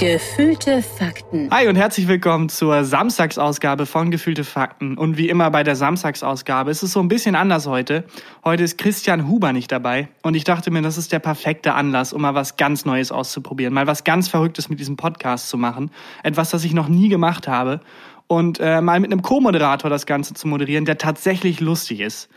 Gefühlte 0.00 0.80
Fakten. 0.80 1.50
Hi 1.50 1.68
und 1.68 1.76
herzlich 1.76 2.08
willkommen 2.08 2.48
zur 2.48 2.84
Samstagsausgabe 2.84 3.84
von 3.84 4.10
Gefühlte 4.10 4.44
Fakten. 4.44 4.96
Und 4.96 5.18
wie 5.18 5.28
immer 5.28 5.50
bei 5.50 5.62
der 5.62 5.76
Samstagsausgabe 5.76 6.70
ist 6.70 6.82
es 6.82 6.94
so 6.94 7.00
ein 7.00 7.08
bisschen 7.08 7.34
anders 7.34 7.66
heute. 7.66 8.04
Heute 8.42 8.62
ist 8.62 8.78
Christian 8.78 9.28
Huber 9.28 9.52
nicht 9.52 9.70
dabei. 9.70 10.08
Und 10.22 10.36
ich 10.36 10.44
dachte 10.44 10.70
mir, 10.70 10.80
das 10.80 10.96
ist 10.96 11.12
der 11.12 11.18
perfekte 11.18 11.74
Anlass, 11.74 12.14
um 12.14 12.22
mal 12.22 12.34
was 12.34 12.56
ganz 12.56 12.86
Neues 12.86 13.12
auszuprobieren. 13.12 13.74
Mal 13.74 13.86
was 13.86 14.02
ganz 14.02 14.28
Verrücktes 14.28 14.70
mit 14.70 14.80
diesem 14.80 14.96
Podcast 14.96 15.50
zu 15.50 15.58
machen. 15.58 15.90
Etwas, 16.22 16.48
das 16.48 16.64
ich 16.64 16.72
noch 16.72 16.88
nie 16.88 17.10
gemacht 17.10 17.46
habe. 17.46 17.80
Und 18.26 18.58
äh, 18.58 18.80
mal 18.80 19.00
mit 19.00 19.12
einem 19.12 19.20
Co-Moderator 19.20 19.90
das 19.90 20.06
Ganze 20.06 20.32
zu 20.32 20.48
moderieren, 20.48 20.86
der 20.86 20.96
tatsächlich 20.96 21.60
lustig 21.60 22.00
ist. 22.00 22.30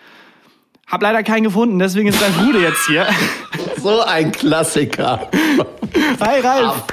Hab 0.86 1.02
leider 1.02 1.24
keinen 1.24 1.44
gefunden, 1.44 1.80
deswegen 1.80 2.10
ist 2.10 2.22
Ralf 2.22 2.46
Rude 2.46 2.60
jetzt 2.60 2.86
hier. 2.88 3.08
So 3.84 4.00
ein 4.00 4.32
Klassiker. 4.32 5.28
Hi 6.22 6.40
Ralf. 6.40 6.86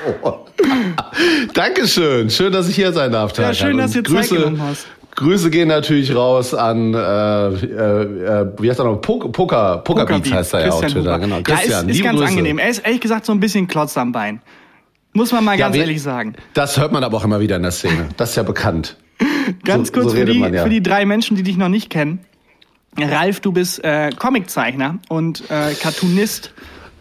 Dankeschön. 1.55 2.29
Schön, 2.31 2.53
dass 2.53 2.69
ich 2.69 2.75
hier 2.75 2.93
sein 2.93 3.13
darf. 3.13 3.39
Ja, 3.39 3.55
schön, 3.55 3.79
dass 3.79 3.93
du 3.93 4.03
Zeit 4.03 4.29
genommen 4.29 4.61
hast. 4.61 4.89
Grüße 5.15 5.51
gehen 5.51 5.69
natürlich 5.69 6.13
raus 6.13 6.53
an, 6.53 6.93
äh, 6.93 6.99
äh, 6.99 8.53
wie 8.59 8.69
heißt 8.69 8.81
er 8.81 8.87
noch? 8.87 8.97
Poker, 8.97 9.29
Poker, 9.29 9.79
Poker 9.85 10.05
Beats 10.05 10.33
heißt 10.33 10.55
er 10.55 10.67
ja 10.67 10.73
auf 10.73 10.85
Twitter. 10.85 11.17
Genau. 11.21 11.43
Christian, 11.43 11.71
ja, 11.71 11.91
ist, 11.91 11.97
ist 11.99 12.03
ganz 12.03 12.19
Grüße. 12.19 12.31
angenehm. 12.31 12.59
Er 12.59 12.71
ist 12.71 12.85
ehrlich 12.85 13.01
gesagt 13.01 13.25
so 13.25 13.33
ein 13.33 13.39
bisschen 13.39 13.69
Klotz 13.69 13.97
am 13.97 14.11
Bein. 14.11 14.43
Muss 15.13 15.31
man 15.31 15.45
mal 15.45 15.53
ja, 15.57 15.67
ganz 15.67 15.77
wie, 15.77 15.81
ehrlich 15.81 16.03
sagen. 16.03 16.35
Das 16.55 16.77
hört 16.77 16.91
man 16.91 17.05
aber 17.05 17.19
auch 17.19 17.25
immer 17.25 17.39
wieder 17.39 17.55
in 17.55 17.63
der 17.63 17.71
Szene. 17.71 18.09
Das 18.17 18.31
ist 18.31 18.37
ja 18.37 18.43
bekannt. 18.43 18.97
ganz 19.65 19.89
so, 19.89 19.95
kurz 19.95 20.07
so 20.07 20.17
für, 20.17 20.25
die, 20.25 20.41
man, 20.41 20.53
ja. 20.53 20.65
für 20.65 20.71
die 20.71 20.83
drei 20.83 21.07
Menschen, 21.07 21.37
die 21.37 21.45
dich 21.45 21.57
noch 21.57 21.69
nicht 21.69 21.89
kennen. 21.89 22.19
Ralf, 22.99 23.39
du 23.39 23.53
bist 23.53 23.85
äh, 23.85 24.11
Comiczeichner 24.11 24.99
und 25.09 25.45
äh, 25.51 25.75
Cartoonist. 25.75 26.53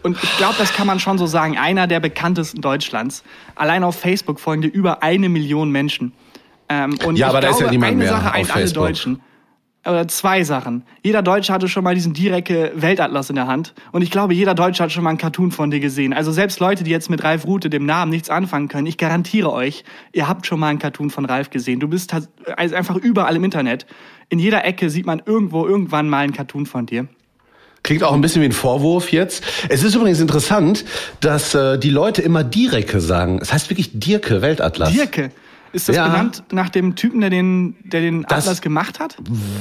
Und 0.02 0.22
ich 0.22 0.36
glaube, 0.38 0.54
das 0.58 0.72
kann 0.72 0.86
man 0.86 0.98
schon 0.98 1.18
so 1.18 1.26
sagen, 1.26 1.58
einer 1.58 1.86
der 1.86 2.00
bekanntesten 2.00 2.60
Deutschlands. 2.60 3.22
Allein 3.54 3.84
auf 3.84 3.98
Facebook 3.98 4.40
folgen 4.40 4.62
dir 4.62 4.68
über 4.68 5.02
eine 5.02 5.28
Million 5.28 5.70
Menschen. 5.70 6.12
Ähm, 6.68 6.98
und 7.04 7.16
ja, 7.16 7.28
aber 7.28 7.40
glaube, 7.40 7.52
da 7.52 7.58
ist 7.58 7.60
ja 7.60 7.70
niemand 7.70 7.92
eine 7.92 7.98
mehr 7.98 8.08
Sache 8.08 8.32
eint 8.32 8.54
alle 8.54 8.70
Deutschen. 8.70 9.20
Oder 9.86 10.06
zwei 10.08 10.44
Sachen. 10.44 10.84
Jeder 11.02 11.22
Deutsche 11.22 11.54
hatte 11.54 11.66
schon 11.66 11.84
mal 11.84 11.94
diesen 11.94 12.12
direkte 12.12 12.70
Weltatlas 12.74 13.30
in 13.30 13.36
der 13.36 13.46
Hand. 13.46 13.74
Und 13.92 14.02
ich 14.02 14.10
glaube, 14.10 14.34
jeder 14.34 14.54
Deutsche 14.54 14.82
hat 14.82 14.92
schon 14.92 15.02
mal 15.02 15.08
einen 15.08 15.18
Cartoon 15.18 15.52
von 15.52 15.70
dir 15.70 15.80
gesehen. 15.80 16.12
Also 16.12 16.32
selbst 16.32 16.60
Leute, 16.60 16.84
die 16.84 16.90
jetzt 16.90 17.08
mit 17.08 17.24
Ralf 17.24 17.46
Rute, 17.46 17.70
dem 17.70 17.86
Namen, 17.86 18.10
nichts 18.10 18.28
anfangen 18.28 18.68
können, 18.68 18.86
ich 18.86 18.98
garantiere 18.98 19.50
euch, 19.50 19.84
ihr 20.12 20.28
habt 20.28 20.46
schon 20.46 20.60
mal 20.60 20.68
einen 20.68 20.78
Cartoon 20.78 21.08
von 21.08 21.24
Ralf 21.24 21.48
gesehen. 21.48 21.80
Du 21.80 21.88
bist 21.88 22.12
also 22.12 22.28
einfach 22.76 22.96
überall 22.96 23.34
im 23.36 23.44
Internet. 23.44 23.86
In 24.28 24.38
jeder 24.38 24.66
Ecke 24.66 24.90
sieht 24.90 25.06
man 25.06 25.22
irgendwo 25.24 25.66
irgendwann 25.66 26.10
mal 26.10 26.24
einen 26.24 26.34
Cartoon 26.34 26.66
von 26.66 26.84
dir. 26.84 27.08
Klingt 27.82 28.02
auch 28.02 28.12
ein 28.12 28.20
bisschen 28.20 28.42
wie 28.42 28.46
ein 28.46 28.52
Vorwurf 28.52 29.10
jetzt. 29.10 29.42
Es 29.68 29.82
ist 29.82 29.94
übrigens 29.94 30.20
interessant, 30.20 30.84
dass 31.20 31.54
äh, 31.54 31.78
die 31.78 31.90
Leute 31.90 32.22
immer 32.22 32.44
Dirke 32.44 33.00
sagen. 33.00 33.38
Es 33.40 33.52
heißt 33.52 33.70
wirklich 33.70 33.90
Dirke, 33.94 34.42
Weltatlas. 34.42 34.92
Dirke. 34.92 35.30
Ist 35.72 35.88
das 35.88 35.96
ja. 35.96 36.08
benannt 36.08 36.42
nach 36.50 36.68
dem 36.68 36.96
Typen, 36.96 37.20
der 37.20 37.30
den, 37.30 37.76
der 37.84 38.00
den 38.00 38.22
das, 38.28 38.44
Atlas 38.44 38.60
gemacht 38.60 38.98
hat? 38.98 39.16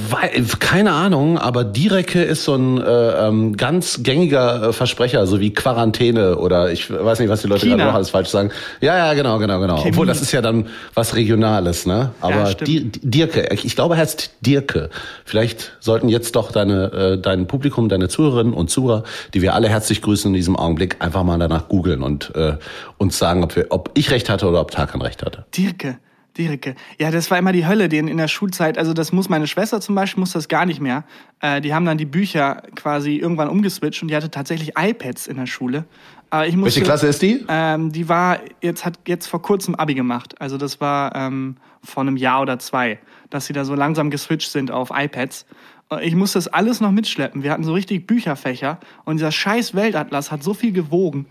Weil, 0.09 0.43
keine 0.59 0.91
Ahnung, 0.91 1.37
aber 1.37 1.63
Direke 1.63 2.23
ist 2.23 2.43
so 2.45 2.55
ein 2.55 2.79
äh, 2.79 3.27
ähm, 3.27 3.55
ganz 3.55 4.01
gängiger 4.01 4.69
äh, 4.69 4.73
Versprecher, 4.73 5.27
so 5.27 5.39
wie 5.39 5.53
Quarantäne 5.53 6.37
oder 6.37 6.71
ich 6.71 6.89
weiß 6.91 7.19
nicht, 7.19 7.29
was 7.29 7.41
die 7.41 7.47
Leute 7.47 7.67
gerade 7.67 7.83
noch 7.83 7.93
alles 7.93 8.09
falsch 8.09 8.29
sagen. 8.29 8.49
Ja, 8.81 8.97
ja, 8.97 9.13
genau, 9.13 9.37
genau, 9.37 9.59
genau. 9.59 9.77
Chemie. 9.77 9.91
Obwohl, 9.91 10.07
das 10.07 10.21
ist 10.21 10.31
ja 10.31 10.41
dann 10.41 10.67
was 10.95 11.15
Regionales, 11.15 11.85
ne? 11.85 12.11
Aber 12.21 12.49
ja, 12.49 12.55
Dirke, 12.59 13.49
ich 13.53 13.75
glaube, 13.75 13.93
er 13.95 14.01
heißt 14.01 14.31
Dirke. 14.41 14.89
Vielleicht 15.25 15.73
sollten 15.79 16.09
jetzt 16.09 16.35
doch 16.35 16.51
deine, 16.51 16.91
äh, 16.91 17.21
dein 17.21 17.45
Publikum, 17.45 17.87
deine 17.87 18.07
Zuhörerinnen 18.07 18.53
und 18.53 18.71
Zuhörer, 18.71 19.03
die 19.35 19.43
wir 19.43 19.53
alle 19.53 19.69
herzlich 19.69 20.01
grüßen 20.01 20.29
in 20.29 20.33
diesem 20.33 20.55
Augenblick, 20.55 20.97
einfach 20.99 21.23
mal 21.23 21.37
danach 21.37 21.67
googeln 21.67 22.01
und 22.01 22.35
äh, 22.35 22.57
uns 22.97 23.19
sagen, 23.19 23.43
ob, 23.43 23.55
wir, 23.55 23.67
ob 23.69 23.91
ich 23.93 24.09
recht 24.09 24.27
hatte 24.27 24.47
oder 24.47 24.61
ob 24.61 24.71
Tarkan 24.71 25.01
recht 25.03 25.23
hatte. 25.23 25.45
Dirke. 25.55 25.98
Dirke. 26.37 26.75
Ja, 26.97 27.11
das 27.11 27.29
war 27.31 27.37
immer 27.37 27.51
die 27.51 27.65
Hölle, 27.67 27.89
den 27.89 28.07
in 28.07 28.17
der 28.17 28.27
Schulzeit. 28.27 28.77
Also 28.77 28.93
das 28.93 29.11
muss 29.11 29.29
meine 29.29 29.47
Schwester 29.47 29.81
zum 29.81 29.95
Beispiel 29.95 30.19
muss 30.19 30.31
das 30.31 30.47
gar 30.47 30.65
nicht 30.65 30.79
mehr. 30.79 31.03
Äh, 31.41 31.61
die 31.61 31.73
haben 31.73 31.85
dann 31.85 31.97
die 31.97 32.05
Bücher 32.05 32.63
quasi 32.75 33.15
irgendwann 33.15 33.49
umgeswitcht 33.49 34.01
und 34.01 34.09
die 34.09 34.15
hatte 34.15 34.31
tatsächlich 34.31 34.73
iPads 34.77 35.27
in 35.27 35.37
der 35.37 35.47
Schule. 35.47 35.85
Aber 36.29 36.47
ich 36.47 36.55
musste, 36.55 36.75
Welche 36.75 36.85
Klasse 36.85 37.07
ist 37.07 37.21
die? 37.21 37.43
Ähm, 37.47 37.91
die 37.91 38.07
war 38.07 38.39
jetzt 38.61 38.85
hat 38.85 38.99
jetzt 39.07 39.27
vor 39.27 39.41
kurzem 39.41 39.75
Abi 39.75 39.95
gemacht. 39.95 40.39
Also 40.39 40.57
das 40.57 40.79
war 40.79 41.15
ähm, 41.15 41.57
vor 41.83 42.01
einem 42.01 42.17
Jahr 42.17 42.41
oder 42.41 42.59
zwei, 42.59 42.99
dass 43.29 43.45
sie 43.45 43.53
da 43.53 43.65
so 43.65 43.75
langsam 43.75 44.09
geswitcht 44.09 44.51
sind 44.51 44.71
auf 44.71 44.91
iPads. 44.93 45.45
Äh, 45.91 46.07
ich 46.07 46.15
musste 46.15 46.37
das 46.37 46.47
alles 46.47 46.81
noch 46.81 46.91
mitschleppen. 46.91 47.43
Wir 47.43 47.51
hatten 47.51 47.63
so 47.63 47.73
richtig 47.73 48.05
Bücherfächer 48.05 48.79
und 49.05 49.17
dieser 49.17 49.31
scheiß 49.31 49.73
Weltatlas 49.73 50.31
hat 50.31 50.43
so 50.43 50.53
viel 50.53 50.71
gewogen 50.71 51.25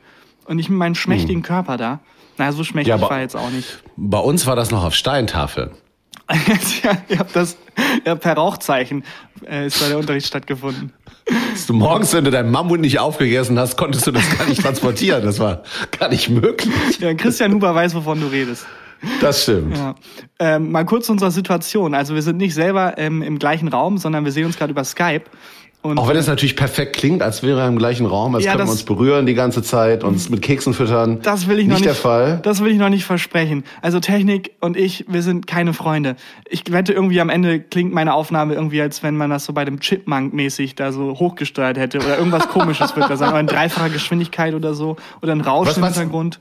und 0.47 0.59
ich 0.59 0.69
mit 0.69 0.79
meinem 0.79 0.95
schmächtigen 0.95 1.43
hm. 1.43 1.49
Körper 1.49 1.77
da. 1.77 2.01
Na, 2.39 2.53
so 2.53 2.65
schmächtig 2.65 2.89
ja, 2.89 3.01
war 3.01 3.21
jetzt 3.21 3.37
auch 3.37 3.51
nicht. 3.51 3.83
Bei 3.97 4.19
uns 4.19 4.47
war 4.47 4.57
das 4.57 4.71
noch 4.71 4.85
auf 4.85 4.95
Steintafel. 4.95 5.73
ja, 6.83 6.93
ihr 7.09 7.19
habt 7.19 7.35
das 7.35 7.57
ja, 8.05 8.15
per 8.15 8.35
Rauchzeichen 8.35 9.03
äh, 9.49 9.67
ist 9.67 9.81
da 9.81 9.89
der 9.89 9.99
Unterricht 9.99 10.27
stattgefunden. 10.27 10.93
du 11.67 11.73
morgens, 11.73 12.13
wenn 12.13 12.25
du 12.25 12.31
deinen 12.31 12.51
Mammut 12.51 12.81
nicht 12.81 12.99
aufgegessen 12.99 13.59
hast, 13.59 13.77
konntest 13.77 14.07
du 14.07 14.13
das 14.13 14.37
gar 14.37 14.47
nicht 14.47 14.61
transportieren. 14.63 15.25
Das 15.25 15.39
war 15.39 15.63
gar 15.99 16.11
nicht 16.11 16.29
möglich. 16.29 16.99
Ja, 17.01 17.15
Christian 17.15 17.55
Huber 17.55 17.75
weiß, 17.75 17.95
wovon 17.95 18.21
du 18.21 18.27
redest. 18.27 18.67
Das 19.21 19.45
stimmt. 19.45 19.77
Ja. 19.77 19.95
Ähm, 20.39 20.71
mal 20.71 20.85
kurz 20.85 21.09
unsere 21.09 21.31
Situation. 21.31 21.95
Also 21.95 22.15
wir 22.15 22.23
sind 22.23 22.37
nicht 22.37 22.55
selber 22.55 22.99
ähm, 22.99 23.23
im 23.23 23.39
gleichen 23.39 23.69
Raum, 23.69 23.99
sondern 23.99 24.25
wir 24.25 24.33
sehen 24.33 24.45
uns 24.45 24.59
gerade 24.59 24.73
über 24.73 24.85
Skype. 24.85 25.25
Und 25.91 25.99
auch 25.99 26.09
wenn 26.09 26.17
es 26.17 26.27
natürlich 26.27 26.57
perfekt 26.57 26.97
klingt, 26.97 27.23
als 27.23 27.43
wäre 27.43 27.61
er 27.61 27.69
im 27.69 27.79
gleichen 27.79 28.07
Raum, 28.07 28.35
als 28.35 28.45
ja, 28.45 28.53
könnten 28.53 28.67
wir 28.67 28.73
uns 28.73 28.83
berühren 28.83 29.27
die 29.27 29.35
ganze 29.35 29.63
Zeit, 29.63 30.05
uns 30.05 30.29
mit 30.29 30.43
Keksen 30.43 30.75
füttern. 30.75 31.21
Das 31.23 31.49
will 31.49 31.59
ich 31.59 31.67
noch 31.67 31.77
nicht. 31.77 31.87
Nicht 31.87 31.87
der 31.87 31.95
Fall. 31.95 32.41
Das 32.43 32.61
will 32.63 32.73
ich 32.73 32.79
noch 32.79 32.89
nicht 32.89 33.05
versprechen. 33.05 33.65
Also 33.83 34.01
Technik 34.01 34.53
und 34.61 34.77
ich, 34.77 35.05
wir 35.09 35.23
sind 35.23 35.47
keine 35.47 35.73
Freunde. 35.73 36.17
Ich 36.49 36.71
wette 36.71 36.93
irgendwie 36.93 37.21
am 37.21 37.31
Ende 37.31 37.61
klingt 37.61 37.93
meine 37.93 38.15
Aufnahme 38.15 38.55
irgendwie, 38.55 38.81
als 38.81 39.03
wenn 39.03 39.17
man 39.17 39.31
das 39.31 39.45
so 39.45 39.53
bei 39.53 39.65
dem 39.65 39.81
Chipmunk 39.81 40.35
mäßig 40.35 40.75
da 40.75 40.93
so 40.93 41.19
hochgesteuert 41.19 41.79
hätte 41.79 41.99
oder 41.99 42.19
irgendwas 42.19 42.49
komisches 42.49 42.95
wird 42.97 43.11
da 43.11 43.17
sein. 43.17 43.31
Oder 43.31 43.41
in 43.41 43.47
dreifacher 43.47 43.91
Geschwindigkeit 43.91 44.55
oder 44.55 44.75
so. 44.75 44.97
Oder 45.23 45.33
ein 45.33 45.41
Rausch 45.41 45.77
im 45.77 45.85
Hintergrund. 45.85 46.41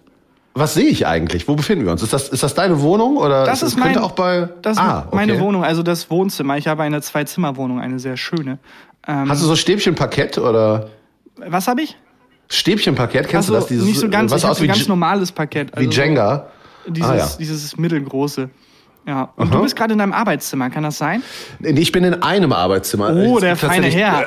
Was 0.57 0.73
sehe 0.73 0.87
ich 0.87 1.05
eigentlich? 1.05 1.47
Wo 1.47 1.55
befinden 1.55 1.85
wir 1.85 1.91
uns? 1.91 2.01
Ist 2.01 2.13
das, 2.13 2.29
ist 2.29 2.41
das 2.41 2.55
deine 2.55 2.81
Wohnung 2.81 3.17
oder 3.17 3.45
das 3.45 3.61
ist, 3.61 3.73
ist 3.73 3.79
mein, 3.79 3.95
auch 3.99 4.13
bei 4.13 4.49
Das 4.63 4.77
ist 4.77 4.83
ah, 4.83 5.03
okay. 5.05 5.15
meine 5.15 5.39
Wohnung, 5.39 5.63
also 5.63 5.83
das 5.83 6.09
Wohnzimmer. 6.09 6.57
Ich 6.57 6.67
habe 6.67 6.81
eine 6.81 6.99
Zwei-Zimmer-Wohnung, 6.99 7.79
eine 7.79 7.99
sehr 7.99 8.17
schöne. 8.17 8.57
Ähm, 9.07 9.29
Hast 9.29 9.41
du 9.41 9.47
so 9.47 9.55
Stäbchenparkett 9.55 10.37
oder? 10.37 10.89
Was 11.37 11.67
habe 11.67 11.81
ich? 11.81 11.97
Stäbchenparkett, 12.49 13.27
kennst 13.27 13.49
also, 13.49 13.53
du 13.53 13.59
das? 13.59 13.67
Dieses, 13.67 13.85
nicht 13.85 13.99
so 13.99 14.09
ganz, 14.09 14.31
was 14.31 14.45
aus 14.45 14.61
wie 14.61 14.67
ganz 14.67 14.87
normales 14.87 15.31
Parkett. 15.31 15.73
Also 15.73 15.89
wie 15.89 15.93
Jenga? 15.93 16.47
Dieses, 16.87 17.09
ah, 17.09 17.15
ja. 17.15 17.29
dieses 17.39 17.77
mittelgroße. 17.77 18.49
Ja. 19.07 19.29
Und 19.37 19.47
Aha. 19.47 19.55
du 19.55 19.63
bist 19.63 19.77
gerade 19.77 19.93
in 19.93 19.99
deinem 19.99 20.11
Arbeitszimmer, 20.11 20.69
kann 20.69 20.83
das 20.83 20.97
sein? 20.97 21.23
Ich 21.61 21.93
bin 21.93 22.03
in 22.03 22.21
einem 22.21 22.51
Arbeitszimmer. 22.51 23.15
Oh, 23.15 23.39
der 23.39 23.55
feine 23.55 23.87
Herr. 23.87 24.25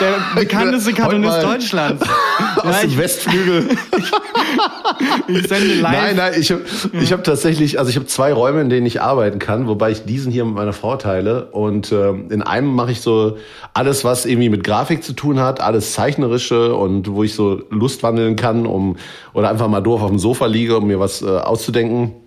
Der 0.00 0.14
bekannteste 0.34 0.92
Cartoonist 0.94 1.42
Deutschlands. 1.42 2.02
Aus 2.56 2.80
dem 2.80 2.96
Westflügel. 2.96 3.68
ich 5.28 5.46
sende 5.46 5.74
live. 5.74 5.92
Nein, 5.92 6.16
nein, 6.16 6.32
ich 6.38 6.50
habe 6.50 6.62
ich 6.92 7.12
hab 7.12 7.22
tatsächlich, 7.22 7.78
also 7.78 7.90
ich 7.90 7.96
habe 7.96 8.06
zwei 8.06 8.32
Räume, 8.32 8.62
in 8.62 8.70
denen 8.70 8.86
ich 8.86 9.02
arbeiten 9.02 9.38
kann, 9.38 9.68
wobei 9.68 9.90
ich 9.90 10.06
diesen 10.06 10.32
hier 10.32 10.46
mit 10.46 10.54
meiner 10.54 10.72
Frau 10.72 10.96
teile. 10.96 11.50
Und 11.50 11.92
äh, 11.92 12.08
in 12.08 12.40
einem 12.40 12.74
mache 12.74 12.92
ich 12.92 13.02
so 13.02 13.36
alles, 13.74 14.04
was 14.04 14.24
irgendwie 14.24 14.48
mit 14.48 14.64
Grafik 14.64 15.04
zu 15.04 15.12
tun 15.12 15.38
hat, 15.38 15.60
alles 15.60 15.92
Zeichnerische 15.92 16.74
und 16.74 17.12
wo 17.12 17.24
ich 17.24 17.34
so 17.34 17.60
Lust 17.68 18.02
wandeln 18.02 18.36
kann, 18.36 18.64
um 18.64 18.96
oder 19.34 19.50
einfach 19.50 19.68
mal 19.68 19.82
doof 19.82 20.00
auf 20.00 20.08
dem 20.08 20.18
Sofa 20.18 20.46
liege, 20.46 20.78
um 20.78 20.86
mir 20.86 20.98
was 20.98 21.20
äh, 21.20 21.26
auszudenken. 21.26 22.23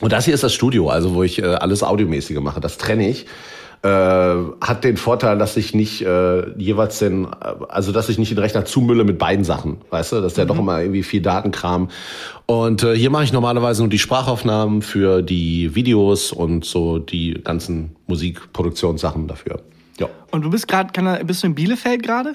Und 0.00 0.12
das 0.12 0.24
hier 0.24 0.34
ist 0.34 0.44
das 0.44 0.54
Studio, 0.54 0.88
also 0.88 1.14
wo 1.14 1.22
ich 1.22 1.42
äh, 1.42 1.46
alles 1.46 1.82
Audiomäßige 1.82 2.38
mache. 2.40 2.60
Das 2.60 2.78
trenne 2.78 3.08
ich. 3.08 3.26
Äh, 3.80 3.88
hat 3.88 4.82
den 4.82 4.96
Vorteil, 4.96 5.38
dass 5.38 5.56
ich 5.56 5.72
nicht 5.72 6.02
äh, 6.02 6.50
jeweils 6.58 6.98
den, 6.98 7.26
äh, 7.26 7.28
also 7.68 7.92
dass 7.92 8.08
ich 8.08 8.18
nicht 8.18 8.32
den 8.32 8.38
Rechner 8.38 8.64
zumülle 8.64 9.04
mit 9.04 9.18
beiden 9.18 9.44
Sachen, 9.44 9.78
weißt 9.90 10.12
du, 10.12 10.20
dass 10.20 10.34
der 10.34 10.44
mhm. 10.44 10.48
doch 10.48 10.58
immer 10.58 10.80
irgendwie 10.80 11.04
viel 11.04 11.20
Datenkram. 11.20 11.88
Und 12.46 12.82
äh, 12.82 12.96
hier 12.96 13.10
mache 13.10 13.22
ich 13.22 13.32
normalerweise 13.32 13.82
nur 13.82 13.88
die 13.88 14.00
Sprachaufnahmen 14.00 14.82
für 14.82 15.22
die 15.22 15.76
Videos 15.76 16.32
und 16.32 16.64
so 16.64 16.98
die 16.98 17.34
ganzen 17.34 17.94
Musikproduktionssachen 18.08 19.28
dafür. 19.28 19.60
Ja. 20.00 20.08
Und 20.32 20.42
du 20.42 20.50
bist 20.50 20.66
gerade, 20.66 21.24
bist 21.24 21.44
du 21.44 21.46
in 21.46 21.54
Bielefeld 21.54 22.02
gerade? 22.02 22.34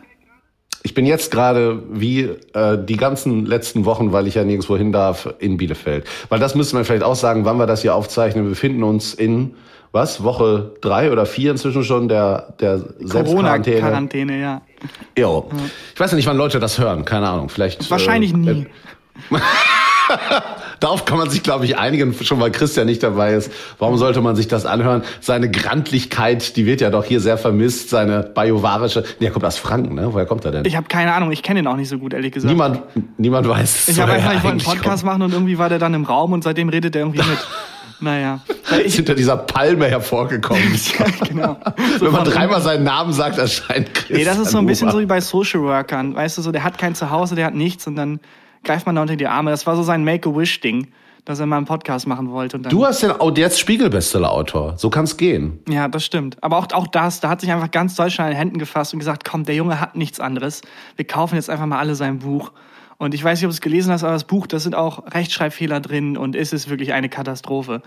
Ich 0.86 0.94
bin 0.94 1.06
jetzt 1.06 1.32
gerade 1.32 1.82
wie 1.90 2.30
äh, 2.54 2.78
die 2.78 2.98
ganzen 2.98 3.46
letzten 3.46 3.86
Wochen, 3.86 4.12
weil 4.12 4.28
ich 4.28 4.36
ja 4.36 4.44
nirgendwo 4.44 4.76
hin 4.76 4.92
darf, 4.92 5.34
in 5.40 5.56
Bielefeld. 5.56 6.06
Weil 6.28 6.40
das 6.40 6.56
müsste 6.56 6.76
man 6.76 6.84
vielleicht 6.84 7.04
auch 7.04 7.16
sagen, 7.16 7.46
wann 7.46 7.58
wir 7.58 7.68
das 7.68 7.82
hier 7.82 7.96
aufzeichnen. 7.96 8.44
Wir 8.44 8.50
befinden 8.50 8.84
uns 8.84 9.14
in 9.14 9.56
was 9.94 10.24
Woche 10.24 10.74
drei 10.82 11.12
oder 11.12 11.26
vier 11.26 11.52
inzwischen 11.52 11.84
schon 11.84 12.10
der 12.10 12.54
der 12.60 12.80
Selbstquarantäne. 13.00 13.80
Quarantäne, 13.80 14.42
ja. 14.42 14.62
Jo. 15.18 15.50
Ich 15.94 16.00
weiß 16.00 16.12
ja 16.12 16.18
nicht, 16.18 16.28
wann 16.28 16.36
Leute 16.36 16.60
das 16.60 16.78
hören. 16.80 17.06
Keine 17.06 17.30
Ahnung. 17.30 17.48
Vielleicht 17.48 17.90
wahrscheinlich 17.90 18.34
äh, 18.34 18.38
nie. 18.38 18.68
Darauf 20.80 21.06
kann 21.06 21.18
man 21.18 21.30
sich, 21.30 21.44
glaube 21.44 21.66
ich, 21.66 21.78
einigen, 21.78 22.14
schon 22.14 22.40
weil 22.40 22.52
Christian 22.52 22.86
nicht 22.86 23.04
dabei 23.04 23.34
ist. 23.34 23.52
Warum 23.80 23.98
sollte 23.98 24.22
man 24.22 24.36
sich 24.36 24.48
das 24.48 24.66
anhören? 24.66 25.04
Seine 25.22 25.50
Grantlichkeit, 25.50 26.56
die 26.56 26.66
wird 26.66 26.82
ja 26.82 26.90
doch 26.90 27.06
hier 27.06 27.20
sehr 27.20 27.38
vermisst. 27.38 27.90
Seine 27.90 28.24
bajovarische. 28.24 29.04
Nee, 29.20 29.28
er 29.28 29.32
kommt 29.32 29.46
aus 29.46 29.58
Franken, 29.58 29.96
ne? 29.96 30.14
Woher 30.14 30.26
kommt 30.26 30.46
er 30.46 30.52
denn? 30.52 30.66
Ich 30.66 30.76
habe 30.76 30.88
keine 30.88 31.14
Ahnung. 31.14 31.32
Ich 31.32 31.44
kenne 31.44 31.60
ihn 31.60 31.68
auch 31.68 31.76
nicht 31.76 31.90
so 31.90 31.98
gut, 31.98 32.14
ehrlich 32.14 32.32
gesagt. 32.32 32.52
Niemand, 32.52 32.82
niemand 33.18 33.48
weiß. 33.48 33.88
Ich 33.88 34.00
habe 34.00 34.14
einfach, 34.14 34.34
ich 34.34 34.44
wollte 34.44 34.50
einen 34.50 34.60
Podcast 34.60 35.04
kommt. 35.04 35.06
machen 35.06 35.22
und 35.24 35.34
irgendwie 35.34 35.58
war 35.58 35.70
der 35.70 35.80
dann 35.80 35.94
im 35.94 36.04
Raum 36.04 36.34
und 36.34 36.44
seitdem 36.44 36.70
redet 36.70 36.96
er 36.96 37.02
irgendwie 37.02 37.20
mit. 37.20 37.40
Naja. 38.04 38.42
Ist 38.84 38.98
hinter 38.98 39.16
dieser 39.16 39.38
Palme 39.38 39.88
hervorgekommen. 39.88 40.62
ja, 41.00 41.06
genau. 41.26 41.58
So 42.00 42.06
Wenn 42.06 42.12
man 42.12 42.26
dreimal 42.26 42.62
seinen 42.62 42.84
Namen 42.84 43.14
sagt, 43.14 43.38
erscheint 43.38 43.94
Christian 43.94 44.20
Nee, 44.20 44.26
das 44.26 44.38
ist 44.40 44.52
so 44.52 44.58
ein 44.58 44.66
bisschen 44.66 44.92
so 44.92 45.00
wie 45.00 45.06
bei 45.06 45.22
Social 45.22 45.62
Workern. 45.62 46.14
Weißt 46.14 46.38
du, 46.38 46.42
so, 46.42 46.52
der 46.52 46.66
hat 46.66 46.78
kein 46.78 46.96
Zuhause, 46.96 47.36
der 47.36 47.46
hat 47.46 47.56
nichts 47.56 47.88
und 47.88 47.96
dann 47.96 48.20
greift 48.64 48.86
man 48.86 48.96
da 48.96 49.02
unter 49.02 49.16
die 49.16 49.28
Arme. 49.28 49.52
Das 49.52 49.68
war 49.68 49.76
so 49.76 49.84
sein 49.84 50.04
Make-A-Wish-Ding, 50.04 50.88
dass 51.26 51.40
er 51.40 51.46
mal 51.46 51.58
einen 51.58 51.66
Podcast 51.66 52.08
machen 52.08 52.32
wollte. 52.32 52.60
Du 52.60 52.86
hast 52.86 53.04
den 53.04 53.12
oh, 53.12 53.32
jetzt 53.32 53.60
Spiegel-Bestseller-Autor. 53.60 54.78
So 54.78 54.90
kann's 54.90 55.18
gehen. 55.18 55.60
Ja, 55.70 55.88
das 55.88 56.06
stimmt. 56.06 56.38
Aber 56.42 56.58
auch, 56.58 56.68
auch 56.74 56.88
das, 56.88 57.20
da 57.20 57.30
hat 57.30 57.42
sich 57.42 57.52
einfach 57.52 57.72
ganz 57.72 57.96
Deutschland 57.96 58.30
in 58.30 58.36
den 58.36 58.40
Händen 58.40 58.60
gefasst 58.60 58.94
und 58.94 59.00
gesagt, 59.00 59.24
komm, 59.24 59.44
der 59.44 59.56
Junge 59.56 59.80
hat 59.80 59.96
nichts 59.96 60.20
anderes. 60.20 60.62
Wir 60.96 61.06
kaufen 61.06 61.36
jetzt 61.36 61.50
einfach 61.50 61.66
mal 61.66 61.80
alle 61.80 61.96
sein 61.96 62.20
Buch. 62.20 62.52
Und 63.04 63.14
ich 63.14 63.24
weiß 63.24 63.40
nicht, 63.40 63.46
ob 63.46 63.52
du 63.52 63.56
es 63.56 63.62
gelesen 63.62 63.92
hast, 63.92 64.04
aber 64.04 64.14
das 64.14 64.24
Buch, 64.24 64.48
da 64.48 64.60
sind 64.60 64.76
auch 64.76 65.04
Rechtschreibfehler 65.14 65.82
drin 65.82 66.16
und 66.16 66.36
ist 66.36 66.54
es 66.54 66.70
wirklich 66.70 66.94
eine 66.94 67.10
Katastrophe. 67.10 67.82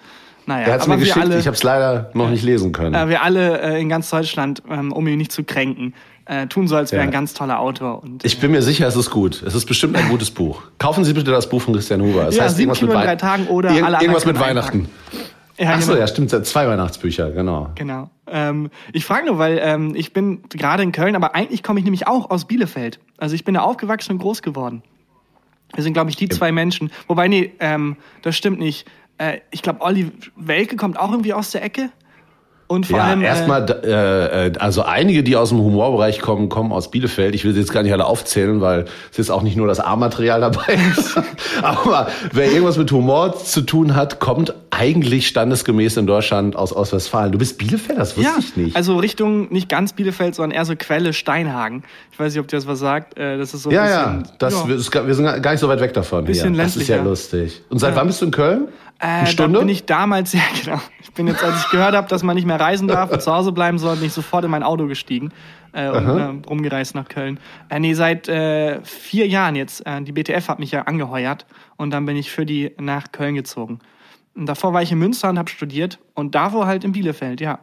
Naja, 0.45 0.67
er 0.67 0.75
hat's 0.75 0.85
aber 0.85 0.95
mir 0.95 1.01
geschickt, 1.01 1.19
alle, 1.19 1.39
ich 1.39 1.47
habe 1.47 1.57
es 1.57 1.63
leider 1.63 2.11
noch 2.13 2.29
nicht 2.29 2.45
lesen 2.45 2.73
können. 2.73 2.95
Äh, 2.95 3.09
wir 3.09 3.23
alle 3.23 3.61
äh, 3.63 3.81
in 3.81 3.89
ganz 3.89 4.11
Deutschland, 4.11 4.63
ähm, 4.71 4.93
um 4.93 5.07
ihn 5.09 5.17
nicht 5.17 5.33
zu 5.33 5.43
kränken, 5.43 5.95
äh, 6.27 6.47
tun 6.47 6.69
so, 6.69 6.77
als 6.77 6.93
wäre 6.93 7.03
ja. 7.03 7.09
ein 7.09 7.13
ganz 7.13 7.33
toller 7.33 7.59
Autor. 7.59 8.03
Und, 8.03 8.25
ich 8.25 8.39
bin 8.39 8.51
mir 8.51 8.61
sicher, 8.63 8.87
es 8.87 8.95
ist 8.95 9.11
gut. 9.11 9.43
Es 9.43 9.55
ist 9.55 9.65
bestimmt 9.65 9.97
ein 9.97 10.09
gutes 10.09 10.31
Buch. 10.31 10.63
Kaufen 10.79 11.03
Sie 11.05 11.15
bitte 11.15 11.31
das 11.31 11.49
Buch 11.49 11.63
von 11.63 11.75
Christian 11.75 12.03
Huber. 12.03 12.29
Es 12.29 12.37
ja, 12.37 12.45
heißt 12.45 12.57
sieben 12.57 12.73
Kilo 12.75 12.93
in 12.93 13.01
drei 13.01 13.17
Tagen 13.17 13.47
oder 13.49 13.71
Ir 13.71 13.87
alle 13.87 14.01
Irgendwas 14.01 14.27
mit 14.27 14.39
Weihnachten. 14.39 14.89
Ja, 15.59 15.73
Ach 15.73 15.81
so, 15.81 15.93
genau. 15.93 16.01
ja, 16.01 16.07
stimmt. 16.07 16.47
Zwei 16.47 16.69
Weihnachtsbücher, 16.69 17.31
genau. 17.31 17.71
Genau. 17.77 18.11
Ähm, 18.27 18.69
ich 18.93 19.07
frage 19.07 19.27
nur, 19.27 19.39
weil 19.39 19.59
ähm, 19.63 19.95
ich 19.97 20.13
bin 20.13 20.43
gerade 20.51 20.83
in 20.83 20.93
Köln, 20.93 21.17
aber 21.17 21.35
eigentlich 21.35 21.63
komme 21.63 21.79
ich 21.81 21.85
nämlich 21.85 22.07
auch 22.07 22.31
aus 22.31 22.45
Bielefeld. 22.45 23.01
Also 23.17 23.35
ich 23.35 23.45
bin 23.45 23.55
da 23.55 23.63
aufgewachsen 23.63 24.13
und 24.13 24.19
groß 24.19 24.43
geworden. 24.43 24.83
Wir 25.77 25.85
sind, 25.85 25.93
glaube 25.93 26.11
ich, 26.11 26.17
die 26.17 26.29
zwei 26.29 26.51
Menschen. 26.51 26.91
Wobei, 27.07 27.29
nee, 27.29 27.53
ähm, 27.61 27.97
das 28.23 28.37
stimmt 28.37 28.59
nicht. 28.59 28.87
Äh, 29.19 29.39
ich 29.51 29.63
glaube, 29.63 29.83
Olli 29.83 30.11
Welke 30.35 30.77
kommt 30.77 30.99
auch 30.99 31.13
irgendwie 31.13 31.33
aus 31.33 31.53
der 31.53 31.63
Ecke. 31.63 31.91
Und 32.69 32.87
vor 32.87 32.99
ja, 32.99 33.05
allem. 33.05 33.23
Erstmal, 33.23 33.65
äh, 33.85 34.47
äh, 34.49 34.53
also 34.59 34.83
einige, 34.83 35.23
die 35.23 35.37
aus 35.37 35.51
dem 35.51 35.59
Humorbereich 35.59 36.21
kommen, 36.21 36.49
kommen 36.49 36.73
aus 36.73 36.91
Bielefeld. 36.91 37.35
Ich 37.35 37.45
will 37.45 37.53
sie 37.53 37.61
jetzt 37.61 37.73
gar 37.73 37.85
nicht 37.85 37.93
alle 37.93 38.07
aufzählen, 38.07 38.61
weil 38.61 38.87
es 39.13 39.21
ist 39.21 39.31
auch 39.31 39.43
nicht 39.43 39.57
nur 39.57 39.69
das 39.69 39.79
A-Material 39.79 40.41
dabei. 40.41 40.79
Aber 41.63 42.09
wer 42.33 42.51
irgendwas 42.51 42.77
mit 42.77 42.91
Humor 42.91 43.37
zu 43.37 43.61
tun 43.61 43.95
hat, 43.95 44.19
kommt 44.19 44.53
eigentlich 44.77 45.27
standesgemäß 45.27 45.97
in 45.97 46.07
Deutschland 46.07 46.55
aus 46.55 46.75
Ostwestfalen. 46.75 47.33
Du 47.33 47.39
bist 47.39 47.57
Bielefeld, 47.59 47.99
das 47.99 48.17
wusste 48.17 48.31
ja, 48.31 48.37
ich 48.39 48.57
nicht. 48.57 48.77
Also 48.77 48.99
Richtung 48.99 49.51
nicht 49.51 49.69
ganz 49.69 49.95
Bielefeld, 49.95 50.35
sondern 50.35 50.57
eher 50.57 50.65
so 50.65 50.75
Quelle 50.77 51.13
Steinhagen. 51.13 51.83
Ich 52.13 52.19
weiß 52.19 52.35
nicht, 52.35 52.41
ob 52.41 52.49
dir 52.49 52.57
das 52.57 52.67
was 52.67 52.79
sagt. 52.79 53.17
Äh, 53.17 53.39
das 53.39 53.55
ist 53.55 53.63
so 53.63 53.71
ja, 53.71 53.83
bisschen, 53.83 54.25
ja, 54.25 54.33
das, 54.39 54.55
ja. 54.93 55.07
Wir 55.07 55.15
sind 55.15 55.43
gar 55.43 55.53
nicht 55.53 55.61
so 55.61 55.69
weit 55.69 55.81
weg 55.81 55.95
davon. 55.95 56.25
Bisschen 56.25 56.55
hier. 56.55 56.63
Das 56.63 56.77
ist 56.77 56.89
ja 56.89 57.03
lustig. 57.03 57.63
Und 57.71 57.79
seit 57.79 57.95
ja. 57.95 57.97
wann 57.97 58.07
bist 58.07 58.21
du 58.21 58.27
in 58.27 58.31
Köln? 58.33 58.69
Äh, 58.99 59.27
Stunde? 59.27 59.55
Da 59.55 59.59
bin 59.61 59.69
ich 59.69 59.87
damals, 59.87 60.33
ja 60.35 60.41
genau. 60.63 60.81
Ich 61.01 61.13
bin 61.13 61.27
jetzt, 61.27 61.43
als 61.43 61.65
ich 61.65 61.71
gehört 61.71 61.95
habe, 61.95 62.09
dass 62.09 62.23
man 62.23 62.37
nicht 62.37 62.47
mehr 62.47 62.61
reisen 62.61 62.87
darf 62.89 63.11
und 63.11 63.23
zu 63.23 63.33
Hause 63.33 63.53
bleiben 63.53 63.79
soll, 63.79 63.97
bin 63.97 64.07
ich 64.07 64.13
sofort 64.13 64.45
in 64.45 64.51
mein 64.51 64.63
Auto 64.63 64.87
gestiegen 64.87 65.33
äh, 65.73 65.89
und 65.89 66.07
äh, 66.07 66.49
rumgereist 66.49 66.95
nach 66.95 67.09
Köln. 67.09 67.41
Äh, 67.71 67.81
nee, 67.81 67.95
seit 67.95 68.29
äh, 68.29 68.81
vier 68.83 69.27
Jahren 69.27 69.57
jetzt. 69.57 69.87
Äh, 69.87 70.03
die 70.03 70.13
BTF 70.13 70.49
hat 70.49 70.59
mich 70.59 70.71
ja 70.71 70.83
angeheuert 70.83 71.47
und 71.77 71.91
dann 71.91 72.05
bin 72.05 72.17
ich 72.17 72.31
für 72.31 72.45
die 72.45 72.73
nach 72.79 73.13
Köln 73.13 73.35
gezogen. 73.35 73.81
Und 74.37 74.47
davor 74.47 74.73
war 74.75 74.83
ich 74.83 74.93
in 74.93 74.99
Münster 74.99 75.31
und 75.31 75.39
habe 75.39 75.51
studiert. 75.51 75.99
Und 76.15 76.35
davor 76.35 76.67
halt 76.67 76.85
in 76.85 76.93
Bielefeld, 76.93 77.41
ja. 77.41 77.59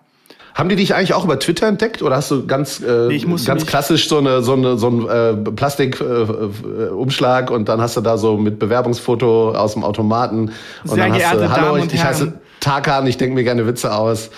Haben 0.56 0.70
die 0.70 0.76
dich 0.76 0.94
eigentlich 0.94 1.14
auch 1.14 1.26
über 1.26 1.40
Twitter 1.40 1.68
entdeckt? 1.68 2.02
Oder 2.02 2.16
hast 2.18 2.32
du 2.32 2.46
ganz 2.46 2.80
äh, 2.80 3.08
nee, 3.08 3.26
ganz 3.46 3.66
klassisch 3.66 4.08
so 4.08 4.20
eine 4.20 4.44
so 4.44 4.54
eine 4.54 4.78
so 4.78 4.88
ein 4.88 5.08
äh, 5.08 5.34
Plastikumschlag 5.52 7.50
äh, 7.50 7.54
und 7.54 7.70
dann 7.70 7.82
hast 7.82 7.98
du 7.98 8.02
da 8.02 8.18
so 8.18 8.38
mit 8.38 8.60
Bewerbungsfoto 8.60 9.56
aus 9.56 9.74
dem 9.74 9.84
Automaten 9.84 10.52
und 10.84 10.92
Sehr 10.92 11.10
dann 11.10 11.14
hast 11.14 11.34
du 11.34 11.52
Hallo, 11.52 11.78
ich, 11.78 11.92
ich 11.92 12.04
heiße 12.04 12.34
Tarkan, 12.60 13.08
ich 13.08 13.18
denke 13.18 13.34
mir 13.34 13.44
gerne 13.44 13.66
Witze 13.66 13.96
aus 13.96 14.30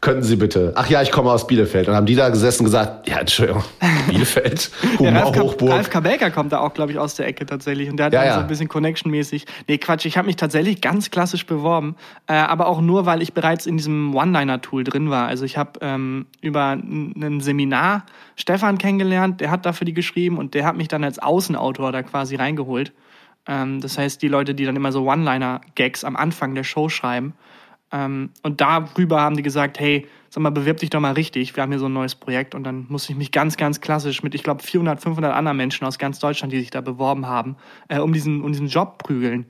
könnten 0.00 0.22
Sie 0.22 0.36
bitte? 0.36 0.72
Ach 0.76 0.88
ja, 0.88 1.02
ich 1.02 1.10
komme 1.10 1.30
aus 1.30 1.46
Bielefeld. 1.46 1.88
Und 1.88 1.94
haben 1.94 2.06
die 2.06 2.14
da 2.14 2.30
gesessen 2.30 2.62
und 2.62 2.66
gesagt, 2.66 3.08
ja, 3.08 3.18
Entschuldigung, 3.18 3.62
Bielefeld, 4.08 4.70
Humor, 4.98 5.12
ja, 5.12 5.24
Hochburg. 5.26 5.70
Ralf 5.70 5.90
Kabelka 5.90 6.30
kommt 6.30 6.52
da 6.52 6.60
auch, 6.60 6.72
glaube 6.72 6.92
ich, 6.92 6.98
aus 6.98 7.16
der 7.16 7.26
Ecke 7.26 7.44
tatsächlich. 7.44 7.90
Und 7.90 7.98
der 7.98 8.06
hat 8.06 8.12
ja, 8.14 8.24
ja. 8.24 8.34
so 8.34 8.40
ein 8.40 8.46
bisschen 8.46 8.68
Connection-mäßig. 8.68 9.44
Nee, 9.68 9.78
Quatsch, 9.78 10.06
ich 10.06 10.16
habe 10.16 10.26
mich 10.26 10.36
tatsächlich 10.36 10.80
ganz 10.80 11.10
klassisch 11.10 11.44
beworben. 11.44 11.96
Äh, 12.26 12.32
aber 12.34 12.66
auch 12.66 12.80
nur, 12.80 13.04
weil 13.04 13.20
ich 13.20 13.34
bereits 13.34 13.66
in 13.66 13.76
diesem 13.76 14.14
One-Liner-Tool 14.14 14.84
drin 14.84 15.10
war. 15.10 15.26
Also 15.26 15.44
ich 15.44 15.58
habe 15.58 15.78
ähm, 15.82 16.26
über 16.40 16.70
ein 16.72 17.40
Seminar 17.40 18.06
Stefan 18.36 18.78
kennengelernt, 18.78 19.40
der 19.42 19.50
hat 19.50 19.66
dafür 19.66 19.84
die 19.84 19.92
geschrieben 19.92 20.38
und 20.38 20.54
der 20.54 20.64
hat 20.64 20.76
mich 20.76 20.88
dann 20.88 21.04
als 21.04 21.18
Außenautor 21.18 21.92
da 21.92 22.02
quasi 22.02 22.36
reingeholt. 22.36 22.92
Ähm, 23.46 23.80
das 23.80 23.98
heißt, 23.98 24.22
die 24.22 24.28
Leute, 24.28 24.54
die 24.54 24.64
dann 24.64 24.76
immer 24.76 24.92
so 24.92 25.06
One-Liner-Gags 25.06 26.04
am 26.04 26.16
Anfang 26.16 26.54
der 26.54 26.64
Show 26.64 26.88
schreiben, 26.88 27.34
ähm, 27.92 28.30
und 28.42 28.60
darüber 28.60 29.20
haben 29.20 29.36
die 29.36 29.42
gesagt, 29.42 29.80
hey, 29.80 30.06
sag 30.28 30.42
mal, 30.42 30.50
bewirb 30.50 30.78
dich 30.78 30.90
doch 30.90 31.00
mal 31.00 31.12
richtig. 31.12 31.56
Wir 31.56 31.62
haben 31.62 31.70
hier 31.70 31.80
so 31.80 31.86
ein 31.86 31.92
neues 31.92 32.14
Projekt. 32.14 32.54
Und 32.54 32.64
dann 32.64 32.86
musste 32.88 33.12
ich 33.12 33.18
mich 33.18 33.32
ganz, 33.32 33.56
ganz 33.56 33.80
klassisch 33.80 34.22
mit, 34.22 34.34
ich 34.34 34.42
glaube, 34.42 34.62
400, 34.62 35.00
500 35.00 35.34
anderen 35.34 35.56
Menschen 35.56 35.86
aus 35.86 35.98
ganz 35.98 36.18
Deutschland, 36.20 36.52
die 36.52 36.60
sich 36.60 36.70
da 36.70 36.80
beworben 36.80 37.26
haben, 37.26 37.56
äh, 37.88 37.98
um, 37.98 38.12
diesen, 38.12 38.42
um 38.42 38.52
diesen 38.52 38.68
Job 38.68 38.98
prügeln. 38.98 39.46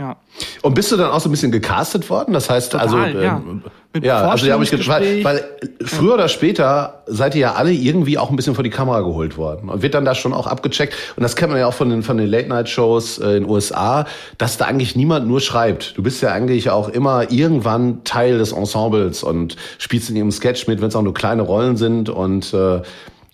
Ja. 0.00 0.16
Und 0.62 0.74
bist 0.74 0.90
du 0.90 0.96
dann 0.96 1.10
auch 1.10 1.20
so 1.20 1.28
ein 1.28 1.32
bisschen 1.32 1.52
gecastet 1.52 2.08
worden? 2.08 2.32
Das 2.32 2.48
heißt, 2.48 2.72
Total, 2.72 2.86
also 2.86 3.18
ja. 3.18 3.36
Ähm, 3.36 3.62
Mit 3.92 4.02
ja, 4.02 4.30
also 4.30 4.46
die 4.46 4.52
habe 4.52 4.64
ich 4.64 4.70
gefragt, 4.70 5.04
weil 5.22 5.44
früher 5.84 6.14
oder 6.14 6.28
später 6.28 7.02
seid 7.06 7.34
ihr 7.34 7.42
ja 7.42 7.52
alle 7.52 7.70
irgendwie 7.70 8.16
auch 8.16 8.30
ein 8.30 8.36
bisschen 8.36 8.54
vor 8.54 8.64
die 8.64 8.70
Kamera 8.70 9.00
geholt 9.02 9.36
worden 9.36 9.68
und 9.68 9.82
wird 9.82 9.92
dann 9.92 10.06
da 10.06 10.14
schon 10.14 10.32
auch 10.32 10.46
abgecheckt. 10.46 10.94
Und 11.16 11.22
das 11.22 11.36
kennt 11.36 11.50
man 11.50 11.60
ja 11.60 11.66
auch 11.66 11.74
von 11.74 11.90
den 11.90 12.02
von 12.02 12.16
den 12.16 12.28
Late 12.28 12.48
Night 12.48 12.70
Shows 12.70 13.18
äh, 13.18 13.36
in 13.36 13.42
den 13.42 13.50
USA, 13.50 14.06
dass 14.38 14.56
da 14.56 14.64
eigentlich 14.64 14.96
niemand 14.96 15.28
nur 15.28 15.40
schreibt. 15.40 15.98
Du 15.98 16.02
bist 16.02 16.22
ja 16.22 16.32
eigentlich 16.32 16.70
auch 16.70 16.88
immer 16.88 17.30
irgendwann 17.30 18.02
Teil 18.04 18.38
des 18.38 18.52
Ensembles 18.52 19.22
und 19.22 19.56
spielst 19.76 20.08
in 20.08 20.16
ihrem 20.16 20.32
Sketch 20.32 20.66
mit, 20.66 20.80
wenn 20.80 20.88
es 20.88 20.96
auch 20.96 21.02
nur 21.02 21.12
kleine 21.12 21.42
Rollen 21.42 21.76
sind 21.76 22.08
und 22.08 22.54
äh, 22.54 22.80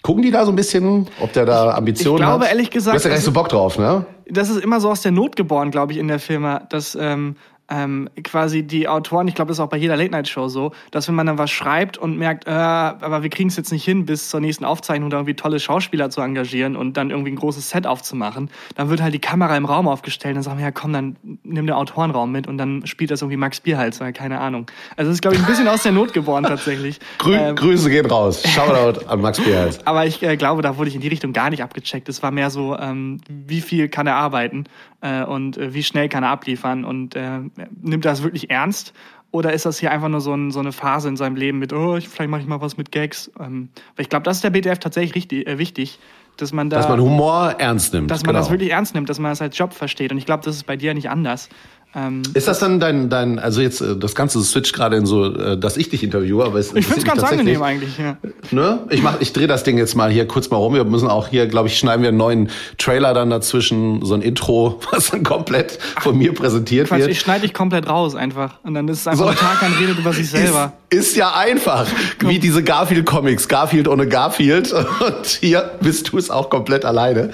Gucken 0.03 0.23
die 0.23 0.31
da 0.31 0.45
so 0.45 0.53
ein 0.53 0.57
bisschen, 0.57 1.09
ob 1.21 1.33
der 1.33 1.47
da 1.47 1.75
Ambitionen 1.75 2.25
hat? 2.25 2.29
Ich 2.29 2.31
glaube, 2.31 2.45
hat? 2.45 2.53
ehrlich 2.53 2.71
gesagt. 2.71 2.95
Du 2.95 2.97
hast 2.99 3.05
ja 3.05 3.11
gar 3.11 3.17
nicht 3.17 3.25
so 3.25 3.33
Bock 3.33 3.49
drauf, 3.49 3.79
ne? 3.79 4.07
Das 4.29 4.51
ist 4.51 4.63
immer 4.63 4.81
so 4.81 4.91
aus 4.91 5.03
der 5.03 5.13
Not 5.13 5.37
geboren, 5.37 5.71
glaube 5.71 5.93
ich, 5.93 5.99
in 5.99 6.09
der 6.09 6.19
Firma, 6.19 6.61
dass 6.69 6.97
ähm, 7.01 7.37
ähm, 7.69 8.09
quasi 8.23 8.63
die 8.63 8.89
Autoren, 8.89 9.29
ich 9.29 9.35
glaube, 9.35 9.49
das 9.49 9.59
ist 9.59 9.61
auch 9.61 9.69
bei 9.69 9.77
jeder 9.77 9.97
Late-Night-Show 9.97 10.49
so, 10.49 10.73
dass 10.91 11.09
wenn 11.09 11.15
man 11.15 11.27
dann 11.27 11.39
was 11.39 11.51
schreibt 11.51 11.99
und 11.99 12.17
merkt, 12.17 12.47
äh, 12.47 12.51
aber 12.51 13.23
wir 13.23 13.31
kriegen 13.31 13.49
es 13.49 13.57
jetzt 13.57 13.73
nicht 13.73 13.85
hin, 13.85 14.07
bis 14.07 14.31
zur 14.31 14.41
nächsten 14.41 14.65
Aufzeichnung 14.65 15.11
da 15.11 15.19
irgendwie 15.19 15.35
tolle 15.35 15.59
Schauspieler 15.59 16.11
zu 16.11 16.21
engagieren 16.21 16.77
und 16.77 16.97
dann 16.97 17.11
irgendwie 17.11 17.33
ein 17.33 17.37
großes 17.37 17.71
Set 17.71 17.87
aufzumachen, 17.87 18.51
dann 18.77 18.89
wird 18.89 19.03
halt 19.03 19.15
die 19.15 19.19
Kamera 19.19 19.57
im 19.57 19.65
Raum 19.65 19.89
aufgestellt, 19.89 20.37
dann 20.37 20.43
sagen 20.43 20.59
wir, 20.59 20.65
ja 20.65 20.71
komm, 20.71 20.93
dann 20.93 21.17
nimm 21.43 21.67
den 21.67 21.75
Autorenraum 21.75 22.31
mit 22.31 22.47
und 22.47 22.59
dann 22.59 22.87
spielt 22.87 23.11
das 23.11 23.23
irgendwie 23.23 23.37
Max 23.37 23.61
Bierhals, 23.61 24.01
oder 24.01 24.13
keine 24.13 24.41
Ahnung. 24.41 24.67
Also 24.97 25.11
das 25.11 25.17
ist, 25.17 25.23
glaube 25.23 25.37
ich, 25.37 25.43
ein 25.43 25.47
bisschen 25.47 25.69
aus 25.69 25.83
der 25.83 25.93
Not 25.93 26.13
geboren 26.13 26.45
tatsächlich. 26.45 27.01
Grü 27.19 27.35
ähm, 27.35 27.57
Grüße 27.57 27.91
gehen 27.91 28.07
raus. 28.07 28.43
Shoutout 28.47 29.07
an 29.07 29.21
Max 29.21 29.41
Bierhals. 29.41 29.85
Aber 29.87 30.07
ich 30.07 30.23
äh, 30.23 30.37
glaube, 30.37 30.63
da 30.63 30.77
wurde 30.77 30.89
ich 30.89 30.95
in 30.95 31.01
die 31.01 31.09
Richtung 31.09 31.33
gar 31.33 31.51
nicht 31.51 31.63
abgecheckt. 31.63 32.09
Es 32.09 32.23
war 32.23 32.31
mehr 32.31 32.51
so, 32.51 32.77
ähm, 32.79 33.21
wie 33.29 33.61
viel 33.61 33.89
kann 33.89 34.07
er 34.07 34.17
arbeiten 34.17 34.65
äh, 35.07 35.25
und 35.25 35.57
äh, 35.57 35.73
wie 35.75 35.83
schnell 35.83 36.09
kann 36.09 36.25
er 36.25 36.31
abliefern 36.31 36.85
und 36.85 37.15
äh, 37.15 37.41
nimmt 37.81 38.05
das 38.05 38.23
wirklich 38.23 38.51
ernst? 38.51 38.93
Oder 39.31 39.53
ist 39.53 39.67
das 39.67 39.79
hier 39.79 39.91
einfach 39.91 40.09
nur 40.09 40.21
so, 40.21 40.33
ein, 40.33 40.51
so 40.51 40.61
eine 40.61 40.73
Phase 40.73 41.09
in 41.09 41.17
seinem 41.17 41.37
Leben 41.37 41.59
mit, 41.59 41.73
oh, 41.73 41.97
ich, 41.97 42.09
vielleicht 42.09 42.31
mache 42.31 42.41
ich 42.41 42.47
mal 42.47 42.61
was 42.61 42.77
mit 42.77 42.91
Gags? 42.93 43.31
Ähm, 43.39 43.69
weil 43.95 44.05
ich 44.05 44.09
glaube, 44.09 44.23
das 44.25 44.39
ist 44.39 44.45
der 44.45 44.51
BTF 44.51 44.79
tatsächlich 44.79 45.15
richtig, 45.15 45.47
äh, 45.47 45.59
wichtig, 45.59 45.99
dass 46.37 46.53
man 46.53 46.71
da. 46.71 46.79
Dass 46.79 46.89
man 46.89 47.01
Humor 47.01 47.55
ernst 47.59 47.93
nimmt. 47.93 48.11
Dass 48.11 48.23
man 48.23 48.35
genau. 48.35 48.41
das 48.41 48.51
wirklich 48.51 48.71
ernst 48.71 48.95
nimmt, 48.95 49.09
dass 49.09 49.19
man 49.19 49.31
das 49.33 49.43
als 49.43 49.57
Job 49.57 49.73
versteht. 49.73 50.11
Und 50.13 50.19
ich 50.19 50.27
glaube, 50.27 50.45
das 50.45 50.57
ist 50.57 50.65
bei 50.65 50.77
dir 50.77 50.95
nicht 50.95 51.11
anders. 51.11 51.49
Ähm, 51.97 52.23
ist 52.35 52.47
das 52.47 52.59
dann 52.59 52.79
dein, 52.79 53.09
dein, 53.09 53.39
also 53.39 53.63
jetzt 53.63 53.81
äh, 53.81 53.97
das 53.97 54.15
ganze 54.15 54.43
Switch 54.43 54.73
gerade 54.73 54.97
in 54.97 55.07
so, 55.07 55.35
äh, 55.35 55.57
dass 55.57 55.79
ich 55.79 55.89
dich 55.89 56.05
interviewe, 56.05 56.45
aber 56.45 56.59
es 56.59 56.75
Ich 56.75 56.85
finde 56.85 57.01
es 57.01 57.07
ganz 57.07 57.23
angenehm 57.23 57.63
eigentlich, 57.63 57.97
ja. 57.97 58.19
Ne? 58.51 58.81
Ich 58.91 59.03
mach, 59.03 59.19
ich 59.21 59.33
drehe 59.33 59.47
das 59.47 59.65
Ding 59.65 59.79
jetzt 59.79 59.95
mal 59.95 60.11
hier 60.11 60.29
kurz 60.29 60.51
mal 60.51 60.59
rum. 60.59 60.75
Wir 60.75 60.85
müssen 60.85 61.09
auch 61.09 61.29
hier, 61.29 61.47
glaube 61.47 61.69
ich, 61.69 61.79
schneiden 61.79 62.03
wir 62.03 62.11
einen 62.11 62.19
neuen 62.19 62.51
Trailer 62.77 63.15
dann 63.15 63.31
dazwischen, 63.31 64.05
so 64.05 64.13
ein 64.13 64.21
Intro, 64.21 64.79
was 64.91 65.11
dann 65.11 65.23
komplett 65.23 65.79
von 66.01 66.19
mir 66.19 66.35
präsentiert 66.35 66.89
Quatsch, 66.89 67.01
wird. 67.01 67.11
Ich 67.13 67.21
schneide 67.21 67.43
dich 67.43 67.55
komplett 67.55 67.89
raus 67.89 68.15
einfach. 68.15 68.59
Und 68.63 68.75
dann 68.75 68.89
ist 68.89 69.01
es 69.01 69.07
einfach 69.07 69.25
so. 69.25 69.31
ein 69.31 69.37
Tag 69.37 69.63
an 69.63 69.73
redet 69.73 69.99
über 69.99 70.13
sich 70.13 70.29
selber. 70.31 70.75
Ist, 70.91 71.09
ist 71.09 71.17
ja 71.17 71.35
einfach. 71.35 71.87
Wie 72.21 72.39
diese 72.39 72.63
Garfield-Comics. 72.63 73.49
Garfield 73.49 73.89
ohne 73.89 74.07
Garfield. 74.07 74.71
Und 75.01 75.27
hier 75.27 75.71
bist 75.81 76.13
du 76.13 76.19
es 76.19 76.31
auch 76.31 76.51
komplett 76.51 76.85
alleine. 76.85 77.31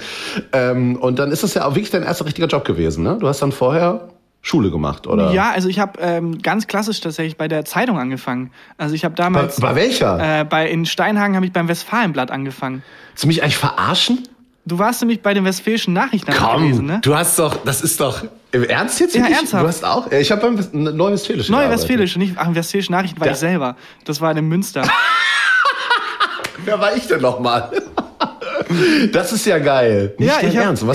Ähm, 0.53 0.95
und 0.95 1.19
dann 1.19 1.31
ist 1.31 1.43
es 1.43 1.53
ja 1.53 1.65
auch 1.65 1.75
wirklich 1.75 1.89
dein 1.89 2.03
erster 2.03 2.25
richtiger 2.25 2.47
Job 2.47 2.63
gewesen, 2.63 3.03
ne? 3.03 3.17
Du 3.19 3.27
hast 3.27 3.41
dann 3.41 3.51
vorher 3.51 4.07
Schule 4.45 4.69
gemacht, 4.69 5.07
oder? 5.07 5.31
Ja, 5.31 5.51
also 5.51 5.69
ich 5.69 5.79
habe 5.79 5.99
ähm, 6.01 6.41
ganz 6.41 6.67
klassisch 6.67 6.99
tatsächlich 6.99 7.37
bei 7.37 7.47
der 7.47 7.63
Zeitung 7.63 7.97
angefangen. 7.97 8.51
Also 8.77 8.93
ich 8.93 9.05
habe 9.05 9.15
damals. 9.15 9.59
Bei, 9.61 9.69
bei 9.69 9.75
welcher? 9.75 10.41
Äh, 10.41 10.43
bei 10.43 10.69
in 10.69 10.85
Steinhagen 10.85 11.37
habe 11.37 11.45
ich 11.45 11.53
beim 11.53 11.69
Westfalenblatt 11.69 12.29
angefangen. 12.29 12.83
Willst 13.11 13.23
du 13.23 13.27
mich 13.27 13.41
eigentlich 13.41 13.57
verarschen? 13.57 14.27
Du 14.65 14.79
warst 14.79 15.01
nämlich 15.01 15.21
bei 15.21 15.33
den 15.33 15.45
Westfälischen 15.45 15.93
Nachrichten 15.93 16.31
Komm, 16.33 16.63
gewesen, 16.63 16.85
ne? 16.85 16.99
Du 17.01 17.15
hast 17.15 17.39
doch, 17.39 17.55
das 17.63 17.81
ist 17.81 18.01
doch. 18.01 18.23
Im 18.51 18.63
Ernst 18.63 18.99
jetzt? 18.99 19.15
Ja, 19.15 19.25
ernsthaft. 19.25 19.63
Du 19.63 19.67
hast 19.67 19.85
auch? 19.85 20.11
Ich 20.11 20.31
habe 20.31 20.41
beim 20.41 20.95
Neuwestfälisch 20.95 21.49
Neuwestfälisch, 21.49 22.17
nicht 22.17 22.35
ach, 22.37 22.53
Westfälische 22.53 22.91
Nachrichten 22.91 23.19
war 23.21 23.27
ja. 23.27 23.33
ich 23.33 23.39
selber. 23.39 23.77
Das 24.03 24.19
war 24.19 24.35
in 24.35 24.47
Münster. 24.47 24.83
Wer 26.65 26.79
war 26.79 26.95
ich 26.95 27.07
denn 27.07 27.21
nochmal? 27.21 27.71
Das 29.11 29.31
ist 29.31 29.45
ja 29.45 29.59
geil. 29.59 30.13
Nicht 30.17 30.29
ja, 30.29 30.47
ich 30.47 30.57
hab 30.57 30.65
ganz 30.65 30.85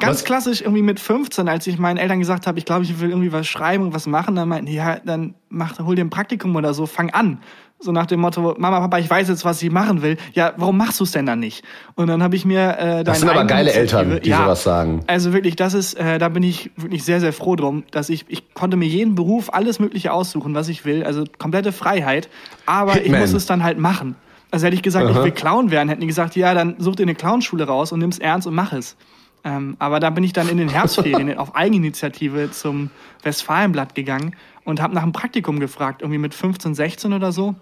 was? 0.00 0.24
klassisch 0.24 0.60
irgendwie 0.60 0.82
mit 0.82 1.00
15, 1.00 1.48
als 1.48 1.66
ich 1.66 1.78
meinen 1.78 1.96
Eltern 1.96 2.18
gesagt 2.18 2.46
habe, 2.46 2.58
ich 2.58 2.64
glaube, 2.64 2.84
ich 2.84 3.00
will 3.00 3.10
irgendwie 3.10 3.32
was 3.32 3.46
schreiben 3.46 3.84
und 3.84 3.94
was 3.94 4.06
machen, 4.06 4.36
dann 4.36 4.48
meinten 4.48 4.66
die, 4.66 4.74
ja, 4.74 4.98
dann 5.04 5.34
mach, 5.48 5.78
hol 5.78 5.94
dir 5.94 6.04
ein 6.04 6.10
Praktikum 6.10 6.56
oder 6.56 6.74
so, 6.74 6.86
fang 6.86 7.10
an. 7.10 7.38
So 7.82 7.92
nach 7.92 8.04
dem 8.04 8.20
Motto, 8.20 8.54
Mama, 8.58 8.78
Papa, 8.80 8.98
ich 8.98 9.08
weiß 9.08 9.28
jetzt, 9.28 9.42
was 9.46 9.62
ich 9.62 9.70
machen 9.70 10.02
will. 10.02 10.18
Ja, 10.34 10.52
warum 10.58 10.76
machst 10.76 11.00
du 11.00 11.04
es 11.04 11.12
denn 11.12 11.24
dann 11.24 11.40
nicht? 11.40 11.64
Und 11.94 12.08
dann 12.08 12.22
habe 12.22 12.36
ich 12.36 12.44
mir 12.44 12.76
äh, 12.78 13.04
Das 13.04 13.20
sind 13.20 13.30
aber 13.30 13.46
geile 13.46 13.72
Eltern, 13.72 14.20
die 14.22 14.28
ja, 14.28 14.42
sowas 14.42 14.62
sagen. 14.62 15.02
Also 15.06 15.32
wirklich, 15.32 15.56
das 15.56 15.72
ist, 15.72 15.94
äh, 15.94 16.18
da 16.18 16.28
bin 16.28 16.42
ich 16.42 16.70
wirklich 16.76 17.04
sehr, 17.04 17.20
sehr 17.20 17.32
froh 17.32 17.56
drum, 17.56 17.84
dass 17.90 18.10
ich, 18.10 18.26
ich 18.28 18.52
konnte 18.52 18.76
mir 18.76 18.86
jeden 18.86 19.14
Beruf, 19.14 19.48
alles 19.54 19.78
Mögliche 19.78 20.12
aussuchen, 20.12 20.54
was 20.54 20.68
ich 20.68 20.84
will. 20.84 21.04
Also 21.04 21.24
komplette 21.38 21.72
Freiheit. 21.72 22.28
Aber 22.66 22.92
Hitman. 22.92 23.14
ich 23.14 23.20
muss 23.20 23.32
es 23.32 23.46
dann 23.46 23.62
halt 23.62 23.78
machen. 23.78 24.14
Also 24.50 24.66
hätte 24.66 24.76
ich 24.76 24.82
gesagt, 24.82 25.06
Aha. 25.06 25.18
ich 25.18 25.24
will 25.24 25.32
Clown 25.32 25.70
werden, 25.70 25.88
hätten 25.88 26.00
die 26.00 26.06
gesagt, 26.06 26.36
ja, 26.36 26.54
dann 26.54 26.76
such 26.78 26.96
dir 26.96 27.04
eine 27.04 27.14
Clownschule 27.14 27.64
raus 27.64 27.92
und 27.92 28.00
nimm's 28.00 28.18
ernst 28.18 28.46
und 28.46 28.54
mach 28.54 28.72
es. 28.72 28.96
Ähm, 29.44 29.76
aber 29.78 30.00
da 30.00 30.10
bin 30.10 30.24
ich 30.24 30.32
dann 30.32 30.48
in 30.48 30.58
den 30.58 30.68
Herbstferien 30.68 31.38
auf 31.38 31.54
Eigeninitiative 31.54 32.50
zum 32.50 32.90
Westfalenblatt 33.22 33.94
gegangen 33.94 34.34
und 34.64 34.82
habe 34.82 34.94
nach 34.94 35.02
einem 35.02 35.12
Praktikum 35.12 35.60
gefragt, 35.60 36.02
irgendwie 36.02 36.18
mit 36.18 36.34
15, 36.34 36.74
16 36.74 37.12
oder 37.12 37.32
so. 37.32 37.54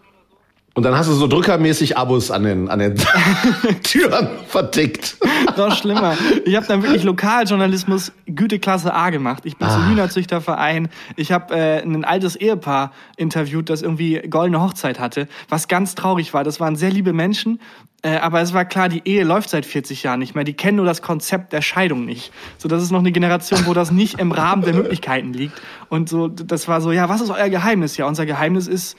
Und 0.78 0.84
dann 0.84 0.96
hast 0.96 1.08
du 1.08 1.12
so 1.12 1.26
drückermäßig 1.26 1.98
Abos 1.98 2.30
an 2.30 2.44
den, 2.44 2.68
an 2.68 2.78
den 2.78 2.94
Türen 3.82 4.28
vertickt. 4.46 5.16
Noch 5.56 5.76
schlimmer. 5.76 6.16
Ich 6.44 6.54
habe 6.54 6.68
dann 6.68 6.84
wirklich 6.84 7.02
Lokaljournalismus 7.02 8.12
Güteklasse 8.26 8.94
A 8.94 9.10
gemacht. 9.10 9.42
Ich 9.44 9.56
bin 9.56 9.66
ah. 9.66 9.72
zum 9.72 9.90
Hühnerzüchterverein. 9.90 10.88
Ich 11.16 11.32
habe 11.32 11.52
äh, 11.52 11.82
ein 11.82 12.04
altes 12.04 12.36
Ehepaar 12.36 12.92
interviewt, 13.16 13.70
das 13.70 13.82
irgendwie 13.82 14.22
goldene 14.30 14.62
Hochzeit 14.62 15.00
hatte, 15.00 15.26
was 15.48 15.66
ganz 15.66 15.96
traurig 15.96 16.32
war. 16.32 16.44
Das 16.44 16.60
waren 16.60 16.76
sehr 16.76 16.92
liebe 16.92 17.12
Menschen, 17.12 17.58
äh, 18.02 18.18
aber 18.18 18.40
es 18.40 18.54
war 18.54 18.64
klar, 18.64 18.88
die 18.88 19.02
Ehe 19.04 19.24
läuft 19.24 19.50
seit 19.50 19.66
40 19.66 20.04
Jahren 20.04 20.20
nicht 20.20 20.36
mehr. 20.36 20.44
Die 20.44 20.54
kennen 20.54 20.76
nur 20.76 20.86
das 20.86 21.02
Konzept 21.02 21.52
der 21.52 21.62
Scheidung 21.62 22.04
nicht. 22.04 22.30
So, 22.56 22.68
das 22.68 22.84
ist 22.84 22.92
noch 22.92 23.00
eine 23.00 23.10
Generation, 23.10 23.66
wo 23.66 23.74
das 23.74 23.90
nicht 23.90 24.20
im 24.20 24.30
Rahmen 24.30 24.62
der 24.62 24.74
Möglichkeiten 24.74 25.32
liegt. 25.32 25.60
Und 25.88 26.08
so, 26.08 26.28
das 26.28 26.68
war 26.68 26.80
so, 26.80 26.92
ja, 26.92 27.08
was 27.08 27.20
ist 27.20 27.30
euer 27.30 27.48
Geheimnis? 27.48 27.96
Ja, 27.96 28.06
unser 28.06 28.26
Geheimnis 28.26 28.68
ist, 28.68 28.96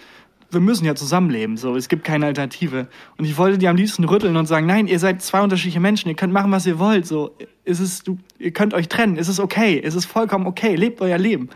wir 0.51 0.60
müssen 0.60 0.86
ja 0.86 0.96
zusammenleben, 0.96 1.58
so, 1.58 1.75
es 1.75 1.89
gibt 1.89 2.03
keine 2.03 2.25
Alternative. 2.25 2.88
Und 3.18 3.25
ich 3.25 3.38
wollte 3.38 3.58
die 3.58 3.68
am 3.68 3.75
liebsten 3.75 4.03
rütteln 4.03 4.36
und 4.36 4.48
sagen, 4.48 4.65
nein, 4.65 4.88
ihr 4.88 5.00
seid 5.00 5.22
zwei 5.22 5.41
unterschiedliche 5.41 5.79
Menschen, 5.79 6.10
ihr 6.10 6.15
könnt 6.15 6.34
machen, 6.34 6.51
was 6.51 6.65
ihr 6.65 6.79
wollt, 6.79 7.06
so, 7.06 7.36
ist 7.69 7.79
es, 7.79 8.03
du, 8.03 8.17
ihr 8.39 8.51
könnt 8.51 8.73
euch 8.73 8.89
trennen, 8.89 9.15
ist 9.15 9.27
es 9.27 9.39
okay, 9.39 9.75
ist 9.75 9.95
es 9.95 10.05
vollkommen 10.05 10.47
okay, 10.47 10.75
lebt 10.75 10.99
euer 11.01 11.17
Leben. 11.17 11.49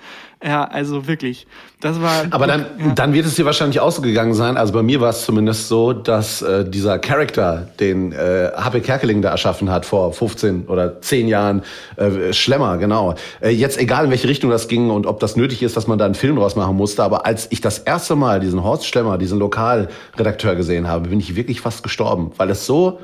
Ja, 0.43 0.65
also 0.65 1.07
wirklich. 1.07 1.47
Das 1.79 2.01
war. 2.01 2.25
Aber 2.31 2.47
dann, 2.47 2.65
ja. 2.77 2.91
dann 2.93 3.13
wird 3.13 3.25
es 3.25 3.35
dir 3.35 3.45
wahrscheinlich 3.45 3.79
auch 3.79 3.91
so 3.91 4.01
gegangen 4.01 4.33
sein. 4.33 4.57
Also 4.57 4.73
bei 4.73 4.83
mir 4.83 4.99
war 4.99 5.09
es 5.09 5.23
zumindest 5.23 5.69
so, 5.69 5.93
dass 5.93 6.41
äh, 6.41 6.69
dieser 6.69 6.99
Charakter, 6.99 7.69
den 7.79 8.11
äh, 8.11 8.51
Kerkeling 8.83 9.21
da 9.21 9.29
erschaffen 9.29 9.71
hat 9.71 9.85
vor 9.85 10.11
15 10.11 10.67
oder 10.67 11.01
10 11.01 11.29
Jahren, 11.29 11.63
äh, 11.95 12.33
Schlemmer, 12.33 12.77
genau. 12.77 13.15
Äh, 13.41 13.51
jetzt 13.51 13.79
egal 13.79 14.05
in 14.05 14.11
welche 14.11 14.27
Richtung 14.27 14.49
das 14.49 14.67
ging 14.67 14.89
und 14.89 15.07
ob 15.07 15.21
das 15.21 15.37
nötig 15.37 15.63
ist, 15.63 15.77
dass 15.77 15.87
man 15.87 15.97
da 15.97 16.05
einen 16.05 16.15
Film 16.15 16.35
draus 16.35 16.57
machen 16.57 16.75
musste, 16.75 17.03
aber 17.03 17.25
als 17.25 17.47
ich 17.49 17.61
das 17.61 17.79
erste 17.79 18.15
Mal 18.15 18.41
diesen 18.41 18.63
Horst 18.63 18.85
Schlemmer, 18.85 19.17
diesen 19.17 19.39
Lokalredakteur 19.39 20.55
gesehen 20.55 20.89
habe, 20.89 21.07
bin 21.07 21.19
ich 21.19 21.37
wirklich 21.37 21.61
fast 21.61 21.83
gestorben, 21.83 22.31
weil 22.37 22.49
es 22.49 22.65
so 22.65 22.99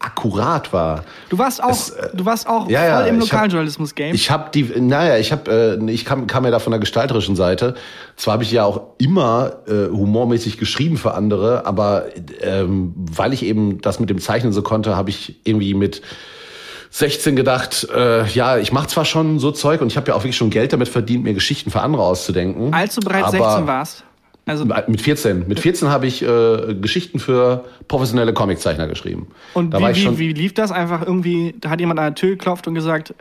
akkurat 0.00 0.72
war. 0.72 1.04
Du 1.28 1.38
warst 1.38 1.62
auch, 1.62 1.70
es, 1.70 1.90
äh, 1.90 2.08
du 2.14 2.24
warst 2.24 2.48
auch 2.48 2.68
ja, 2.68 2.80
voll 2.80 2.88
ja, 2.88 3.00
im 3.02 3.20
Lokaljournalismus-Game. 3.20 4.14
Ich 4.14 4.30
habe 4.30 4.44
hab 4.44 4.52
die, 4.52 4.64
naja, 4.80 5.18
ich 5.18 5.30
habe, 5.30 5.78
äh, 5.78 5.90
ich 5.90 6.06
kam, 6.06 6.26
kam 6.26 6.44
ja 6.46 6.50
da 6.50 6.58
von 6.58 6.70
der 6.70 6.80
gestalterischen 6.80 7.36
Seite. 7.36 7.74
Zwar 8.16 8.34
habe 8.34 8.42
ich 8.42 8.50
ja 8.50 8.64
auch 8.64 8.94
immer 8.96 9.58
äh, 9.68 9.88
humormäßig 9.90 10.56
geschrieben 10.56 10.96
für 10.96 11.12
andere, 11.12 11.66
aber 11.66 12.06
ähm, 12.40 12.94
weil 12.96 13.34
ich 13.34 13.44
eben 13.44 13.82
das 13.82 14.00
mit 14.00 14.08
dem 14.08 14.18
Zeichnen 14.18 14.52
so 14.52 14.62
konnte, 14.62 14.96
habe 14.96 15.10
ich 15.10 15.40
irgendwie 15.44 15.74
mit 15.74 16.00
16 16.92 17.36
gedacht, 17.36 17.86
äh, 17.94 18.26
ja, 18.26 18.56
ich 18.56 18.72
mache 18.72 18.88
zwar 18.88 19.04
schon 19.04 19.38
so 19.38 19.52
Zeug 19.52 19.82
und 19.82 19.88
ich 19.88 19.98
habe 19.98 20.08
ja 20.08 20.14
auch 20.14 20.20
wirklich 20.20 20.36
schon 20.36 20.50
Geld 20.50 20.72
damit 20.72 20.88
verdient, 20.88 21.24
mir 21.24 21.34
Geschichten 21.34 21.70
für 21.70 21.82
andere 21.82 22.02
auszudenken. 22.02 22.72
Als 22.72 22.94
du 22.94 23.02
bereits 23.02 23.32
16 23.32 23.66
warst? 23.66 24.04
Also 24.50 24.64
mit 24.64 25.00
14. 25.00 25.44
Mit 25.46 25.60
14 25.60 25.88
habe 25.88 26.06
ich 26.06 26.22
äh, 26.22 26.74
Geschichten 26.74 27.20
für 27.20 27.64
professionelle 27.86 28.32
Comiczeichner 28.32 28.88
geschrieben. 28.88 29.28
Und 29.54 29.72
wie, 29.72 29.94
wie, 29.94 30.18
wie 30.18 30.32
lief 30.32 30.54
das? 30.54 30.72
Einfach 30.72 31.06
irgendwie, 31.06 31.54
da 31.60 31.70
hat 31.70 31.78
jemand 31.78 32.00
an 32.00 32.06
der 32.06 32.14
Tür 32.16 32.30
geklopft 32.30 32.66
und 32.66 32.74
gesagt, 32.74 33.14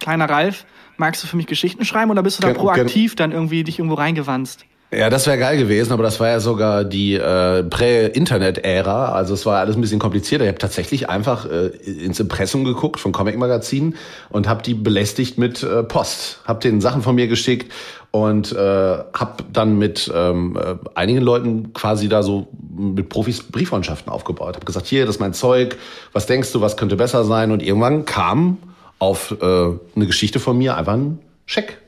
kleiner 0.00 0.28
Ralf, 0.28 0.66
magst 0.96 1.22
du 1.22 1.28
für 1.28 1.36
mich 1.36 1.46
Geschichten 1.46 1.84
schreiben 1.84 2.10
oder 2.10 2.24
bist 2.24 2.42
du 2.42 2.46
da 2.48 2.54
proaktiv 2.54 3.14
dann 3.14 3.30
irgendwie 3.30 3.62
dich 3.62 3.78
irgendwo 3.78 3.94
reingewanzt? 3.94 4.64
Ja, 4.90 5.10
das 5.10 5.26
wäre 5.26 5.38
geil 5.38 5.58
gewesen, 5.58 5.92
aber 5.92 6.02
das 6.02 6.20
war 6.20 6.28
ja 6.28 6.40
sogar 6.40 6.84
die 6.84 7.14
äh, 7.14 7.64
Prä-Internet-Ära. 7.64 9.12
Also 9.12 9.34
es 9.34 9.44
war 9.44 9.58
alles 9.58 9.76
ein 9.76 9.80
bisschen 9.80 9.98
komplizierter. 9.98 10.44
Ich 10.44 10.48
habe 10.48 10.58
tatsächlich 10.58 11.08
einfach 11.08 11.46
äh, 11.50 11.66
ins 11.66 12.20
Impressum 12.20 12.64
geguckt 12.64 13.00
von 13.00 13.10
Comic-Magazinen 13.10 13.96
und 14.30 14.46
habe 14.46 14.62
die 14.62 14.74
belästigt 14.74 15.36
mit 15.36 15.62
äh, 15.62 15.82
Post. 15.82 16.40
Hab 16.44 16.60
denen 16.60 16.80
Sachen 16.80 17.02
von 17.02 17.14
mir 17.16 17.26
geschickt 17.26 17.72
und 18.14 18.52
äh, 18.52 18.56
habe 18.58 19.42
dann 19.52 19.76
mit 19.76 20.08
ähm, 20.14 20.56
äh, 20.56 20.76
einigen 20.94 21.20
Leuten 21.20 21.72
quasi 21.72 22.08
da 22.08 22.22
so 22.22 22.46
mit 22.70 23.08
Profis 23.08 23.42
Brieffreundschaften 23.42 24.12
aufgebaut. 24.12 24.54
Habe 24.54 24.64
gesagt, 24.64 24.86
hier, 24.86 25.04
das 25.04 25.16
ist 25.16 25.20
mein 25.20 25.32
Zeug. 25.32 25.76
Was 26.12 26.26
denkst 26.26 26.52
du, 26.52 26.60
was 26.60 26.76
könnte 26.76 26.94
besser 26.94 27.24
sein? 27.24 27.50
Und 27.50 27.60
irgendwann 27.60 28.04
kam 28.04 28.58
auf 29.00 29.34
äh, 29.42 29.44
eine 29.44 30.06
Geschichte 30.06 30.38
von 30.38 30.56
mir 30.56 30.76
einfach 30.76 30.92
ein 30.92 31.18
Scheck 31.44 31.78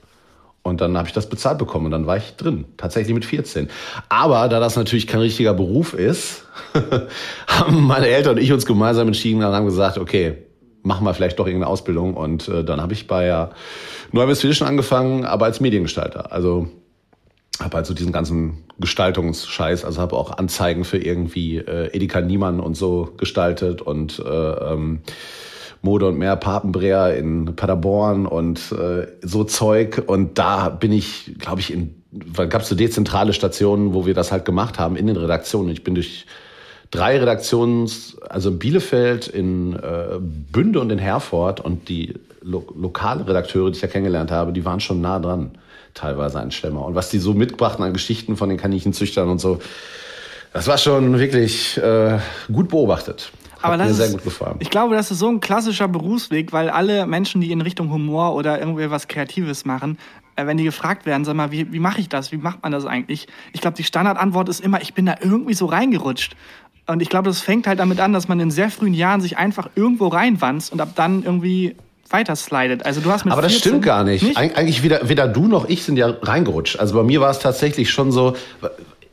und 0.64 0.80
dann 0.80 0.97
habe 0.99 1.06
ich 1.06 1.14
das 1.14 1.28
bezahlt 1.28 1.59
bekommen 1.59 1.87
und 1.87 1.92
dann 1.92 2.09
war 2.09 2.16
ich 2.16 2.35
drin, 2.35 2.64
tatsächlich 2.76 3.14
mit 3.14 3.25
14. 3.25 3.71
Aber 4.09 4.49
da 4.49 4.59
das 4.59 4.75
natürlich 4.75 5.06
kein 5.06 5.21
richtiger 5.21 5.54
Beruf 5.54 5.95
ist, 5.95 6.42
haben 7.47 7.85
meine 7.85 8.09
Eltern 8.09 8.35
und 8.37 8.42
ich 8.42 8.52
uns 8.52 8.66
gemeinsam 8.66 9.06
entschieden 9.06 9.45
und 9.45 9.52
haben 9.52 9.66
gesagt, 9.66 9.97
okay, 9.97 10.38
machen 10.87 11.05
wir 11.05 11.12
vielleicht 11.12 11.38
doch 11.38 11.47
irgendeine 11.47 11.71
Ausbildung. 11.71 12.14
Und 12.14 12.49
äh, 12.49 12.64
dann 12.64 12.81
habe 12.81 12.93
ich 12.93 13.07
bei 13.07 13.26
ja, 13.26 13.50
Neuwestfälischen 14.12 14.66
angefangen, 14.66 15.25
aber 15.25 15.45
als 15.45 15.61
Mediengestalter. 15.61 16.33
Also 16.33 16.69
habe 17.61 17.76
halt 17.76 17.87
so 17.87 17.95
diesen 17.95 18.12
ganzen 18.12 18.64
Gestaltungsscheiß, 18.78 19.85
also 19.85 20.00
habe 20.00 20.16
auch 20.16 20.38
Anzeigen 20.38 20.85
für 20.85 20.99
irgendwie 20.99 21.57
äh, 21.57 21.88
Edeka 21.95 22.21
Niemann 22.21 22.61
und 22.61 22.76
so 22.76 23.14
gestaltet 23.16 23.83
und 23.83 24.23
äh, 24.25 24.28
ähm, 24.28 25.00
Mode 25.83 26.09
und 26.09 26.19
mehr 26.19 26.37
Papenbrea 26.37 27.11
in 27.11 27.57
Paderborn 27.57 28.26
und 28.26 28.73
äh, 28.73 29.07
so 29.23 29.45
Zeug. 29.45 30.02
Und 30.07 30.38
da 30.38 30.69
bin 30.69 30.93
ich, 30.93 31.35
glaube 31.38 31.61
ich, 31.61 31.73
in, 31.73 32.02
gab 32.35 32.62
es 32.62 32.69
so 32.69 32.75
dezentrale 32.75 33.33
Stationen, 33.33 33.95
wo 33.95 34.07
wir 34.07 34.14
das 34.14 34.33
halt 34.33 34.45
gemacht 34.45 34.78
haben 34.78 34.97
in 34.97 35.07
den 35.07 35.16
Redaktionen. 35.16 35.71
Ich 35.71 35.85
bin 35.85 35.95
durch 35.95 36.26
drei 36.90 37.19
Redaktions, 37.19 38.16
also 38.28 38.50
Bielefeld, 38.52 39.28
in 39.28 39.75
äh, 39.75 40.19
Bünde 40.21 40.81
und 40.81 40.90
in 40.90 40.99
Herford 40.99 41.61
und 41.61 41.88
die 41.88 42.14
lo 42.43 42.64
lokale 42.76 43.26
Redakteure, 43.26 43.71
die 43.71 43.76
ich 43.76 43.81
da 43.81 43.88
kennengelernt 43.88 44.31
habe, 44.31 44.52
die 44.52 44.64
waren 44.64 44.81
schon 44.81 45.00
nah 45.00 45.19
dran, 45.19 45.52
teilweise 45.95 46.38
ein 46.40 46.50
Schlemmer. 46.50 46.85
Und 46.85 46.95
was 46.95 47.11
die 47.11 47.19
so 47.19 47.35
mitbrachten 47.35 47.85
an 47.85 47.93
Geschichten 47.93 48.37
von 48.37 48.49
den 48.49 48.59
Kaninchenzüchtern 48.59 49.28
und 49.28 49.40
so, 49.40 49.61
das 50.52 50.69
war 50.69 50.78
schon 50.78 51.19
wirklich 51.19 51.76
äh, 51.78 52.19
gut 52.52 52.69
beobachtet. 52.69 53.31
Aber 53.62 53.76
das 53.76 53.88
mir 53.88 53.95
sehr 53.95 54.11
gut 54.11 54.25
gefallen. 54.25 54.57
Ich 54.61 54.71
glaube, 54.71 54.95
das 54.95 55.11
ist 55.11 55.19
so 55.19 55.28
ein 55.28 55.40
klassischer 55.40 55.88
Berufsweg, 55.88 56.52
weil 56.52 56.71
alle 56.71 57.07
Menschen, 57.07 57.40
die 57.40 57.50
in 57.50 57.61
Richtung 57.61 57.90
Humor 57.90 58.35
oder 58.35 58.59
irgendwie 58.59 58.90
was 58.90 59.09
Kreatives 59.09 59.64
machen, 59.64 59.99
äh, 60.37 60.47
wenn 60.47 60.57
die 60.57 60.64
gefragt 60.64 61.07
werden, 61.07 61.25
sag 61.25 61.35
mal, 61.35 61.50
wie, 61.50 61.73
wie 61.73 61.81
mache 61.81 62.00
ich 62.00 62.09
das? 62.09 62.33
Wie 62.33 62.37
macht 62.37 62.62
man 62.62 62.73
das 62.73 62.85
eigentlich? 62.85 63.26
Ich 63.52 63.61
glaube, 63.61 63.76
die 63.76 63.85
Standardantwort 63.85 64.49
ist 64.49 64.61
immer, 64.61 64.81
ich 64.81 64.95
bin 64.95 65.07
da 65.07 65.16
irgendwie 65.21 65.55
so 65.55 65.66
reingerutscht. 65.66 66.37
Und 66.87 67.02
ich 67.02 67.09
glaube, 67.09 67.28
das 67.28 67.40
fängt 67.40 67.66
halt 67.66 67.81
damit 67.81 68.00
an, 68.00 68.12
dass 68.12 68.28
man 68.28 68.38
in 68.38 68.50
sehr 68.50 68.71
frühen 68.71 68.95
Jahren 68.95 69.21
sich 69.21 69.38
einfach 69.38 69.69
irgendwo 69.75 70.09
reinwanzt 70.09 70.73
und 70.73 70.81
ab 70.81 70.90
dann 70.95 71.25
irgendwie 71.25 71.75
weiter 72.11 72.37
slidet. 72.37 72.87
Also 72.87 73.00
du 73.00 73.11
hast 73.11 73.25
mit 73.25 73.33
Aber 73.33 73.43
das 73.43 73.55
stimmt 73.55 73.83
gar 73.83 74.05
nicht. 74.05 74.23
nicht? 74.23 74.38
Eig 74.38 74.57
eigentlich 74.57 74.83
weder, 74.83 75.09
weder 75.09 75.26
du 75.26 75.49
noch 75.49 75.69
ich 75.69 75.83
sind 75.83 75.97
ja 75.97 76.14
reingerutscht. 76.23 76.78
Also 76.78 76.95
bei 76.95 77.02
mir 77.02 77.21
war 77.21 77.31
es 77.31 77.40
tatsächlich 77.40 77.90
schon 77.90 78.12
so, 78.12 78.37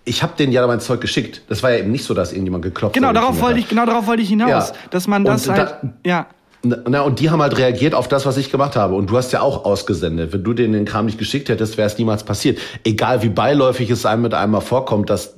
ich 0.06 0.22
habe 0.22 0.34
denen 0.38 0.52
ja 0.52 0.66
mein 0.68 0.80
Zeug 0.80 1.02
geschickt. 1.02 1.42
Das 1.50 1.64
war 1.64 1.72
ja 1.72 1.80
eben 1.80 1.92
nicht 1.92 2.06
so, 2.06 2.14
dass 2.14 2.32
irgendjemand 2.32 2.64
geklopft 2.64 2.94
genau, 2.94 3.10
hat. 3.10 3.16
Darauf 3.16 3.42
wollte 3.42 3.60
ich, 3.60 3.68
genau 3.68 3.86
darauf 3.86 4.06
wollte 4.06 4.22
ich 4.22 4.30
hinaus. 4.30 4.70
Ja. 4.70 4.76
Dass 4.92 5.08
man 5.08 5.24
das 5.24 5.48
und 5.48 5.58
halt, 5.58 5.78
da, 5.82 5.94
ja. 6.06 6.28
Na, 6.66 7.02
und 7.02 7.20
die 7.20 7.30
haben 7.30 7.42
halt 7.42 7.58
reagiert 7.58 7.94
auf 7.94 8.08
das, 8.08 8.26
was 8.26 8.38
ich 8.38 8.50
gemacht 8.50 8.78
habe. 8.78 8.96
Und 8.96 9.10
du 9.10 9.18
hast 9.18 9.34
ja 9.34 9.42
auch 9.42 9.66
ausgesendet. 9.66 10.32
Wenn 10.32 10.46
du 10.46 10.54
denen 10.54 10.72
den 10.72 10.86
Kram 10.86 11.06
nicht 11.06 11.18
geschickt 11.18 11.50
hättest, 11.50 11.78
wäre 11.78 11.88
es 11.88 11.98
niemals 11.98 12.24
passiert. 12.24 12.58
Egal 12.86 13.22
wie 13.22 13.30
beiläufig 13.30 13.90
es 13.90 14.06
einem 14.06 14.22
mit 14.22 14.34
einmal 14.34 14.62
vorkommt, 14.62 15.10
dass 15.10 15.36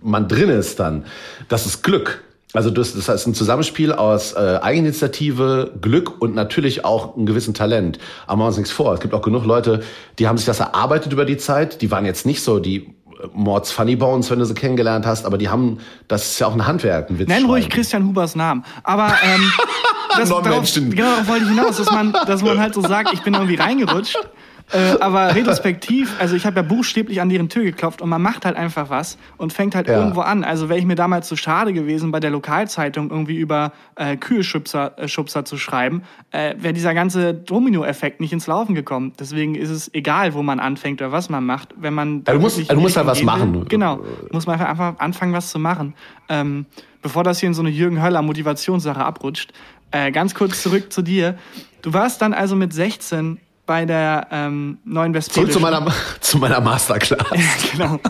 man 0.00 0.28
drin 0.28 0.48
ist 0.48 0.80
dann. 0.80 1.04
Das 1.48 1.66
ist 1.66 1.82
Glück. 1.82 2.24
Also 2.54 2.70
das, 2.70 2.94
das 2.94 3.08
heißt 3.08 3.26
ein 3.26 3.34
Zusammenspiel 3.34 3.92
aus 3.92 4.32
äh, 4.32 4.58
Eigeninitiative, 4.62 5.72
Glück 5.80 6.20
und 6.20 6.34
natürlich 6.34 6.84
auch 6.84 7.16
einem 7.16 7.26
gewissen 7.26 7.52
Talent. 7.52 7.98
Aber 8.26 8.36
machen 8.36 8.44
wir 8.44 8.48
uns 8.48 8.56
nichts 8.56 8.72
vor. 8.72 8.94
Es 8.94 9.00
gibt 9.00 9.12
auch 9.12 9.22
genug 9.22 9.44
Leute, 9.44 9.82
die 10.18 10.26
haben 10.26 10.38
sich 10.38 10.46
das 10.46 10.60
erarbeitet 10.60 11.12
über 11.12 11.26
die 11.26 11.36
Zeit. 11.36 11.82
Die 11.82 11.90
waren 11.90 12.06
jetzt 12.06 12.24
nicht 12.24 12.42
so 12.42 12.58
die 12.58 12.94
Mords 13.32 13.70
Funny 13.70 13.96
Bones, 13.96 14.30
wenn 14.30 14.38
du 14.38 14.44
sie 14.44 14.54
kennengelernt 14.54 15.06
hast, 15.06 15.26
aber 15.26 15.38
die 15.38 15.48
haben, 15.48 15.78
das 16.08 16.32
ist 16.32 16.38
ja 16.40 16.46
auch 16.46 16.54
ein 16.54 16.66
Handwerk, 16.66 17.10
ein 17.10 17.18
Witz. 17.18 17.28
Nenn 17.28 17.46
ruhig 17.46 17.68
Christian 17.68 18.06
Hubers 18.06 18.34
Namen. 18.34 18.64
Aber 18.82 19.14
ähm, 19.22 19.52
das, 20.16 20.28
darauf, 20.28 20.74
genau 20.74 21.10
darauf 21.10 21.28
wollte 21.28 21.44
ich 21.44 21.50
hinaus, 21.50 21.76
dass 21.76 21.90
man, 21.90 22.12
dass 22.12 22.42
man 22.42 22.58
halt 22.58 22.74
so 22.74 22.80
sagt, 22.80 23.12
ich 23.12 23.22
bin 23.22 23.34
irgendwie 23.34 23.56
reingerutscht. 23.56 24.18
Äh, 24.72 24.98
aber 25.00 25.34
retrospektiv, 25.34 26.16
also 26.18 26.34
ich 26.34 26.46
habe 26.46 26.56
ja 26.56 26.62
buchstäblich 26.62 27.20
an 27.20 27.28
deren 27.28 27.48
Tür 27.48 27.62
geklopft 27.62 28.00
und 28.00 28.08
man 28.08 28.22
macht 28.22 28.46
halt 28.46 28.56
einfach 28.56 28.88
was 28.88 29.18
und 29.36 29.52
fängt 29.52 29.74
halt 29.74 29.88
ja. 29.88 29.98
irgendwo 29.98 30.20
an. 30.20 30.44
Also 30.44 30.68
wäre 30.68 30.78
ich 30.78 30.86
mir 30.86 30.94
damals 30.94 31.28
zu 31.28 31.34
so 31.34 31.42
schade 31.42 31.72
gewesen, 31.72 32.10
bei 32.10 32.20
der 32.20 32.30
Lokalzeitung 32.30 33.10
irgendwie 33.10 33.36
über 33.36 33.72
äh, 33.96 34.16
Kühlschubser 34.16 34.98
äh, 34.98 35.08
Schubser 35.08 35.44
zu 35.44 35.58
schreiben, 35.58 36.02
äh, 36.30 36.54
wäre 36.58 36.72
dieser 36.72 36.94
ganze 36.94 37.34
Domino-Effekt 37.34 38.20
nicht 38.20 38.32
ins 38.32 38.46
Laufen 38.46 38.74
gekommen. 38.74 39.12
Deswegen 39.18 39.54
ist 39.54 39.70
es 39.70 39.92
egal, 39.92 40.32
wo 40.32 40.42
man 40.42 40.58
anfängt 40.58 41.02
oder 41.02 41.12
was 41.12 41.28
man 41.28 41.44
macht. 41.44 41.74
Wenn 41.76 41.92
man 41.92 42.24
ja, 42.26 42.32
du 42.32 42.40
musst, 42.40 42.70
du 42.70 42.80
musst 42.80 42.96
halt 42.96 43.06
was 43.06 43.22
machen. 43.22 43.54
Will, 43.54 43.64
genau, 43.68 44.00
muss 44.30 44.46
man 44.46 44.58
einfach 44.58 44.98
anfangen, 44.98 45.34
was 45.34 45.50
zu 45.50 45.58
machen. 45.58 45.94
Ähm, 46.28 46.64
bevor 47.02 47.24
das 47.24 47.40
hier 47.40 47.48
in 47.48 47.54
so 47.54 47.62
eine 47.62 47.70
Jürgen 47.70 48.02
Höller 48.02 48.22
Motivationssache 48.22 49.04
abrutscht. 49.04 49.52
Äh, 49.92 50.10
ganz 50.10 50.34
kurz 50.34 50.62
zurück 50.62 50.92
zu 50.92 51.02
dir. 51.02 51.38
Du 51.82 51.92
warst 51.92 52.22
dann 52.22 52.34
also 52.34 52.56
mit 52.56 52.72
16 52.72 53.38
bei 53.66 53.84
der 53.84 54.26
ähm, 54.30 54.78
neuen 54.84 55.14
Westfälischen. 55.14 55.52
Zurück 55.52 55.72
zu 55.72 55.78
meiner, 55.78 55.94
zu 56.20 56.38
meiner 56.38 56.60
Masterclass. 56.60 57.26
genau. 57.72 58.00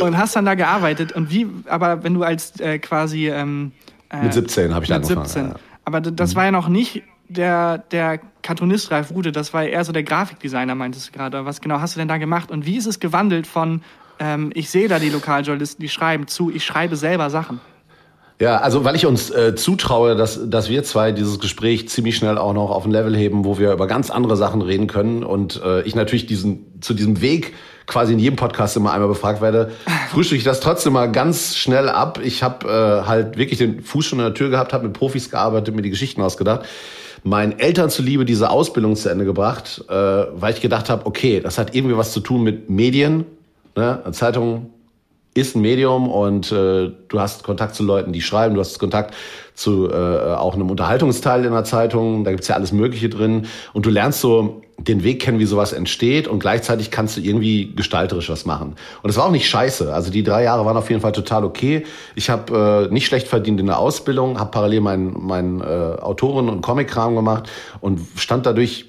und 0.00 0.16
hast 0.16 0.36
dann 0.36 0.44
da 0.44 0.54
gearbeitet. 0.54 1.12
Und 1.12 1.30
wie, 1.30 1.46
aber 1.66 2.02
wenn 2.02 2.14
du 2.14 2.22
als 2.22 2.58
äh, 2.60 2.78
quasi. 2.78 3.28
Ähm, 3.28 3.72
äh, 4.10 4.22
mit 4.22 4.34
17 4.34 4.74
habe 4.74 4.84
ich 4.84 4.88
da 4.88 4.96
angefangen. 4.96 5.26
17. 5.26 5.48
Ja. 5.48 5.54
Aber 5.84 6.00
das 6.00 6.32
mhm. 6.32 6.36
war 6.36 6.44
ja 6.46 6.50
noch 6.52 6.68
nicht 6.68 7.02
der, 7.30 7.78
der 7.78 8.20
Cartoonist 8.42 8.90
Ralf 8.90 9.10
Rude, 9.12 9.32
das 9.32 9.54
war 9.54 9.64
eher 9.64 9.84
so 9.84 9.92
der 9.92 10.02
Grafikdesigner, 10.02 10.74
meintest 10.74 11.08
du 11.08 11.12
gerade. 11.12 11.44
Was 11.44 11.60
genau 11.60 11.80
hast 11.80 11.94
du 11.94 12.00
denn 12.00 12.08
da 12.08 12.18
gemacht? 12.18 12.50
Und 12.50 12.66
wie 12.66 12.76
ist 12.76 12.86
es 12.86 12.98
gewandelt 12.98 13.46
von, 13.46 13.82
ähm, 14.18 14.50
ich 14.54 14.68
sehe 14.70 14.88
da 14.88 14.98
die 14.98 15.10
Lokaljournalisten, 15.10 15.80
die 15.80 15.88
schreiben, 15.88 16.26
zu, 16.26 16.50
ich 16.50 16.64
schreibe 16.64 16.96
selber 16.96 17.30
Sachen? 17.30 17.60
Ja, 18.40 18.56
also 18.56 18.84
weil 18.84 18.96
ich 18.96 19.04
uns 19.04 19.30
äh, 19.30 19.54
zutraue, 19.54 20.16
dass, 20.16 20.48
dass 20.48 20.70
wir 20.70 20.82
zwei 20.82 21.12
dieses 21.12 21.40
Gespräch 21.40 21.90
ziemlich 21.90 22.16
schnell 22.16 22.38
auch 22.38 22.54
noch 22.54 22.70
auf 22.70 22.86
ein 22.86 22.90
Level 22.90 23.14
heben, 23.14 23.44
wo 23.44 23.58
wir 23.58 23.70
über 23.70 23.86
ganz 23.86 24.10
andere 24.10 24.34
Sachen 24.34 24.62
reden 24.62 24.86
können 24.86 25.22
und 25.22 25.60
äh, 25.62 25.82
ich 25.82 25.94
natürlich 25.94 26.24
diesen 26.24 26.80
zu 26.80 26.94
diesem 26.94 27.20
Weg 27.20 27.52
quasi 27.86 28.14
in 28.14 28.18
jedem 28.18 28.36
Podcast 28.36 28.78
immer 28.78 28.94
einmal 28.94 29.08
befragt 29.08 29.42
werde, 29.42 29.72
frühstücke 30.10 30.38
ich 30.38 30.44
das 30.44 30.60
trotzdem 30.60 30.94
mal 30.94 31.12
ganz 31.12 31.54
schnell 31.56 31.90
ab. 31.90 32.18
Ich 32.24 32.42
habe 32.42 32.66
äh, 32.66 33.06
halt 33.06 33.36
wirklich 33.36 33.58
den 33.58 33.82
Fuß 33.82 34.06
schon 34.06 34.20
in 34.20 34.24
der 34.24 34.34
Tür 34.34 34.48
gehabt, 34.48 34.72
habe 34.72 34.84
mit 34.84 34.94
Profis 34.94 35.30
gearbeitet, 35.30 35.74
mir 35.74 35.82
die 35.82 35.90
Geschichten 35.90 36.22
ausgedacht 36.22 36.64
meinen 37.22 37.58
Eltern 37.58 37.90
zuliebe 37.90 38.24
diese 38.24 38.48
Ausbildung 38.48 38.96
zu 38.96 39.10
Ende 39.10 39.26
gebracht, 39.26 39.84
äh, 39.90 39.92
weil 39.92 40.54
ich 40.54 40.62
gedacht 40.62 40.88
habe, 40.88 41.04
okay, 41.04 41.40
das 41.40 41.58
hat 41.58 41.74
irgendwie 41.74 41.98
was 41.98 42.12
zu 42.12 42.20
tun 42.20 42.42
mit 42.42 42.70
Medien. 42.70 43.26
Ne? 43.76 44.02
Zeitung 44.12 44.70
ist 45.34 45.54
ein 45.54 45.62
Medium 45.62 46.08
und 46.08 46.50
äh, 46.50 46.90
du 47.08 47.20
hast 47.20 47.44
Kontakt 47.44 47.76
zu 47.76 47.84
Leuten, 47.84 48.12
die 48.12 48.20
schreiben, 48.20 48.54
du 48.54 48.60
hast 48.60 48.78
Kontakt 48.78 49.14
zu 49.54 49.88
äh, 49.88 50.34
auch 50.34 50.54
einem 50.54 50.70
Unterhaltungsteil 50.70 51.44
in 51.44 51.52
der 51.52 51.64
Zeitung, 51.64 52.24
da 52.24 52.32
gibt's 52.32 52.48
ja 52.48 52.56
alles 52.56 52.72
Mögliche 52.72 53.08
drin 53.08 53.46
und 53.72 53.86
du 53.86 53.90
lernst 53.90 54.20
so 54.20 54.62
den 54.78 55.04
Weg 55.04 55.20
kennen, 55.20 55.38
wie 55.38 55.44
sowas 55.44 55.72
entsteht 55.72 56.26
und 56.26 56.40
gleichzeitig 56.40 56.90
kannst 56.90 57.16
du 57.16 57.20
irgendwie 57.20 57.74
gestalterisch 57.76 58.28
was 58.30 58.44
machen. 58.46 58.74
Und 59.02 59.10
es 59.10 59.16
war 59.16 59.26
auch 59.26 59.30
nicht 59.30 59.48
scheiße, 59.48 59.92
also 59.94 60.10
die 60.10 60.24
drei 60.24 60.42
Jahre 60.42 60.64
waren 60.64 60.76
auf 60.76 60.88
jeden 60.90 61.02
Fall 61.02 61.12
total 61.12 61.44
okay. 61.44 61.84
Ich 62.16 62.28
habe 62.28 62.88
äh, 62.90 62.92
nicht 62.92 63.06
schlecht 63.06 63.28
verdient 63.28 63.60
in 63.60 63.66
der 63.66 63.78
Ausbildung, 63.78 64.40
habe 64.40 64.50
parallel 64.50 64.80
meinen 64.80 65.16
mein, 65.20 65.60
äh, 65.60 65.64
Autoren- 65.64 66.48
und 66.48 66.62
Comic-Kram 66.62 67.14
gemacht 67.14 67.48
und 67.80 68.00
stand 68.16 68.46
dadurch 68.46 68.86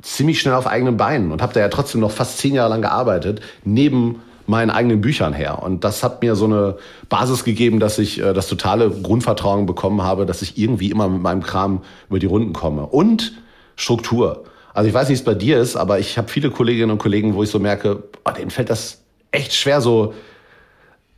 ziemlich 0.00 0.40
schnell 0.40 0.54
auf 0.54 0.66
eigenen 0.66 0.96
Beinen 0.96 1.32
und 1.32 1.42
habe 1.42 1.52
da 1.52 1.60
ja 1.60 1.68
trotzdem 1.68 2.00
noch 2.00 2.10
fast 2.10 2.38
zehn 2.38 2.54
Jahre 2.54 2.70
lang 2.70 2.82
gearbeitet, 2.82 3.40
neben 3.64 4.20
meinen 4.46 4.70
eigenen 4.70 5.00
Büchern 5.00 5.32
her. 5.32 5.62
Und 5.62 5.84
das 5.84 6.02
hat 6.02 6.22
mir 6.22 6.34
so 6.34 6.46
eine 6.46 6.76
Basis 7.08 7.44
gegeben, 7.44 7.80
dass 7.80 7.98
ich 7.98 8.20
äh, 8.20 8.32
das 8.32 8.48
totale 8.48 8.90
Grundvertrauen 8.90 9.66
bekommen 9.66 10.02
habe, 10.02 10.26
dass 10.26 10.42
ich 10.42 10.58
irgendwie 10.58 10.90
immer 10.90 11.08
mit 11.08 11.22
meinem 11.22 11.42
Kram 11.42 11.82
über 12.08 12.18
die 12.18 12.26
Runden 12.26 12.52
komme. 12.52 12.86
Und 12.86 13.32
Struktur. 13.76 14.44
Also 14.74 14.88
ich 14.88 14.94
weiß 14.94 15.08
nicht, 15.08 15.18
wie 15.18 15.20
es 15.20 15.24
bei 15.24 15.34
dir 15.34 15.60
ist, 15.60 15.76
aber 15.76 15.98
ich 15.98 16.16
habe 16.18 16.28
viele 16.28 16.50
Kolleginnen 16.50 16.90
und 16.90 16.98
Kollegen, 16.98 17.34
wo 17.34 17.42
ich 17.42 17.50
so 17.50 17.58
merke, 17.58 18.02
oh, 18.24 18.30
denen 18.30 18.50
fällt 18.50 18.70
das 18.70 19.02
echt 19.30 19.54
schwer, 19.54 19.80
so, 19.80 20.14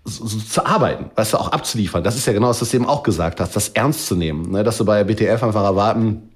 so, 0.04 0.26
so, 0.26 0.38
zu 0.38 0.66
arbeiten, 0.66 1.10
weißt 1.14 1.34
du, 1.34 1.38
auch 1.38 1.48
abzuliefern. 1.48 2.02
Das 2.02 2.16
ist 2.16 2.26
ja 2.26 2.32
genau, 2.32 2.48
was 2.48 2.58
du 2.58 2.76
eben 2.76 2.86
auch 2.86 3.02
gesagt 3.02 3.40
hast, 3.40 3.54
das 3.56 3.68
ernst 3.70 4.06
zu 4.06 4.16
nehmen. 4.16 4.50
Ne? 4.50 4.64
Dass 4.64 4.78
du 4.78 4.84
bei 4.84 5.04
BTF 5.04 5.42
einfach 5.42 5.64
erwarten, 5.64 6.30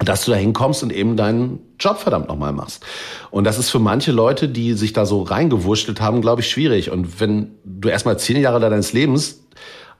dass 0.00 0.24
du 0.24 0.32
da 0.32 0.36
hinkommst 0.36 0.82
und 0.82 0.92
eben 0.92 1.16
deinen 1.16 1.60
Job 1.78 1.98
verdammt 1.98 2.28
nochmal 2.28 2.52
machst. 2.52 2.84
Und 3.30 3.44
das 3.44 3.58
ist 3.58 3.70
für 3.70 3.78
manche 3.78 4.12
Leute, 4.12 4.48
die 4.48 4.74
sich 4.74 4.92
da 4.92 5.06
so 5.06 5.22
reingewurschtelt 5.22 6.00
haben, 6.00 6.20
glaube 6.20 6.40
ich, 6.40 6.50
schwierig. 6.50 6.90
Und 6.90 7.20
wenn 7.20 7.52
du 7.64 7.88
erstmal 7.88 8.18
zehn 8.18 8.40
Jahre 8.40 8.58
deines 8.58 8.92
Lebens 8.92 9.44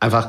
einfach 0.01 0.29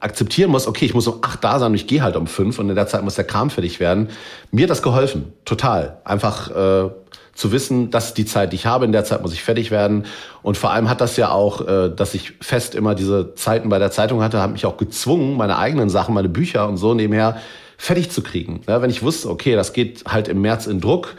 akzeptieren 0.00 0.50
musst, 0.50 0.66
okay, 0.66 0.84
ich 0.84 0.94
muss 0.94 1.06
um 1.06 1.20
acht 1.22 1.42
da 1.44 1.58
sein 1.58 1.70
und 1.70 1.76
ich 1.76 1.86
gehe 1.86 2.02
halt 2.02 2.16
um 2.16 2.26
fünf 2.26 2.58
und 2.58 2.68
in 2.68 2.74
der 2.74 2.88
Zeit 2.88 3.02
muss 3.02 3.14
der 3.14 3.24
Kram 3.24 3.50
fertig 3.50 3.80
werden. 3.80 4.08
Mir 4.50 4.64
hat 4.64 4.70
das 4.70 4.82
geholfen, 4.82 5.32
total. 5.44 6.00
Einfach 6.04 6.50
äh, 6.50 6.90
zu 7.32 7.52
wissen, 7.52 7.90
das 7.90 8.08
ist 8.08 8.18
die 8.18 8.24
Zeit, 8.24 8.52
die 8.52 8.56
ich 8.56 8.66
habe, 8.66 8.84
in 8.84 8.92
der 8.92 9.04
Zeit 9.04 9.22
muss 9.22 9.32
ich 9.32 9.42
fertig 9.42 9.70
werden. 9.70 10.04
Und 10.42 10.56
vor 10.56 10.70
allem 10.70 10.90
hat 10.90 11.00
das 11.00 11.16
ja 11.16 11.30
auch, 11.30 11.66
äh, 11.66 11.90
dass 11.94 12.14
ich 12.14 12.32
fest 12.40 12.74
immer 12.74 12.94
diese 12.94 13.34
Zeiten 13.36 13.68
bei 13.68 13.78
der 13.78 13.92
Zeitung 13.92 14.22
hatte, 14.22 14.42
hat 14.42 14.50
mich 14.50 14.66
auch 14.66 14.76
gezwungen, 14.76 15.36
meine 15.36 15.56
eigenen 15.58 15.88
Sachen, 15.88 16.14
meine 16.14 16.28
Bücher 16.28 16.68
und 16.68 16.76
so 16.76 16.92
nebenher 16.92 17.36
fertig 17.78 18.10
zu 18.10 18.22
kriegen. 18.22 18.60
Ja, 18.66 18.82
wenn 18.82 18.90
ich 18.90 19.02
wusste, 19.02 19.30
okay, 19.30 19.54
das 19.54 19.72
geht 19.72 20.04
halt 20.06 20.28
im 20.28 20.40
März 20.40 20.66
in 20.66 20.80
Druck 20.80 21.16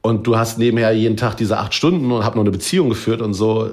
und 0.00 0.26
du 0.26 0.36
hast 0.36 0.58
nebenher 0.58 0.92
jeden 0.92 1.16
Tag 1.16 1.36
diese 1.36 1.58
acht 1.58 1.74
Stunden 1.74 2.10
und 2.10 2.24
hab 2.24 2.34
noch 2.34 2.42
eine 2.42 2.50
Beziehung 2.50 2.88
geführt 2.88 3.20
und 3.22 3.34
so, 3.34 3.70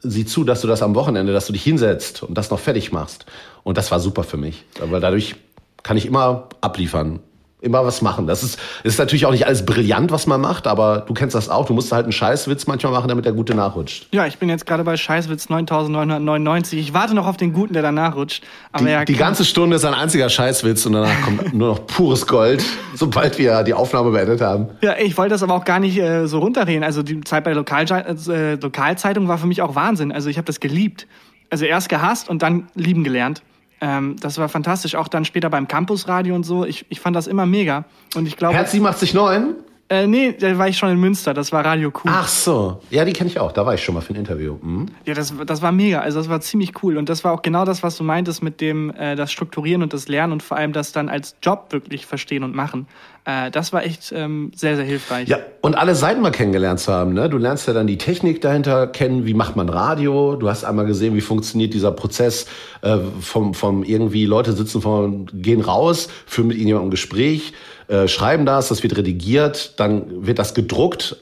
sieh 0.00 0.26
zu, 0.26 0.44
dass 0.44 0.60
du 0.60 0.68
das 0.68 0.82
am 0.82 0.94
Wochenende, 0.94 1.32
dass 1.32 1.46
du 1.46 1.52
dich 1.52 1.62
hinsetzt 1.62 2.22
und 2.22 2.36
das 2.36 2.50
noch 2.50 2.60
fertig 2.60 2.92
machst. 2.92 3.26
Und 3.62 3.78
das 3.78 3.90
war 3.90 4.00
super 4.00 4.22
für 4.22 4.36
mich, 4.36 4.64
weil 4.80 5.00
dadurch 5.00 5.36
kann 5.82 5.96
ich 5.96 6.06
immer 6.06 6.48
abliefern 6.60 7.20
immer 7.64 7.84
was 7.84 8.02
machen. 8.02 8.26
Das 8.26 8.42
ist, 8.42 8.58
ist 8.82 8.98
natürlich 8.98 9.26
auch 9.26 9.30
nicht 9.30 9.46
alles 9.46 9.64
brillant, 9.64 10.12
was 10.12 10.26
man 10.26 10.40
macht, 10.40 10.66
aber 10.66 11.04
du 11.06 11.14
kennst 11.14 11.34
das 11.34 11.48
auch. 11.48 11.66
Du 11.66 11.72
musst 11.72 11.90
halt 11.92 12.04
einen 12.04 12.12
Scheißwitz 12.12 12.66
manchmal 12.66 12.92
machen, 12.92 13.08
damit 13.08 13.24
der 13.24 13.32
gute 13.32 13.54
nachrutscht. 13.54 14.06
Ja, 14.12 14.26
ich 14.26 14.38
bin 14.38 14.48
jetzt 14.48 14.66
gerade 14.66 14.84
bei 14.84 14.96
Scheißwitz 14.96 15.48
9999. 15.48 16.78
Ich 16.78 16.94
warte 16.94 17.14
noch 17.14 17.26
auf 17.26 17.36
den 17.36 17.52
guten, 17.52 17.72
der 17.72 17.82
danach 17.82 18.16
rutscht. 18.16 18.44
Aber 18.72 18.84
die, 18.84 18.90
ja, 18.90 19.04
die 19.04 19.14
ganze 19.14 19.44
Stunde 19.44 19.76
ist 19.76 19.84
ein 19.84 19.94
einziger 19.94 20.28
Scheißwitz 20.28 20.86
und 20.86 20.92
danach 20.92 21.22
kommt 21.22 21.54
nur 21.54 21.68
noch 21.68 21.86
pures 21.86 22.26
Gold, 22.26 22.64
sobald 22.94 23.38
wir 23.38 23.62
die 23.62 23.74
Aufnahme 23.74 24.10
beendet 24.10 24.40
haben. 24.40 24.68
Ja, 24.82 24.96
ich 24.98 25.16
wollte 25.16 25.30
das 25.30 25.42
aber 25.42 25.54
auch 25.54 25.64
gar 25.64 25.80
nicht 25.80 25.98
äh, 25.98 26.26
so 26.26 26.38
runterreden. 26.38 26.84
Also 26.84 27.02
die 27.02 27.20
Zeit 27.22 27.44
bei 27.44 27.50
der 27.50 27.56
Lokal 27.56 27.84
äh, 27.84 28.54
Lokalzeitung 28.54 29.28
war 29.28 29.38
für 29.38 29.46
mich 29.46 29.62
auch 29.62 29.74
Wahnsinn. 29.74 30.12
Also 30.12 30.28
ich 30.28 30.36
habe 30.36 30.46
das 30.46 30.60
geliebt. 30.60 31.06
Also 31.50 31.64
erst 31.66 31.88
gehasst 31.88 32.28
und 32.28 32.42
dann 32.42 32.68
lieben 32.74 33.04
gelernt. 33.04 33.42
Ähm, 33.84 34.16
das 34.18 34.38
war 34.38 34.48
fantastisch. 34.48 34.94
Auch 34.94 35.08
dann 35.08 35.26
später 35.26 35.50
beim 35.50 35.68
Campusradio 35.68 36.34
und 36.34 36.44
so. 36.44 36.64
Ich, 36.64 36.86
ich 36.88 37.00
fand 37.00 37.14
das 37.14 37.26
immer 37.26 37.44
mega. 37.44 37.84
Und 38.14 38.26
ich 38.26 38.38
glaube. 38.38 38.54
Herz 38.54 38.72
87.9? 38.72 39.56
Äh, 39.90 40.06
nee, 40.06 40.32
da 40.32 40.56
war 40.56 40.66
ich 40.66 40.78
schon 40.78 40.88
in 40.88 40.98
Münster, 40.98 41.34
das 41.34 41.52
war 41.52 41.62
Radio 41.62 41.90
Cool. 41.90 42.10
Ach 42.12 42.26
so, 42.26 42.80
ja, 42.90 43.04
die 43.04 43.12
kenne 43.12 43.28
ich 43.28 43.38
auch, 43.38 43.52
da 43.52 43.66
war 43.66 43.74
ich 43.74 43.84
schon 43.84 43.94
mal 43.94 44.00
für 44.00 44.14
ein 44.14 44.16
Interview. 44.16 44.56
Mhm. 44.62 44.86
Ja, 45.04 45.12
das, 45.12 45.34
das 45.44 45.60
war 45.60 45.72
mega, 45.72 46.00
also 46.00 46.18
das 46.18 46.30
war 46.30 46.40
ziemlich 46.40 46.82
cool 46.82 46.96
und 46.96 47.10
das 47.10 47.22
war 47.22 47.32
auch 47.32 47.42
genau 47.42 47.66
das, 47.66 47.82
was 47.82 47.96
du 47.98 48.02
meintest 48.02 48.42
mit 48.42 48.62
dem 48.62 48.90
äh, 48.90 49.14
das 49.14 49.30
Strukturieren 49.30 49.82
und 49.82 49.92
das 49.92 50.08
Lernen 50.08 50.32
und 50.32 50.42
vor 50.42 50.56
allem 50.56 50.72
das 50.72 50.92
dann 50.92 51.10
als 51.10 51.36
Job 51.42 51.66
wirklich 51.70 52.06
verstehen 52.06 52.44
und 52.44 52.54
machen. 52.54 52.86
Äh, 53.26 53.50
das 53.50 53.74
war 53.74 53.84
echt 53.84 54.10
ähm, 54.12 54.52
sehr, 54.54 54.76
sehr 54.76 54.86
hilfreich. 54.86 55.28
Ja, 55.28 55.38
und 55.60 55.76
alle 55.76 55.94
Seiten 55.94 56.22
mal 56.22 56.30
kennengelernt 56.30 56.80
zu 56.80 56.90
haben. 56.90 57.12
Ne? 57.12 57.28
Du 57.28 57.36
lernst 57.36 57.66
ja 57.66 57.74
dann 57.74 57.86
die 57.86 57.98
Technik 57.98 58.40
dahinter 58.40 58.86
kennen, 58.86 59.26
wie 59.26 59.34
macht 59.34 59.54
man 59.54 59.68
Radio, 59.68 60.36
du 60.36 60.48
hast 60.48 60.64
einmal 60.64 60.86
gesehen, 60.86 61.14
wie 61.14 61.20
funktioniert 61.20 61.74
dieser 61.74 61.92
Prozess 61.92 62.46
äh, 62.82 62.98
vom, 63.20 63.52
vom 63.52 63.82
irgendwie 63.82 64.24
Leute 64.24 64.52
sitzen 64.52 64.80
von, 64.80 65.26
gehen 65.32 65.60
raus, 65.60 66.08
führen 66.26 66.48
mit 66.48 66.56
ihnen 66.56 66.68
jemandem 66.68 66.88
ein 66.88 66.90
Gespräch, 66.90 67.52
äh, 67.88 68.08
schreiben 68.08 68.46
das, 68.46 68.68
das 68.68 68.82
wird 68.82 68.96
redigiert, 68.96 69.78
dann 69.78 70.26
wird 70.26 70.38
das 70.38 70.54
gedruckt. 70.54 71.16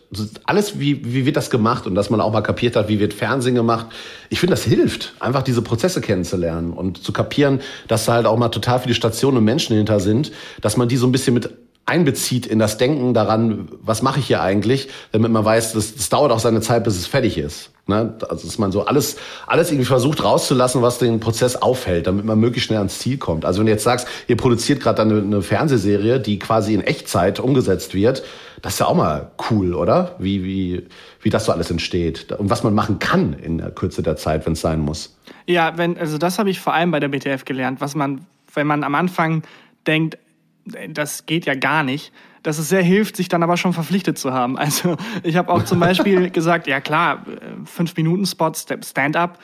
Alles, 0.45 0.79
wie, 0.79 1.15
wie 1.15 1.27
wird 1.27 1.37
das 1.37 1.51
gemacht? 1.51 1.87
Und 1.87 1.95
dass 1.95 2.11
man 2.11 2.21
auch 2.21 2.33
mal 2.33 2.43
kapiert 2.43 2.77
hat, 2.77 2.89
wie 2.89 3.01
wird 3.01 3.15
Fernsehen 3.15 3.55
gemacht. 3.55 3.87
Ich 4.31 4.41
finde, 4.41 4.53
das 4.53 4.65
hilft, 4.65 5.15
einfach 5.21 5.43
diese 5.43 5.63
Prozesse 5.63 6.01
kennenzulernen 6.01 6.73
und 6.73 7.03
zu 7.03 7.13
kapieren, 7.13 7.61
dass 7.89 8.05
da 8.05 8.15
halt 8.15 8.27
auch 8.27 8.37
mal 8.37 8.49
total 8.49 8.79
viele 8.81 8.95
Stationen 8.95 9.39
und 9.39 9.45
Menschen 9.45 9.77
hinter 9.77 10.01
sind, 10.01 10.33
dass 10.61 10.77
man 10.77 10.89
die 10.89 10.97
so 10.97 11.07
ein 11.07 11.13
bisschen 11.13 11.35
mit 11.35 11.51
einbezieht 11.87 12.47
in 12.47 12.59
das 12.59 12.79
Denken 12.79 13.13
daran, 13.13 13.69
was 13.83 14.03
mache 14.03 14.21
ich 14.21 14.27
hier 14.27 14.41
eigentlich, 14.41 14.89
damit 15.11 15.33
man 15.33 15.45
weiß, 15.45 15.73
das, 15.73 15.95
das 15.95 16.09
dauert 16.09 16.31
auch 16.31 16.39
seine 16.39 16.61
Zeit, 16.61 16.85
bis 16.85 16.97
es 16.97 17.07
fertig 17.07 17.39
ist. 17.39 17.71
Ne? 17.89 18.15
Also 18.29 18.47
dass 18.47 18.59
man 18.59 18.71
so 18.71 18.87
alles, 18.87 19.17
alles 19.47 19.71
irgendwie 19.71 19.87
versucht 19.87 20.23
rauszulassen, 20.23 20.83
was 20.83 20.99
den 20.99 21.19
Prozess 21.19 21.57
aufhält, 21.57 22.07
damit 22.07 22.25
man 22.25 22.39
möglichst 22.39 22.69
schnell 22.69 22.79
ans 22.79 23.01
Ziel 23.01 23.19
kommt. 23.19 23.45
Also 23.45 23.59
wenn 23.59 23.67
du 23.67 23.73
jetzt 23.73 23.83
sagst, 23.83 24.07
ihr 24.29 24.37
produziert 24.37 24.81
gerade 24.81 25.03
eine, 25.03 25.19
eine 25.19 25.43
Fernsehserie, 25.43 26.21
die 26.21 26.39
quasi 26.39 26.75
in 26.75 26.83
Echtzeit 26.83 27.41
umgesetzt 27.41 27.95
wird, 27.95 28.23
das 28.63 28.75
ist 28.75 28.79
ja 28.79 28.87
auch 28.87 28.95
mal 28.95 29.33
cool, 29.51 29.75
oder? 29.75 30.15
Wie, 30.21 30.45
wie, 30.45 30.87
wie 31.21 31.31
das 31.31 31.47
so 31.47 31.53
alles 31.53 31.71
entsteht 31.73 32.31
und 32.31 32.49
was 32.49 32.63
man 32.63 32.75
machen 32.75 33.01
kann 33.01 33.33
in 33.33 33.59
der 33.59 33.73
Kürze 33.73 34.05
der 34.05 34.17
Zeit, 34.17 34.47
wenn 34.47 34.53
es 34.53 34.61
sein 34.61 34.79
muss. 34.79 35.17
Ja, 35.47 35.77
wenn, 35.77 35.99
also 35.99 36.17
das 36.17 36.39
habe 36.39 36.51
ich 36.51 36.61
vor 36.61 36.73
allem 36.73 36.93
bei 36.93 37.01
der 37.01 37.09
BTF 37.09 37.45
gelernt, 37.45 37.81
was 37.81 37.97
man, 37.97 38.25
wenn 38.55 38.69
man 38.69 38.85
am 38.85 38.95
Anfang 38.95 39.43
denkt, 39.89 40.17
das 40.65 41.27
geht 41.27 41.47
ja 41.47 41.55
gar 41.55 41.83
nicht, 41.83 42.13
dass 42.43 42.59
es 42.59 42.69
sehr 42.69 42.83
hilft, 42.83 43.17
sich 43.17 43.29
dann 43.29 43.43
aber 43.43 43.57
schon 43.57 43.73
verpflichtet 43.73 44.19
zu 44.19 44.33
haben. 44.33 44.59
Also 44.59 44.97
ich 45.23 45.37
habe 45.37 45.53
auch 45.53 45.65
zum 45.65 45.81
Beispiel 45.81 46.31
gesagt, 46.31 46.67
ja 46.67 46.81
klar, 46.81 47.25
fünf 47.65 47.97
Minuten 47.97 48.27
Spots, 48.27 48.67
Stand-up, 48.85 49.39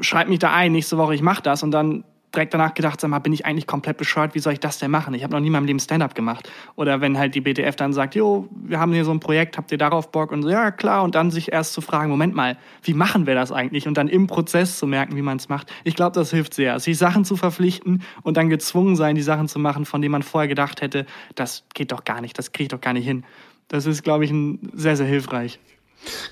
schreib 0.00 0.28
mich 0.28 0.38
da 0.38 0.52
ein, 0.52 0.72
nächste 0.72 0.98
Woche, 0.98 1.14
ich 1.14 1.22
mache 1.22 1.42
das 1.42 1.62
und 1.62 1.70
dann 1.70 2.04
direkt 2.34 2.54
danach 2.54 2.74
gedacht, 2.74 3.00
sag 3.00 3.10
mal, 3.10 3.18
bin 3.18 3.32
ich 3.32 3.44
eigentlich 3.44 3.66
komplett 3.66 3.96
bescheuert, 3.96 4.34
wie 4.34 4.38
soll 4.38 4.54
ich 4.54 4.60
das 4.60 4.78
denn 4.78 4.90
machen? 4.90 5.14
Ich 5.14 5.22
habe 5.22 5.32
noch 5.32 5.40
nie 5.40 5.48
in 5.48 5.52
meinem 5.52 5.66
Leben 5.66 5.78
Stand-up 5.78 6.14
gemacht. 6.14 6.50
Oder 6.76 7.00
wenn 7.00 7.18
halt 7.18 7.34
die 7.34 7.40
BTF 7.40 7.76
dann 7.76 7.92
sagt, 7.92 8.14
jo, 8.14 8.48
wir 8.52 8.80
haben 8.80 8.92
hier 8.92 9.04
so 9.04 9.10
ein 9.10 9.20
Projekt, 9.20 9.58
habt 9.58 9.70
ihr 9.72 9.78
darauf 9.78 10.10
Bock? 10.10 10.32
Und 10.32 10.42
so, 10.42 10.48
ja, 10.50 10.70
klar. 10.70 11.02
Und 11.02 11.14
dann 11.14 11.30
sich 11.30 11.52
erst 11.52 11.72
zu 11.72 11.80
fragen, 11.80 12.10
Moment 12.10 12.34
mal, 12.34 12.56
wie 12.82 12.94
machen 12.94 13.26
wir 13.26 13.34
das 13.34 13.52
eigentlich? 13.52 13.86
Und 13.86 13.96
dann 13.96 14.08
im 14.08 14.26
Prozess 14.26 14.78
zu 14.78 14.86
merken, 14.86 15.16
wie 15.16 15.22
man 15.22 15.36
es 15.36 15.48
macht. 15.48 15.72
Ich 15.84 15.94
glaube, 15.94 16.14
das 16.14 16.30
hilft 16.30 16.54
sehr. 16.54 16.80
Sich 16.80 16.98
Sachen 16.98 17.24
zu 17.24 17.36
verpflichten 17.36 18.02
und 18.22 18.36
dann 18.36 18.48
gezwungen 18.48 18.96
sein, 18.96 19.14
die 19.14 19.22
Sachen 19.22 19.48
zu 19.48 19.58
machen, 19.58 19.84
von 19.84 20.00
denen 20.00 20.12
man 20.12 20.22
vorher 20.22 20.48
gedacht 20.48 20.80
hätte, 20.80 21.06
das 21.34 21.64
geht 21.74 21.92
doch 21.92 22.04
gar 22.04 22.20
nicht, 22.20 22.38
das 22.38 22.52
kriege 22.52 22.64
ich 22.64 22.68
doch 22.68 22.80
gar 22.80 22.92
nicht 22.92 23.06
hin. 23.06 23.24
Das 23.68 23.86
ist, 23.86 24.02
glaube 24.02 24.24
ich, 24.24 24.30
ein, 24.30 24.70
sehr, 24.74 24.96
sehr 24.96 25.06
hilfreich. 25.06 25.58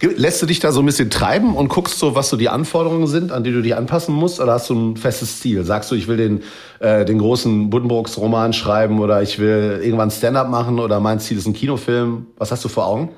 Lässt 0.00 0.40
du 0.42 0.46
dich 0.46 0.60
da 0.60 0.72
so 0.72 0.80
ein 0.80 0.86
bisschen 0.86 1.10
treiben 1.10 1.54
und 1.54 1.68
guckst 1.68 1.98
so, 1.98 2.14
was 2.14 2.28
so 2.30 2.36
die 2.36 2.48
Anforderungen 2.48 3.06
sind, 3.06 3.32
an 3.32 3.44
die 3.44 3.52
du 3.52 3.62
dich 3.62 3.76
anpassen 3.76 4.14
musst? 4.14 4.40
Oder 4.40 4.54
hast 4.54 4.70
du 4.70 4.74
ein 4.74 4.96
festes 4.96 5.40
Ziel? 5.40 5.64
Sagst 5.64 5.90
du, 5.90 5.94
ich 5.94 6.08
will 6.08 6.16
den, 6.16 6.42
äh, 6.80 7.04
den 7.04 7.18
großen 7.18 7.70
Buddenbrooks-Roman 7.70 8.52
schreiben 8.52 9.00
oder 9.00 9.22
ich 9.22 9.38
will 9.38 9.80
irgendwann 9.82 10.10
Stand-up 10.10 10.48
machen 10.48 10.80
oder 10.80 11.00
mein 11.00 11.20
Ziel 11.20 11.38
ist 11.38 11.46
ein 11.46 11.52
Kinofilm? 11.52 12.26
Was 12.36 12.50
hast 12.50 12.64
du 12.64 12.68
vor 12.68 12.86
Augen? 12.86 13.10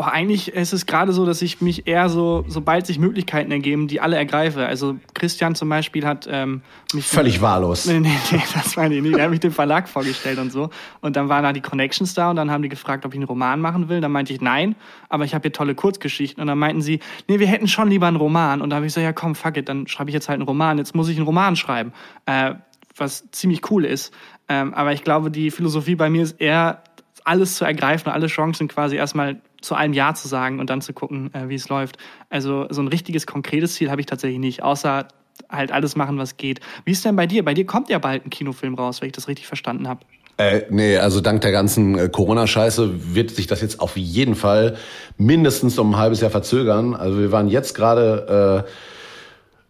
Oh, 0.00 0.04
eigentlich 0.04 0.48
ist 0.48 0.72
es 0.72 0.86
gerade 0.86 1.12
so, 1.12 1.26
dass 1.26 1.42
ich 1.42 1.60
mich 1.60 1.86
eher 1.86 2.08
so, 2.08 2.42
sobald 2.48 2.86
sich 2.86 2.98
Möglichkeiten 2.98 3.50
ergeben, 3.50 3.86
die 3.86 4.00
alle 4.00 4.16
ergreife. 4.16 4.64
Also 4.64 4.96
Christian 5.12 5.54
zum 5.54 5.68
Beispiel 5.68 6.06
hat 6.06 6.26
ähm, 6.30 6.62
mich... 6.94 7.06
Völlig 7.06 7.42
wahllos. 7.42 7.84
Nee, 7.84 8.00
nee, 8.00 8.16
nee, 8.32 8.42
das 8.54 8.76
meine 8.76 8.94
ich 8.94 9.02
nicht. 9.02 9.18
Er 9.18 9.24
hat 9.24 9.30
mich 9.30 9.40
dem 9.40 9.52
Verlag 9.52 9.90
vorgestellt 9.90 10.38
und 10.38 10.52
so. 10.52 10.70
Und 11.02 11.16
dann 11.16 11.28
waren 11.28 11.42
da 11.42 11.52
die 11.52 11.60
Connections 11.60 12.14
da 12.14 12.30
und 12.30 12.36
dann 12.36 12.50
haben 12.50 12.62
die 12.62 12.70
gefragt, 12.70 13.04
ob 13.04 13.12
ich 13.12 13.18
einen 13.18 13.26
Roman 13.26 13.60
machen 13.60 13.90
will. 13.90 14.00
Dann 14.00 14.10
meinte 14.10 14.32
ich, 14.32 14.40
nein, 14.40 14.74
aber 15.10 15.26
ich 15.26 15.34
habe 15.34 15.42
hier 15.42 15.52
tolle 15.52 15.74
Kurzgeschichten. 15.74 16.40
Und 16.40 16.46
dann 16.46 16.58
meinten 16.58 16.80
sie, 16.80 17.00
nee, 17.28 17.38
wir 17.38 17.48
hätten 17.48 17.68
schon 17.68 17.90
lieber 17.90 18.06
einen 18.06 18.16
Roman. 18.16 18.62
Und 18.62 18.70
da 18.70 18.76
habe 18.76 18.86
ich 18.86 18.94
gesagt, 18.94 19.04
ja 19.04 19.12
komm, 19.12 19.34
fuck 19.34 19.58
it, 19.58 19.68
dann 19.68 19.86
schreibe 19.86 20.08
ich 20.08 20.14
jetzt 20.14 20.30
halt 20.30 20.38
einen 20.38 20.48
Roman. 20.48 20.78
Jetzt 20.78 20.94
muss 20.94 21.10
ich 21.10 21.18
einen 21.18 21.26
Roman 21.26 21.56
schreiben. 21.56 21.92
Äh, 22.24 22.54
was 22.96 23.30
ziemlich 23.32 23.70
cool 23.70 23.84
ist. 23.84 24.14
Ähm, 24.48 24.72
aber 24.72 24.94
ich 24.94 25.04
glaube, 25.04 25.30
die 25.30 25.50
Philosophie 25.50 25.94
bei 25.94 26.08
mir 26.08 26.22
ist 26.22 26.40
eher, 26.40 26.84
alles 27.24 27.56
zu 27.56 27.64
ergreifen, 27.64 28.10
alle 28.10 28.26
Chancen 28.26 28.68
quasi 28.68 28.96
erstmal 28.96 29.40
zu 29.60 29.74
einem 29.74 29.92
Ja 29.92 30.14
zu 30.14 30.28
sagen 30.28 30.60
und 30.60 30.70
dann 30.70 30.80
zu 30.80 30.92
gucken, 30.92 31.32
äh, 31.34 31.48
wie 31.48 31.54
es 31.54 31.68
läuft. 31.68 31.98
Also 32.28 32.66
so 32.70 32.80
ein 32.80 32.88
richtiges, 32.88 33.26
konkretes 33.26 33.74
Ziel 33.74 33.90
habe 33.90 34.00
ich 34.00 34.06
tatsächlich 34.06 34.40
nicht, 34.40 34.62
außer 34.62 35.08
halt 35.48 35.72
alles 35.72 35.96
machen, 35.96 36.18
was 36.18 36.36
geht. 36.36 36.60
Wie 36.84 36.92
ist 36.92 37.04
denn 37.04 37.16
bei 37.16 37.26
dir? 37.26 37.44
Bei 37.44 37.54
dir 37.54 37.66
kommt 37.66 37.88
ja 37.88 37.98
bald 37.98 38.26
ein 38.26 38.30
Kinofilm 38.30 38.74
raus, 38.74 39.00
wenn 39.00 39.06
ich 39.08 39.14
das 39.14 39.28
richtig 39.28 39.46
verstanden 39.46 39.88
habe. 39.88 40.00
Äh, 40.36 40.62
nee, 40.70 40.96
also 40.96 41.20
dank 41.20 41.42
der 41.42 41.52
ganzen 41.52 41.98
äh, 41.98 42.08
Corona-Scheiße 42.08 43.14
wird 43.14 43.30
sich 43.30 43.46
das 43.46 43.60
jetzt 43.60 43.80
auf 43.80 43.96
jeden 43.96 44.34
Fall 44.34 44.76
mindestens 45.18 45.78
um 45.78 45.92
ein 45.94 45.98
halbes 45.98 46.20
Jahr 46.20 46.30
verzögern. 46.30 46.94
Also 46.94 47.18
wir 47.18 47.30
waren 47.30 47.48
jetzt 47.48 47.74
gerade 47.74 48.64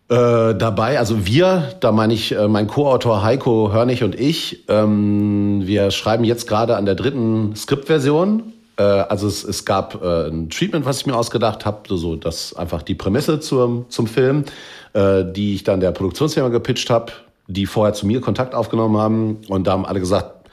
äh, 0.08 0.14
äh, 0.14 0.54
dabei, 0.54 0.98
also 0.98 1.26
wir, 1.26 1.74
da 1.80 1.92
meine 1.92 2.14
ich 2.14 2.32
äh, 2.32 2.46
mein 2.46 2.66
Co-Autor 2.66 3.22
Heiko 3.22 3.72
Hörnig 3.72 4.04
und 4.04 4.18
ich, 4.18 4.64
ähm, 4.68 5.62
wir 5.64 5.90
schreiben 5.90 6.24
jetzt 6.24 6.48
gerade 6.48 6.76
an 6.76 6.84
der 6.84 6.94
dritten 6.94 7.54
Skriptversion 7.56 8.52
also 8.82 9.26
es, 9.26 9.44
es 9.44 9.64
gab 9.64 10.02
äh, 10.02 10.28
ein 10.28 10.48
Treatment, 10.50 10.84
was 10.86 11.00
ich 11.00 11.06
mir 11.06 11.16
ausgedacht 11.16 11.66
habe, 11.66 11.96
so 11.96 12.16
das 12.16 12.54
einfach 12.54 12.82
die 12.82 12.94
Prämisse 12.94 13.40
zum, 13.40 13.86
zum 13.88 14.06
Film, 14.06 14.44
äh, 14.92 15.24
die 15.24 15.54
ich 15.54 15.64
dann 15.64 15.80
der 15.80 15.92
Produktionsfirma 15.92 16.48
gepitcht 16.48 16.90
habe, 16.90 17.12
die 17.46 17.66
vorher 17.66 17.94
zu 17.94 18.06
mir 18.06 18.20
Kontakt 18.20 18.54
aufgenommen 18.54 18.96
haben 18.96 19.38
und 19.48 19.66
da 19.66 19.72
haben 19.72 19.86
alle 19.86 20.00
gesagt, 20.00 20.48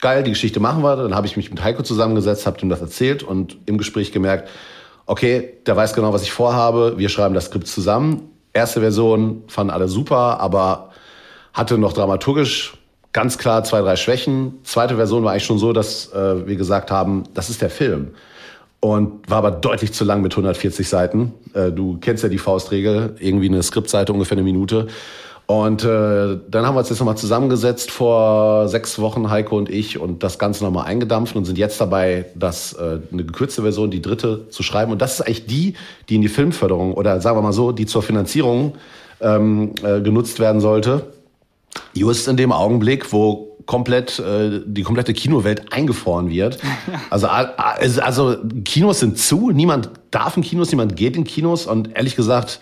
geil, 0.00 0.22
die 0.22 0.30
Geschichte 0.30 0.60
machen 0.60 0.82
wir. 0.82 0.96
Dann 0.96 1.14
habe 1.14 1.26
ich 1.26 1.36
mich 1.36 1.50
mit 1.50 1.62
Heiko 1.64 1.82
zusammengesetzt, 1.82 2.46
habe 2.46 2.60
ihm 2.60 2.68
das 2.68 2.80
erzählt 2.80 3.22
und 3.22 3.56
im 3.66 3.78
Gespräch 3.78 4.12
gemerkt, 4.12 4.50
okay, 5.06 5.54
der 5.66 5.76
weiß 5.76 5.94
genau, 5.94 6.12
was 6.12 6.22
ich 6.22 6.32
vorhabe, 6.32 6.98
wir 6.98 7.08
schreiben 7.08 7.34
das 7.34 7.46
Skript 7.46 7.66
zusammen. 7.66 8.28
Erste 8.52 8.80
Version 8.80 9.44
fanden 9.48 9.72
alle 9.72 9.88
super, 9.88 10.40
aber 10.40 10.90
hatte 11.54 11.78
noch 11.78 11.94
dramaturgisch 11.94 12.74
ganz 13.12 13.38
klar 13.38 13.64
zwei, 13.64 13.80
drei 13.80 13.96
Schwächen. 13.96 14.58
Zweite 14.64 14.96
Version 14.96 15.24
war 15.24 15.32
eigentlich 15.32 15.44
schon 15.44 15.58
so, 15.58 15.72
dass 15.72 16.12
äh, 16.12 16.46
wir 16.46 16.56
gesagt 16.56 16.90
haben, 16.90 17.24
das 17.34 17.50
ist 17.50 17.62
der 17.62 17.70
Film. 17.70 18.12
Und 18.80 19.30
war 19.30 19.38
aber 19.38 19.52
deutlich 19.52 19.92
zu 19.92 20.04
lang 20.04 20.22
mit 20.22 20.32
140 20.32 20.88
Seiten. 20.88 21.34
Äh, 21.54 21.70
du 21.70 21.98
kennst 22.00 22.22
ja 22.22 22.28
die 22.28 22.38
Faustregel, 22.38 23.16
irgendwie 23.20 23.48
eine 23.48 23.62
Skriptseite 23.62 24.12
ungefähr 24.12 24.36
eine 24.36 24.44
Minute. 24.44 24.88
Und 25.46 25.84
äh, 25.84 26.38
dann 26.48 26.66
haben 26.66 26.74
wir 26.74 26.78
uns 26.78 26.88
jetzt 26.88 27.00
nochmal 27.00 27.16
zusammengesetzt 27.16 27.90
vor 27.90 28.68
sechs 28.68 28.98
Wochen, 28.98 29.28
Heiko 29.28 29.56
und 29.58 29.68
ich, 29.68 29.98
und 29.98 30.22
das 30.22 30.38
Ganze 30.38 30.64
nochmal 30.64 30.86
eingedampft 30.86 31.36
und 31.36 31.44
sind 31.44 31.58
jetzt 31.58 31.80
dabei, 31.80 32.26
das 32.34 32.72
äh, 32.72 33.00
eine 33.12 33.24
gekürzte 33.24 33.62
Version, 33.62 33.90
die 33.90 34.00
dritte, 34.00 34.48
zu 34.48 34.62
schreiben. 34.62 34.92
Und 34.92 35.02
das 35.02 35.14
ist 35.14 35.20
eigentlich 35.20 35.46
die, 35.46 35.74
die 36.08 36.14
in 36.14 36.22
die 36.22 36.28
Filmförderung 36.28 36.94
oder 36.94 37.20
sagen 37.20 37.36
wir 37.36 37.42
mal 37.42 37.52
so, 37.52 37.72
die 37.72 37.86
zur 37.86 38.02
Finanzierung 38.02 38.76
ähm, 39.20 39.74
äh, 39.82 40.00
genutzt 40.00 40.40
werden 40.40 40.60
sollte 40.60 41.02
just 41.94 42.28
in 42.28 42.36
dem 42.36 42.52
Augenblick, 42.52 43.12
wo 43.12 43.52
komplett 43.66 44.18
äh, 44.18 44.60
die 44.64 44.82
komplette 44.82 45.12
Kinowelt 45.14 45.72
eingefroren 45.72 46.30
wird. 46.30 46.58
Also, 47.10 47.26
also 47.28 48.36
Kinos 48.64 49.00
sind 49.00 49.18
zu, 49.18 49.50
niemand 49.50 49.90
darf 50.10 50.36
in 50.36 50.42
Kinos, 50.42 50.70
niemand 50.70 50.96
geht 50.96 51.16
in 51.16 51.24
Kinos 51.24 51.66
und 51.66 51.94
ehrlich 51.94 52.16
gesagt, 52.16 52.60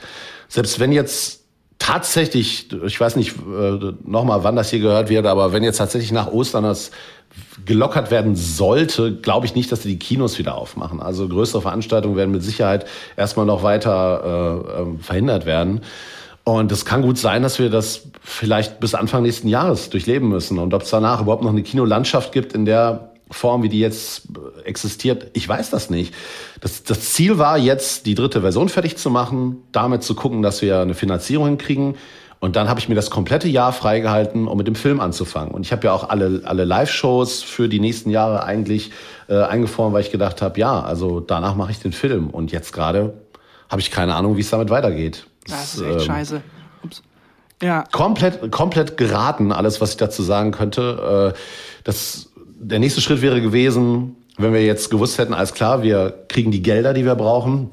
selbst 0.49 0.81
wenn 0.81 0.93
jetzt 0.93 1.45
tatsächlich, 1.79 2.69
ich 2.85 3.01
weiß 3.01 3.17
nicht 3.17 3.37
äh, 3.37 3.93
nochmal, 4.05 4.43
wann 4.45 4.57
das 4.57 4.71
hier 4.71 4.81
gehört 4.81 5.09
wird, 5.09 5.27
aber 5.27 5.53
wenn 5.53 5.63
jetzt 5.63 5.79
tatsächlich 5.79 6.13
nach 6.13 6.29
Ostern 6.29 6.65
das 6.65 6.91
gelockert 7.65 8.11
werden 8.11 8.35
sollte, 8.35 9.15
glaube 9.15 9.47
ich 9.47 9.55
nicht, 9.55 9.71
dass 9.71 9.81
die 9.81 9.99
Kinos 9.99 10.39
wieder 10.39 10.57
aufmachen. 10.57 11.01
Also 11.01 11.29
größere 11.29 11.63
Veranstaltungen 11.63 12.17
werden 12.17 12.33
mit 12.33 12.43
Sicherheit 12.43 12.87
erstmal 13.17 13.47
noch 13.47 13.63
weiter 13.63 14.67
äh, 14.77 14.83
äh 14.83 14.99
verhindert 14.99 15.47
werden. 15.47 15.81
Und 16.45 16.73
es 16.73 16.85
kann 16.85 17.03
gut 17.03 17.19
sein, 17.19 17.43
dass 17.43 17.59
wir 17.59 17.71
das 17.71 18.09
vielleicht 18.23 18.81
bis 18.81 18.95
Anfang 18.95 19.23
nächsten 19.23 19.49
Jahres 19.49 19.91
durchleben 19.91 20.29
müssen. 20.29 20.59
Und 20.59 20.75
ob 20.75 20.83
es 20.83 20.91
danach 20.91 21.21
überhaupt 21.21 21.43
noch 21.43 21.51
eine 21.51 21.63
Kinolandschaft 21.63 22.33
gibt 22.33 22.55
in 22.55 22.65
der 22.65 23.11
Form, 23.31 23.63
wie 23.63 23.69
die 23.69 23.79
jetzt 23.79 24.29
existiert, 24.65 25.31
ich 25.35 25.49
weiß 25.49 25.71
das 25.71 25.91
nicht. 25.91 26.15
Das, 26.61 26.83
das 26.83 27.13
Ziel 27.13 27.39
war 27.39 27.59
jetzt, 27.59 28.07
die 28.07 28.15
dritte 28.15 28.41
Version 28.41 28.69
fertig 28.69 28.97
zu 28.97 29.11
machen, 29.11 29.63
damit 29.71 30.03
zu 30.03 30.15
gucken, 30.15 30.43
dass 30.43 30.63
wir 30.63 30.81
eine 30.81 30.95
Finanzierung 30.95 31.47
hinkriegen. 31.47 31.95
Und 32.41 32.57
dann 32.57 32.69
habe 32.69 32.81
ich 32.81 32.89
mir 32.89 32.95
das 32.95 33.11
komplette 33.11 33.49
Jahr 33.49 33.73
freigehalten, 33.73 34.49
um 34.49 34.57
mit 34.57 34.67
dem 34.67 34.75
Film 34.75 34.99
anzufangen. 34.99 35.53
Und 35.53 35.67
ich 35.67 35.73
habe 35.73 35.85
ja 35.87 35.93
auch 35.93 36.09
alle, 36.09 36.41
alle 36.45 36.65
Live-Shows 36.65 37.43
für 37.43 37.69
die 37.69 37.81
nächsten 37.81 38.11
Jahre 38.11 38.45
eigentlich 38.45 38.91
äh, 39.29 39.43
eingefroren, 39.43 39.93
weil 39.93 40.01
ich 40.01 40.11
gedacht 40.11 40.41
habe, 40.41 40.59
ja, 40.59 40.81
also 40.81 41.21
danach 41.21 41.55
mache 41.55 41.71
ich 41.71 41.79
den 41.81 41.93
Film. 41.93 42.31
Und 42.31 42.51
jetzt 42.51 42.73
gerade 42.73 43.13
habe 43.69 43.81
ich 43.83 43.91
keine 43.91 44.15
Ahnung, 44.15 44.39
wie 44.39 44.41
es 44.41 44.51
damit 44.51 44.71
weitergeht. 44.71 45.27
Das 45.51 45.75
ist 45.75 45.83
echt 45.83 45.93
ähm, 45.93 46.01
scheiße. 46.01 46.43
Ups. 46.83 47.03
Ja. 47.63 47.85
Komplett, 47.93 48.51
komplett 48.51 48.97
geraten, 48.97 49.53
alles, 49.53 49.81
was 49.81 49.91
ich 49.91 49.97
dazu 49.99 50.23
sagen 50.23 50.51
könnte. 50.51 51.35
Äh, 51.35 51.39
das, 51.85 52.31
der 52.59 52.79
nächste 52.79 53.01
Schritt 53.01 53.21
wäre 53.21 53.41
gewesen, 53.41 54.17
wenn 54.39 54.53
wir 54.55 54.65
jetzt 54.65 54.91
gewusst 54.91 55.19
hätten, 55.19 55.35
alles 55.35 55.53
klar, 55.53 55.83
wir 55.83 56.25
kriegen 56.29 56.51
die 56.51 56.63
Gelder, 56.63 56.95
die 56.95 57.05
wir 57.05 57.15
brauchen, 57.15 57.71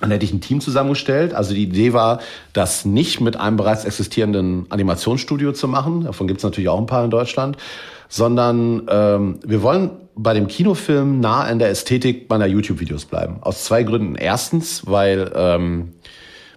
dann 0.00 0.10
hätte 0.10 0.24
ich 0.24 0.32
ein 0.32 0.40
Team 0.40 0.60
zusammengestellt. 0.60 1.32
Also 1.34 1.54
die 1.54 1.64
Idee 1.64 1.92
war, 1.92 2.20
das 2.52 2.84
nicht 2.84 3.20
mit 3.20 3.36
einem 3.36 3.56
bereits 3.56 3.84
existierenden 3.84 4.66
Animationsstudio 4.68 5.52
zu 5.52 5.68
machen. 5.68 6.04
Davon 6.04 6.28
gibt 6.28 6.38
es 6.38 6.44
natürlich 6.44 6.68
auch 6.68 6.78
ein 6.78 6.86
paar 6.86 7.04
in 7.04 7.10
Deutschland. 7.10 7.56
Sondern 8.08 8.86
ähm, 8.88 9.40
wir 9.44 9.62
wollen 9.62 9.90
bei 10.14 10.32
dem 10.34 10.46
Kinofilm 10.46 11.18
nah 11.18 11.40
an 11.40 11.58
der 11.58 11.70
Ästhetik 11.70 12.28
meiner 12.28 12.46
YouTube-Videos 12.46 13.06
bleiben. 13.06 13.38
Aus 13.40 13.64
zwei 13.64 13.82
Gründen. 13.82 14.14
Erstens, 14.14 14.86
weil 14.86 15.32
ähm, 15.34 15.94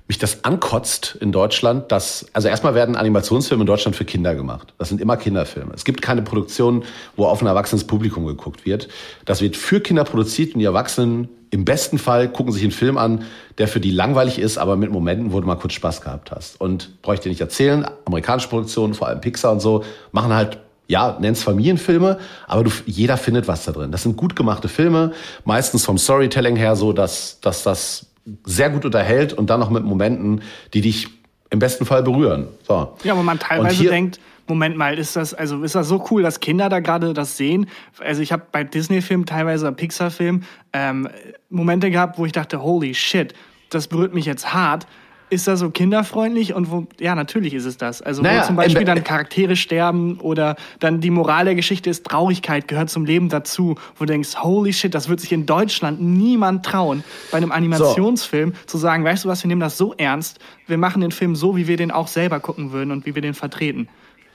mich 0.10 0.18
das 0.18 0.44
ankotzt 0.44 1.18
in 1.22 1.32
Deutschland, 1.32 1.92
dass, 1.92 2.26
also 2.34 2.48
erstmal 2.48 2.74
werden 2.74 2.96
Animationsfilme 2.96 3.62
in 3.62 3.68
Deutschland 3.68 3.96
für 3.96 4.06
Kinder 4.06 4.34
gemacht. 4.34 4.74
Das 4.80 4.90
sind 4.90 5.00
immer 5.00 5.18
Kinderfilme. 5.18 5.72
Es 5.76 5.86
gibt 5.86 6.02
keine 6.02 6.24
Produktion, 6.24 6.84
wo 7.16 7.26
auf 7.26 7.42
ein 7.42 7.48
erwachsenes 7.48 7.86
Publikum 7.86 8.26
geguckt 8.26 8.66
wird. 8.66 8.90
Das 9.26 9.40
wird 9.40 9.56
für 9.56 9.80
Kinder 9.80 10.04
produziert 10.04 10.56
und 10.56 10.60
die 10.60 10.66
Erwachsenen 10.66 11.30
im 11.52 11.64
besten 11.64 12.00
Fall 12.00 12.28
gucken 12.28 12.52
sich 12.52 12.64
einen 12.64 12.72
Film 12.72 12.98
an, 12.98 13.24
der 13.60 13.68
für 13.68 13.80
die 13.80 13.92
langweilig 13.92 14.40
ist, 14.40 14.58
aber 14.58 14.76
mit 14.76 14.92
Momenten, 14.92 15.32
wo 15.32 15.40
du 15.40 15.48
mal 15.48 15.56
kurz 15.56 15.74
Spaß 15.74 16.02
gehabt 16.02 16.32
hast. 16.32 16.60
Und 16.60 17.02
bräuchte 17.04 17.22
ich 17.22 17.24
dir 17.24 17.30
nicht 17.30 17.42
erzählen, 17.42 17.86
amerikanische 18.06 18.50
Produktionen, 18.50 18.96
vor 18.96 19.08
allem 19.08 19.22
Pixar 19.22 19.52
und 19.52 19.60
so, 19.60 19.84
machen 20.12 20.34
halt 20.34 20.58
ja, 20.88 21.18
nenn's 21.20 21.44
Familienfilme, 21.44 22.18
aber 22.48 22.64
du, 22.64 22.72
jeder 22.88 23.16
findet 23.18 23.48
was 23.48 23.64
da 23.64 23.72
drin. 23.72 23.92
Das 23.92 24.02
sind 24.02 24.18
gut 24.18 24.36
gemachte 24.36 24.68
Filme, 24.68 25.12
meistens 25.46 25.86
vom 25.86 26.00
Storytelling 26.00 26.56
her 26.56 26.76
so, 26.76 26.94
dass, 26.94 27.40
dass 27.42 27.62
das 27.62 28.09
sehr 28.46 28.70
gut 28.70 28.86
unterhält 28.86 29.34
und 29.34 29.50
dann 29.50 29.60
noch 29.60 29.70
mit 29.70 29.84
Momenten, 29.84 30.42
die 30.74 30.82
dich 30.82 31.08
im 31.50 31.60
besten 31.60 31.86
Fall 31.86 32.04
berühren. 32.04 32.48
So. 32.68 32.96
Ja, 33.04 33.18
wo 33.18 33.24
man 33.24 33.40
teilweise 33.40 33.86
denkt, 33.86 34.20
Moment 34.48 34.76
mal, 34.76 34.98
ist 34.98 35.16
das 35.16 35.34
also 35.34 35.64
ist 35.64 35.76
das 35.76 35.88
so 35.88 36.04
cool, 36.10 36.24
dass 36.24 36.40
Kinder 36.40 36.70
da 36.70 36.80
gerade 36.80 37.14
das 37.14 37.38
sehen? 37.38 37.68
Also 38.00 38.22
ich 38.22 38.32
habe 38.32 38.44
bei 38.52 38.64
Disney-Filmen 38.64 39.26
teilweise 39.26 39.72
Pixar-Filmen 39.72 40.44
ähm, 40.74 41.08
Momente 41.50 41.92
gehabt, 41.92 42.18
wo 42.18 42.26
ich 42.26 42.32
dachte, 42.32 42.62
holy 42.62 42.96
shit, 42.96 43.34
das 43.70 43.88
berührt 43.88 44.14
mich 44.14 44.26
jetzt 44.26 44.52
hart. 44.52 44.88
Ist 45.30 45.48
das 45.48 45.60
so 45.60 45.70
kinderfreundlich 45.70 46.54
und 46.54 46.72
wo, 46.72 46.88
ja, 47.00 47.16
natürlich 47.16 47.54
ist 47.54 47.66
es 47.66 47.78
das. 47.78 48.02
Also 48.02 48.22
naja, 48.22 48.42
wo 48.42 48.48
zum 48.48 48.56
Beispiel 48.56 48.86
dann 48.86 49.04
Charaktere 49.04 49.56
sterben 49.56 50.20
oder 50.20 50.56
dann 50.80 51.02
die 51.02 51.10
Moral 51.10 51.46
der 51.46 51.56
Geschichte 51.56 51.90
ist, 51.90 52.06
Traurigkeit 52.06 52.68
gehört 52.68 52.90
zum 52.90 53.06
Leben 53.06 53.30
dazu, 53.30 53.76
wo 53.96 54.06
du 54.06 54.12
denkst, 54.12 54.38
holy 54.42 54.74
shit, 54.74 54.94
das 54.94 55.10
wird 55.10 55.20
sich 55.20 55.32
in 55.32 55.46
Deutschland 55.46 56.02
niemand 56.02 56.66
trauen, 56.66 57.04
bei 57.32 57.38
einem 57.38 57.52
Animationsfilm 57.52 58.52
so. 58.52 58.66
zu 58.66 58.78
sagen, 58.78 59.04
weißt 59.04 59.26
du 59.26 59.30
was, 59.30 59.44
wir 59.44 59.48
nehmen 59.48 59.62
das 59.62 59.78
so 59.78 59.94
ernst, 59.98 60.40
wir 60.68 60.78
machen 60.78 61.02
den 61.02 61.12
Film 61.12 61.36
so, 61.36 61.56
wie 61.56 61.68
wir 61.68 61.78
den 61.78 61.92
auch 61.92 62.08
selber 62.08 62.40
gucken 62.40 62.72
würden 62.72 62.92
und 62.92 63.06
wie 63.06 63.16
wir 63.16 63.22
den 63.22 63.34
vertreten. 63.34 63.88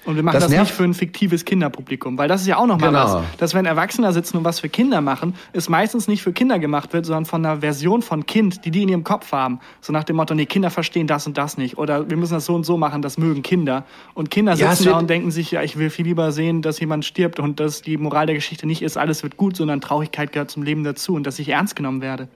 Und 0.05 0.17
wir 0.17 0.23
machen 0.23 0.35
das, 0.35 0.51
das 0.51 0.61
nicht 0.61 0.73
für 0.73 0.85
ein 0.85 0.95
fiktives 0.95 1.45
Kinderpublikum, 1.45 2.19
weil 2.19 2.29
das 2.29 2.43
ist 2.43 2.47
ja 2.47 2.59
auch 2.59 2.67
noch 2.67 2.79
mal 2.79 2.89
genau. 2.89 3.05
was, 3.05 3.23
dass 3.39 3.55
wenn 3.55 3.67
Erwachsene 3.67 4.13
sitzen 4.13 4.39
und 4.39 4.45
was 4.45 4.61
für 4.61 4.69
Kinder 4.69 5.01
machen, 5.01 5.35
es 5.53 5.69
meistens 5.69 6.09
nicht 6.09 6.23
für 6.23 6.33
Kinder 6.33 6.59
gemacht 6.59 6.93
wird, 6.93 7.07
sondern 7.07 7.25
von 7.25 7.45
einer 7.45 7.61
Version 7.61 8.03
von 8.03 8.27
Kind, 8.27 8.65
die 8.65 8.71
die 8.71 8.83
in 8.83 8.89
ihrem 8.89 9.05
Kopf 9.05 9.33
haben. 9.33 9.61
So 9.81 9.93
nach 9.93 10.05
dem 10.05 10.17
Motto, 10.17 10.35
nee, 10.35 10.47
Kinder 10.47 10.71
verstehen 10.71 11.07
das 11.07 11.27
und 11.27 11.39
das 11.39 11.57
nicht 11.57 11.79
oder 11.79 12.09
wir 12.11 12.17
müssen 12.17 12.35
das 12.35 12.47
so 12.47 12.55
und 12.55 12.65
so 12.65 12.77
machen, 12.77 13.03
das 13.03 13.19
mögen 13.19 13.43
Kinder. 13.43 13.85
Und 14.15 14.31
Kinder 14.31 14.57
sitzen 14.57 14.85
ja, 14.85 14.93
da 14.93 14.99
und 14.99 15.09
denken 15.09 15.31
sich, 15.31 15.51
ja, 15.51 15.63
ich 15.63 15.79
will 15.79 15.91
viel 15.91 16.05
lieber 16.05 16.33
sehen, 16.33 16.63
dass 16.63 16.81
jemand 16.81 17.05
stirbt 17.05 17.41
und 17.41 17.61
dass 17.61 17.83
die 17.83 17.97
Moral 17.97 18.27
der 18.27 18.35
Geschichte 18.35 18.67
nicht 18.67 18.83
ist, 18.83 18.97
alles 18.97 19.23
wird 19.23 19.37
gut, 19.37 19.57
sondern 19.57 19.81
Traurigkeit 19.81 20.33
gehört 20.33 20.51
zum 20.51 20.63
Leben 20.63 20.85
dazu 20.85 21.15
und 21.15 21.27
dass 21.27 21.39
ich 21.39 21.49
ernst 21.49 21.77
genommen 21.77 22.01
werde. 22.01 22.29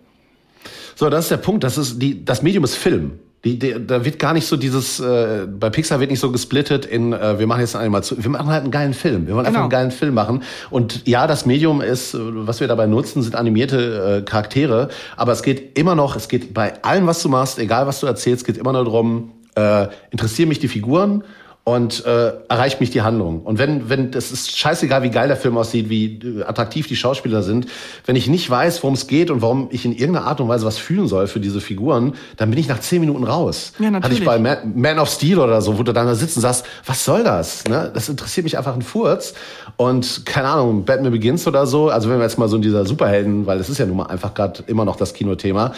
So, 0.94 1.08
das 1.10 1.26
ist 1.26 1.30
der 1.30 1.36
Punkt. 1.38 1.64
Das 1.64 1.78
ist 1.78 2.00
die, 2.00 2.24
das 2.24 2.42
Medium 2.42 2.64
ist 2.64 2.76
Film. 2.76 3.18
Die, 3.44 3.56
die, 3.58 3.86
da 3.86 4.04
wird 4.04 4.18
gar 4.18 4.32
nicht 4.32 4.46
so 4.46 4.56
dieses, 4.56 4.98
äh, 4.98 5.46
bei 5.46 5.70
Pixar 5.70 6.00
wird 6.00 6.10
nicht 6.10 6.18
so 6.18 6.32
gesplittet 6.32 6.84
in, 6.84 7.12
äh, 7.12 7.38
wir 7.38 7.46
machen 7.46 7.60
jetzt 7.60 7.76
einmal 7.76 8.02
zu, 8.02 8.22
wir 8.22 8.30
machen 8.30 8.48
halt 8.48 8.62
einen 8.62 8.72
geilen 8.72 8.94
Film. 8.94 9.28
Wir 9.28 9.34
wollen 9.34 9.44
genau. 9.44 9.48
einfach 9.48 9.60
einen 9.62 9.70
geilen 9.70 9.90
Film 9.92 10.14
machen. 10.14 10.42
Und 10.70 11.06
ja, 11.06 11.28
das 11.28 11.46
Medium 11.46 11.80
ist, 11.80 12.16
was 12.18 12.58
wir 12.58 12.66
dabei 12.66 12.86
nutzen, 12.86 13.22
sind 13.22 13.36
animierte 13.36 14.18
äh, 14.18 14.22
Charaktere. 14.22 14.88
Aber 15.16 15.32
es 15.32 15.42
geht 15.42 15.78
immer 15.78 15.94
noch, 15.94 16.16
es 16.16 16.28
geht 16.28 16.52
bei 16.52 16.82
allem, 16.82 17.06
was 17.06 17.22
du 17.22 17.28
machst, 17.28 17.60
egal 17.60 17.86
was 17.86 18.00
du 18.00 18.06
erzählst, 18.06 18.44
geht 18.44 18.56
immer 18.56 18.72
nur 18.72 18.84
darum, 18.84 19.32
äh, 19.54 19.86
interessieren 20.10 20.48
mich 20.48 20.58
die 20.58 20.68
Figuren 20.68 21.22
und 21.64 22.06
äh, 22.06 22.32
erreicht 22.48 22.80
mich 22.80 22.90
die 22.90 23.02
Handlung. 23.02 23.42
Und 23.42 23.58
wenn, 23.58 23.90
wenn, 23.90 24.10
das 24.10 24.32
ist 24.32 24.56
scheißegal, 24.56 25.02
wie 25.02 25.10
geil 25.10 25.28
der 25.28 25.36
Film 25.36 25.58
aussieht, 25.58 25.90
wie 25.90 26.18
äh, 26.18 26.42
attraktiv 26.44 26.86
die 26.86 26.96
Schauspieler 26.96 27.42
sind, 27.42 27.66
wenn 28.06 28.16
ich 28.16 28.26
nicht 28.26 28.48
weiß, 28.48 28.82
worum 28.82 28.94
es 28.94 29.06
geht 29.06 29.30
und 29.30 29.42
warum 29.42 29.68
ich 29.70 29.84
in 29.84 29.92
irgendeiner 29.92 30.26
Art 30.26 30.40
und 30.40 30.48
Weise 30.48 30.64
was 30.64 30.78
fühlen 30.78 31.08
soll 31.08 31.26
für 31.26 31.40
diese 31.40 31.60
Figuren, 31.60 32.14
dann 32.38 32.48
bin 32.48 32.58
ich 32.58 32.68
nach 32.68 32.80
zehn 32.80 33.00
Minuten 33.00 33.24
raus. 33.24 33.72
Ja, 33.78 33.90
natürlich. 33.90 34.20
Hatte 34.20 34.22
ich 34.22 34.24
bei 34.24 34.38
Man, 34.38 34.72
Man 34.76 34.98
of 34.98 35.10
Steel 35.10 35.38
oder 35.38 35.60
so, 35.60 35.78
wo 35.78 35.82
du 35.82 35.92
dann 35.92 36.06
da 36.06 36.14
sitzt 36.14 36.36
und 36.36 36.42
sagst, 36.42 36.64
was 36.86 37.04
soll 37.04 37.22
das? 37.22 37.64
Ne? 37.68 37.90
Das 37.92 38.08
interessiert 38.08 38.44
mich 38.44 38.56
einfach 38.56 38.74
ein 38.74 38.82
Furz. 38.82 39.34
Und 39.76 40.24
keine 40.24 40.48
Ahnung, 40.48 40.86
Batman 40.86 41.12
Begins 41.12 41.46
oder 41.46 41.66
so, 41.66 41.90
also 41.90 42.08
wenn 42.08 42.16
wir 42.16 42.24
jetzt 42.24 42.38
mal 42.38 42.48
so 42.48 42.56
in 42.56 42.62
dieser 42.62 42.86
Superhelden, 42.86 43.46
weil 43.46 43.58
das 43.58 43.68
ist 43.68 43.76
ja 43.76 43.84
nun 43.84 43.98
mal 43.98 44.06
einfach 44.06 44.32
gerade 44.32 44.62
immer 44.68 44.86
noch 44.86 44.96
das 44.96 45.12
Kinothema, 45.12 45.74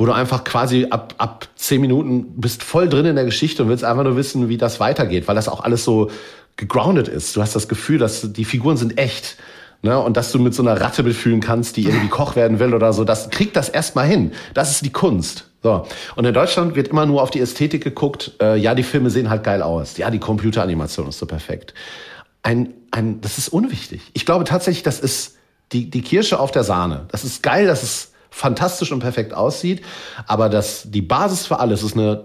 wo 0.00 0.06
du 0.06 0.12
einfach 0.12 0.44
quasi 0.44 0.86
ab, 0.88 1.14
ab 1.18 1.46
zehn 1.56 1.78
Minuten 1.78 2.40
bist 2.40 2.62
voll 2.62 2.88
drin 2.88 3.04
in 3.04 3.16
der 3.16 3.26
Geschichte 3.26 3.62
und 3.62 3.68
willst 3.68 3.84
einfach 3.84 4.02
nur 4.02 4.16
wissen, 4.16 4.48
wie 4.48 4.56
das 4.56 4.80
weitergeht, 4.80 5.28
weil 5.28 5.34
das 5.34 5.46
auch 5.46 5.62
alles 5.62 5.84
so 5.84 6.10
gegroundet 6.56 7.06
ist. 7.06 7.36
Du 7.36 7.42
hast 7.42 7.54
das 7.54 7.68
Gefühl, 7.68 7.98
dass 7.98 8.32
die 8.32 8.46
Figuren 8.46 8.78
sind 8.78 8.96
echt. 8.96 9.36
Ne, 9.82 9.98
und 9.98 10.16
dass 10.16 10.32
du 10.32 10.38
mit 10.38 10.54
so 10.54 10.62
einer 10.62 10.78
Ratte 10.78 11.02
befühlen 11.02 11.40
kannst, 11.40 11.76
die 11.76 11.84
irgendwie 11.84 12.08
Koch 12.08 12.34
werden 12.36 12.58
will 12.58 12.74
oder 12.74 12.92
so, 12.92 13.04
das 13.04 13.30
kriegt 13.30 13.56
das 13.56 13.70
erstmal 13.70 14.06
hin. 14.06 14.32
Das 14.52 14.70
ist 14.70 14.84
die 14.84 14.90
Kunst. 14.90 15.50
So. 15.62 15.86
Und 16.16 16.24
in 16.24 16.32
Deutschland 16.32 16.76
wird 16.76 16.88
immer 16.88 17.04
nur 17.04 17.22
auf 17.22 17.30
die 17.30 17.40
Ästhetik 17.40 17.84
geguckt. 17.84 18.32
Äh, 18.40 18.56
ja, 18.58 18.74
die 18.74 18.82
Filme 18.82 19.10
sehen 19.10 19.28
halt 19.28 19.42
geil 19.42 19.62
aus. 19.62 19.98
Ja, 19.98 20.10
die 20.10 20.18
Computeranimation 20.18 21.08
ist 21.08 21.18
so 21.18 21.26
perfekt. 21.26 21.74
Ein, 22.42 22.72
ein, 22.90 23.20
das 23.20 23.36
ist 23.36 23.48
unwichtig. 23.50 24.00
Ich 24.14 24.24
glaube 24.24 24.44
tatsächlich, 24.44 24.82
das 24.82 25.00
ist 25.00 25.36
die, 25.72 25.90
die 25.90 26.02
Kirsche 26.02 26.40
auf 26.40 26.50
der 26.50 26.64
Sahne. 26.64 27.06
Das 27.10 27.24
ist 27.24 27.42
geil, 27.42 27.66
das 27.66 27.82
ist 27.82 28.09
fantastisch 28.30 28.92
und 28.92 29.00
perfekt 29.00 29.34
aussieht. 29.34 29.82
Aber 30.26 30.48
das, 30.48 30.90
die 30.90 31.02
Basis 31.02 31.46
für 31.46 31.60
alles 31.60 31.82
ist 31.82 31.96
eine 31.96 32.24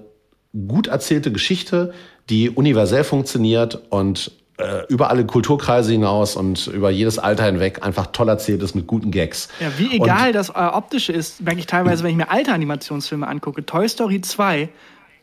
gut 0.68 0.88
erzählte 0.88 1.32
Geschichte, 1.32 1.94
die 2.30 2.50
universell 2.50 3.04
funktioniert 3.04 3.82
und 3.89 4.32
äh, 4.58 4.86
über 4.88 5.10
alle 5.10 5.26
Kulturkreise 5.26 5.91
hinaus 5.91 6.36
und 6.36 6.68
über 6.68 6.89
jedes 6.89 7.20
Alter 7.20 7.46
hinweg 7.46 7.84
einfach 7.84 8.08
toll 8.08 8.30
erzählt 8.30 8.63
ist 8.63 8.74
mit 8.74 8.88
guten 8.88 9.12
Gags. 9.12 9.50
Ja, 9.60 9.68
wie 9.78 9.94
egal 9.94 10.28
und, 10.28 10.36
das 10.36 10.50
äh, 10.50 10.54
Optische 10.54 11.12
ist, 11.12 11.41
merke 11.41 11.60
ich 11.60 11.65
teilweise, 11.65 12.04
wenn 12.04 12.12
ich 12.12 12.18
mir 12.18 12.32
alte 12.32 12.54
Animationsfilme 12.54 13.28
angucke. 13.28 13.65
Toy 13.65 13.89
Story 13.89 14.22
2 14.22 14.70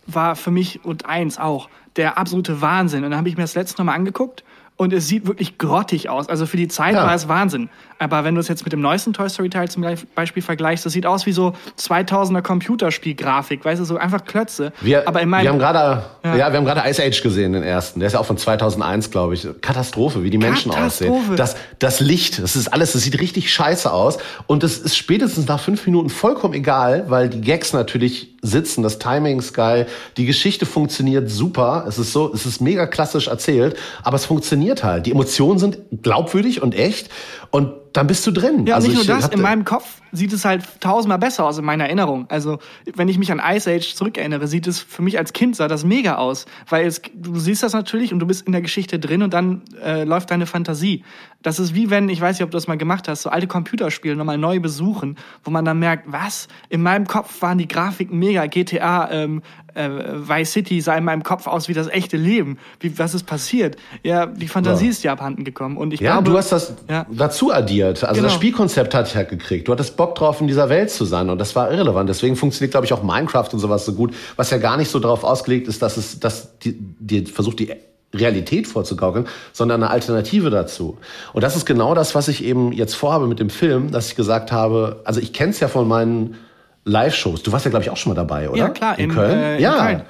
war 0.07 0.37
für 0.37 0.51
mich 0.51 0.85
und 0.85 1.07
1 1.07 1.39
auch 1.39 1.69
der 1.97 2.19
absolute 2.19 2.61
Wahnsinn. 2.61 3.05
Und 3.05 3.11
dann 3.11 3.19
habe 3.19 3.29
ich 3.29 3.37
mir 3.37 3.45
das 3.45 3.55
letzte 3.55 3.83
Mal 3.85 3.95
angeguckt 3.95 4.45
und 4.77 4.93
es 4.93 5.07
sieht 5.07 5.27
wirklich 5.27 5.59
grottig 5.59 6.09
aus. 6.09 6.29
Also 6.29 6.47
für 6.47 6.57
die 6.57 6.69
Zeit 6.69 6.95
ja. 6.95 7.07
war 7.07 7.15
es 7.15 7.29
Wahnsinn. 7.29 7.69
Aber 7.99 8.25
wenn 8.25 8.35
du 8.35 8.41
es 8.41 8.49
jetzt 8.49 8.65
mit 8.65 8.73
dem 8.73 8.81
neuesten 8.81 9.13
Toy 9.13 9.29
Story 9.29 9.49
Teil 9.49 9.69
zum 9.69 9.85
Beispiel 10.15 10.43
vergleichst, 10.43 10.85
das 10.85 10.93
sieht 10.93 11.07
aus 11.07 11.25
wie 11.25 11.33
so 11.33 11.55
2000er 11.79 12.43
Computerspielgrafik, 12.43 13.65
weißt 13.65 13.81
du, 13.81 13.85
so 13.85 13.97
einfach 13.97 14.25
Klötze. 14.25 14.73
Wir, 14.81 15.07
Aber 15.07 15.21
in 15.21 15.29
meinem, 15.29 15.45
wir 15.45 15.51
haben 15.51 15.59
gerade, 15.59 16.03
ja. 16.25 16.37
ja. 16.37 16.53
wir 16.53 16.57
haben 16.57 16.65
gerade 16.65 16.89
Ice 16.89 17.01
Age 17.01 17.23
gesehen, 17.23 17.53
den 17.53 17.63
ersten. 17.63 18.01
Der 18.01 18.09
ist 18.09 18.15
ja 18.15 18.19
auch 18.19 18.27
von 18.27 18.39
2001, 18.39 19.11
glaube 19.11 19.35
ich. 19.35 19.47
Katastrophe, 19.61 20.25
wie 20.25 20.31
die 20.31 20.39
Menschen 20.39 20.73
Katastrophe. 20.73 21.13
aussehen. 21.13 21.37
Das, 21.37 21.57
das 21.79 22.01
Licht, 22.01 22.43
das 22.43 22.57
ist 22.57 22.69
alles, 22.73 22.93
das 22.93 23.03
sieht 23.03 23.21
richtig 23.21 23.53
scheiße 23.53 23.93
aus. 23.93 24.19
Und 24.47 24.65
es 24.65 24.79
ist 24.79 24.97
spätestens 24.97 25.47
nach 25.47 25.61
fünf 25.61 25.87
Minuten 25.87 26.09
vollkommen 26.09 26.55
egal, 26.55 27.05
weil 27.09 27.29
die 27.29 27.41
Gags 27.41 27.73
natürlich 27.73 28.32
sitzen, 28.43 28.83
das 28.83 28.99
Timing 28.99 29.39
ist 29.39 29.55
geil, 29.55 29.87
die 30.17 30.27
Geschichte 30.27 30.67
funktioniert 30.67 31.31
super. 31.31 31.85
Es 31.89 31.99
ist 31.99 32.13
so, 32.13 32.33
es 32.35 32.45
ist 32.45 32.61
mega 32.61 32.87
klassisch 32.87 33.29
erzählt, 33.29 33.77
aber 34.03 34.17
es 34.17 34.27
funktioniert 34.27 34.83
halt. 34.83 35.07
Die 35.07 35.13
Emotionen 35.13 35.61
sind 35.61 35.79
glaubwürdig 36.03 36.61
und 36.61 36.75
echt. 36.75 37.09
Und 37.51 37.73
dann 37.93 38.07
bist 38.07 38.27
du 38.27 38.31
drin. 38.31 38.67
Ja, 38.67 38.77
also 38.77 38.89
nicht 38.89 38.97
nur 38.97 39.05
das, 39.05 39.29
in 39.29 39.41
meinem 39.41 39.65
Kopf 39.65 40.01
sieht 40.13 40.33
es 40.33 40.45
halt 40.45 40.63
tausendmal 40.81 41.19
besser 41.19 41.45
aus 41.45 41.59
in 41.59 41.65
meiner 41.65 41.85
Erinnerung. 41.85 42.27
Also, 42.29 42.59
wenn 42.95 43.09
ich 43.09 43.19
mich 43.19 43.33
an 43.33 43.41
Ice 43.45 43.71
Age 43.71 43.95
zurückerinnere, 43.95 44.47
sieht 44.47 44.67
es 44.67 44.79
für 44.79 45.03
mich 45.03 45.19
als 45.19 45.33
Kind 45.33 45.57
sah 45.57 45.69
das 45.69 45.85
mega 45.85 46.17
aus. 46.17 46.47
Weil 46.69 46.87
es, 46.87 47.03
du 47.15 47.39
siehst 47.39 47.63
das 47.63 47.73
natürlich 47.73 48.13
und 48.13 48.21
du 48.21 48.27
bist 48.27 48.47
in 48.47 48.53
der 48.53 48.61
Geschichte 48.61 48.99
drin 48.99 49.23
und 49.23 49.35
dann 49.35 49.63
äh, 49.83 50.05
läuft 50.05 50.31
deine 50.31 50.47
Fantasie. 50.47 51.05
Das 51.43 51.59
ist 51.59 51.75
wie 51.75 51.91
wenn, 51.91 52.09
ich 52.09 52.21
weiß 52.21 52.37
nicht, 52.37 52.45
ob 52.45 52.51
du 52.51 52.57
das 52.57 52.69
mal 52.69 52.79
gemacht 52.79 53.09
hast, 53.09 53.23
so 53.23 53.31
alte 53.31 53.47
Computerspiele 53.47 54.17
nochmal 54.17 54.39
neu 54.39 54.61
besuchen, 54.61 55.17
wo 55.45 55.51
man 55.51 55.65
dann 55.65 55.79
merkt, 55.79 56.11
was? 56.11 56.49
In 56.69 56.83
meinem 56.83 57.07
Kopf 57.07 57.43
waren 57.43 57.59
die 57.59 57.69
Grafiken 57.69 58.19
mega, 58.19 58.47
GTA, 58.47 59.11
ähm, 59.11 59.43
äh, 59.75 59.89
Vice 59.89 60.53
City 60.53 60.81
sah 60.81 60.97
in 60.97 61.05
meinem 61.05 61.23
Kopf 61.23 61.47
aus 61.47 61.69
wie 61.69 61.75
das 61.75 61.89
echte 61.89 62.17
Leben. 62.17 62.59
Wie, 62.81 62.99
was 62.99 63.15
ist 63.15 63.25
passiert? 63.25 63.77
Ja, 64.03 64.27
die 64.27 64.49
Fantasie 64.49 64.87
ja. 64.87 64.91
ist 64.91 65.05
dir 65.05 65.13
abhanden 65.13 65.45
gekommen. 65.45 65.77
Und 65.77 65.93
ich 65.93 66.01
ja, 66.01 66.13
glaube, 66.13 66.31
du 66.31 66.37
hast 66.37 66.53
das 66.53 66.75
ja. 66.89 67.07
dazu 67.11 67.53
addiert. 67.53 68.05
Also 68.05 68.15
genau. 68.15 68.29
das 68.29 68.35
Spielkonzept 68.35 68.95
hatte 68.95 69.09
ich 69.09 69.17
halt 69.17 69.29
gekriegt. 69.29 69.69
Du 69.69 69.73
hattest 69.73 69.97
Bock 69.97 70.15
drauf, 70.15 70.41
in 70.41 70.47
dieser 70.47 70.69
Welt 70.69 70.91
zu 70.91 71.05
sein. 71.05 71.31
Und 71.31 71.39
das 71.39 71.57
war 71.57 71.71
irrelevant. 71.71 72.09
Deswegen 72.09 72.37
funktioniert, 72.37 72.73
glaube 72.73 72.87
ich, 72.87 72.93
auch 72.93 73.03
Minecraft 73.03 73.49
und 73.53 73.59
sowas 73.59 73.85
so 73.85 73.95
gut. 73.95 74.15
Was 74.37 74.51
ja 74.51 74.59
gar 74.59 74.77
nicht 74.77 74.91
so 74.91 74.99
darauf 74.99 75.25
ausgelegt 75.25 75.69
ist, 75.69 75.83
dass 75.83 75.97
es, 75.97 76.21
dass 76.21 76.59
die, 76.59 76.77
die 76.79 77.27
versucht, 77.27 77.59
die 77.59 77.73
Realität 78.15 78.67
vorzugaukeln, 78.67 79.27
sondern 79.53 79.83
eine 79.83 79.91
Alternative 79.91 80.51
dazu. 80.51 80.99
Und 81.33 81.43
das 81.43 81.57
ist 81.57 81.65
genau 81.65 81.95
das, 81.95 82.15
was 82.15 82.29
ich 82.29 82.45
eben 82.45 82.73
jetzt 82.73 82.95
vorhabe 82.95 83.27
mit 83.27 83.41
dem 83.41 83.51
Film, 83.51 83.91
dass 83.91 84.09
ich 84.09 84.17
gesagt 84.17 84.53
habe, 84.53 85.01
also 85.05 85.21
ich 85.21 85.33
kenne 85.33 85.51
es 85.51 85.61
ja 85.61 85.69
von 85.69 85.89
meinen 85.89 86.37
Live-Shows. 86.85 87.43
Du 87.43 87.53
warst 87.53 87.65
ja, 87.65 87.71
glaube 87.71 87.85
ich, 87.85 87.91
auch 87.91 87.97
schon 87.97 88.11
mal 88.11 88.17
dabei, 88.17 88.49
oder? 88.49 88.59
Ja, 88.59 88.69
klar, 88.69 88.99
in, 88.99 89.11
in 89.11 89.15
Köln. 89.15 89.39
Äh, 89.39 89.57
in 89.57 89.63
ja. 89.63 89.87
Köln. 89.87 90.03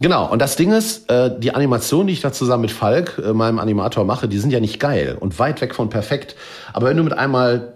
Genau, 0.00 0.30
und 0.30 0.40
das 0.40 0.56
Ding 0.56 0.72
ist, 0.72 1.08
äh, 1.08 1.30
die 1.38 1.54
Animation, 1.54 2.06
die 2.06 2.12
ich 2.12 2.20
da 2.20 2.32
zusammen 2.32 2.62
mit 2.62 2.72
Falk, 2.72 3.22
äh, 3.24 3.32
meinem 3.32 3.58
Animator, 3.58 4.04
mache, 4.04 4.28
die 4.28 4.38
sind 4.38 4.50
ja 4.50 4.60
nicht 4.60 4.80
geil 4.80 5.16
und 5.18 5.38
weit 5.38 5.60
weg 5.60 5.74
von 5.74 5.88
perfekt. 5.88 6.34
Aber 6.72 6.88
wenn 6.88 6.96
du 6.96 7.04
mit 7.04 7.12
einmal 7.12 7.74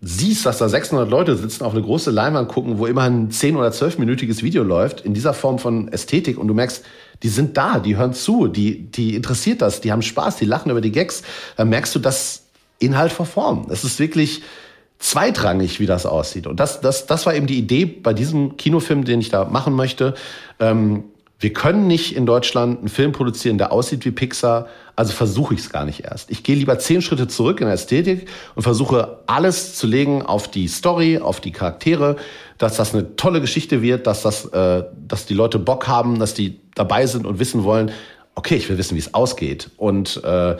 siehst, 0.00 0.44
dass 0.44 0.58
da 0.58 0.68
600 0.68 1.08
Leute 1.08 1.36
sitzen, 1.36 1.62
auf 1.62 1.72
eine 1.72 1.82
große 1.82 2.10
Leinwand 2.10 2.48
gucken, 2.48 2.78
wo 2.78 2.86
immer 2.86 3.02
ein 3.02 3.30
10- 3.30 3.56
oder 3.56 3.68
12-minütiges 3.68 4.42
Video 4.42 4.64
läuft, 4.64 5.02
in 5.02 5.14
dieser 5.14 5.32
Form 5.32 5.60
von 5.60 5.88
Ästhetik 5.92 6.38
und 6.38 6.48
du 6.48 6.54
merkst, 6.54 6.84
die 7.22 7.28
sind 7.28 7.56
da, 7.56 7.78
die 7.78 7.96
hören 7.96 8.12
zu, 8.12 8.48
die, 8.48 8.90
die 8.90 9.14
interessiert 9.14 9.62
das, 9.62 9.80
die 9.80 9.92
haben 9.92 10.02
Spaß, 10.02 10.36
die 10.36 10.44
lachen 10.44 10.70
über 10.70 10.80
die 10.80 10.90
Gags, 10.90 11.22
dann 11.56 11.68
merkst 11.68 11.94
du, 11.94 12.00
dass 12.00 12.42
Inhalt 12.80 13.12
verformt. 13.12 13.70
Es 13.70 13.84
ist 13.84 14.00
wirklich 14.00 14.42
zweitrangig, 15.02 15.80
wie 15.80 15.86
das 15.86 16.06
aussieht. 16.06 16.46
Und 16.46 16.60
das, 16.60 16.80
das, 16.80 17.06
das 17.06 17.26
war 17.26 17.34
eben 17.34 17.48
die 17.48 17.58
Idee 17.58 17.84
bei 17.84 18.14
diesem 18.14 18.56
Kinofilm, 18.56 19.04
den 19.04 19.20
ich 19.20 19.30
da 19.30 19.44
machen 19.44 19.74
möchte. 19.74 20.14
Ähm, 20.60 21.04
wir 21.40 21.52
können 21.52 21.88
nicht 21.88 22.14
in 22.14 22.24
Deutschland 22.24 22.78
einen 22.78 22.88
Film 22.88 23.10
produzieren, 23.10 23.58
der 23.58 23.72
aussieht 23.72 24.04
wie 24.04 24.12
Pixar, 24.12 24.68
also 24.94 25.12
versuche 25.12 25.54
ich 25.54 25.60
es 25.60 25.70
gar 25.70 25.84
nicht 25.84 26.04
erst. 26.04 26.30
Ich 26.30 26.44
gehe 26.44 26.54
lieber 26.54 26.78
zehn 26.78 27.02
Schritte 27.02 27.26
zurück 27.26 27.60
in 27.60 27.66
der 27.66 27.74
Ästhetik 27.74 28.28
und 28.54 28.62
versuche 28.62 29.18
alles 29.26 29.74
zu 29.74 29.88
legen 29.88 30.22
auf 30.22 30.48
die 30.48 30.68
Story, 30.68 31.18
auf 31.18 31.40
die 31.40 31.50
Charaktere, 31.50 32.14
dass 32.58 32.76
das 32.76 32.94
eine 32.94 33.16
tolle 33.16 33.40
Geschichte 33.40 33.82
wird, 33.82 34.06
dass 34.06 34.22
das, 34.22 34.44
äh, 34.46 34.84
dass 35.08 35.26
die 35.26 35.34
Leute 35.34 35.58
Bock 35.58 35.88
haben, 35.88 36.20
dass 36.20 36.34
die 36.34 36.60
dabei 36.76 37.08
sind 37.08 37.26
und 37.26 37.40
wissen 37.40 37.64
wollen, 37.64 37.90
okay, 38.36 38.54
ich 38.54 38.68
will 38.68 38.78
wissen, 38.78 38.94
wie 38.94 39.00
es 39.00 39.12
ausgeht. 39.12 39.70
Und 39.78 40.22
äh, 40.22 40.56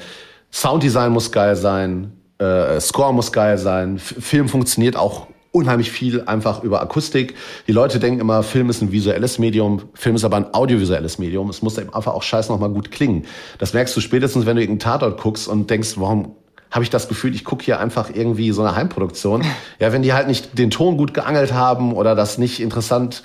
Sounddesign 0.51 1.13
muss 1.13 1.31
geil 1.31 1.55
sein, 1.55 2.13
äh, 2.43 2.81
Score 2.81 3.15
muss 3.15 3.33
geil 3.33 3.59
sein, 3.59 3.97
F 3.97 4.17
Film 4.21 4.49
funktioniert 4.49 4.97
auch 4.97 5.27
unheimlich 5.53 5.93
viel 5.93 6.23
einfach 6.23 6.63
über 6.63 6.81
Akustik. 6.81 7.35
Die 7.69 7.73
Leute 7.73 8.01
denken 8.01 8.21
immer, 8.21 8.43
Film 8.43 8.71
ist 8.71 8.81
ein 8.81 8.91
visuelles 8.91 9.39
Medium, 9.39 9.83
Film 9.93 10.17
ist 10.17 10.25
aber 10.25 10.39
ein 10.39 10.55
audiovisuelles 10.55 11.19
Medium. 11.19 11.51
Es 11.51 11.61
muss 11.61 11.77
eben 11.77 11.93
einfach 11.93 12.15
auch 12.15 12.23
scheiß 12.23 12.49
nochmal 12.49 12.71
gut 12.71 12.91
klingen. 12.91 13.27
Das 13.59 13.75
merkst 13.75 13.95
du 13.95 14.01
spätestens, 14.01 14.47
wenn 14.47 14.57
du 14.57 14.63
irgendeinen 14.63 14.93
Tatort 14.93 15.21
guckst 15.21 15.49
und 15.49 15.69
denkst, 15.69 15.95
warum 15.97 16.37
habe 16.71 16.85
ich 16.85 16.91
das 16.91 17.07
Gefühl, 17.07 17.35
ich 17.35 17.45
gucke 17.45 17.65
hier 17.65 17.79
einfach 17.81 18.09
irgendwie 18.15 18.51
so 18.51 18.63
eine 18.63 18.75
Heimproduktion. 18.75 19.45
Ja, 19.79 19.93
wenn 19.93 20.01
die 20.01 20.15
halt 20.15 20.27
nicht 20.27 20.59
den 20.59 20.71
Ton 20.71 20.97
gut 20.97 21.13
geangelt 21.13 21.53
haben 21.53 21.93
oder 21.93 22.15
das 22.15 22.39
nicht 22.39 22.61
interessant 22.61 23.23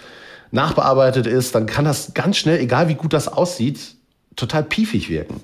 nachbearbeitet 0.52 1.28
ist, 1.28 1.56
dann 1.56 1.66
kann 1.66 1.86
das 1.86 2.14
ganz 2.14 2.36
schnell, 2.38 2.60
egal 2.60 2.90
wie 2.90 2.96
gut 2.96 3.14
das 3.14 3.30
aussieht, 3.30 3.96
total 4.36 4.64
piefig 4.64 5.10
wirken. 5.10 5.42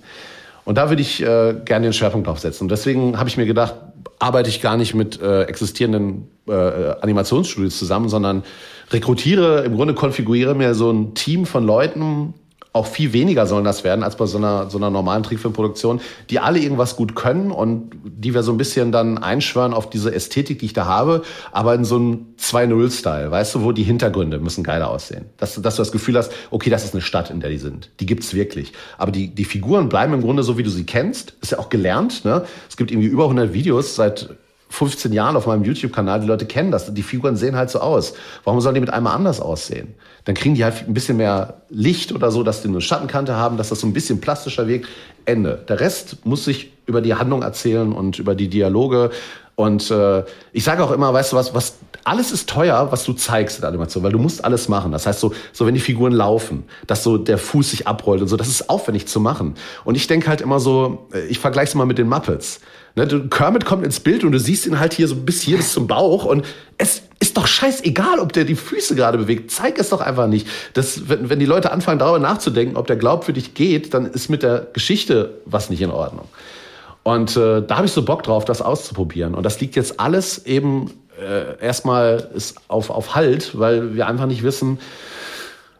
Und 0.65 0.78
da 0.78 0.89
würde 0.89 1.02
ich 1.02 1.21
äh, 1.21 1.56
gerne 1.65 1.88
den 1.88 1.93
Schwerpunkt 1.93 2.28
drauf 2.28 2.39
setzen. 2.39 2.63
Und 2.63 2.71
deswegen 2.71 3.17
habe 3.17 3.30
ich 3.30 3.38
mir 3.38 3.45
gedacht, 3.45 3.76
arbeite 4.19 4.49
ich 4.49 4.62
gar 4.62 4.78
nicht 4.78 4.93
mit 4.93 5.21
äh, 5.21 5.43
existierenden 5.43 6.30
äh, 6.47 6.54
Animationsstudios 7.02 7.78
zusammen, 7.78 8.10
sondern 8.10 8.43
rekrutiere, 8.91 9.63
im 9.63 9.76
Grunde 9.76 9.93
konfiguriere 9.93 10.56
mir 10.56 10.73
so 10.73 10.91
ein 10.91 11.13
Team 11.15 11.45
von 11.45 11.65
Leuten, 11.65 12.34
auch 12.73 12.88
viel 12.88 13.13
weniger 13.13 13.45
sollen 13.45 13.63
das 13.63 13.83
werden 13.83 14.03
als 14.03 14.17
bei 14.17 14.25
so 14.25 14.39
einer, 14.39 14.69
so 14.69 14.79
einer 14.79 14.89
normalen 14.89 15.21
Trickfilmproduktion, 15.21 16.01
die 16.31 16.39
alle 16.39 16.59
irgendwas 16.59 16.95
gut 16.95 17.15
können 17.15 17.51
und 17.51 17.91
die 18.03 18.33
wir 18.33 18.41
so 18.41 18.51
ein 18.51 18.57
bisschen 18.57 18.91
dann 18.91 19.19
einschwören 19.19 19.73
auf 19.73 19.91
diese 19.91 20.13
Ästhetik, 20.13 20.59
die 20.59 20.65
ich 20.65 20.73
da 20.73 20.86
habe, 20.86 21.21
aber 21.51 21.75
in 21.75 21.86
so 21.86 21.97
einem 21.97 22.25
2-0-Style, 22.39 23.29
weißt 23.29 23.55
du, 23.55 23.63
wo 23.63 23.71
die 23.71 23.83
Hintergründe 23.83 24.39
müssen 24.39 24.63
geiler 24.63 24.89
aussehen. 24.89 25.25
Dass, 25.38 25.62
dass 25.62 25.75
du 25.75 25.81
das 25.81 25.91
Gefühl 25.91 26.17
hast, 26.17 26.31
okay, 26.49 26.71
das 26.71 26.83
ist 26.83 26.95
eine 26.95 27.01
Stadt, 27.01 27.29
in 27.29 27.41
der 27.41 27.51
die 27.51 27.59
sind. 27.59 27.91
Die 27.99 28.07
gibt's 28.07 28.33
wirklich. 28.33 28.73
Aber 28.97 29.12
die, 29.12 29.27
die 29.27 29.45
Figuren 29.45 29.88
bleiben 29.88 30.13
im 30.13 30.21
Grunde 30.21 30.41
so, 30.41 30.57
wie 30.57 30.63
du 30.63 30.71
sie 30.71 30.86
kennst. 30.86 31.36
Ist 31.41 31.51
ja 31.51 31.59
auch 31.59 31.69
gelernt, 31.69 32.25
ne? 32.25 32.43
Es 32.67 32.75
gibt 32.75 32.89
irgendwie 32.89 33.07
über 33.07 33.23
100 33.23 33.53
Videos 33.53 33.95
seit 33.95 34.29
15 34.73 35.13
Jahren 35.13 35.36
auf 35.36 35.45
meinem 35.45 35.63
YouTube-Kanal, 35.63 36.21
die 36.21 36.27
Leute 36.27 36.47
kennen 36.47 36.71
das. 36.71 36.91
Die 36.91 37.03
Figuren 37.03 37.36
sehen 37.36 37.55
halt 37.55 37.69
so 37.69 37.79
aus. 37.79 38.15
Warum 38.43 38.59
sollen 38.59 38.73
die 38.73 38.81
mit 38.81 38.89
einmal 38.89 39.15
anders 39.15 39.39
aussehen? 39.39 39.93
Dann 40.25 40.36
kriegen 40.36 40.55
die 40.55 40.63
halt 40.63 40.88
ein 40.88 40.93
bisschen 40.93 41.17
mehr 41.17 41.62
Licht 41.69 42.13
oder 42.13 42.31
so, 42.31 42.43
dass 42.43 42.62
die 42.62 42.69
eine 42.69 42.81
Schattenkante 42.81 43.36
haben, 43.36 43.57
dass 43.57 43.69
das 43.69 43.79
so 43.81 43.88
ein 43.88 43.93
bisschen 43.93 44.21
plastischer 44.21 44.67
wirkt. 44.67 44.88
Ende. 45.25 45.63
Der 45.67 45.79
Rest 45.79 46.25
muss 46.25 46.45
sich 46.45 46.71
über 46.86 47.01
die 47.01 47.13
Handlung 47.13 47.43
erzählen 47.43 47.93
und 47.93 48.19
über 48.19 48.36
die 48.36 48.49
Dialoge. 48.49 49.12
Und 49.55 49.91
äh, 49.91 50.23
ich 50.51 50.63
sage 50.63 50.83
auch 50.83 50.91
immer, 50.91 51.13
weißt 51.13 51.33
du 51.33 51.36
was, 51.36 51.53
was 51.53 51.77
alles 52.03 52.31
ist 52.31 52.49
teuer, 52.49 52.91
was 52.91 53.05
du 53.05 53.13
zeigst 53.13 53.57
in 53.57 53.62
der 53.62 53.69
Animation, 53.69 54.03
weil 54.03 54.12
du 54.12 54.19
musst 54.19 54.43
alles 54.43 54.67
machen. 54.67 54.91
Das 54.91 55.05
heißt 55.05 55.19
so, 55.19 55.33
so 55.53 55.65
wenn 55.65 55.73
die 55.73 55.79
Figuren 55.79 56.12
laufen, 56.12 56.63
dass 56.88 57.03
so 57.03 57.17
der 57.17 57.38
Fuß 57.38 57.71
sich 57.71 57.88
abrollt 57.88 58.21
und 58.21 58.27
so, 58.27 58.36
das 58.36 58.47
ist 58.47 58.69
aufwendig 58.69 59.07
zu 59.07 59.19
machen. 59.19 59.55
Und 59.86 59.95
ich 59.95 60.07
denke 60.07 60.27
halt 60.27 60.41
immer 60.41 60.59
so, 60.59 61.07
äh, 61.13 61.25
ich 61.27 61.39
vergleiche 61.39 61.69
es 61.69 61.75
mal 61.75 61.86
mit 61.86 61.97
den 61.97 62.09
Muppets. 62.09 62.59
Ne, 62.95 63.08
Kermit 63.29 63.65
kommt 63.65 63.84
ins 63.84 63.99
Bild 63.99 64.23
und 64.23 64.34
du 64.34 64.39
siehst 64.39 64.67
ihn 64.67 64.79
halt 64.79 64.93
hier 64.93 65.08
so 65.08 65.15
bis 65.15 65.41
hier 65.41 65.58
bis 65.58 65.73
zum 65.73 65.88
Bauch 65.88 66.25
und 66.25 66.45
es 66.77 67.01
ist 67.19 67.38
doch 67.38 67.47
scheißegal, 67.47 68.19
ob 68.19 68.34
der 68.34 68.43
die 68.43 68.56
Füße 68.56 68.95
gerade 68.95 69.17
bewegt. 69.17 69.49
Zeig 69.49 69.79
es 69.79 69.89
doch 69.89 70.01
einfach 70.01 70.27
nicht. 70.27 70.47
Das, 70.73 71.10
wenn, 71.10 71.29
wenn 71.29 71.39
die 71.39 71.45
Leute 71.45 71.71
anfangen 71.71 71.97
darüber 71.97 72.19
nachzudenken, 72.19 72.77
ob 72.77 72.86
der 72.86 72.97
dich 72.97 73.56
geht, 73.56 73.93
dann 73.93 74.06
ist 74.06 74.29
mit 74.29 74.43
der 74.43 74.67
Geschichte 74.73 75.41
was 75.45 75.69
nicht 75.69 75.82
in 75.82 75.89
Ordnung. 75.89 76.27
Und 77.01 77.36
äh, 77.36 77.62
da 77.62 77.77
habe 77.77 77.88
ich 77.88 77.91
so 77.91 78.03
Bock 78.03 78.23
drauf, 78.23 78.45
das 78.45 78.62
auszuprobieren. 78.62 79.34
Und 79.34 79.43
das 79.43 79.60
liegt 79.60 79.75
jetzt 79.75 79.99
alles 79.99 80.45
eben 80.45 80.91
äh, 81.19 81.60
erstmal 81.60 82.29
ist 82.34 82.58
auf, 82.67 82.89
auf 82.89 83.15
Halt, 83.15 83.58
weil 83.58 83.95
wir 83.95 84.08
einfach 84.08 84.25
nicht 84.25 84.43
wissen, 84.43 84.79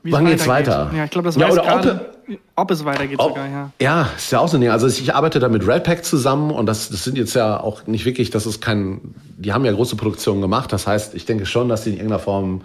Wie 0.02 0.12
wann 0.12 0.26
geht's 0.26 0.47
weiter. 0.47 0.91
Ja, 0.95 1.06
ich 1.06 1.12
glaube, 1.12 1.28
das 1.28 1.36
ja, 1.36 1.49
weiß 1.49 1.56
gerade, 1.56 1.91
ob, 1.91 2.12
ob, 2.55 2.71
es 2.71 2.86
weitergeht 2.86 3.19
ob, 3.19 3.29
sogar, 3.29 3.47
ja. 3.47 3.71
Ja, 3.81 4.09
ist 4.15 4.31
ja 4.31 4.39
auch 4.39 4.47
so 4.47 4.57
ein 4.57 4.62
Ding. 4.62 4.69
Also 4.69 4.88
ich 4.88 5.13
arbeite 5.13 5.39
da 5.39 5.49
mit 5.49 5.67
Redpack 5.67 6.05
zusammen 6.05 6.51
und 6.51 6.65
das, 6.65 6.89
das 6.89 7.03
sind 7.03 7.17
jetzt 7.17 7.33
ja 7.33 7.59
auch 7.59 7.86
nicht 7.88 8.05
wirklich, 8.05 8.29
das 8.29 8.45
ist 8.45 8.62
kein, 8.62 9.15
die 9.38 9.53
haben 9.53 9.65
ja 9.65 9.71
große 9.71 9.95
Produktionen 9.95 10.41
gemacht. 10.41 10.71
Das 10.73 10.88
heißt, 10.88 11.15
ich 11.15 11.25
denke 11.25 11.45
schon, 11.45 11.69
dass 11.69 11.83
die 11.83 11.91
in 11.91 11.95
irgendeiner 11.95 12.19
Form 12.19 12.62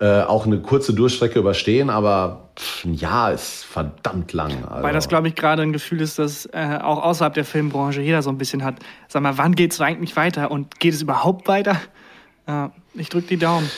äh, 0.00 0.22
auch 0.22 0.46
eine 0.46 0.60
kurze 0.60 0.94
Durchstrecke 0.94 1.40
überstehen, 1.40 1.90
aber 1.90 2.50
ein 2.84 2.94
Jahr 2.94 3.32
ist 3.32 3.64
verdammt 3.64 4.32
lang. 4.32 4.64
Also. 4.68 4.82
Weil 4.84 4.92
das, 4.92 5.08
glaube 5.08 5.26
ich, 5.28 5.34
gerade 5.34 5.62
ein 5.62 5.72
Gefühl 5.72 6.00
ist, 6.00 6.18
dass 6.18 6.46
äh, 6.46 6.78
auch 6.80 7.02
außerhalb 7.02 7.34
der 7.34 7.44
Filmbranche 7.44 8.00
jeder 8.00 8.22
so 8.22 8.30
ein 8.30 8.38
bisschen 8.38 8.62
hat. 8.62 8.76
Sag 9.08 9.22
mal, 9.22 9.38
wann 9.38 9.56
geht 9.56 9.72
es 9.72 9.80
eigentlich 9.80 10.14
weiter 10.14 10.52
und 10.52 10.78
geht 10.78 10.94
es 10.94 11.02
überhaupt 11.02 11.48
weiter? 11.48 11.76
Ja, 12.46 12.70
ich 12.94 13.08
drücke 13.08 13.26
die 13.26 13.38
Daumen. 13.38 13.68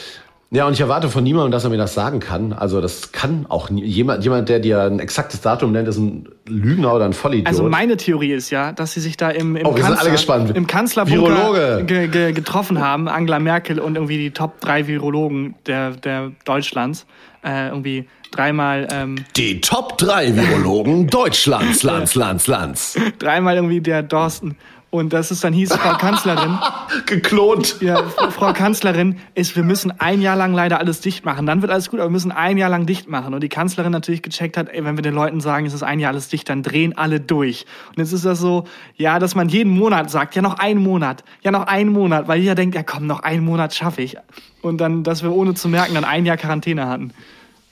Ja, 0.53 0.67
und 0.67 0.73
ich 0.73 0.81
erwarte 0.81 1.09
von 1.09 1.23
niemandem, 1.23 1.53
dass 1.53 1.63
er 1.63 1.71
mir 1.71 1.77
das 1.77 1.95
sagen 1.95 2.19
kann. 2.19 2.53
Also 2.53 2.81
das 2.81 3.13
kann 3.13 3.47
auch 3.49 3.71
nie, 3.71 3.85
jemand, 3.85 4.25
jemand, 4.25 4.49
der 4.49 4.59
dir 4.59 4.83
ein 4.83 4.99
exaktes 4.99 5.41
Datum 5.41 5.71
nennt, 5.71 5.87
ist 5.87 5.99
ein 5.99 6.29
Lügner 6.49 6.93
oder 6.93 7.05
ein 7.05 7.13
Vollidiot. 7.13 7.47
Also 7.47 7.63
meine 7.63 7.97
Theorie 7.97 8.33
ist 8.33 8.51
ja, 8.51 8.73
dass 8.73 8.93
sie 8.93 9.01
sich 9.01 9.17
da 9.17 9.31
im, 9.31 9.55
im, 9.55 9.65
oh, 9.65 9.75
Kanzler, 9.75 10.57
im 10.57 10.67
Kanzlerbunker 10.67 11.83
ge, 11.85 12.09
ge, 12.09 12.33
getroffen 12.33 12.81
haben, 12.81 13.07
Angela 13.07 13.39
Merkel 13.39 13.79
und 13.79 13.95
irgendwie 13.95 14.19
die 14.19 14.33
Top 14.33 14.61
drei 14.61 14.89
Virologen 14.89 15.55
der, 15.67 15.93
der 15.93 16.33
Deutschlands. 16.45 17.07
Äh, 17.45 17.69
irgendwie 17.69 18.09
dreimal. 18.33 18.89
Ähm, 18.93 19.25
die 19.37 19.61
Top 19.61 19.99
drei 19.99 20.35
Virologen 20.35 21.07
Deutschlands, 21.07 21.85
Lands, 21.85 22.17
Lands, 22.17 22.49
Lands. 22.49 22.99
dreimal 23.19 23.55
irgendwie 23.55 23.81
der 23.81 24.03
Dorsten 24.03 24.57
und 24.91 25.13
das 25.13 25.31
ist 25.31 25.45
dann 25.45 25.53
hieß, 25.53 25.73
Frau 25.73 25.97
Kanzlerin. 25.97 26.59
Geklont. 27.07 27.81
Ja, 27.81 28.03
Frau 28.31 28.53
Kanzlerin, 28.53 29.21
ist, 29.37 29.55
wir 29.55 29.63
müssen 29.63 29.93
ein 30.01 30.21
Jahr 30.21 30.35
lang 30.35 30.53
leider 30.53 30.81
alles 30.81 31.01
dicht 31.01 31.25
machen. 31.25 31.47
Dann 31.47 31.63
wird 31.63 31.71
alles 31.71 31.91
gut, 31.91 32.01
aber 32.01 32.09
wir 32.09 32.13
müssen 32.13 32.33
ein 32.33 32.59
Jahr 32.59 32.71
lang 32.71 32.87
dicht 32.87 33.09
machen. 33.09 33.33
Und 33.33 33.41
die 33.43 33.49
Kanzlerin 33.49 33.93
natürlich 33.93 34.21
gecheckt 34.21 34.57
hat, 34.57 34.69
ey, 34.69 34.85
wenn 34.85 34.97
wir 34.97 35.03
den 35.03 35.15
Leuten 35.15 35.41
sagen, 35.41 35.65
es 35.65 35.75
ist 35.75 35.85
ein 35.85 36.01
Jahr 36.01 36.11
alles 36.11 36.29
dicht, 36.29 36.49
dann 36.49 36.65
drehen 36.65 36.99
alle 36.99 37.21
durch. 37.21 37.67
Und 37.91 37.99
jetzt 37.99 38.13
ist 38.13 38.25
das 38.25 38.41
so, 38.41 38.65
ja, 38.97 39.21
dass 39.21 39.37
man 39.37 39.49
jeden 39.49 39.71
Monat 39.71 40.11
sagt, 40.11 40.35
ja, 40.35 40.43
noch 40.43 40.59
einen 40.59 40.83
Monat, 40.83 41.23
ja, 41.43 41.53
noch 41.53 41.69
einen 41.69 41.93
Monat, 41.93 42.27
weil 42.27 42.41
jeder 42.41 42.57
denkt, 42.57 42.75
ja, 42.75 42.83
komm, 42.83 43.07
noch 43.07 43.21
einen 43.21 43.45
Monat 43.45 43.73
schaffe 43.73 44.03
ich. 44.03 44.17
Und 44.61 44.81
dann, 44.81 45.05
dass 45.05 45.23
wir 45.23 45.31
ohne 45.33 45.55
zu 45.55 45.69
merken 45.69 45.95
dann 45.95 46.05
ein 46.05 46.27
Jahr 46.27 46.37
Quarantäne 46.37 46.89
hatten. 46.89 47.13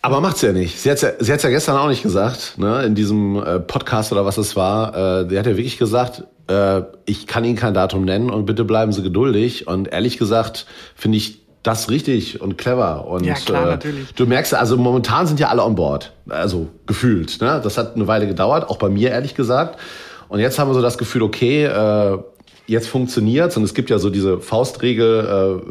Aber 0.00 0.20
macht's 0.20 0.42
ja 0.42 0.52
nicht. 0.52 0.78
Sie 0.78 0.90
hat's 0.90 1.02
ja, 1.02 1.10
sie 1.18 1.32
hat's 1.32 1.42
ja 1.42 1.50
gestern 1.50 1.76
auch 1.76 1.88
nicht 1.88 2.02
gesagt, 2.02 2.54
ne, 2.56 2.84
in 2.84 2.94
diesem 2.94 3.36
äh, 3.42 3.58
Podcast 3.58 4.12
oder 4.12 4.24
was 4.24 4.38
es 4.38 4.54
war. 4.54 5.22
Äh, 5.22 5.28
sie 5.28 5.38
hat 5.38 5.46
ja 5.46 5.56
wirklich 5.56 5.78
gesagt, 5.78 6.24
äh, 6.48 6.82
ich 7.04 7.26
kann 7.26 7.44
Ihnen 7.44 7.56
kein 7.56 7.74
Datum 7.74 8.04
nennen 8.04 8.30
und 8.30 8.46
bitte 8.46 8.64
bleiben 8.64 8.92
Sie 8.92 9.02
geduldig. 9.02 9.66
Und 9.66 9.88
ehrlich 9.88 10.18
gesagt 10.18 10.66
finde 10.94 11.18
ich 11.18 11.40
das 11.62 11.90
richtig 11.90 12.40
und 12.40 12.56
clever. 12.56 13.06
Und 13.06 13.24
ja, 13.24 13.34
klar, 13.34 13.66
äh, 13.66 13.70
natürlich. 13.70 14.14
du 14.14 14.26
merkst, 14.26 14.54
also 14.54 14.76
momentan 14.76 15.26
sind 15.26 15.40
ja 15.40 15.48
alle 15.48 15.64
on 15.64 15.74
board. 15.74 16.12
Also 16.28 16.68
gefühlt. 16.86 17.40
Ne? 17.40 17.60
Das 17.62 17.76
hat 17.76 17.96
eine 17.96 18.06
Weile 18.06 18.26
gedauert, 18.26 18.68
auch 18.68 18.78
bei 18.78 18.88
mir 18.88 19.10
ehrlich 19.10 19.34
gesagt. 19.34 19.78
Und 20.28 20.40
jetzt 20.40 20.58
haben 20.58 20.70
wir 20.70 20.74
so 20.74 20.82
das 20.82 20.98
Gefühl, 20.98 21.22
okay, 21.22 21.64
äh, 21.64 22.18
jetzt 22.66 22.88
funktioniert's 22.88 23.56
und 23.56 23.64
es 23.64 23.74
gibt 23.74 23.90
ja 23.90 23.98
so 23.98 24.10
diese 24.10 24.40
Faustregel, 24.40 25.62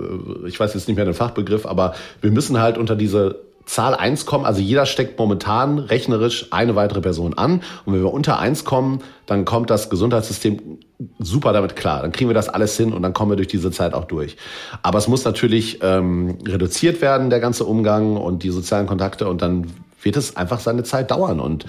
äh, 0.46 0.48
ich 0.48 0.60
weiß 0.60 0.74
jetzt 0.74 0.88
nicht 0.88 0.98
mehr 0.98 1.06
den 1.06 1.14
Fachbegriff, 1.14 1.66
aber 1.66 1.94
wir 2.22 2.32
müssen 2.32 2.60
halt 2.60 2.78
unter 2.78 2.96
diese 2.96 3.47
Zahl 3.68 3.94
1 3.96 4.26
kommen, 4.26 4.46
also 4.46 4.62
jeder 4.62 4.86
steckt 4.86 5.20
momentan 5.20 5.78
rechnerisch 5.78 6.48
eine 6.52 6.76
weitere 6.76 7.02
Person 7.02 7.38
an. 7.38 7.62
Und 7.86 7.94
wenn 7.94 8.02
wir 8.02 8.14
unter 8.14 8.40
1 8.40 8.64
kommen, 8.64 9.00
dann 9.26 9.46
kommt 9.46 9.70
das 9.70 9.90
Gesundheitssystem 9.90 10.80
super 11.20 11.54
damit 11.54 11.76
klar. 11.76 12.02
Dann 12.02 12.12
kriegen 12.12 12.30
wir 12.30 12.34
das 12.34 12.50
alles 12.50 12.76
hin 12.78 12.94
und 12.94 13.02
dann 13.02 13.14
kommen 13.14 13.32
wir 13.32 13.36
durch 13.36 13.50
diese 13.50 13.70
Zeit 13.70 13.94
auch 13.94 14.06
durch. 14.06 14.38
Aber 14.82 14.98
es 14.98 15.08
muss 15.08 15.26
natürlich 15.26 15.80
ähm, 15.84 16.38
reduziert 16.48 17.02
werden, 17.02 17.30
der 17.30 17.42
ganze 17.42 17.66
Umgang 17.66 18.16
und 18.16 18.44
die 18.44 18.50
sozialen 18.50 18.88
Kontakte. 18.88 19.28
Und 19.28 19.42
dann 19.42 19.68
wird 20.02 20.16
es 20.16 20.38
einfach 20.38 20.62
seine 20.62 20.84
Zeit 20.84 21.12
dauern. 21.12 21.40
Und 21.40 21.66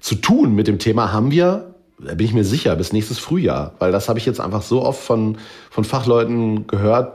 zu 0.00 0.14
tun 0.14 0.54
mit 0.54 0.66
dem 0.66 0.78
Thema 0.78 1.12
haben 1.12 1.30
wir, 1.30 1.74
da 1.98 2.14
bin 2.14 2.26
ich 2.26 2.34
mir 2.34 2.44
sicher, 2.44 2.74
bis 2.76 2.92
nächstes 2.92 3.18
Frühjahr. 3.18 3.74
Weil 3.78 3.92
das 3.92 4.08
habe 4.08 4.18
ich 4.18 4.26
jetzt 4.26 4.40
einfach 4.40 4.62
so 4.62 4.82
oft 4.82 5.02
von, 5.02 5.36
von 5.70 5.84
Fachleuten 5.84 6.66
gehört, 6.66 7.14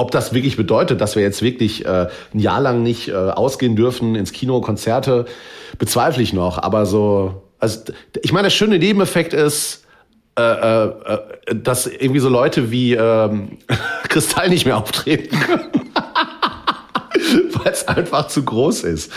ob 0.00 0.10
das 0.10 0.32
wirklich 0.32 0.56
bedeutet, 0.56 1.02
dass 1.02 1.14
wir 1.14 1.22
jetzt 1.22 1.42
wirklich 1.42 1.84
äh, 1.84 2.08
ein 2.32 2.38
Jahr 2.38 2.60
lang 2.60 2.82
nicht 2.82 3.08
äh, 3.08 3.12
ausgehen 3.14 3.76
dürfen 3.76 4.14
ins 4.14 4.32
Kino, 4.32 4.62
Konzerte, 4.62 5.26
bezweifle 5.78 6.22
ich 6.22 6.32
noch. 6.32 6.56
Aber 6.56 6.86
so, 6.86 7.42
also 7.58 7.80
ich 8.22 8.32
meine, 8.32 8.44
der 8.44 8.50
schöne 8.50 8.78
Nebeneffekt 8.78 9.34
ist, 9.34 9.84
äh, 10.38 10.42
äh, 10.42 10.84
äh 10.86 11.18
dass 11.54 11.86
irgendwie 11.86 12.20
so 12.20 12.30
Leute 12.30 12.70
wie 12.70 12.94
ähm, 12.94 13.58
Kristall 14.08 14.48
nicht 14.48 14.64
mehr 14.64 14.78
auftreten 14.78 15.38
können. 15.38 15.68
Weil 17.52 17.72
es 17.72 17.86
einfach 17.86 18.28
zu 18.28 18.42
groß 18.42 18.84
ist. 18.84 19.12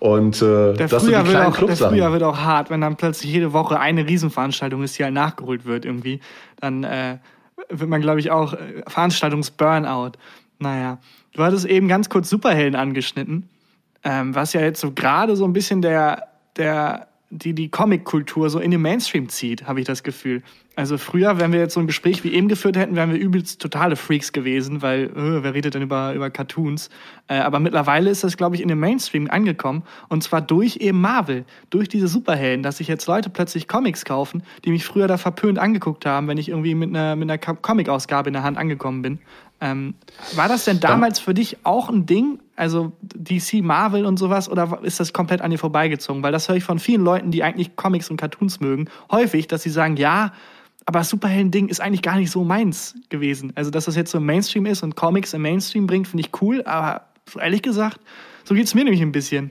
Und 0.00 0.42
äh, 0.42 0.74
der 0.74 0.88
das 0.88 1.02
Frühjahr, 1.02 1.26
wird 1.26 1.36
auch, 1.36 1.56
der 1.56 1.76
Frühjahr 1.76 2.12
wird 2.12 2.22
auch 2.22 2.36
hart, 2.36 2.68
wenn 2.68 2.82
dann 2.82 2.96
plötzlich 2.96 3.32
jede 3.32 3.54
Woche 3.54 3.80
eine 3.80 4.06
Riesenveranstaltung 4.06 4.82
ist, 4.82 4.98
die 4.98 5.04
halt 5.04 5.14
nachgeholt 5.14 5.64
wird 5.64 5.86
irgendwie. 5.86 6.20
Dann 6.60 6.84
äh, 6.84 7.16
wird 7.68 7.90
man, 7.90 8.00
glaube 8.00 8.20
ich, 8.20 8.30
auch 8.30 8.52
äh, 8.54 8.82
Veranstaltungs-Burnout. 8.86 10.12
Naja, 10.58 10.98
du 11.32 11.42
hattest 11.42 11.66
eben 11.66 11.88
ganz 11.88 12.08
kurz 12.08 12.30
Superhelden 12.30 12.74
angeschnitten, 12.78 13.48
ähm, 14.04 14.34
was 14.34 14.52
ja 14.52 14.60
jetzt 14.60 14.80
so 14.80 14.92
gerade 14.92 15.36
so 15.36 15.44
ein 15.44 15.52
bisschen 15.52 15.82
der, 15.82 16.28
der 16.56 17.08
die 17.30 17.54
die 17.54 17.68
Comic-Kultur 17.68 18.50
so 18.50 18.58
in 18.60 18.70
den 18.70 18.82
Mainstream 18.82 19.28
zieht, 19.28 19.66
habe 19.66 19.80
ich 19.80 19.86
das 19.86 20.02
Gefühl. 20.02 20.42
Also 20.76 20.98
früher, 20.98 21.40
wenn 21.40 21.52
wir 21.52 21.60
jetzt 21.60 21.72
so 21.72 21.80
ein 21.80 21.86
Gespräch 21.86 22.22
wie 22.22 22.34
eben 22.34 22.48
geführt 22.48 22.76
hätten, 22.76 22.96
wären 22.96 23.10
wir 23.10 23.18
übelst 23.18 23.62
totale 23.62 23.96
Freaks 23.96 24.32
gewesen, 24.32 24.82
weil 24.82 25.04
äh, 25.04 25.42
wer 25.42 25.54
redet 25.54 25.74
denn 25.74 25.80
über, 25.80 26.12
über 26.12 26.28
Cartoons? 26.28 26.90
Äh, 27.28 27.38
aber 27.38 27.60
mittlerweile 27.60 28.10
ist 28.10 28.22
das, 28.22 28.36
glaube 28.36 28.56
ich, 28.56 28.62
in 28.62 28.68
den 28.68 28.78
Mainstream 28.78 29.28
angekommen 29.30 29.84
und 30.08 30.22
zwar 30.22 30.42
durch 30.42 30.76
eben 30.76 31.00
Marvel, 31.00 31.46
durch 31.70 31.88
diese 31.88 32.08
Superhelden, 32.08 32.62
dass 32.62 32.76
sich 32.76 32.88
jetzt 32.88 33.06
Leute 33.06 33.30
plötzlich 33.30 33.68
Comics 33.68 34.04
kaufen, 34.04 34.42
die 34.66 34.70
mich 34.70 34.84
früher 34.84 35.08
da 35.08 35.16
verpönt 35.16 35.58
angeguckt 35.58 36.04
haben, 36.04 36.28
wenn 36.28 36.36
ich 36.36 36.50
irgendwie 36.50 36.74
mit 36.74 36.90
einer, 36.90 37.16
mit 37.16 37.30
einer 37.30 37.38
Comic-Ausgabe 37.38 38.28
in 38.28 38.34
der 38.34 38.42
Hand 38.42 38.58
angekommen 38.58 39.00
bin. 39.00 39.18
Ähm, 39.60 39.94
war 40.34 40.48
das 40.48 40.64
denn 40.64 40.80
damals 40.80 41.18
für 41.18 41.34
dich 41.34 41.58
auch 41.64 41.88
ein 41.88 42.06
Ding? 42.06 42.40
Also 42.56 42.92
DC, 43.02 43.62
Marvel 43.62 44.04
und 44.04 44.18
sowas? 44.18 44.48
Oder 44.48 44.80
ist 44.82 45.00
das 45.00 45.12
komplett 45.12 45.40
an 45.40 45.50
dir 45.50 45.58
vorbeigezogen? 45.58 46.22
Weil 46.22 46.32
das 46.32 46.48
höre 46.48 46.56
ich 46.56 46.64
von 46.64 46.78
vielen 46.78 47.02
Leuten, 47.02 47.30
die 47.30 47.42
eigentlich 47.42 47.76
Comics 47.76 48.10
und 48.10 48.16
Cartoons 48.16 48.60
mögen, 48.60 48.88
häufig, 49.10 49.48
dass 49.48 49.62
sie 49.62 49.70
sagen, 49.70 49.96
ja, 49.96 50.32
aber 50.84 51.02
Superhelden-Ding 51.02 51.68
ist 51.68 51.80
eigentlich 51.80 52.02
gar 52.02 52.16
nicht 52.16 52.30
so 52.30 52.44
meins 52.44 52.94
gewesen. 53.08 53.52
Also, 53.56 53.70
dass 53.70 53.86
das 53.86 53.96
jetzt 53.96 54.12
so 54.12 54.18
im 54.18 54.26
Mainstream 54.26 54.66
ist 54.66 54.82
und 54.82 54.94
Comics 54.94 55.34
im 55.34 55.42
Mainstream 55.42 55.86
bringt, 55.86 56.06
finde 56.06 56.24
ich 56.24 56.40
cool, 56.40 56.62
aber 56.64 57.06
ehrlich 57.40 57.62
gesagt, 57.62 58.00
so 58.44 58.54
geht's 58.54 58.74
mir 58.74 58.84
nämlich 58.84 59.02
ein 59.02 59.10
bisschen. 59.10 59.50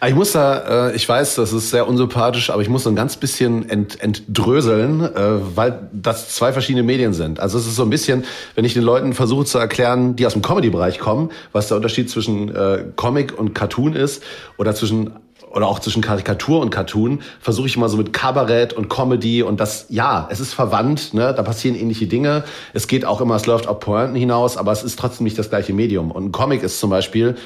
Ah, 0.00 0.08
ich 0.08 0.14
muss 0.14 0.32
da, 0.32 0.88
äh, 0.88 0.96
ich 0.96 1.08
weiß, 1.08 1.36
das 1.36 1.52
ist 1.52 1.70
sehr 1.70 1.88
unsympathisch, 1.88 2.50
aber 2.50 2.62
ich 2.62 2.68
muss 2.68 2.84
so 2.84 2.90
ein 2.90 2.96
ganz 2.96 3.16
bisschen 3.16 3.68
ent, 3.68 4.00
entdröseln, 4.00 5.00
äh, 5.00 5.56
weil 5.56 5.88
das 5.92 6.34
zwei 6.34 6.52
verschiedene 6.52 6.82
Medien 6.82 7.12
sind. 7.12 7.40
Also 7.40 7.58
es 7.58 7.66
ist 7.66 7.76
so 7.76 7.82
ein 7.82 7.90
bisschen, 7.90 8.24
wenn 8.54 8.64
ich 8.64 8.74
den 8.74 8.82
Leuten 8.82 9.14
versuche 9.14 9.44
zu 9.44 9.58
erklären, 9.58 10.16
die 10.16 10.26
aus 10.26 10.34
dem 10.34 10.42
Comedy-Bereich 10.42 10.98
kommen, 10.98 11.30
was 11.52 11.68
der 11.68 11.76
Unterschied 11.76 12.10
zwischen 12.10 12.54
äh, 12.54 12.84
Comic 12.96 13.36
und 13.36 13.54
Cartoon 13.54 13.94
ist 13.94 14.22
oder 14.58 14.74
zwischen 14.74 15.12
oder 15.54 15.68
auch 15.68 15.78
zwischen 15.78 16.02
Karikatur 16.02 16.60
und 16.60 16.70
Cartoon 16.70 17.20
versuche 17.40 17.68
ich 17.68 17.76
immer 17.76 17.88
so 17.88 17.96
mit 17.96 18.12
Kabarett 18.12 18.72
und 18.72 18.88
Comedy 18.88 19.42
und 19.42 19.60
das, 19.60 19.86
ja, 19.88 20.26
es 20.30 20.40
ist 20.40 20.52
verwandt, 20.52 21.14
ne? 21.14 21.32
da 21.32 21.42
passieren 21.44 21.76
ähnliche 21.76 22.08
Dinge. 22.08 22.42
Es 22.72 22.88
geht 22.88 23.04
auch 23.04 23.20
immer, 23.20 23.36
es 23.36 23.46
läuft 23.46 23.68
auf 23.68 23.78
Pointen 23.78 24.16
hinaus, 24.16 24.56
aber 24.56 24.72
es 24.72 24.82
ist 24.82 24.98
trotzdem 24.98 25.24
nicht 25.24 25.38
das 25.38 25.50
gleiche 25.50 25.72
Medium. 25.72 26.10
Und 26.10 26.24
ein 26.26 26.32
Comic 26.32 26.64
ist 26.64 26.80
zum 26.80 26.90
Beispiel 26.90 27.36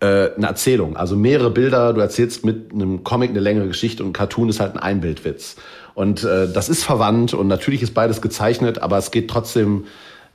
äh, 0.00 0.30
eine 0.36 0.46
Erzählung. 0.46 0.96
Also 0.96 1.16
mehrere 1.16 1.50
Bilder, 1.50 1.92
du 1.92 2.00
erzählst 2.00 2.44
mit 2.44 2.72
einem 2.72 3.04
Comic 3.04 3.30
eine 3.30 3.40
längere 3.40 3.68
Geschichte 3.68 4.02
und 4.02 4.10
ein 4.10 4.12
Cartoon 4.12 4.48
ist 4.48 4.60
halt 4.60 4.74
ein 4.74 4.78
Einbildwitz. 4.78 5.56
Und 5.94 6.24
äh, 6.24 6.52
das 6.52 6.68
ist 6.68 6.84
verwandt 6.84 7.32
und 7.32 7.48
natürlich 7.48 7.82
ist 7.82 7.94
beides 7.94 8.20
gezeichnet, 8.20 8.78
aber 8.78 8.98
es 8.98 9.10
geht 9.10 9.28
trotzdem 9.28 9.84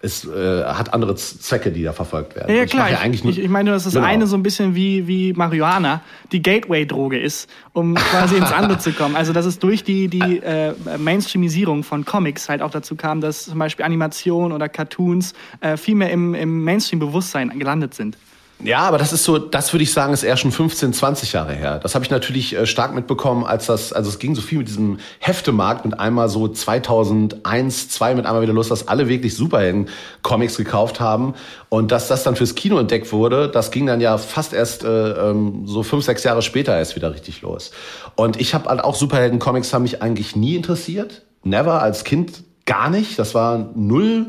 es 0.04 0.26
äh, 0.26 0.64
hat 0.64 0.94
andere 0.94 1.16
Zwecke, 1.16 1.72
die 1.72 1.84
da 1.84 1.94
verfolgt 1.94 2.36
werden. 2.36 2.50
Ja, 2.50 2.62
ja 2.62 2.66
klar. 2.66 2.90
Ich, 2.90 3.24
ja 3.24 3.30
ich, 3.30 3.40
ich 3.40 3.50
meine, 3.50 3.72
dass 3.72 3.84
das 3.84 3.94
genau. 3.94 4.06
eine 4.06 4.26
so 4.26 4.36
ein 4.36 4.44
bisschen 4.44 4.74
wie, 4.74 5.08
wie 5.08 5.34
Marihuana 5.34 6.02
die 6.32 6.42
Gateway-Droge 6.42 7.20
ist, 7.20 7.50
um 7.74 7.94
quasi 8.12 8.38
ins 8.38 8.52
andere 8.52 8.80
zu 8.80 8.94
kommen. 8.94 9.16
Also, 9.16 9.32
dass 9.34 9.46
es 9.46 9.60
durch 9.60 9.84
die, 9.84 10.08
die 10.08 10.40
äh, 10.40 10.74
Mainstreamisierung 10.98 11.84
von 11.84 12.06
Comics 12.06 12.50
halt 12.50 12.62
auch 12.62 12.72
dazu 12.72 12.96
kam, 12.96 13.22
dass 13.22 13.46
zum 13.46 13.60
Beispiel 13.60 13.86
Animationen 13.86 14.54
oder 14.54 14.70
Cartoons 14.70 15.34
äh, 15.60 15.78
viel 15.78 15.96
mehr 15.96 16.12
im, 16.12 16.34
im 16.34 16.64
Mainstream-Bewusstsein 16.64 17.58
gelandet 17.60 17.94
sind. 17.94 18.18
Ja, 18.64 18.80
aber 18.80 18.98
das 18.98 19.12
ist 19.12 19.24
so, 19.24 19.38
das 19.38 19.74
würde 19.74 19.84
ich 19.84 19.92
sagen, 19.92 20.14
ist 20.14 20.24
eher 20.24 20.38
schon 20.38 20.52
15, 20.52 20.94
20 20.94 21.34
Jahre 21.34 21.54
her. 21.54 21.80
Das 21.82 21.96
habe 21.96 22.06
ich 22.06 22.12
natürlich 22.12 22.56
äh, 22.56 22.66
stark 22.66 22.94
mitbekommen, 22.94 23.44
als 23.44 23.66
das, 23.66 23.92
also 23.92 24.10
es 24.10 24.20
ging 24.20 24.36
so 24.36 24.42
viel 24.42 24.60
mit 24.60 24.68
diesem 24.68 25.00
Heftemarkt 25.20 25.86
mit 25.86 26.00
einmal 26.00 26.30
so 26.30 26.48
2001, 26.48 27.90
2 27.90 28.16
mit 28.16 28.26
einmal 28.26 28.42
wieder 28.42 28.54
los, 28.54 28.70
dass 28.70 28.88
alle 28.88 29.08
wirklich 29.08 29.36
Superhelden-Comics 29.36 30.58
gekauft 30.58 31.00
haben 31.00 31.34
und 31.70 31.92
dass 31.92 32.08
das 32.08 32.24
dann 32.24 32.36
fürs 32.36 32.56
Kino 32.56 32.78
entdeckt 32.78 33.12
wurde, 33.12 33.50
das 33.50 33.72
ging 33.72 33.86
dann 33.86 34.02
ja 34.02 34.18
fast 34.18 34.54
erst 34.54 34.84
äh, 34.84 35.12
ähm, 35.12 35.64
so 35.66 35.84
fünf, 35.84 36.06
sechs 36.06 36.24
Jahre 36.24 36.42
später 36.42 36.78
erst 36.78 36.96
wieder 36.96 37.14
richtig 37.14 37.42
los. 37.42 37.72
Und 38.16 38.40
ich 38.40 38.54
habe 38.54 38.70
halt 38.70 38.84
auch 38.84 38.96
Superhelden-Comics 38.96 39.74
haben 39.74 39.84
mich 39.84 40.02
eigentlich 40.02 40.36
nie 40.36 40.56
interessiert, 40.56 41.24
never 41.44 41.82
als 41.82 42.04
Kind 42.04 42.44
gar 42.66 42.90
nicht. 42.90 43.18
Das 43.18 43.34
war 43.34 43.70
null 43.76 44.28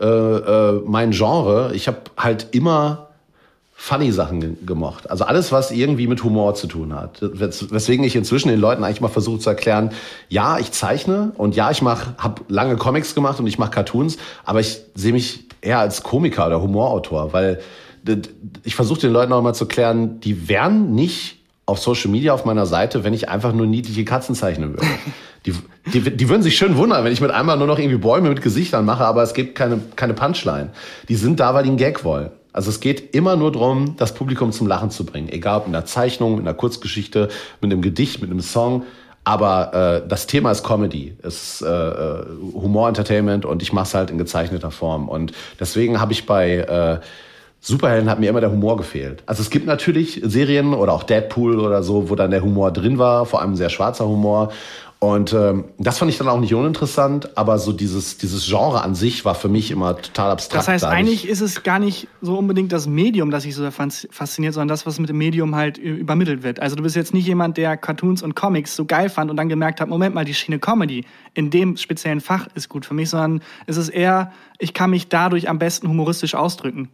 äh, 0.00 0.06
äh, 0.06 0.82
mein 0.86 1.12
Genre. 1.12 1.72
Ich 1.74 1.86
habe 1.86 1.98
halt 2.16 2.48
immer 2.52 3.03
funny 3.84 4.12
Sachen 4.12 4.64
gemocht. 4.64 5.10
Also 5.10 5.24
alles, 5.24 5.52
was 5.52 5.70
irgendwie 5.70 6.06
mit 6.06 6.24
Humor 6.24 6.54
zu 6.54 6.66
tun 6.68 6.94
hat. 6.94 7.18
Weswegen 7.20 8.02
ich 8.02 8.16
inzwischen 8.16 8.48
den 8.48 8.58
Leuten 8.58 8.82
eigentlich 8.82 9.02
mal 9.02 9.08
versuche 9.08 9.40
zu 9.40 9.50
erklären, 9.50 9.90
ja, 10.30 10.58
ich 10.58 10.72
zeichne 10.72 11.32
und 11.36 11.54
ja, 11.54 11.70
ich 11.70 11.82
mach, 11.82 12.16
habe 12.16 12.40
lange 12.48 12.76
Comics 12.76 13.14
gemacht 13.14 13.40
und 13.40 13.46
ich 13.46 13.58
mache 13.58 13.72
Cartoons, 13.72 14.16
aber 14.42 14.60
ich 14.60 14.80
sehe 14.94 15.12
mich 15.12 15.44
eher 15.60 15.80
als 15.80 16.02
Komiker 16.02 16.46
oder 16.46 16.62
Humorautor, 16.62 17.34
weil 17.34 17.60
ich 18.62 18.74
versuche 18.74 19.00
den 19.00 19.12
Leuten 19.12 19.34
auch 19.34 19.42
mal 19.42 19.52
zu 19.52 19.66
klären, 19.66 20.18
die 20.20 20.48
wären 20.48 20.94
nicht 20.94 21.40
auf 21.66 21.78
Social 21.78 22.10
Media 22.10 22.32
auf 22.32 22.46
meiner 22.46 22.64
Seite, 22.64 23.04
wenn 23.04 23.12
ich 23.12 23.28
einfach 23.28 23.52
nur 23.52 23.66
niedliche 23.66 24.06
Katzen 24.06 24.34
zeichnen 24.34 24.72
würde. 24.72 24.86
Die, 25.44 25.54
die, 25.92 26.16
die 26.16 26.28
würden 26.30 26.42
sich 26.42 26.56
schön 26.56 26.78
wundern, 26.78 27.04
wenn 27.04 27.12
ich 27.12 27.20
mit 27.20 27.30
einmal 27.30 27.58
nur 27.58 27.66
noch 27.66 27.78
irgendwie 27.78 27.98
Bäume 27.98 28.30
mit 28.30 28.40
Gesichtern 28.40 28.86
mache, 28.86 29.04
aber 29.04 29.22
es 29.22 29.34
gibt 29.34 29.54
keine, 29.54 29.78
keine 29.94 30.14
Punchline. 30.14 30.70
Die 31.10 31.16
sind 31.16 31.38
da, 31.38 31.52
weil 31.52 31.64
die 31.64 31.68
einen 31.68 31.76
Gag 31.76 32.02
wollen. 32.02 32.30
Also 32.54 32.70
es 32.70 32.78
geht 32.80 33.14
immer 33.14 33.34
nur 33.34 33.52
darum, 33.52 33.96
das 33.96 34.14
Publikum 34.14 34.52
zum 34.52 34.68
Lachen 34.68 34.90
zu 34.90 35.04
bringen. 35.04 35.28
Egal 35.28 35.58
ob 35.58 35.66
in 35.66 35.74
einer 35.74 35.84
Zeichnung, 35.84 36.34
in 36.34 36.40
einer 36.40 36.54
Kurzgeschichte, 36.54 37.28
mit 37.60 37.70
einem 37.70 37.82
Gedicht, 37.82 38.22
mit 38.22 38.30
einem 38.30 38.40
Song. 38.40 38.84
Aber 39.24 40.02
äh, 40.04 40.08
das 40.08 40.26
Thema 40.26 40.52
ist 40.52 40.62
Comedy, 40.62 41.16
es 41.22 41.60
ist 41.60 41.62
äh, 41.62 41.66
äh 41.66 42.24
Humor, 42.54 42.88
Entertainment 42.88 43.44
und 43.44 43.62
ich 43.62 43.72
mache 43.72 43.86
es 43.86 43.94
halt 43.94 44.10
in 44.10 44.18
gezeichneter 44.18 44.70
Form. 44.70 45.08
Und 45.08 45.32
deswegen 45.58 46.00
habe 46.00 46.12
ich 46.12 46.26
bei 46.26 46.58
äh, 46.58 47.00
Superhelden 47.60 48.10
hat 48.10 48.20
mir 48.20 48.28
immer 48.28 48.42
der 48.42 48.52
Humor 48.52 48.76
gefehlt. 48.76 49.22
Also 49.24 49.40
es 49.40 49.48
gibt 49.48 49.66
natürlich 49.66 50.20
Serien 50.22 50.74
oder 50.74 50.92
auch 50.92 51.02
Deadpool 51.02 51.58
oder 51.58 51.82
so, 51.82 52.10
wo 52.10 52.14
dann 52.14 52.30
der 52.30 52.42
Humor 52.42 52.70
drin 52.70 52.98
war, 52.98 53.24
vor 53.24 53.40
allem 53.40 53.56
sehr 53.56 53.70
schwarzer 53.70 54.06
Humor. 54.06 54.52
Und 55.04 55.34
ähm, 55.34 55.64
das 55.76 55.98
fand 55.98 56.10
ich 56.10 56.16
dann 56.16 56.28
auch 56.28 56.40
nicht 56.40 56.54
uninteressant, 56.54 57.36
aber 57.36 57.58
so 57.58 57.72
dieses, 57.72 58.16
dieses 58.16 58.46
Genre 58.46 58.80
an 58.82 58.94
sich 58.94 59.26
war 59.26 59.34
für 59.34 59.50
mich 59.50 59.70
immer 59.70 60.00
total 60.00 60.30
abstrakt. 60.30 60.62
Das 60.62 60.68
heißt, 60.68 60.84
eigentlich 60.86 61.28
ist 61.28 61.42
es 61.42 61.62
gar 61.62 61.78
nicht 61.78 62.08
so 62.22 62.38
unbedingt 62.38 62.72
das 62.72 62.86
Medium, 62.86 63.30
das 63.30 63.42
sich 63.42 63.54
so 63.54 63.70
fasziniert, 63.70 64.54
sondern 64.54 64.68
das, 64.68 64.86
was 64.86 64.98
mit 64.98 65.10
dem 65.10 65.18
Medium 65.18 65.56
halt 65.56 65.76
übermittelt 65.76 66.42
wird. 66.42 66.58
Also 66.58 66.74
du 66.74 66.82
bist 66.82 66.96
jetzt 66.96 67.12
nicht 67.12 67.26
jemand, 67.26 67.58
der 67.58 67.76
Cartoons 67.76 68.22
und 68.22 68.34
Comics 68.34 68.76
so 68.76 68.86
geil 68.86 69.10
fand 69.10 69.30
und 69.30 69.36
dann 69.36 69.50
gemerkt 69.50 69.82
hat, 69.82 69.90
Moment 69.90 70.14
mal, 70.14 70.24
die 70.24 70.32
Schiene 70.32 70.58
Comedy 70.58 71.04
in 71.34 71.50
dem 71.50 71.76
speziellen 71.76 72.22
Fach 72.22 72.48
ist 72.54 72.70
gut 72.70 72.86
für 72.86 72.94
mich, 72.94 73.10
sondern 73.10 73.42
es 73.66 73.76
ist 73.76 73.90
eher, 73.90 74.32
ich 74.58 74.72
kann 74.72 74.88
mich 74.88 75.08
dadurch 75.08 75.50
am 75.50 75.58
besten 75.58 75.86
humoristisch 75.86 76.34
ausdrücken. 76.34 76.88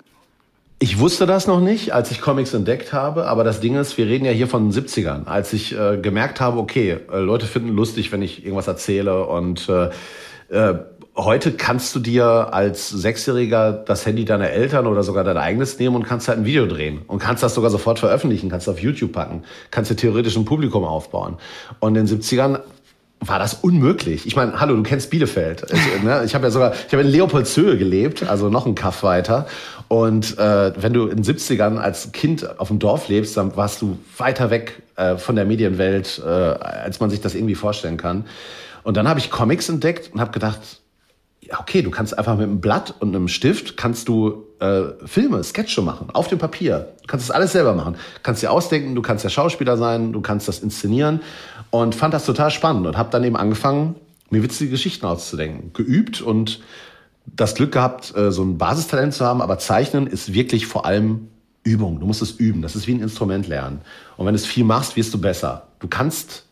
Ich 0.83 0.99
wusste 0.99 1.27
das 1.27 1.47
noch 1.47 1.61
nicht, 1.61 1.93
als 1.93 2.11
ich 2.11 2.23
Comics 2.23 2.55
entdeckt 2.55 2.95
habe, 2.95 3.27
aber 3.27 3.45
das 3.45 3.61
Ding 3.61 3.77
ist, 3.77 3.99
wir 3.99 4.07
reden 4.07 4.25
ja 4.25 4.31
hier 4.31 4.49
von 4.49 4.71
den 4.71 4.73
70ern, 4.73 5.27
als 5.27 5.53
ich 5.53 5.79
äh, 5.79 5.99
gemerkt 5.99 6.41
habe, 6.41 6.57
okay, 6.57 7.01
äh, 7.13 7.19
Leute 7.19 7.45
finden 7.45 7.69
lustig, 7.77 8.13
wenn 8.13 8.23
ich 8.23 8.43
irgendwas 8.47 8.67
erzähle 8.67 9.27
und 9.27 9.69
äh, 9.69 9.91
äh, 10.49 10.79
heute 11.15 11.53
kannst 11.53 11.95
du 11.95 12.01
dir 12.01 12.55
als 12.55 12.89
Sechsjähriger 12.89 13.73
das 13.73 14.07
Handy 14.07 14.25
deiner 14.25 14.49
Eltern 14.49 14.87
oder 14.87 15.03
sogar 15.03 15.23
dein 15.23 15.37
eigenes 15.37 15.79
nehmen 15.79 15.97
und 15.97 16.05
kannst 16.05 16.29
halt 16.29 16.39
ein 16.39 16.47
Video 16.47 16.67
drehen 16.67 17.03
und 17.09 17.19
kannst 17.19 17.43
das 17.43 17.55
sogar 17.55 17.71
sofort 17.71 17.99
veröffentlichen, 17.99 18.49
kannst 18.49 18.67
auf 18.67 18.81
YouTube 18.81 19.13
packen, 19.13 19.43
kannst 19.71 19.91
dir 19.91 19.97
theoretisch 19.97 20.37
ein 20.37 20.47
Publikum 20.47 20.85
aufbauen. 20.85 21.37
Und 21.81 21.95
in 21.95 22.07
den 22.07 22.21
70ern 22.23 22.61
war 23.21 23.39
das 23.39 23.55
unmöglich. 23.55 24.27
Ich 24.27 24.35
meine, 24.35 24.59
hallo, 24.59 24.75
du 24.77 24.83
kennst 24.83 25.11
Bielefeld. 25.11 25.67
Ich, 25.71 26.03
ne, 26.03 26.23
ich 26.25 26.35
habe 26.35 26.45
ja 26.47 26.51
sogar, 26.51 26.73
ich 26.73 26.93
habe 26.93 27.03
in 27.03 27.09
Leopoldshöhe 27.09 27.77
gelebt, 27.77 28.27
also 28.27 28.49
noch 28.49 28.65
ein 28.65 28.75
Kaff 28.75 29.03
weiter. 29.03 29.47
Und 29.91 30.39
äh, 30.39 30.73
wenn 30.81 30.93
du 30.93 31.09
in 31.09 31.21
den 31.21 31.25
70ern 31.25 31.77
als 31.77 32.13
Kind 32.13 32.61
auf 32.61 32.69
dem 32.69 32.79
Dorf 32.79 33.09
lebst, 33.09 33.37
dann 33.37 33.57
warst 33.57 33.83
du 33.83 33.99
weiter 34.17 34.49
weg 34.49 34.83
äh, 34.95 35.17
von 35.17 35.35
der 35.35 35.45
Medienwelt, 35.45 36.23
äh, 36.25 36.29
als 36.29 37.01
man 37.01 37.11
sich 37.11 37.21
das 37.21 37.35
irgendwie 37.35 37.57
vorstellen 37.57 37.97
kann. 37.97 38.25
Und 38.85 38.97
dann 38.97 39.09
habe 39.09 39.19
ich 39.19 39.33
Comics 39.33 39.69
entdeckt 39.69 40.13
und 40.15 40.21
habe 40.21 40.31
gedacht, 40.31 40.61
ja, 41.41 41.59
okay, 41.59 41.83
du 41.83 41.91
kannst 41.91 42.17
einfach 42.17 42.37
mit 42.37 42.45
einem 42.45 42.61
Blatt 42.61 42.95
und 43.01 43.17
einem 43.17 43.27
Stift 43.27 43.77
kannst 43.77 44.07
du 44.07 44.45
äh, 44.61 44.83
Filme, 45.07 45.43
Sketche 45.43 45.83
machen, 45.83 46.11
auf 46.13 46.29
dem 46.29 46.39
Papier. 46.39 46.93
Du 47.03 47.09
kannst 47.09 47.29
das 47.29 47.35
alles 47.35 47.51
selber 47.51 47.75
machen. 47.75 47.95
Du 47.95 48.21
kannst 48.23 48.45
dir 48.45 48.53
ausdenken, 48.53 48.95
du 48.95 49.03
kannst 49.03 49.25
der 49.25 49.31
Schauspieler 49.31 49.77
sein, 49.77 50.13
du 50.13 50.21
kannst 50.21 50.47
das 50.47 50.61
inszenieren 50.61 51.21
und 51.71 51.97
fand 51.97 52.15
das 52.15 52.25
total 52.25 52.53
spannend 52.53 52.87
und 52.87 52.97
habe 52.97 53.11
dann 53.11 53.25
eben 53.25 53.37
angefangen, 53.37 53.97
mir 54.31 54.45
witzige 54.45 54.71
Geschichten 54.71 55.05
auszudenken, 55.05 55.73
geübt 55.73 56.23
und 56.23 56.61
das 57.37 57.55
Glück 57.55 57.73
gehabt, 57.73 58.15
äh, 58.17 58.31
so 58.31 58.43
ein 58.43 58.59
Basistalent 58.59 59.15
zu 59.15 59.25
haben, 59.25 59.41
aber 59.41 59.59
Zeichnen 59.59 60.07
ist 60.07 60.35
wirklich 60.35 60.67
vor 60.67 60.87
allem 60.87 61.29
Übung. 61.63 62.01
Du 62.01 62.07
musst 62.07 62.23
es 62.23 62.33
üben. 62.33 62.63
Das 62.63 62.75
ist 62.75 62.87
wie 62.87 62.95
ein 62.95 63.01
Instrument 63.01 63.47
lernen. 63.47 63.81
Und 64.17 64.27
wenn 64.27 64.35
du 64.35 64.41
es 64.41 64.47
viel 64.47 64.65
machst, 64.65 64.97
wirst 64.97 65.13
du 65.13 65.21
besser. 65.21 65.69
Du 65.79 65.89
kannst 65.89 66.47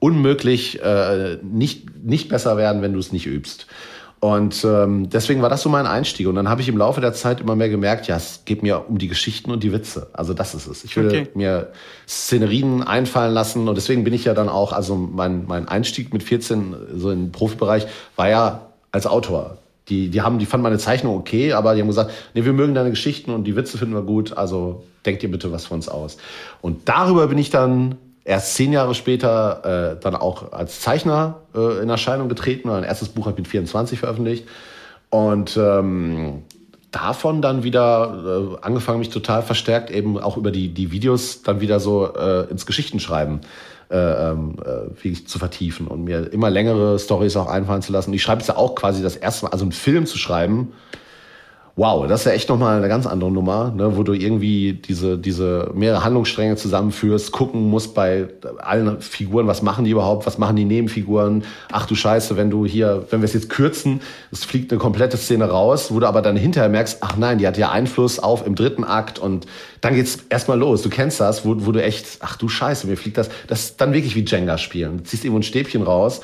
unmöglich 0.00 0.82
äh, 0.82 1.38
nicht, 1.42 2.04
nicht 2.04 2.28
besser 2.28 2.56
werden, 2.56 2.82
wenn 2.82 2.92
du 2.92 2.98
es 2.98 3.12
nicht 3.12 3.26
übst. 3.26 3.66
Und 4.20 4.64
ähm, 4.64 5.08
deswegen 5.10 5.42
war 5.42 5.48
das 5.48 5.62
so 5.62 5.68
mein 5.68 5.86
Einstieg. 5.86 6.26
Und 6.26 6.34
dann 6.34 6.48
habe 6.48 6.60
ich 6.60 6.68
im 6.68 6.76
Laufe 6.76 7.00
der 7.00 7.12
Zeit 7.12 7.40
immer 7.40 7.54
mehr 7.54 7.68
gemerkt, 7.68 8.08
ja, 8.08 8.16
es 8.16 8.42
geht 8.44 8.64
mir 8.64 8.88
um 8.88 8.98
die 8.98 9.06
Geschichten 9.06 9.52
und 9.52 9.62
die 9.62 9.72
Witze. 9.72 10.10
Also 10.12 10.34
das 10.34 10.54
ist 10.54 10.66
es. 10.66 10.82
Ich 10.82 10.96
will 10.96 11.06
okay. 11.06 11.28
mir 11.34 11.70
Szenerien 12.08 12.82
einfallen 12.82 13.32
lassen. 13.32 13.68
Und 13.68 13.76
deswegen 13.76 14.02
bin 14.02 14.12
ich 14.12 14.24
ja 14.24 14.34
dann 14.34 14.48
auch, 14.48 14.72
also 14.72 14.96
mein, 14.96 15.46
mein 15.46 15.68
Einstieg 15.68 16.12
mit 16.12 16.24
14 16.24 16.74
so 16.96 17.12
im 17.12 17.30
Profibereich 17.30 17.86
war 18.16 18.28
ja 18.28 18.66
als 18.90 19.06
Autor. 19.06 19.58
Die, 19.88 20.08
die 20.08 20.20
haben, 20.22 20.38
die 20.38 20.46
fanden 20.46 20.62
meine 20.62 20.78
Zeichnung 20.78 21.16
okay, 21.16 21.52
aber 21.52 21.74
die 21.74 21.80
haben 21.80 21.88
gesagt, 21.88 22.12
nee, 22.34 22.44
wir 22.44 22.52
mögen 22.52 22.74
deine 22.74 22.90
Geschichten 22.90 23.30
und 23.30 23.44
die 23.44 23.56
Witze 23.56 23.78
finden 23.78 23.94
wir 23.94 24.02
gut, 24.02 24.36
also 24.36 24.84
denkt 25.06 25.22
ihr 25.22 25.30
bitte 25.30 25.52
was 25.52 25.66
von 25.66 25.76
uns 25.76 25.88
aus. 25.88 26.18
Und 26.60 26.88
darüber 26.88 27.26
bin 27.28 27.38
ich 27.38 27.50
dann 27.50 27.96
erst 28.24 28.54
zehn 28.54 28.72
Jahre 28.72 28.94
später 28.94 29.96
äh, 29.96 30.00
dann 30.00 30.14
auch 30.14 30.52
als 30.52 30.80
Zeichner 30.80 31.40
äh, 31.54 31.82
in 31.82 31.88
Erscheinung 31.88 32.28
getreten. 32.28 32.68
Mein 32.68 32.84
erstes 32.84 33.08
Buch 33.08 33.24
habe 33.24 33.32
ich 33.32 33.38
mit 33.38 33.48
24 33.48 33.98
veröffentlicht. 33.98 34.46
Und 35.08 35.56
ähm, 35.56 36.42
davon 36.90 37.40
dann 37.40 37.62
wieder 37.62 38.56
äh, 38.60 38.64
angefangen, 38.64 38.98
mich 38.98 39.08
total 39.08 39.42
verstärkt 39.42 39.90
eben 39.90 40.18
auch 40.18 40.36
über 40.36 40.50
die, 40.50 40.68
die 40.68 40.92
Videos 40.92 41.42
dann 41.42 41.60
wieder 41.60 41.80
so 41.80 42.14
äh, 42.14 42.50
ins 42.50 42.66
Geschichtenschreiben 42.66 43.40
äh, 43.90 43.96
ähm, 44.30 44.56
äh, 44.60 44.90
wirklich 45.02 45.26
zu 45.26 45.38
vertiefen 45.38 45.86
und 45.86 46.04
mir 46.04 46.32
immer 46.32 46.50
längere 46.50 46.98
Stories 46.98 47.36
auch 47.36 47.46
einfallen 47.46 47.82
zu 47.82 47.92
lassen. 47.92 48.12
Ich 48.12 48.22
schreibe 48.22 48.40
jetzt 48.40 48.48
ja 48.48 48.56
auch 48.56 48.74
quasi 48.74 49.02
das 49.02 49.16
erste 49.16 49.46
Mal, 49.46 49.52
also 49.52 49.64
einen 49.64 49.72
Film 49.72 50.06
zu 50.06 50.18
schreiben, 50.18 50.72
wow, 51.78 52.08
das 52.08 52.22
ist 52.22 52.26
ja 52.26 52.32
echt 52.32 52.48
nochmal 52.48 52.76
eine 52.78 52.88
ganz 52.88 53.06
andere 53.06 53.30
Nummer, 53.30 53.70
ne, 53.70 53.96
wo 53.96 54.02
du 54.02 54.12
irgendwie 54.12 54.72
diese, 54.72 55.16
diese 55.16 55.70
mehrere 55.74 56.02
Handlungsstränge 56.02 56.56
zusammenführst, 56.56 57.30
gucken 57.30 57.70
musst 57.70 57.94
bei 57.94 58.26
allen 58.58 59.00
Figuren, 59.00 59.46
was 59.46 59.62
machen 59.62 59.84
die 59.84 59.92
überhaupt, 59.92 60.26
was 60.26 60.38
machen 60.38 60.56
die 60.56 60.64
Nebenfiguren, 60.64 61.44
ach 61.70 61.86
du 61.86 61.94
Scheiße, 61.94 62.36
wenn 62.36 62.50
du 62.50 62.66
hier, 62.66 63.06
wenn 63.10 63.20
wir 63.20 63.26
es 63.26 63.32
jetzt 63.32 63.48
kürzen, 63.48 64.00
es 64.32 64.44
fliegt 64.44 64.72
eine 64.72 64.80
komplette 64.80 65.16
Szene 65.16 65.48
raus, 65.48 65.92
wo 65.92 66.00
du 66.00 66.08
aber 66.08 66.20
dann 66.20 66.36
hinterher 66.36 66.68
merkst, 66.68 66.98
ach 67.00 67.16
nein, 67.16 67.38
die 67.38 67.46
hat 67.46 67.56
ja 67.56 67.70
Einfluss 67.70 68.18
auf 68.18 68.44
im 68.44 68.56
dritten 68.56 68.82
Akt 68.82 69.20
und 69.20 69.46
dann 69.80 69.94
geht's 69.94 70.18
erstmal 70.30 70.58
los. 70.58 70.82
Du 70.82 70.88
kennst 70.88 71.20
das, 71.20 71.46
wo, 71.46 71.54
wo 71.64 71.70
du 71.70 71.80
echt, 71.80 72.18
ach 72.18 72.36
du 72.36 72.48
Scheiße, 72.48 72.88
mir 72.88 72.96
fliegt 72.96 73.18
das, 73.18 73.30
das 73.46 73.60
ist 73.60 73.80
dann 73.80 73.92
wirklich 73.92 74.16
wie 74.16 74.24
Jenga 74.24 74.58
spielen. 74.58 74.96
Du 74.96 75.04
ziehst 75.04 75.24
irgendwo 75.24 75.38
ein 75.38 75.44
Stäbchen 75.44 75.84
raus 75.84 76.22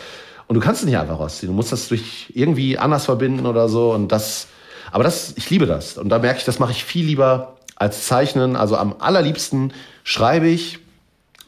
und 0.48 0.56
du 0.56 0.60
kannst 0.60 0.80
es 0.80 0.86
nicht 0.86 0.98
einfach 0.98 1.20
rausziehen. 1.20 1.52
Du 1.52 1.54
musst 1.54 1.70
das 1.70 1.86
durch 1.86 2.32
irgendwie 2.34 2.76
anders 2.76 3.04
verbinden 3.04 3.46
oder 3.46 3.68
so 3.68 3.92
und 3.92 4.10
das, 4.10 4.48
aber 4.94 5.02
das, 5.02 5.34
ich 5.36 5.50
liebe 5.50 5.66
das. 5.66 5.98
Und 5.98 6.08
da 6.08 6.20
merke 6.20 6.38
ich, 6.38 6.44
das 6.44 6.60
mache 6.60 6.70
ich 6.70 6.84
viel 6.84 7.04
lieber 7.04 7.56
als 7.74 8.06
Zeichnen. 8.06 8.54
Also 8.54 8.76
am 8.76 8.94
allerliebsten 9.00 9.72
schreibe 10.04 10.46
ich, 10.46 10.78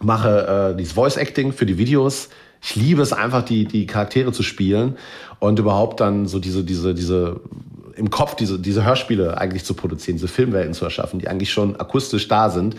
mache 0.00 0.72
äh, 0.72 0.76
dieses 0.76 0.94
Voice 0.94 1.16
Acting 1.16 1.52
für 1.52 1.64
die 1.64 1.78
Videos. 1.78 2.28
Ich 2.60 2.74
liebe 2.74 3.02
es 3.02 3.12
einfach, 3.12 3.44
die, 3.44 3.64
die 3.64 3.86
Charaktere 3.86 4.32
zu 4.32 4.42
spielen 4.42 4.96
und 5.38 5.60
überhaupt 5.60 6.00
dann 6.00 6.26
so 6.26 6.40
diese, 6.40 6.64
diese, 6.64 6.92
diese 6.92 7.40
im 7.94 8.10
Kopf 8.10 8.34
diese, 8.34 8.58
diese 8.58 8.84
Hörspiele 8.84 9.38
eigentlich 9.38 9.64
zu 9.64 9.74
produzieren, 9.74 10.16
diese 10.16 10.26
Filmwelten 10.26 10.74
zu 10.74 10.84
erschaffen, 10.84 11.20
die 11.20 11.28
eigentlich 11.28 11.52
schon 11.52 11.78
akustisch 11.78 12.26
da 12.26 12.50
sind. 12.50 12.74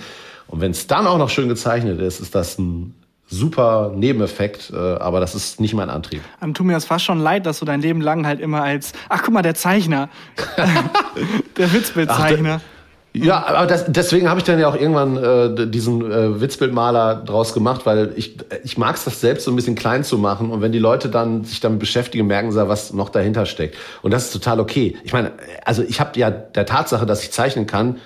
Und 0.48 0.60
wenn 0.60 0.72
es 0.72 0.86
dann 0.86 1.08
auch 1.08 1.18
noch 1.18 1.30
schön 1.30 1.48
gezeichnet 1.48 2.02
ist, 2.02 2.20
ist 2.20 2.36
das 2.36 2.60
ein 2.60 2.94
super 3.28 3.92
Nebeneffekt, 3.96 4.72
äh, 4.74 4.78
aber 4.78 5.20
das 5.20 5.36
ist 5.36 5.60
nicht 5.60 5.74
mein 5.74 5.90
Antrieb. 5.90 6.22
Dann 6.40 6.54
tut 6.54 6.66
mir 6.66 6.74
das 6.74 6.86
fast 6.86 7.06
schon 7.06 7.20
leid, 7.20 7.46
dass 7.46 7.60
du 7.60 7.66
dein 7.66 7.82
Leben 7.82 8.02
lang 8.02 8.26
halt 8.26 8.40
immer 8.40 8.64
als, 8.64 8.94
ach 9.10 9.22
guck 9.24 9.34
mal, 9.34 9.42
der 9.42 9.56
Zeichner, 9.56 10.10
der 11.58 11.74
Witzbildzeichner. 11.74 12.62
Ja, 13.14 13.48
aber 13.48 13.68
das, 13.68 13.86
deswegen 13.88 14.30
habe 14.30 14.40
ich 14.40 14.46
dann 14.46 14.60
ja 14.60 14.68
auch 14.68 14.76
irgendwann 14.76 15.18
äh, 15.18 15.68
diesen 15.68 16.12
äh, 16.12 16.40
Witzbildmaler 16.40 17.16
draus 17.16 17.54
gemacht, 17.54 17.86
weil 17.86 18.14
ich, 18.16 18.38
ich 18.64 18.78
mag 18.78 18.96
es, 18.96 19.06
das 19.06 19.22
selbst 19.22 19.46
so 19.46 19.52
ein 19.52 19.56
bisschen 19.56 19.76
klein 19.76 20.04
zu 20.04 20.18
machen. 20.18 20.52
Und 20.52 20.62
wenn 20.62 20.72
die 20.72 20.80
Leute 20.80 21.10
dann 21.10 21.44
sich 21.44 21.60
damit 21.60 21.80
beschäftigen, 21.80 22.28
merken 22.28 22.52
sie, 22.52 22.68
was 22.68 22.94
noch 22.94 23.10
dahinter 23.10 23.46
steckt. 23.46 23.76
Und 24.02 24.12
das 24.12 24.26
ist 24.26 24.34
total 24.34 24.60
okay. 24.60 24.96
Ich 25.04 25.14
meine, 25.14 25.32
also 25.66 25.84
ich 25.84 26.00
habe 26.00 26.18
ja 26.20 26.30
der 26.30 26.66
Tatsache, 26.66 27.06
dass 27.06 27.24
ich 27.24 27.32
zeichnen 27.32 27.66
kann, 27.66 27.98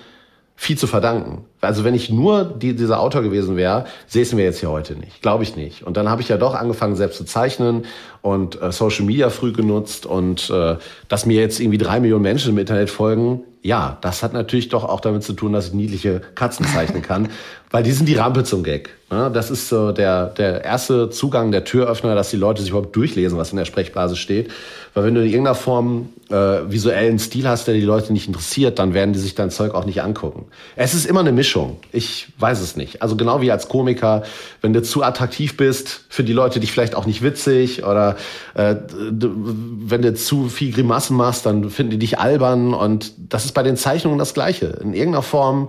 viel 0.56 0.78
zu 0.78 0.86
verdanken. 0.86 1.44
Also 1.62 1.84
wenn 1.84 1.94
ich 1.94 2.10
nur 2.10 2.44
die, 2.44 2.74
dieser 2.74 3.00
Autor 3.00 3.22
gewesen 3.22 3.56
wäre, 3.56 3.86
säßen 4.08 4.36
wir 4.36 4.44
jetzt 4.44 4.58
hier 4.58 4.70
heute 4.70 4.96
nicht. 4.96 5.22
Glaube 5.22 5.44
ich 5.44 5.54
nicht. 5.54 5.84
Und 5.84 5.96
dann 5.96 6.08
habe 6.08 6.20
ich 6.20 6.28
ja 6.28 6.36
doch 6.36 6.54
angefangen, 6.54 6.96
selbst 6.96 7.18
zu 7.18 7.24
zeichnen 7.24 7.84
und 8.20 8.60
äh, 8.60 8.72
Social 8.72 9.04
Media 9.04 9.30
früh 9.30 9.52
genutzt 9.52 10.04
und 10.04 10.50
äh, 10.50 10.76
dass 11.08 11.24
mir 11.24 11.40
jetzt 11.40 11.60
irgendwie 11.60 11.78
drei 11.78 12.00
Millionen 12.00 12.22
Menschen 12.22 12.50
im 12.50 12.58
Internet 12.58 12.90
folgen, 12.90 13.42
ja, 13.62 13.96
das 14.00 14.24
hat 14.24 14.32
natürlich 14.32 14.70
doch 14.70 14.82
auch 14.82 15.00
damit 15.00 15.22
zu 15.22 15.34
tun, 15.34 15.52
dass 15.52 15.68
ich 15.68 15.72
niedliche 15.72 16.20
Katzen 16.34 16.66
zeichnen 16.66 17.02
kann, 17.02 17.28
weil 17.70 17.84
die 17.84 17.92
sind 17.92 18.08
die 18.08 18.16
Rampe 18.16 18.42
zum 18.42 18.64
Gag. 18.64 18.90
Ne? 19.10 19.30
Das 19.32 19.50
ist 19.50 19.68
so 19.68 19.92
der, 19.92 20.26
der 20.26 20.64
erste 20.64 21.10
Zugang, 21.10 21.52
der 21.52 21.64
Türöffner, 21.64 22.16
dass 22.16 22.30
die 22.30 22.36
Leute 22.36 22.60
sich 22.60 22.70
überhaupt 22.70 22.94
durchlesen, 22.96 23.38
was 23.38 23.52
in 23.52 23.56
der 23.56 23.64
Sprechblase 23.64 24.16
steht. 24.16 24.50
Weil 24.94 25.04
wenn 25.04 25.14
du 25.14 25.20
in 25.20 25.28
irgendeiner 25.28 25.54
Form 25.54 26.08
äh, 26.28 26.34
visuellen 26.34 27.18
Stil 27.20 27.48
hast, 27.48 27.66
der 27.66 27.74
die 27.74 27.80
Leute 27.82 28.12
nicht 28.12 28.26
interessiert, 28.26 28.78
dann 28.80 28.94
werden 28.94 29.12
die 29.12 29.20
sich 29.20 29.36
dein 29.36 29.50
Zeug 29.50 29.74
auch 29.74 29.84
nicht 29.84 30.02
angucken. 30.02 30.46
Es 30.74 30.92
ist 30.92 31.06
immer 31.06 31.20
eine 31.20 31.32
Mischung. 31.32 31.51
Ich 31.92 32.28
weiß 32.38 32.60
es 32.60 32.76
nicht. 32.76 33.02
Also 33.02 33.16
genau 33.16 33.40
wie 33.40 33.50
als 33.50 33.68
Komiker, 33.68 34.22
wenn 34.60 34.72
du 34.72 34.82
zu 34.82 35.02
attraktiv 35.02 35.56
bist, 35.56 36.04
für 36.08 36.24
die 36.24 36.32
Leute 36.32 36.60
dich 36.60 36.72
vielleicht 36.72 36.94
auch 36.94 37.06
nicht 37.06 37.22
witzig 37.22 37.84
oder 37.84 38.16
äh, 38.54 38.76
wenn 38.90 40.02
du 40.02 40.14
zu 40.14 40.48
viel 40.48 40.72
Grimassen 40.72 41.16
machst, 41.16 41.46
dann 41.46 41.70
finden 41.70 41.92
die 41.92 41.98
dich 41.98 42.18
albern 42.18 42.74
und 42.74 43.12
das 43.16 43.44
ist 43.44 43.52
bei 43.52 43.62
den 43.62 43.76
Zeichnungen 43.76 44.18
das 44.18 44.34
Gleiche. 44.34 44.66
In 44.82 44.94
irgendeiner 44.94 45.22
Form 45.22 45.68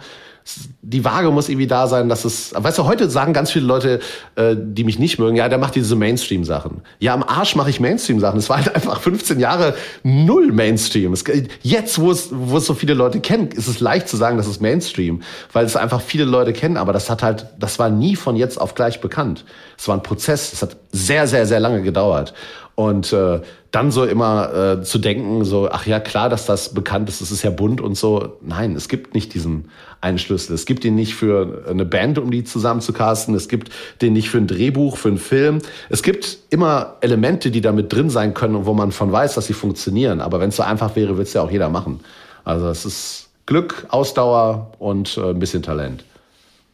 die 0.82 1.06
Waage 1.06 1.32
muss 1.32 1.50
irgendwie 1.50 1.68
da 1.68 1.88
sein, 1.88 2.10
dass 2.10 2.26
es, 2.26 2.54
weißt 2.56 2.78
du, 2.78 2.86
heute 2.86 3.10
sagen 3.10 3.34
ganz 3.34 3.52
viele 3.52 3.66
Leute, 3.66 4.00
äh, 4.36 4.56
die 4.58 4.84
mich 4.84 5.00
nicht 5.00 5.18
mögen, 5.18 5.36
ja, 5.38 5.48
der 5.48 5.58
macht 5.58 5.76
diese 5.76 5.96
Mainstream-Sachen. 5.96 6.82
Ja, 7.00 7.14
am 7.14 7.24
Arsch 7.24 7.56
mache 7.56 7.70
ich 7.70 7.80
Mainstream-Sachen. 7.80 8.40
Es 8.40 8.50
war 8.50 8.58
halt 8.58 8.76
einfach 8.76 9.00
15 9.00 9.40
Jahre 9.40 9.76
null 10.04 10.52
Mainstream. 10.52 11.14
Jetzt, 11.62 12.00
wo 12.00 12.12
es, 12.12 12.30
wo 12.32 12.58
es 12.58 12.66
so 12.66 12.74
viele 12.74 12.94
Leute 12.94 13.22
kennen, 13.22 13.50
ist 13.52 13.68
es 13.68 13.80
leicht 13.80 14.10
zu 14.10 14.18
sagen, 14.18 14.38
das 14.38 14.48
ist 14.48 14.62
Mainstream, 14.62 15.22
weil 15.54 15.66
es 15.66 15.76
einfach 15.76 16.02
viele 16.02 16.26
Leute 16.26 16.54
kennen, 16.54 16.78
aber 16.78 16.92
das 16.92 17.10
hat 17.10 17.24
halt, 17.24 17.48
das 17.58 17.80
war 17.80 17.90
nie 17.90 18.16
von 18.16 18.36
jetzt 18.36 18.60
auf 18.60 18.76
gleich 18.76 19.00
bekannt. 19.00 19.46
Es 19.78 19.88
war 19.88 19.96
ein 19.96 20.04
Prozess, 20.04 20.54
es 20.54 20.62
hat 20.62 20.76
sehr, 20.92 21.28
sehr, 21.28 21.46
sehr 21.46 21.60
lange 21.60 21.82
gedauert. 21.82 22.34
Und 22.76 23.14
äh, 23.14 23.42
dann 23.70 23.92
so 23.92 24.04
immer 24.04 24.54
äh, 24.54 24.84
zu 24.84 24.98
denken, 24.98 25.46
so, 25.46 25.70
ach 25.70 25.86
ja, 25.86 26.00
klar, 26.00 26.30
dass 26.30 26.46
das 26.46 26.74
bekannt 26.74 27.08
ist, 27.08 27.22
es 27.22 27.32
ist 27.32 27.44
ja 27.44 27.52
bunt 27.52 27.82
und 27.82 27.96
so. 27.96 28.38
Nein, 28.42 28.76
es 28.76 28.88
gibt 28.88 29.14
nicht 29.14 29.34
diesen 29.34 29.70
einen 30.02 30.18
Schlüssel. 30.18 30.54
Es 30.54 30.66
gibt 30.66 30.84
ihn 30.84 30.96
nicht 30.96 31.16
für 31.16 31.66
eine 31.70 31.86
Band, 31.86 32.18
um 32.18 32.32
die 32.32 32.44
zusammen 32.44 32.82
zu 32.82 32.92
casten. 32.92 33.36
Es 33.36 33.48
gibt 33.48 33.72
den 34.02 34.14
nicht 34.14 34.30
für 34.30 34.38
ein 34.38 34.48
Drehbuch, 34.48 34.98
für 34.98 35.10
einen 35.10 35.18
Film. 35.18 35.60
Es 35.90 36.04
gibt 36.04 36.40
immer 36.50 36.98
Elemente, 37.02 37.52
die 37.52 37.62
da 37.62 37.72
mit 37.72 37.94
drin 37.94 38.10
sein 38.10 38.34
können 38.34 38.56
und 38.56 38.66
wo 38.66 38.74
man 38.74 38.92
von 38.92 39.12
weiß, 39.12 39.36
dass 39.36 39.46
sie 39.48 39.54
funktionieren. 39.54 40.20
Aber 40.20 40.40
wenn 40.40 40.50
es 40.50 40.56
so 40.56 40.64
einfach 40.64 40.96
wäre, 40.96 41.10
würde 41.10 41.24
es 41.24 41.34
ja 41.34 41.42
auch 41.42 41.52
jeder 41.52 41.70
machen. 41.70 42.00
Also 42.44 42.68
es 42.68 42.86
ist 42.86 43.30
Glück, 43.46 43.86
Ausdauer 43.90 44.72
und 44.80 45.18
äh, 45.18 45.30
ein 45.30 45.40
bisschen 45.40 45.64
Talent. 45.64 46.04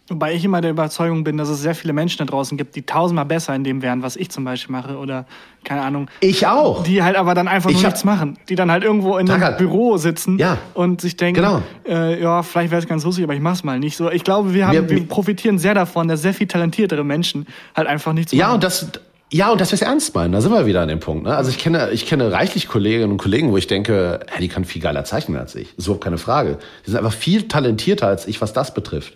Wobei 0.09 0.33
ich 0.33 0.43
immer 0.43 0.61
der 0.61 0.71
Überzeugung 0.71 1.23
bin, 1.23 1.37
dass 1.37 1.49
es 1.49 1.61
sehr 1.61 1.75
viele 1.75 1.93
Menschen 1.93 2.17
da 2.19 2.25
draußen 2.25 2.57
gibt, 2.57 2.75
die 2.75 2.83
tausendmal 2.83 3.25
besser 3.25 3.55
in 3.55 3.63
dem 3.63 3.81
wären, 3.81 4.01
was 4.01 4.15
ich 4.15 4.29
zum 4.29 4.43
Beispiel 4.43 4.71
mache 4.71 4.97
oder 4.97 5.25
keine 5.63 5.81
Ahnung. 5.81 6.09
Ich 6.19 6.47
auch. 6.47 6.83
Die 6.83 7.03
halt 7.03 7.15
aber 7.15 7.33
dann 7.33 7.47
einfach 7.47 7.71
nur 7.71 7.81
nichts 7.81 8.03
machen. 8.03 8.37
Die 8.49 8.55
dann 8.55 8.71
halt 8.71 8.83
irgendwo 8.83 9.17
in 9.17 9.29
einem 9.29 9.57
Büro 9.57 9.97
sitzen 9.97 10.37
ja. 10.37 10.57
und 10.73 11.01
sich 11.01 11.17
denken, 11.17 11.41
genau. 11.41 11.61
äh, 11.87 12.21
ja, 12.21 12.43
vielleicht 12.43 12.71
wäre 12.71 12.81
es 12.81 12.87
ganz 12.87 13.03
lustig, 13.03 13.23
aber 13.23 13.33
ich 13.33 13.41
mach's 13.41 13.63
mal 13.63 13.79
nicht. 13.79 13.97
So, 13.97 14.09
ich 14.09 14.23
glaube, 14.23 14.53
wir, 14.53 14.67
haben, 14.67 14.73
wir, 14.73 14.89
wir 14.89 15.07
profitieren 15.07 15.59
sehr 15.59 15.73
davon, 15.73 16.07
dass 16.07 16.21
sehr 16.21 16.33
viel 16.33 16.47
talentiertere 16.47 17.03
Menschen 17.03 17.45
halt 17.75 17.87
einfach 17.87 18.13
nichts 18.13 18.31
machen. 18.31 18.39
Ja, 18.39 18.53
und 18.53 18.63
das, 18.63 18.91
ja, 19.31 19.51
und 19.51 19.61
dass 19.61 19.71
wir 19.71 19.75
es 19.75 19.83
ernst 19.83 20.15
meinen, 20.15 20.31
da 20.31 20.41
sind 20.41 20.51
wir 20.51 20.65
wieder 20.65 20.81
an 20.81 20.87
dem 20.87 20.99
Punkt. 20.99 21.25
Ne? 21.25 21.35
Also 21.35 21.51
ich 21.51 21.59
kenne, 21.59 21.91
ich 21.91 22.07
kenne 22.07 22.31
reichlich 22.31 22.67
Kolleginnen 22.67 23.11
und 23.11 23.17
Kollegen, 23.17 23.51
wo 23.51 23.57
ich 23.57 23.67
denke, 23.67 24.21
hey, 24.27 24.41
die 24.41 24.47
kann 24.47 24.65
viel 24.65 24.81
geiler 24.81 25.03
zeichnen 25.03 25.37
als 25.37 25.53
ich. 25.53 25.73
So 25.77 25.95
keine 25.95 26.17
Frage. 26.17 26.57
Die 26.85 26.89
sind 26.89 26.97
einfach 26.97 27.13
viel 27.13 27.47
talentierter 27.47 28.07
als 28.07 28.27
ich, 28.27 28.41
was 28.41 28.53
das 28.53 28.73
betrifft. 28.73 29.13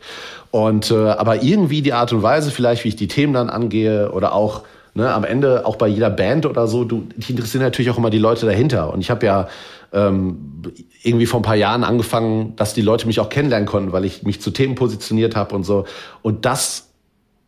Und 0.51 0.91
äh, 0.91 0.95
aber 0.95 1.41
irgendwie 1.41 1.81
die 1.81 1.93
Art 1.93 2.13
und 2.13 2.21
Weise, 2.21 2.51
vielleicht 2.51 2.83
wie 2.83 2.89
ich 2.89 2.95
die 2.95 3.07
Themen 3.07 3.33
dann 3.33 3.49
angehe 3.49 4.11
oder 4.11 4.33
auch 4.33 4.61
ne, 4.93 5.11
am 5.11 5.23
Ende 5.23 5.65
auch 5.65 5.77
bei 5.77 5.87
jeder 5.87 6.11
Band 6.11 6.45
oder 6.45 6.67
so, 6.67 6.83
du, 6.83 7.07
die 7.15 7.31
interessieren 7.31 7.63
natürlich 7.63 7.89
auch 7.89 7.97
immer 7.97 8.11
die 8.11 8.19
Leute 8.19 8.45
dahinter. 8.45 8.93
Und 8.93 9.01
ich 9.01 9.09
habe 9.09 9.25
ja 9.25 9.47
ähm, 9.93 10.61
irgendwie 11.01 11.25
vor 11.25 11.39
ein 11.39 11.43
paar 11.43 11.55
Jahren 11.55 11.83
angefangen, 11.83 12.55
dass 12.55 12.75
die 12.75 12.81
Leute 12.81 13.07
mich 13.07 13.19
auch 13.19 13.29
kennenlernen 13.29 13.67
konnten, 13.67 13.91
weil 13.91 14.05
ich 14.05 14.21
mich 14.21 14.41
zu 14.41 14.51
Themen 14.51 14.75
positioniert 14.75 15.35
habe 15.35 15.55
und 15.55 15.63
so. 15.63 15.85
Und 16.21 16.45
das 16.45 16.92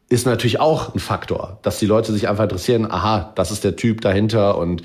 ist 0.07 0.25
natürlich 0.25 0.59
auch 0.59 0.93
ein 0.93 0.99
Faktor, 0.99 1.57
dass 1.63 1.79
die 1.79 1.87
Leute 1.87 2.13
sich 2.13 2.27
einfach 2.27 2.43
interessieren, 2.43 2.89
aha, 2.89 3.31
das 3.35 3.51
ist 3.51 3.63
der 3.63 3.75
Typ 3.75 4.01
dahinter 4.01 4.57
und 4.57 4.83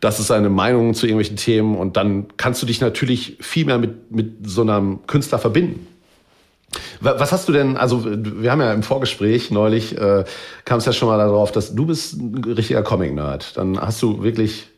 das 0.00 0.20
ist 0.20 0.26
seine 0.26 0.50
Meinung 0.50 0.94
zu 0.94 1.06
irgendwelchen 1.06 1.36
Themen 1.36 1.76
und 1.76 1.96
dann 1.96 2.26
kannst 2.36 2.62
du 2.62 2.66
dich 2.66 2.80
natürlich 2.80 3.38
viel 3.40 3.64
mehr 3.64 3.78
mit, 3.78 4.12
mit 4.12 4.48
so 4.48 4.62
einem 4.62 5.06
Künstler 5.06 5.38
verbinden. 5.38 5.86
Was 7.00 7.32
hast 7.32 7.48
du 7.48 7.52
denn, 7.52 7.78
also 7.78 8.04
wir 8.04 8.50
haben 8.50 8.60
ja 8.60 8.72
im 8.74 8.82
Vorgespräch 8.82 9.50
neulich, 9.50 9.96
äh, 9.96 10.24
kam 10.66 10.78
es 10.78 10.84
ja 10.84 10.92
schon 10.92 11.08
mal 11.08 11.16
darauf, 11.16 11.50
dass 11.50 11.74
du 11.74 11.86
bist 11.86 12.14
ein 12.14 12.44
richtiger 12.44 12.82
Comic-Nerd. 12.82 13.56
Dann 13.56 13.80
hast 13.80 14.02
du 14.02 14.22
wirklich 14.22 14.68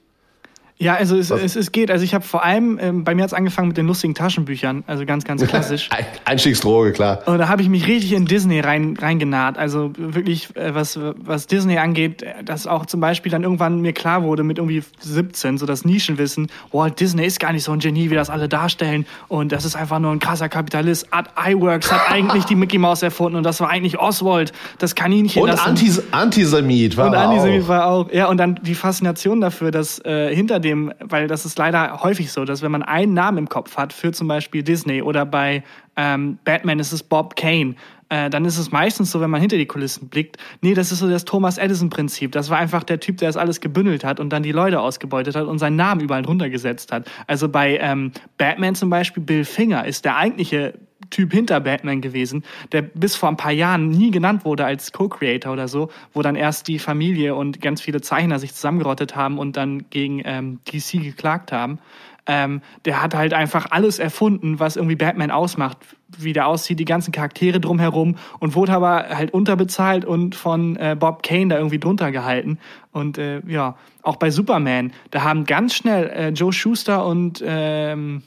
ja, 0.80 0.94
also 0.94 1.14
es, 1.18 1.30
es, 1.30 1.56
es 1.56 1.72
geht. 1.72 1.90
Also 1.90 2.04
ich 2.06 2.14
habe 2.14 2.24
vor 2.24 2.42
allem, 2.42 2.78
ähm, 2.80 3.04
bei 3.04 3.14
mir 3.14 3.22
hat's 3.22 3.34
angefangen 3.34 3.68
mit 3.68 3.76
den 3.76 3.86
lustigen 3.86 4.14
Taschenbüchern, 4.14 4.82
also 4.86 5.04
ganz, 5.04 5.24
ganz 5.24 5.46
klassisch. 5.46 5.90
Einstiegsdroge, 6.24 6.92
klar. 6.92 7.20
Und 7.26 7.36
da 7.36 7.48
habe 7.48 7.60
ich 7.60 7.68
mich 7.68 7.86
richtig 7.86 8.14
in 8.14 8.24
Disney 8.24 8.60
rein 8.60 8.96
reingenäht. 8.98 9.58
Also 9.58 9.92
wirklich, 9.98 10.56
äh, 10.56 10.74
was, 10.74 10.98
was 11.16 11.46
Disney 11.46 11.76
angeht, 11.76 12.24
dass 12.46 12.66
auch 12.66 12.86
zum 12.86 12.98
Beispiel 12.98 13.30
dann 13.30 13.42
irgendwann 13.42 13.82
mir 13.82 13.92
klar 13.92 14.22
wurde 14.22 14.42
mit 14.42 14.56
irgendwie 14.56 14.82
17, 15.00 15.58
so 15.58 15.66
das 15.66 15.84
Nischenwissen, 15.84 16.46
Walt 16.72 16.98
Disney 16.98 17.26
ist 17.26 17.40
gar 17.40 17.52
nicht 17.52 17.64
so 17.64 17.72
ein 17.72 17.80
Genie, 17.80 18.08
wie 18.08 18.14
das 18.14 18.30
alle 18.30 18.48
darstellen. 18.48 19.04
Und 19.28 19.52
das 19.52 19.66
ist 19.66 19.76
einfach 19.76 19.98
nur 19.98 20.12
ein 20.12 20.18
krasser 20.18 20.48
Kapitalist. 20.48 21.12
Art 21.12 21.28
iWorks 21.46 21.92
hat 21.92 22.10
eigentlich 22.10 22.46
die 22.46 22.54
Mickey 22.54 22.78
Mouse 22.78 23.02
erfunden 23.02 23.36
und 23.36 23.42
das 23.42 23.60
war 23.60 23.68
eigentlich 23.68 23.98
Oswald, 23.98 24.52
das 24.78 24.94
Kaninchen. 24.94 25.42
Und 25.42 25.50
Antis 25.50 26.02
Antisemit 26.10 26.96
war. 26.96 27.08
Und 27.08 27.16
Antisemit 27.16 27.68
war 27.68 27.86
auch. 27.86 28.10
Ja, 28.10 28.28
und 28.28 28.38
dann 28.38 28.58
die 28.62 28.74
Faszination 28.74 29.42
dafür, 29.42 29.70
dass 29.70 30.02
äh, 30.06 30.34
hinter 30.34 30.58
dem 30.58 30.69
dem, 30.70 30.92
weil 31.00 31.26
das 31.26 31.44
ist 31.44 31.58
leider 31.58 32.02
häufig 32.02 32.32
so, 32.32 32.44
dass 32.44 32.62
wenn 32.62 32.70
man 32.72 32.82
einen 32.82 33.14
Namen 33.14 33.38
im 33.38 33.48
Kopf 33.48 33.76
hat, 33.76 33.92
für 33.92 34.12
zum 34.12 34.28
Beispiel 34.28 34.62
Disney 34.62 35.02
oder 35.02 35.26
bei 35.26 35.62
ähm, 35.96 36.38
Batman 36.44 36.78
ist 36.78 36.92
es 36.92 37.02
Bob 37.02 37.36
Kane, 37.36 37.74
äh, 38.10 38.28
dann 38.28 38.44
ist 38.44 38.58
es 38.58 38.72
meistens 38.72 39.10
so, 39.10 39.20
wenn 39.20 39.30
man 39.30 39.40
hinter 39.40 39.56
die 39.56 39.66
Kulissen 39.66 40.08
blickt, 40.08 40.36
nee, 40.60 40.74
das 40.74 40.92
ist 40.92 40.98
so 40.98 41.08
das 41.08 41.24
Thomas 41.24 41.58
Edison-Prinzip. 41.58 42.32
Das 42.32 42.50
war 42.50 42.58
einfach 42.58 42.82
der 42.82 43.00
Typ, 43.00 43.18
der 43.18 43.28
das 43.28 43.36
alles 43.36 43.60
gebündelt 43.60 44.04
hat 44.04 44.20
und 44.20 44.30
dann 44.30 44.42
die 44.42 44.52
Leute 44.52 44.80
ausgebeutet 44.80 45.36
hat 45.36 45.46
und 45.46 45.58
seinen 45.58 45.76
Namen 45.76 46.00
überall 46.00 46.22
drunter 46.22 46.50
gesetzt 46.50 46.92
hat. 46.92 47.08
Also 47.26 47.48
bei 47.48 47.78
ähm, 47.78 48.12
Batman 48.36 48.74
zum 48.74 48.90
Beispiel, 48.90 49.22
Bill 49.22 49.44
Finger 49.44 49.84
ist 49.86 50.04
der 50.04 50.16
eigentliche 50.16 50.74
Typ 51.10 51.32
hinter 51.32 51.60
Batman 51.60 52.00
gewesen, 52.00 52.44
der 52.72 52.82
bis 52.82 53.16
vor 53.16 53.28
ein 53.28 53.36
paar 53.36 53.52
Jahren 53.52 53.88
nie 53.88 54.10
genannt 54.10 54.44
wurde 54.44 54.64
als 54.64 54.92
Co-Creator 54.92 55.52
oder 55.52 55.68
so, 55.68 55.90
wo 56.12 56.22
dann 56.22 56.36
erst 56.36 56.68
die 56.68 56.78
Familie 56.78 57.34
und 57.34 57.60
ganz 57.60 57.80
viele 57.80 58.00
Zeichner 58.00 58.38
sich 58.38 58.54
zusammengerottet 58.54 59.16
haben 59.16 59.38
und 59.38 59.56
dann 59.56 59.90
gegen 59.90 60.22
ähm, 60.24 60.60
DC 60.64 61.02
geklagt 61.02 61.52
haben. 61.52 61.78
Ähm, 62.26 62.60
der 62.84 63.02
hat 63.02 63.14
halt 63.14 63.34
einfach 63.34 63.66
alles 63.70 63.98
erfunden, 63.98 64.60
was 64.60 64.76
irgendwie 64.76 64.94
Batman 64.94 65.30
ausmacht, 65.30 65.78
wie 66.16 66.32
der 66.32 66.46
aussieht, 66.46 66.78
die 66.78 66.84
ganzen 66.84 67.12
Charaktere 67.12 67.60
drumherum 67.60 68.16
und 68.38 68.54
wurde 68.54 68.72
aber 68.72 69.08
halt 69.08 69.32
unterbezahlt 69.32 70.04
und 70.04 70.34
von 70.34 70.76
äh, 70.76 70.96
Bob 70.98 71.22
Kane 71.22 71.48
da 71.48 71.56
irgendwie 71.56 71.78
drunter 71.78 72.12
gehalten. 72.12 72.58
Und 72.92 73.18
äh, 73.18 73.40
ja, 73.46 73.76
auch 74.02 74.16
bei 74.16 74.30
Superman, 74.30 74.92
da 75.10 75.22
haben 75.22 75.44
ganz 75.44 75.74
schnell 75.74 76.08
äh, 76.08 76.28
Joe 76.28 76.52
Schuster 76.52 77.04
und 77.04 77.42
ähm, 77.44 78.22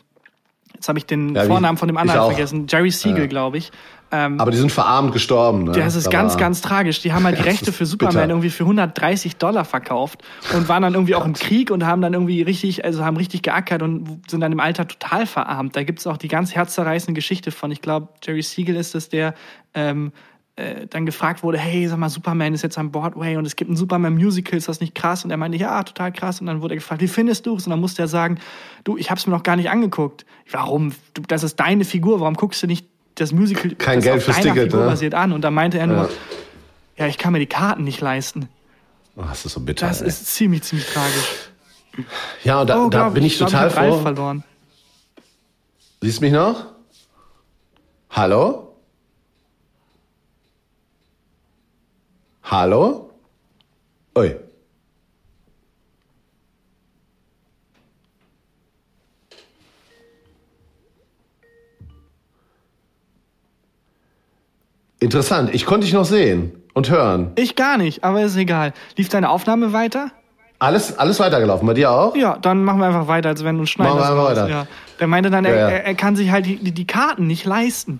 jetzt 0.83 0.89
habe 0.89 0.99
ich 0.99 1.05
den 1.05 1.33
ja, 1.33 1.45
Vornamen 1.45 1.77
von 1.77 1.87
dem 1.87 1.95
anderen 1.95 2.25
vergessen, 2.25 2.67
Jerry 2.67 2.91
Siegel, 2.91 3.21
ja. 3.21 3.27
glaube 3.27 3.57
ich, 3.57 3.71
ähm, 4.11 4.39
Aber 4.39 4.51
die 4.51 4.57
sind 4.57 4.71
verarmt 4.71 5.11
gestorben. 5.11 5.63
Ne? 5.63 5.71
Das 5.71 5.95
ist 5.95 6.05
da 6.05 6.11
ganz, 6.11 6.37
ganz 6.37 6.61
tragisch. 6.61 7.01
Die 7.01 7.13
haben 7.13 7.23
halt 7.23 7.37
die 7.39 7.41
Rechte 7.41 7.71
für 7.71 7.87
Superman 7.87 8.13
bitter. 8.13 8.29
irgendwie 8.29 8.49
für 8.51 8.63
130 8.63 9.37
Dollar 9.37 9.65
verkauft 9.65 10.21
und 10.53 10.69
waren 10.69 10.83
dann 10.83 10.93
irgendwie 10.93 11.15
auch 11.15 11.25
im 11.25 11.33
Krieg 11.33 11.71
und 11.71 11.83
haben 11.83 12.01
dann 12.01 12.13
irgendwie 12.13 12.43
richtig, 12.43 12.85
also 12.85 13.03
haben 13.03 13.17
richtig 13.17 13.41
geackert 13.41 13.81
und 13.81 14.21
sind 14.29 14.41
dann 14.41 14.51
im 14.51 14.59
Alter 14.59 14.87
total 14.87 15.25
verarmt. 15.25 15.75
Da 15.75 15.83
gibt's 15.83 16.05
auch 16.05 16.17
die 16.17 16.27
ganz 16.27 16.53
herzzerreißende 16.53 17.17
Geschichte 17.17 17.49
von, 17.49 17.71
ich 17.71 17.81
glaube, 17.81 18.09
Jerry 18.21 18.43
Siegel 18.43 18.75
ist 18.75 18.93
es, 18.93 19.09
der 19.09 19.33
ähm, 19.73 20.11
äh, 20.55 20.85
dann 20.87 21.05
gefragt 21.05 21.41
wurde, 21.41 21.57
hey, 21.57 21.87
sag 21.87 21.97
mal, 21.97 22.09
Superman 22.09 22.53
ist 22.53 22.61
jetzt 22.61 22.77
am 22.77 22.91
Broadway 22.91 23.37
und 23.37 23.45
es 23.45 23.55
gibt 23.55 23.71
ein 23.71 23.75
Superman-Musical, 23.75 24.55
ist 24.55 24.69
das 24.69 24.81
nicht 24.81 24.93
krass? 24.93 25.23
Und 25.23 25.31
er 25.31 25.37
meinte, 25.37 25.57
ja, 25.57 25.81
total 25.83 26.11
krass. 26.11 26.41
Und 26.41 26.47
dann 26.47 26.61
wurde 26.61 26.75
er 26.75 26.77
gefragt, 26.77 27.01
wie 27.01 27.07
findest 27.07 27.47
du 27.47 27.55
es? 27.55 27.65
Und 27.65 27.71
dann 27.71 27.79
musste 27.79 28.03
er 28.03 28.07
sagen, 28.07 28.37
du, 28.83 28.95
ich 28.97 29.09
hab's 29.09 29.25
mir 29.25 29.33
noch 29.33 29.41
gar 29.41 29.55
nicht 29.55 29.71
angeguckt. 29.71 30.25
Warum? 30.51 30.93
Du, 31.15 31.23
das 31.23 31.41
ist 31.41 31.59
deine 31.59 31.85
Figur, 31.85 32.19
warum 32.19 32.35
guckst 32.35 32.61
du 32.61 32.67
nicht 32.67 32.87
das 33.15 33.31
Musical 33.31 33.71
Kein 33.75 33.97
das 33.97 34.05
Geld 34.05 34.17
auf 34.17 34.23
fürs 34.25 34.37
Ticket, 34.37 34.63
Figur 34.65 34.81
ne? 34.81 34.85
basiert 34.85 35.15
an. 35.15 35.31
Und 35.31 35.41
da 35.41 35.49
meinte 35.49 35.79
er 35.79 35.87
nur, 35.87 35.97
ja. 35.97 36.09
ja. 36.97 37.07
ich 37.07 37.17
kann 37.17 37.33
mir 37.33 37.39
die 37.39 37.47
Karten 37.47 37.83
nicht 37.83 37.99
leisten. 38.01 38.47
Oh, 39.15 39.23
das 39.27 39.45
ist 39.45 39.53
so 39.53 39.59
bitter. 39.59 39.87
Das 39.87 40.01
ey. 40.01 40.07
ist 40.07 40.27
ziemlich, 40.27 40.63
ziemlich 40.63 40.87
tragisch. 40.87 41.49
Ja, 42.43 42.61
und 42.61 42.69
da, 42.69 42.85
oh, 42.85 42.89
da 42.89 43.09
bin 43.09 43.23
ich, 43.23 43.33
ich 43.33 43.39
total 43.39 43.67
ich 43.67 43.73
froh. 43.73 44.01
verloren. 44.01 44.43
Siehst 46.01 46.19
du 46.19 46.25
mich 46.25 46.33
noch? 46.33 46.65
Hallo? 48.09 48.72
Hallo? 52.43 53.09
Ui. 54.17 54.35
Interessant. 64.99 65.53
Ich 65.53 65.65
konnte 65.65 65.85
dich 65.85 65.93
noch 65.93 66.05
sehen 66.05 66.63
und 66.73 66.89
hören. 66.89 67.31
Ich 67.35 67.55
gar 67.55 67.77
nicht, 67.77 68.03
aber 68.03 68.23
ist 68.23 68.37
egal. 68.37 68.73
Lief 68.95 69.09
deine 69.09 69.29
Aufnahme 69.29 69.73
weiter? 69.73 70.11
Alles, 70.59 70.97
alles 70.97 71.19
weitergelaufen. 71.19 71.67
Bei 71.67 71.73
dir 71.73 71.91
auch? 71.91 72.15
Ja, 72.15 72.37
dann 72.37 72.63
machen 72.63 72.79
wir 72.79 72.87
einfach 72.87 73.07
weiter, 73.07 73.29
als 73.29 73.43
wenn 73.43 73.57
du 73.57 73.65
schneiden. 73.65 73.97
Machen 73.97 74.01
wir 74.01 74.09
einfach 74.09 74.31
weiter. 74.31 74.49
Ja. 74.49 74.67
Der 74.99 75.07
meinte 75.07 75.29
dann, 75.29 75.43
er, 75.43 75.55
ja, 75.55 75.69
ja. 75.69 75.75
er 75.77 75.95
kann 75.95 76.15
sich 76.15 76.31
halt 76.31 76.45
die, 76.45 76.71
die 76.71 76.87
Karten 76.87 77.27
nicht 77.27 77.43
leisten. 77.45 77.99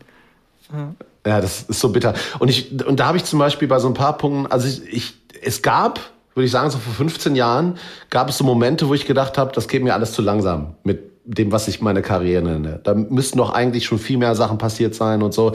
Ja. 0.71 0.93
Ja, 1.25 1.41
das 1.41 1.63
ist 1.63 1.79
so 1.79 1.89
bitter. 1.89 2.13
Und 2.39 2.49
ich, 2.49 2.85
und 2.85 2.99
da 2.99 3.07
habe 3.07 3.17
ich 3.17 3.23
zum 3.23 3.39
Beispiel 3.39 3.67
bei 3.67 3.79
so 3.79 3.87
ein 3.87 3.93
paar 3.93 4.17
Punkten, 4.17 4.51
also 4.51 4.67
ich, 4.67 4.93
ich 4.93 5.13
es 5.41 5.61
gab, 5.61 5.99
würde 6.33 6.45
ich 6.45 6.51
sagen, 6.51 6.69
so 6.69 6.77
vor 6.77 6.93
15 6.93 7.35
Jahren 7.35 7.77
gab 8.09 8.29
es 8.29 8.37
so 8.37 8.43
Momente, 8.43 8.87
wo 8.87 8.93
ich 8.93 9.05
gedacht 9.05 9.37
habe, 9.37 9.51
das 9.53 9.67
geht 9.67 9.83
mir 9.83 9.93
alles 9.93 10.13
zu 10.13 10.21
langsam 10.21 10.75
mit 10.83 11.11
dem, 11.25 11.51
was 11.51 11.67
ich 11.67 11.81
meine 11.81 12.01
Karriere 12.01 12.43
nenne. 12.43 12.79
Da 12.83 12.93
müssten 12.93 13.37
doch 13.37 13.51
eigentlich 13.51 13.85
schon 13.85 13.99
viel 13.99 14.17
mehr 14.17 14.35
Sachen 14.35 14.57
passiert 14.57 14.95
sein 14.95 15.21
und 15.21 15.33
so. 15.33 15.53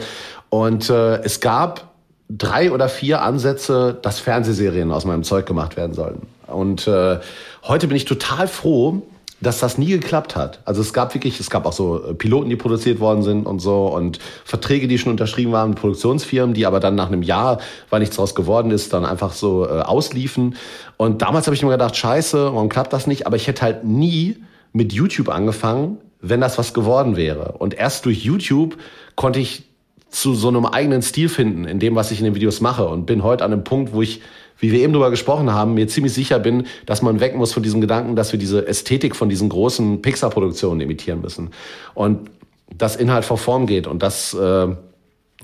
Und 0.49 0.89
äh, 0.89 1.17
es 1.21 1.39
gab 1.41 1.89
drei 2.29 2.71
oder 2.71 2.89
vier 2.89 3.21
Ansätze, 3.21 3.97
dass 4.01 4.19
Fernsehserien 4.19 4.91
aus 4.91 5.05
meinem 5.05 5.23
Zeug 5.23 5.45
gemacht 5.45 5.77
werden 5.77 5.93
sollten. 5.93 6.27
Und 6.47 6.87
äh, 6.87 7.19
heute 7.63 7.87
bin 7.87 7.97
ich 7.97 8.05
total 8.05 8.47
froh, 8.47 9.03
dass 9.41 9.59
das 9.59 9.77
nie 9.77 9.87
geklappt 9.87 10.35
hat. 10.35 10.59
Also 10.65 10.81
es 10.81 10.93
gab 10.93 11.13
wirklich, 11.13 11.39
es 11.39 11.49
gab 11.49 11.65
auch 11.65 11.73
so 11.73 12.03
äh, 12.03 12.13
Piloten, 12.13 12.49
die 12.49 12.55
produziert 12.55 12.99
worden 12.99 13.23
sind 13.23 13.45
und 13.45 13.59
so 13.59 13.87
und 13.87 14.19
Verträge, 14.43 14.87
die 14.87 14.97
schon 14.97 15.11
unterschrieben 15.11 15.51
waren 15.51 15.71
mit 15.71 15.79
Produktionsfirmen, 15.79 16.53
die 16.53 16.65
aber 16.65 16.79
dann 16.79 16.95
nach 16.95 17.07
einem 17.07 17.23
Jahr, 17.23 17.59
weil 17.89 17.99
nichts 18.01 18.15
draus 18.15 18.35
geworden 18.35 18.71
ist, 18.71 18.93
dann 18.93 19.05
einfach 19.05 19.33
so 19.33 19.65
äh, 19.65 19.81
ausliefen. 19.81 20.55
Und 20.97 21.21
damals 21.21 21.47
habe 21.47 21.55
ich 21.55 21.63
mir 21.63 21.69
gedacht, 21.69 21.95
scheiße, 21.95 22.53
warum 22.53 22.69
klappt 22.69 22.93
das 22.93 23.07
nicht? 23.07 23.27
Aber 23.27 23.35
ich 23.35 23.47
hätte 23.47 23.61
halt 23.61 23.83
nie 23.83 24.37
mit 24.73 24.93
YouTube 24.93 25.29
angefangen, 25.29 25.97
wenn 26.21 26.41
das 26.41 26.57
was 26.57 26.73
geworden 26.73 27.15
wäre. 27.15 27.53
Und 27.59 27.73
erst 27.73 28.05
durch 28.05 28.23
YouTube 28.23 28.77
konnte 29.15 29.39
ich 29.39 29.63
zu 30.09 30.33
so 30.33 30.47
einem 30.47 30.65
eigenen 30.65 31.01
Stil 31.01 31.29
finden 31.29 31.65
in 31.65 31.79
dem, 31.79 31.95
was 31.95 32.11
ich 32.11 32.19
in 32.19 32.25
den 32.25 32.35
Videos 32.35 32.61
mache 32.61 32.87
und 32.87 33.05
bin 33.05 33.23
heute 33.23 33.45
an 33.45 33.53
einem 33.53 33.63
Punkt, 33.63 33.93
wo 33.93 34.01
ich, 34.01 34.21
wie 34.59 34.71
wir 34.71 34.79
eben 34.79 34.93
drüber 34.93 35.09
gesprochen 35.09 35.53
haben, 35.53 35.73
mir 35.73 35.87
ziemlich 35.87 36.13
sicher 36.13 36.39
bin, 36.39 36.67
dass 36.85 37.01
man 37.01 37.19
weg 37.19 37.35
muss 37.35 37.53
von 37.53 37.63
diesem 37.63 37.81
Gedanken, 37.81 38.15
dass 38.15 38.31
wir 38.31 38.39
diese 38.39 38.67
Ästhetik 38.67 39.15
von 39.15 39.29
diesen 39.29 39.49
großen 39.49 40.01
Pixar-Produktionen 40.01 40.81
imitieren 40.81 41.21
müssen. 41.21 41.51
Und 41.93 42.29
dass 42.77 42.95
Inhalt 42.95 43.25
vor 43.25 43.37
Form 43.37 43.65
geht 43.65 43.87
und 43.87 44.03
dass 44.03 44.33
äh, 44.33 44.67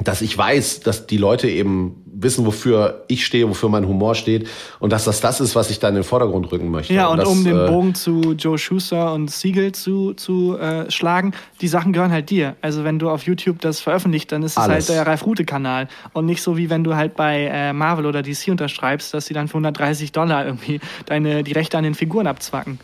dass 0.01 0.21
ich 0.21 0.37
weiß, 0.37 0.81
dass 0.81 1.07
die 1.07 1.17
Leute 1.17 1.47
eben 1.47 2.03
wissen, 2.05 2.45
wofür 2.45 3.03
ich 3.07 3.25
stehe, 3.25 3.47
wofür 3.47 3.69
mein 3.69 3.87
Humor 3.87 4.15
steht 4.15 4.47
und 4.79 4.91
dass 4.91 5.05
das 5.05 5.21
das 5.21 5.39
ist, 5.39 5.55
was 5.55 5.69
ich 5.69 5.79
da 5.79 5.89
in 5.89 5.95
den 5.95 6.03
Vordergrund 6.03 6.51
rücken 6.51 6.69
möchte. 6.69 6.93
Ja, 6.93 7.07
und, 7.07 7.13
und 7.13 7.19
das, 7.19 7.29
um 7.29 7.43
den 7.43 7.57
äh, 7.57 7.67
Bogen 7.67 7.95
zu 7.95 8.33
Joe 8.37 8.57
Schuster 8.57 9.13
und 9.13 9.31
Siegel 9.31 9.71
zu, 9.71 10.13
zu 10.13 10.57
äh, 10.57 10.89
schlagen, 10.91 11.33
die 11.61 11.67
Sachen 11.67 11.93
gehören 11.93 12.11
halt 12.11 12.29
dir. 12.29 12.55
Also 12.61 12.83
wenn 12.83 12.99
du 12.99 13.09
auf 13.09 13.23
YouTube 13.23 13.61
das 13.61 13.79
veröffentlicht, 13.79 14.31
dann 14.31 14.43
ist 14.43 14.57
es 14.57 14.63
halt 14.63 14.89
der 14.89 15.07
Ralf-Rute-Kanal 15.07 15.87
und 16.13 16.25
nicht 16.25 16.41
so, 16.41 16.57
wie 16.57 16.69
wenn 16.69 16.83
du 16.83 16.95
halt 16.95 17.15
bei 17.15 17.45
äh, 17.45 17.71
Marvel 17.71 18.05
oder 18.05 18.21
DC 18.21 18.49
unterschreibst, 18.49 19.13
dass 19.13 19.25
sie 19.25 19.33
dann 19.33 19.47
für 19.47 19.55
130 19.55 20.11
Dollar 20.11 20.45
irgendwie 20.45 20.81
deine, 21.05 21.43
die 21.43 21.53
Rechte 21.53 21.77
an 21.77 21.83
den 21.85 21.95
Figuren 21.95 22.27
abzwacken. 22.27 22.79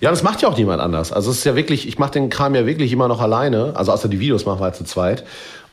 Ja, 0.00 0.10
das 0.10 0.22
macht 0.22 0.42
ja 0.42 0.48
auch 0.48 0.56
niemand 0.56 0.80
anders. 0.80 1.12
Also 1.12 1.30
es 1.32 1.38
ist 1.38 1.44
ja 1.44 1.56
wirklich, 1.56 1.88
ich 1.88 1.98
mache 1.98 2.12
den 2.12 2.30
Kram 2.30 2.54
ja 2.54 2.66
wirklich 2.66 2.92
immer 2.92 3.08
noch 3.08 3.20
alleine. 3.20 3.72
Also 3.74 3.90
außer 3.90 4.08
die 4.08 4.20
Videos 4.20 4.46
machen 4.46 4.60
wir 4.60 4.64
halt 4.64 4.76
zu 4.76 4.84
zweit. 4.84 5.24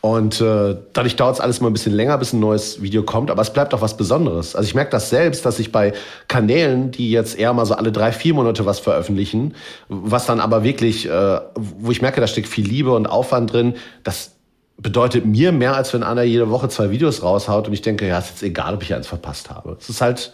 Und 0.06 0.40
äh, 0.40 0.76
dadurch 0.94 1.16
dauert 1.16 1.34
es 1.34 1.42
alles 1.42 1.62
mal 1.62 1.68
ein 1.68 1.74
bisschen 1.74 1.96
länger, 1.96 2.20
bis 2.20 2.32
ein 2.32 2.40
neues 2.40 2.80
Video 2.80 3.02
kommt, 3.02 3.32
aber 3.32 3.42
es 3.42 3.52
bleibt 3.52 3.74
auch 3.74 3.82
was 3.82 3.98
Besonderes. 3.98 4.56
Also 4.56 4.68
ich 4.68 4.76
merke 4.76 4.92
das 4.92 5.10
selbst, 5.10 5.48
dass 5.48 5.58
ich 5.58 5.72
bei 5.72 5.94
Kanälen, 6.28 6.92
die 6.92 7.10
jetzt 7.10 7.40
eher 7.40 7.52
mal 7.54 7.66
so 7.66 7.74
alle 7.74 7.92
drei, 7.92 8.12
vier 8.12 8.36
Monate 8.36 8.68
was 8.68 8.78
veröffentlichen, 8.80 9.56
was 9.90 10.28
dann 10.28 10.42
aber 10.42 10.64
wirklich, 10.64 11.10
äh, 11.10 11.40
wo 11.56 11.90
ich 11.90 12.04
merke, 12.04 12.22
da 12.22 12.28
steckt 12.28 12.48
viel 12.48 12.68
Liebe 12.68 12.94
und 12.94 13.08
Aufwand 13.08 13.52
drin, 13.52 13.78
das 14.04 14.34
bedeutet 14.78 15.26
mir 15.26 15.52
mehr, 15.52 15.76
als 15.76 15.92
wenn 15.92 16.04
einer 16.04 16.22
jede 16.22 16.52
Woche 16.52 16.70
zwei 16.70 16.92
Videos 16.92 17.24
raushaut 17.24 17.68
und 17.68 17.74
ich 17.74 17.82
denke, 17.82 18.08
ja, 18.08 18.20
ist 18.20 18.30
jetzt 18.30 18.44
egal, 18.44 18.76
ob 18.76 18.84
ich 18.84 18.94
eins 18.94 19.08
verpasst 19.08 19.50
habe. 19.50 19.76
Es 19.80 19.90
ist 19.90 20.02
halt, 20.02 20.34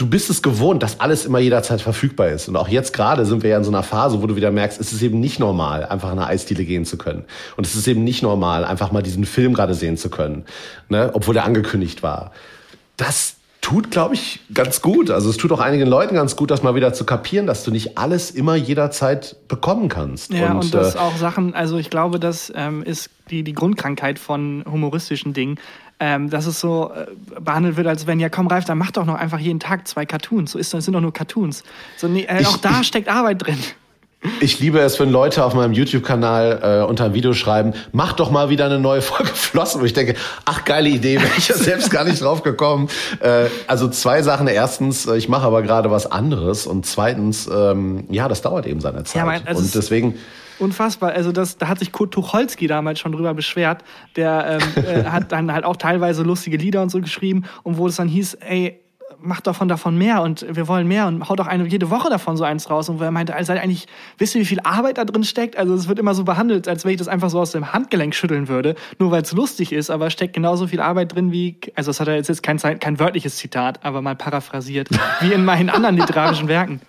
du 0.00 0.06
bist 0.06 0.30
es 0.30 0.40
gewohnt, 0.40 0.82
dass 0.82 0.98
alles 1.00 1.26
immer 1.26 1.40
jederzeit 1.40 1.82
verfügbar 1.82 2.30
ist. 2.30 2.48
Und 2.48 2.56
auch 2.56 2.68
jetzt 2.68 2.94
gerade 2.94 3.26
sind 3.26 3.42
wir 3.42 3.50
ja 3.50 3.58
in 3.58 3.64
so 3.64 3.70
einer 3.70 3.82
Phase, 3.82 4.22
wo 4.22 4.26
du 4.26 4.34
wieder 4.34 4.50
merkst, 4.50 4.80
es 4.80 4.92
ist 4.92 5.02
eben 5.02 5.20
nicht 5.20 5.38
normal, 5.38 5.84
einfach 5.84 6.10
in 6.10 6.18
eine 6.18 6.26
Eisdiele 6.26 6.64
gehen 6.64 6.86
zu 6.86 6.96
können. 6.96 7.24
Und 7.56 7.66
es 7.66 7.74
ist 7.74 7.86
eben 7.86 8.02
nicht 8.02 8.22
normal, 8.22 8.64
einfach 8.64 8.92
mal 8.92 9.02
diesen 9.02 9.26
Film 9.26 9.52
gerade 9.52 9.74
sehen 9.74 9.98
zu 9.98 10.08
können, 10.08 10.44
ne? 10.88 11.10
obwohl 11.12 11.36
er 11.36 11.44
angekündigt 11.44 12.02
war. 12.02 12.32
Das 12.96 13.36
tut, 13.60 13.90
glaube 13.90 14.14
ich, 14.14 14.40
ganz 14.54 14.80
gut. 14.80 15.10
Also 15.10 15.28
es 15.28 15.36
tut 15.36 15.52
auch 15.52 15.60
einigen 15.60 15.86
Leuten 15.86 16.14
ganz 16.14 16.34
gut, 16.34 16.50
das 16.50 16.62
mal 16.62 16.74
wieder 16.74 16.94
zu 16.94 17.04
kapieren, 17.04 17.46
dass 17.46 17.62
du 17.62 17.70
nicht 17.70 17.98
alles 17.98 18.30
immer 18.30 18.56
jederzeit 18.56 19.36
bekommen 19.48 19.90
kannst. 19.90 20.32
Ja, 20.32 20.52
und, 20.52 20.64
und 20.64 20.74
das 20.74 20.94
äh, 20.94 20.98
auch 20.98 21.16
Sachen, 21.16 21.54
also 21.54 21.76
ich 21.76 21.90
glaube, 21.90 22.18
das 22.18 22.50
ähm, 22.56 22.82
ist 22.82 23.10
die, 23.30 23.42
die 23.42 23.52
Grundkrankheit 23.52 24.18
von 24.18 24.64
humoristischen 24.70 25.34
Dingen 25.34 25.58
ähm, 26.00 26.30
dass 26.30 26.46
es 26.46 26.58
so 26.58 26.90
äh, 26.94 27.06
behandelt 27.40 27.76
wird, 27.76 27.86
als 27.86 28.06
wenn, 28.06 28.18
ja 28.18 28.30
komm 28.30 28.46
Ralf, 28.46 28.64
dann 28.64 28.78
mach 28.78 28.90
doch 28.90 29.04
noch 29.04 29.16
einfach 29.16 29.38
jeden 29.38 29.60
Tag 29.60 29.86
zwei 29.86 30.06
Cartoons. 30.06 30.52
So 30.52 30.58
ist 30.58 30.72
das 30.74 30.86
sind 30.86 30.94
doch 30.94 31.00
nur 31.00 31.12
Cartoons. 31.12 31.62
So, 31.98 32.08
nee, 32.08 32.24
äh, 32.24 32.44
auch 32.46 32.56
da 32.56 32.82
steckt 32.82 33.08
Arbeit 33.08 33.46
drin. 33.46 33.58
Ich 34.40 34.60
liebe 34.60 34.78
es, 34.80 35.00
wenn 35.00 35.10
Leute 35.10 35.44
auf 35.44 35.54
meinem 35.54 35.72
YouTube-Kanal 35.72 36.82
äh, 36.82 36.86
unter 36.86 37.06
ein 37.06 37.14
Video 37.14 37.32
schreiben, 37.32 37.72
mach 37.92 38.12
doch 38.12 38.30
mal 38.30 38.50
wieder 38.50 38.66
eine 38.66 38.78
neue 38.78 39.00
Folge 39.00 39.30
Flossen. 39.34 39.80
Wo 39.80 39.84
ich 39.84 39.94
denke, 39.94 40.14
ach, 40.44 40.64
geile 40.64 40.90
Idee, 40.90 41.20
wäre 41.20 41.32
ich 41.38 41.48
ja 41.48 41.54
selbst 41.54 41.90
gar 41.90 42.04
nicht 42.04 42.20
drauf 42.20 42.42
gekommen. 42.42 42.88
Äh, 43.20 43.46
also 43.66 43.88
zwei 43.88 44.20
Sachen. 44.22 44.46
Erstens, 44.46 45.06
äh, 45.06 45.16
ich 45.16 45.30
mache 45.30 45.46
aber 45.46 45.62
gerade 45.62 45.90
was 45.90 46.10
anderes. 46.10 46.66
Und 46.66 46.84
zweitens, 46.84 47.48
ähm, 47.50 48.04
ja, 48.10 48.28
das 48.28 48.42
dauert 48.42 48.66
eben 48.66 48.80
seine 48.80 49.04
Zeit. 49.04 49.16
Ja, 49.16 49.24
mein, 49.24 49.46
also 49.46 49.62
und 49.62 49.74
deswegen 49.74 50.14
unfassbar. 50.60 51.12
Also 51.12 51.32
das, 51.32 51.58
da 51.58 51.68
hat 51.68 51.78
sich 51.78 51.92
Kurt 51.92 52.12
Tucholsky 52.12 52.66
damals 52.66 53.00
schon 53.00 53.12
drüber 53.12 53.34
beschwert. 53.34 53.82
Der 54.16 54.60
ähm, 54.76 54.84
äh, 54.84 55.04
hat 55.04 55.32
dann 55.32 55.52
halt 55.52 55.64
auch 55.64 55.76
teilweise 55.76 56.22
lustige 56.22 56.56
Lieder 56.56 56.82
und 56.82 56.90
so 56.90 57.00
geschrieben 57.00 57.44
und 57.62 57.78
wo 57.78 57.86
es 57.86 57.96
dann 57.96 58.08
hieß, 58.08 58.34
ey, 58.34 58.80
mach 59.22 59.40
davon 59.40 59.68
davon 59.68 59.96
mehr 59.96 60.22
und 60.22 60.46
wir 60.48 60.68
wollen 60.68 60.86
mehr 60.88 61.06
und 61.06 61.28
hau 61.28 61.36
doch 61.36 61.46
eine 61.46 61.66
jede 61.66 61.90
Woche 61.90 62.08
davon 62.08 62.36
so 62.36 62.44
eins 62.44 62.70
raus. 62.70 62.88
Und 62.88 63.00
wo 63.00 63.04
er 63.04 63.10
meinte, 63.10 63.34
also 63.34 63.52
eigentlich, 63.52 63.86
wisst 64.18 64.34
ihr, 64.34 64.40
wie 64.40 64.46
viel 64.46 64.60
Arbeit 64.60 64.98
da 64.98 65.04
drin 65.04 65.24
steckt? 65.24 65.56
Also 65.56 65.74
es 65.74 65.88
wird 65.88 65.98
immer 65.98 66.14
so 66.14 66.24
behandelt, 66.24 66.68
als 66.68 66.84
wenn 66.84 66.92
ich 66.92 66.98
das 66.98 67.08
einfach 67.08 67.30
so 67.30 67.40
aus 67.40 67.52
dem 67.52 67.72
Handgelenk 67.72 68.14
schütteln 68.14 68.48
würde, 68.48 68.74
nur 68.98 69.10
weil 69.10 69.22
es 69.22 69.32
lustig 69.32 69.72
ist, 69.72 69.90
aber 69.90 70.10
steckt 70.10 70.34
genauso 70.34 70.66
viel 70.66 70.80
Arbeit 70.80 71.14
drin 71.14 71.32
wie, 71.32 71.56
also 71.74 71.90
das 71.90 72.00
hat 72.00 72.08
er 72.08 72.16
jetzt, 72.16 72.28
jetzt 72.28 72.42
kein, 72.42 72.58
kein 72.58 72.98
wörtliches 72.98 73.36
Zitat, 73.36 73.84
aber 73.84 74.02
mal 74.02 74.16
paraphrasiert, 74.16 74.88
wie 75.20 75.32
in 75.32 75.44
meinen 75.44 75.70
anderen 75.70 75.96
literarischen 75.96 76.48
Werken. 76.48 76.80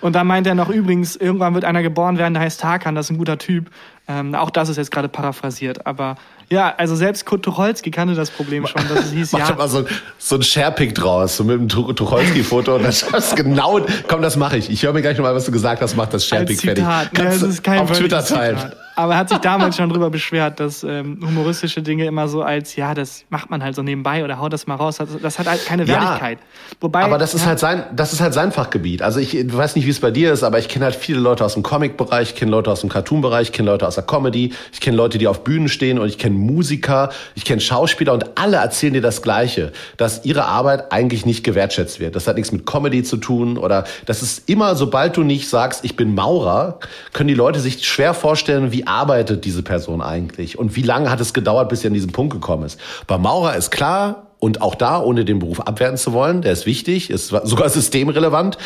Und 0.00 0.14
da 0.14 0.24
meint 0.24 0.46
er 0.46 0.54
noch 0.54 0.68
übrigens, 0.68 1.16
irgendwann 1.16 1.54
wird 1.54 1.64
einer 1.64 1.82
geboren 1.82 2.18
werden, 2.18 2.34
der 2.34 2.42
heißt 2.42 2.60
Tarkan, 2.60 2.94
das 2.94 3.06
ist 3.06 3.10
ein 3.10 3.18
guter 3.18 3.38
Typ. 3.38 3.70
Ähm, 4.06 4.34
auch 4.34 4.50
das 4.50 4.68
ist 4.68 4.76
jetzt 4.76 4.90
gerade 4.90 5.08
paraphrasiert, 5.08 5.86
aber 5.86 6.16
ja, 6.48 6.74
also 6.78 6.96
selbst 6.96 7.26
Kurt 7.26 7.42
Tucholsky 7.42 7.90
kannte 7.90 8.14
das 8.14 8.30
Problem 8.30 8.66
schon, 8.66 8.80
dass 8.88 9.06
es 9.06 9.12
hieß, 9.12 9.32
Mach 9.38 9.50
ja. 9.50 9.54
mal 9.54 9.68
so, 9.68 9.84
so 10.16 10.36
ein 10.36 10.42
Sharepick 10.42 10.94
draus, 10.94 11.36
so 11.36 11.44
mit 11.44 11.60
dem 11.60 11.68
Tucholsky-Foto 11.68 12.76
und 12.76 12.84
das 12.84 13.02
ist 13.12 13.36
genau, 13.36 13.80
komm, 14.06 14.22
das 14.22 14.36
mache 14.36 14.56
ich. 14.56 14.70
Ich 14.70 14.82
höre 14.82 14.94
mir 14.94 15.02
gleich 15.02 15.18
nochmal, 15.18 15.34
was 15.34 15.44
du 15.44 15.52
gesagt 15.52 15.82
hast, 15.82 15.94
mach 15.94 16.06
das 16.06 16.24
Sharepick 16.24 16.60
fertig. 16.60 16.84
Kannst 16.84 17.18
ja, 17.18 17.28
das 17.28 17.42
ist 17.42 17.62
kein 17.62 17.80
auf 17.80 17.92
Twitter 17.92 18.24
teilen. 18.24 18.72
Aber 18.98 19.12
er 19.12 19.18
hat 19.20 19.28
sich 19.28 19.38
damals 19.38 19.76
schon 19.76 19.88
drüber 19.90 20.10
beschwert, 20.10 20.58
dass 20.58 20.82
ähm, 20.82 21.20
humoristische 21.24 21.82
Dinge 21.82 22.04
immer 22.04 22.26
so 22.26 22.42
als, 22.42 22.74
ja, 22.74 22.94
das 22.94 23.24
macht 23.30 23.48
man 23.48 23.62
halt 23.62 23.76
so 23.76 23.82
nebenbei 23.84 24.24
oder 24.24 24.40
haut 24.40 24.52
das 24.52 24.66
mal 24.66 24.74
raus. 24.74 24.96
Das, 24.96 25.10
das 25.22 25.38
hat 25.38 25.46
halt 25.46 25.64
keine 25.64 25.86
Wertigkeit. 25.86 26.40
Ja, 26.40 26.76
Wobei, 26.80 27.04
aber 27.04 27.16
das 27.16 27.32
ist 27.32 27.46
halt 27.46 27.60
sein, 27.60 27.84
das 27.94 28.12
ist 28.12 28.20
halt 28.20 28.34
sein 28.34 28.50
Fachgebiet. 28.50 29.02
Also 29.02 29.20
ich 29.20 29.56
weiß 29.56 29.76
nicht, 29.76 29.86
wie 29.86 29.90
es 29.90 30.00
bei 30.00 30.10
dir 30.10 30.32
ist, 30.32 30.42
aber 30.42 30.58
ich 30.58 30.68
kenne 30.68 30.84
halt 30.84 30.96
viele 30.96 31.20
Leute 31.20 31.44
aus 31.44 31.54
dem 31.54 31.62
Comic-Bereich, 31.62 32.30
ich 32.30 32.34
kenne 32.34 32.50
Leute 32.50 32.72
aus 32.72 32.80
dem 32.80 32.90
Cartoon-Bereich, 32.90 33.50
ich 33.50 33.52
kenne 33.52 33.70
Leute 33.70 33.86
aus 33.86 33.94
der 33.94 34.02
Comedy, 34.02 34.52
ich 34.72 34.80
kenne 34.80 34.96
Leute, 34.96 35.18
die 35.18 35.28
auf 35.28 35.44
Bühnen 35.44 35.68
stehen 35.68 36.00
und 36.00 36.08
ich 36.08 36.18
kenne 36.18 36.34
Musiker, 36.34 37.10
ich 37.36 37.44
kenne 37.44 37.60
Schauspieler 37.60 38.12
und 38.12 38.36
alle 38.36 38.56
erzählen 38.56 38.94
dir 38.94 39.00
das 39.00 39.22
Gleiche, 39.22 39.70
dass 39.96 40.24
ihre 40.24 40.46
Arbeit 40.46 40.90
eigentlich 40.90 41.24
nicht 41.24 41.44
gewertschätzt 41.44 42.00
wird. 42.00 42.16
Das 42.16 42.26
hat 42.26 42.34
nichts 42.34 42.50
mit 42.50 42.66
Comedy 42.66 43.04
zu 43.04 43.18
tun 43.18 43.58
oder 43.58 43.84
das 44.06 44.22
ist 44.22 44.48
immer, 44.48 44.74
sobald 44.74 45.16
du 45.16 45.22
nicht 45.22 45.48
sagst, 45.48 45.84
ich 45.84 45.94
bin 45.94 46.16
Maurer, 46.16 46.80
können 47.12 47.28
die 47.28 47.34
Leute 47.34 47.60
sich 47.60 47.86
schwer 47.86 48.12
vorstellen, 48.12 48.72
wie 48.72 48.87
arbeitet 48.88 49.44
diese 49.44 49.62
Person 49.62 50.00
eigentlich 50.00 50.58
und 50.58 50.76
wie 50.76 50.82
lange 50.82 51.10
hat 51.10 51.20
es 51.20 51.34
gedauert, 51.34 51.68
bis 51.68 51.80
sie 51.80 51.88
an 51.88 51.94
diesen 51.94 52.12
Punkt 52.12 52.32
gekommen 52.32 52.64
ist. 52.64 52.80
Bei 53.06 53.18
Maurer 53.18 53.56
ist 53.56 53.70
klar, 53.70 54.24
und 54.40 54.62
auch 54.62 54.76
da, 54.76 55.00
ohne 55.00 55.24
den 55.24 55.40
Beruf 55.40 55.58
abwerten 55.60 55.96
zu 55.96 56.12
wollen, 56.12 56.42
der 56.42 56.52
ist 56.52 56.64
wichtig, 56.64 57.10
ist 57.10 57.28
sogar 57.28 57.68
systemrelevant 57.68 58.56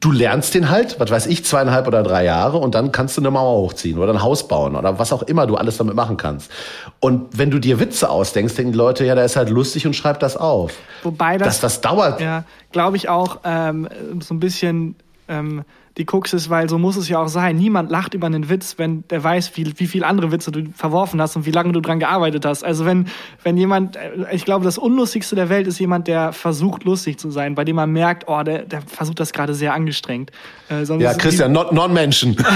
du 0.00 0.12
lernst 0.12 0.54
den 0.54 0.70
halt, 0.70 1.00
was 1.00 1.10
weiß 1.10 1.26
ich, 1.26 1.44
zweieinhalb 1.44 1.88
oder 1.88 2.02
drei 2.02 2.24
Jahre 2.24 2.58
und 2.58 2.74
dann 2.74 2.92
kannst 2.92 3.16
du 3.16 3.20
eine 3.20 3.30
Mauer 3.30 3.62
hochziehen 3.62 3.98
oder 3.98 4.12
ein 4.12 4.22
Haus 4.22 4.46
bauen 4.46 4.76
oder 4.76 4.98
was 4.98 5.12
auch 5.12 5.22
immer 5.22 5.46
du 5.46 5.56
alles 5.56 5.76
damit 5.76 5.96
machen 5.96 6.16
kannst. 6.16 6.52
Und 7.00 7.36
wenn 7.36 7.50
du 7.50 7.58
dir 7.58 7.80
Witze 7.80 8.08
ausdenkst, 8.08 8.54
denken 8.54 8.72
die 8.72 8.78
Leute, 8.78 9.04
ja, 9.04 9.14
der 9.16 9.24
ist 9.24 9.34
halt 9.34 9.50
lustig 9.50 9.86
und 9.86 9.96
schreibt 9.96 10.22
das 10.22 10.36
auf. 10.36 10.72
Wobei 11.02 11.36
das, 11.36 11.48
Dass 11.48 11.60
das 11.60 11.80
dauert. 11.80 12.20
Ja, 12.20 12.44
glaube 12.70 12.96
ich 12.96 13.08
auch 13.08 13.40
ähm, 13.44 13.88
so 14.20 14.34
ein 14.34 14.40
bisschen 14.40 14.94
ähm, 15.26 15.64
die 15.98 16.06
Krux 16.06 16.32
ist, 16.32 16.48
weil 16.48 16.68
so 16.70 16.78
muss 16.78 16.96
es 16.96 17.08
ja 17.08 17.18
auch 17.18 17.28
sein. 17.28 17.56
Niemand 17.56 17.90
lacht 17.90 18.14
über 18.14 18.26
einen 18.26 18.48
Witz, 18.48 18.74
wenn 18.78 19.06
der 19.08 19.22
weiß, 19.22 19.56
wie, 19.56 19.78
wie 19.78 19.86
viel 19.86 20.04
andere 20.04 20.32
Witze 20.32 20.50
du 20.50 20.64
verworfen 20.74 21.20
hast 21.20 21.36
und 21.36 21.44
wie 21.44 21.50
lange 21.50 21.72
du 21.72 21.80
dran 21.80 21.98
gearbeitet 21.98 22.46
hast. 22.46 22.64
Also 22.64 22.86
wenn, 22.86 23.08
wenn 23.42 23.58
jemand, 23.58 23.96
äh, 23.96 24.10
ich 24.32 24.44
glaube, 24.44 24.64
das 24.64 24.78
Unlustigste 24.78 25.36
der 25.36 25.50
Welt 25.50 25.66
ist 25.66 25.78
jemand, 25.78 26.08
der 26.08 26.32
versucht, 26.32 26.84
lustig 26.84 27.18
zu 27.18 27.30
sein, 27.30 27.54
bei 27.54 27.64
dem 27.64 27.76
man 27.76 27.90
merkt, 27.90 28.24
oh, 28.26 28.42
der, 28.42 28.62
der 28.62 28.80
versucht 28.82 29.20
das 29.20 29.32
gerade 29.32 29.54
sehr 29.54 29.74
angestrengt. 29.74 30.30
Äh, 30.70 30.84
ja, 30.98 31.12
Christian, 31.14 31.52
Non-Menschen. 31.52 32.36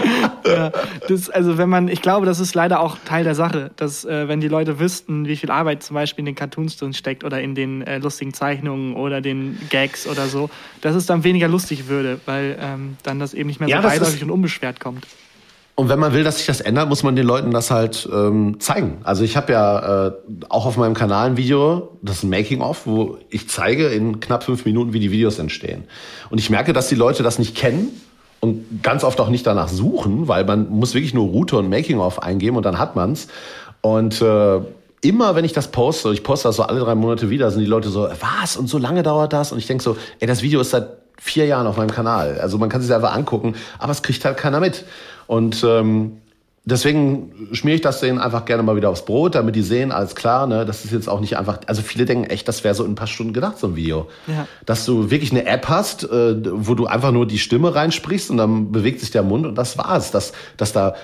ja, 0.46 0.72
das, 1.08 1.30
also 1.30 1.58
wenn 1.58 1.68
man, 1.68 1.86
ich 1.86 2.02
glaube, 2.02 2.26
das 2.26 2.40
ist 2.40 2.54
leider 2.54 2.80
auch 2.80 2.96
Teil 3.04 3.22
der 3.22 3.36
Sache, 3.36 3.70
dass 3.76 4.04
äh, 4.04 4.26
wenn 4.26 4.40
die 4.40 4.48
Leute 4.48 4.80
wüssten, 4.80 5.26
wie 5.26 5.36
viel 5.36 5.50
Arbeit 5.50 5.84
zum 5.84 5.94
Beispiel 5.94 6.22
in 6.22 6.26
den 6.26 6.34
Cartoons 6.34 6.76
drin 6.76 6.92
steckt 6.92 7.22
oder 7.22 7.40
in 7.40 7.54
den 7.54 7.82
äh, 7.82 7.98
lustigen 7.98 8.34
Zeichnungen 8.34 8.94
oder 8.96 9.20
den 9.20 9.58
Gags 9.70 10.08
oder 10.08 10.26
so, 10.26 10.50
dass 10.80 10.96
es 10.96 11.06
dann 11.06 11.22
weniger 11.22 11.46
lustig 11.46 11.88
wird 11.88 11.99
würde, 12.02 12.20
weil 12.26 12.56
ähm, 12.60 12.96
dann 13.02 13.18
das 13.18 13.34
eben 13.34 13.48
nicht 13.48 13.60
mehr 13.60 13.68
so 13.68 13.88
beiläufig 13.88 14.22
und 14.22 14.30
unbeschwert 14.30 14.80
kommt. 14.80 15.06
Und 15.74 15.88
wenn 15.88 15.98
man 15.98 16.12
will, 16.12 16.24
dass 16.24 16.36
sich 16.36 16.46
das 16.46 16.60
ändert, 16.60 16.90
muss 16.90 17.02
man 17.02 17.16
den 17.16 17.26
Leuten 17.26 17.52
das 17.52 17.70
halt 17.70 18.06
ähm, 18.12 18.60
zeigen. 18.60 18.98
Also 19.02 19.24
ich 19.24 19.36
habe 19.36 19.52
ja 19.52 20.08
äh, 20.08 20.12
auch 20.50 20.66
auf 20.66 20.76
meinem 20.76 20.92
Kanal 20.92 21.30
ein 21.30 21.36
Video, 21.38 21.96
das 22.02 22.18
ist 22.18 22.24
ein 22.24 22.28
Making-of, 22.30 22.86
wo 22.86 23.16
ich 23.30 23.48
zeige 23.48 23.86
in 23.86 24.20
knapp 24.20 24.44
fünf 24.44 24.66
Minuten, 24.66 24.92
wie 24.92 25.00
die 25.00 25.10
Videos 25.10 25.38
entstehen. 25.38 25.84
Und 26.28 26.36
ich 26.36 26.50
merke, 26.50 26.74
dass 26.74 26.88
die 26.88 26.96
Leute 26.96 27.22
das 27.22 27.38
nicht 27.38 27.56
kennen 27.56 27.88
und 28.40 28.82
ganz 28.82 29.04
oft 29.04 29.20
auch 29.20 29.30
nicht 29.30 29.46
danach 29.46 29.68
suchen, 29.68 30.28
weil 30.28 30.44
man 30.44 30.68
muss 30.68 30.92
wirklich 30.92 31.14
nur 31.14 31.28
Route 31.28 31.56
und 31.56 31.70
Making-of 31.70 32.22
eingeben 32.22 32.58
und 32.58 32.66
dann 32.66 32.78
hat 32.78 32.94
man's. 32.94 33.28
Und 33.80 34.20
äh, 34.20 34.60
immer, 35.00 35.34
wenn 35.34 35.46
ich 35.46 35.54
das 35.54 35.68
poste, 35.68 36.12
ich 36.12 36.22
poste 36.22 36.48
das 36.48 36.56
so 36.56 36.62
alle 36.62 36.80
drei 36.80 36.94
Monate 36.94 37.30
wieder, 37.30 37.50
sind 37.50 37.60
die 37.60 37.66
Leute 37.66 37.88
so, 37.88 38.06
was? 38.20 38.58
Und 38.58 38.68
so 38.68 38.76
lange 38.76 39.02
dauert 39.02 39.32
das? 39.32 39.52
Und 39.52 39.58
ich 39.58 39.66
denke 39.66 39.82
so, 39.82 39.96
ey, 40.18 40.26
das 40.26 40.42
Video 40.42 40.60
ist 40.60 40.70
seit 40.70 40.99
vier 41.20 41.46
Jahren 41.46 41.66
auf 41.66 41.76
meinem 41.76 41.90
Kanal. 41.90 42.40
Also 42.40 42.58
man 42.58 42.70
kann 42.70 42.80
sich 42.80 42.92
einfach 42.92 43.14
angucken, 43.14 43.54
aber 43.78 43.92
es 43.92 44.02
kriegt 44.02 44.24
halt 44.24 44.38
keiner 44.38 44.58
mit. 44.58 44.84
Und 45.26 45.62
ähm, 45.64 46.16
deswegen 46.64 47.48
schmiere 47.52 47.76
ich 47.76 47.82
das 47.82 48.00
denen 48.00 48.18
einfach 48.18 48.46
gerne 48.46 48.62
mal 48.62 48.74
wieder 48.74 48.88
aufs 48.88 49.04
Brot, 49.04 49.34
damit 49.34 49.54
die 49.54 49.62
sehen, 49.62 49.92
alles 49.92 50.14
klar, 50.14 50.46
ne, 50.46 50.64
das 50.64 50.84
ist 50.84 50.92
jetzt 50.92 51.08
auch 51.08 51.20
nicht 51.20 51.36
einfach, 51.36 51.60
also 51.66 51.82
viele 51.82 52.06
denken 52.06 52.24
echt, 52.24 52.48
das 52.48 52.64
wäre 52.64 52.74
so 52.74 52.84
in 52.84 52.92
ein 52.92 52.94
paar 52.96 53.06
Stunden 53.06 53.34
gedacht, 53.34 53.58
so 53.58 53.68
ein 53.68 53.76
Video. 53.76 54.08
Ja. 54.26 54.46
Dass 54.64 54.86
du 54.86 55.10
wirklich 55.10 55.30
eine 55.30 55.44
App 55.44 55.68
hast, 55.68 56.04
äh, 56.04 56.36
wo 56.44 56.74
du 56.74 56.86
einfach 56.86 57.12
nur 57.12 57.26
die 57.26 57.38
Stimme 57.38 57.74
reinsprichst 57.74 58.30
und 58.30 58.38
dann 58.38 58.72
bewegt 58.72 59.00
sich 59.00 59.10
der 59.10 59.22
Mund 59.22 59.46
und 59.46 59.56
das 59.56 59.76
war's. 59.76 60.10
Dass, 60.10 60.32
dass 60.56 60.72
da 60.72 60.94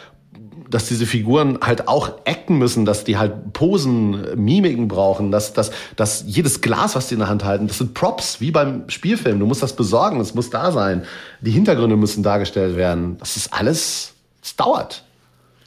dass 0.68 0.86
diese 0.86 1.06
Figuren 1.06 1.58
halt 1.62 1.88
auch 1.88 2.08
acten 2.26 2.58
müssen, 2.58 2.84
dass 2.84 3.04
die 3.04 3.16
halt 3.16 3.52
Posen, 3.52 4.26
Mimiken 4.36 4.88
brauchen, 4.88 5.30
dass, 5.30 5.52
dass, 5.52 5.70
dass 5.96 6.24
jedes 6.26 6.60
Glas, 6.60 6.96
was 6.96 7.08
die 7.08 7.14
in 7.14 7.20
der 7.20 7.28
Hand 7.28 7.44
halten, 7.44 7.66
das 7.68 7.78
sind 7.78 7.94
Props, 7.94 8.40
wie 8.40 8.50
beim 8.50 8.88
Spielfilm. 8.88 9.38
Du 9.38 9.46
musst 9.46 9.62
das 9.62 9.74
besorgen, 9.74 10.20
es 10.20 10.34
muss 10.34 10.50
da 10.50 10.72
sein. 10.72 11.04
Die 11.40 11.50
Hintergründe 11.50 11.96
müssen 11.96 12.22
dargestellt 12.22 12.76
werden. 12.76 13.16
Das 13.18 13.36
ist 13.36 13.52
alles, 13.52 14.14
es 14.42 14.56
dauert. 14.56 15.04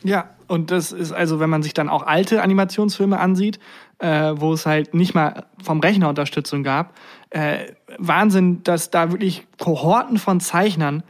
Ja, 0.04 0.30
und 0.48 0.72
das 0.72 0.92
ist 0.92 1.12
also, 1.12 1.40
wenn 1.40 1.50
man 1.50 1.64
sich 1.64 1.74
dann 1.74 1.90
auch 1.90 2.06
alte 2.06 2.42
Animationsfilme 2.42 3.20
ansieht, 3.20 3.60
äh, 4.00 4.34
wo 4.36 4.54
es 4.54 4.66
halt 4.66 4.94
nicht 4.94 5.14
mal 5.14 5.46
vom 5.62 5.80
Rechner 5.80 6.10
Unterstützung 6.10 6.64
gab, 6.64 6.94
äh, 7.30 7.74
Wahnsinn, 7.98 8.64
dass 8.64 8.90
da 8.90 9.12
wirklich 9.12 9.46
Kohorten 9.60 10.18
von 10.18 10.40
Zeichnern 10.40 11.04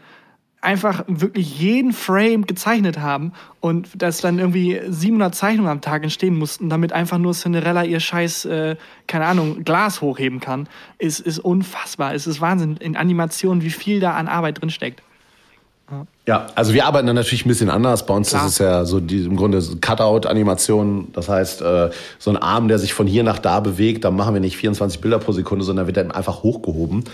einfach 0.62 1.06
wirklich 1.08 1.60
jeden 1.60 1.94
Frame 1.94 2.46
gezeichnet 2.46 3.00
haben 3.00 3.34
und 3.62 4.02
dass 4.02 4.20
dann 4.20 4.40
irgendwie 4.40 4.80
700 4.88 5.34
Zeichnungen 5.34 5.72
am 5.72 5.82
Tag 5.82 6.04
entstehen 6.04 6.38
mussten, 6.38 6.70
damit 6.70 6.92
einfach 6.92 7.18
nur 7.18 7.34
Cinderella 7.34 7.84
ihr 7.84 8.00
scheiß, 8.00 8.46
äh, 8.46 8.76
keine 9.08 9.26
Ahnung, 9.26 9.64
Glas 9.64 10.02
hochheben 10.02 10.40
kann, 10.40 10.68
ist, 10.98 11.22
ist 11.22 11.40
unfassbar. 11.40 12.14
Es 12.14 12.28
ist 12.28 12.42
Wahnsinn 12.42 12.78
in 12.78 12.98
Animationen, 12.98 13.64
wie 13.64 13.70
viel 13.70 14.00
da 14.00 14.16
an 14.16 14.28
Arbeit 14.28 14.62
drin 14.62 14.70
steckt. 14.70 15.02
Ja. 15.90 16.06
ja, 16.28 16.48
also 16.54 16.74
wir 16.74 16.86
arbeiten 16.86 17.08
dann 17.08 17.16
natürlich 17.16 17.46
ein 17.46 17.50
bisschen 17.50 17.70
anders. 17.70 18.06
Bei 18.06 18.14
uns 18.14 18.30
Klar. 18.30 18.46
ist 18.46 18.52
es 18.52 18.58
ja 18.60 18.86
so 18.86 19.00
die, 19.00 19.24
im 19.24 19.36
Grunde 19.36 19.60
Cutout-Animation. 19.60 21.08
Das 21.14 21.30
heißt, 21.30 21.62
äh, 21.62 21.90
so 22.20 22.30
ein 22.30 22.38
Arm, 22.38 22.68
der 22.68 22.78
sich 22.78 22.94
von 22.94 23.08
hier 23.08 23.24
nach 23.24 23.40
da 23.40 23.60
bewegt, 23.60 24.04
da 24.04 24.12
machen 24.12 24.36
wir 24.36 24.42
nicht 24.42 24.58
24 24.58 25.02
Bilder 25.02 25.18
pro 25.18 25.32
Sekunde, 25.32 25.66
sondern 25.66 25.88
wird 25.88 25.98
dann 25.98 26.12
einfach 26.12 26.44
hochgehoben. 26.44 27.06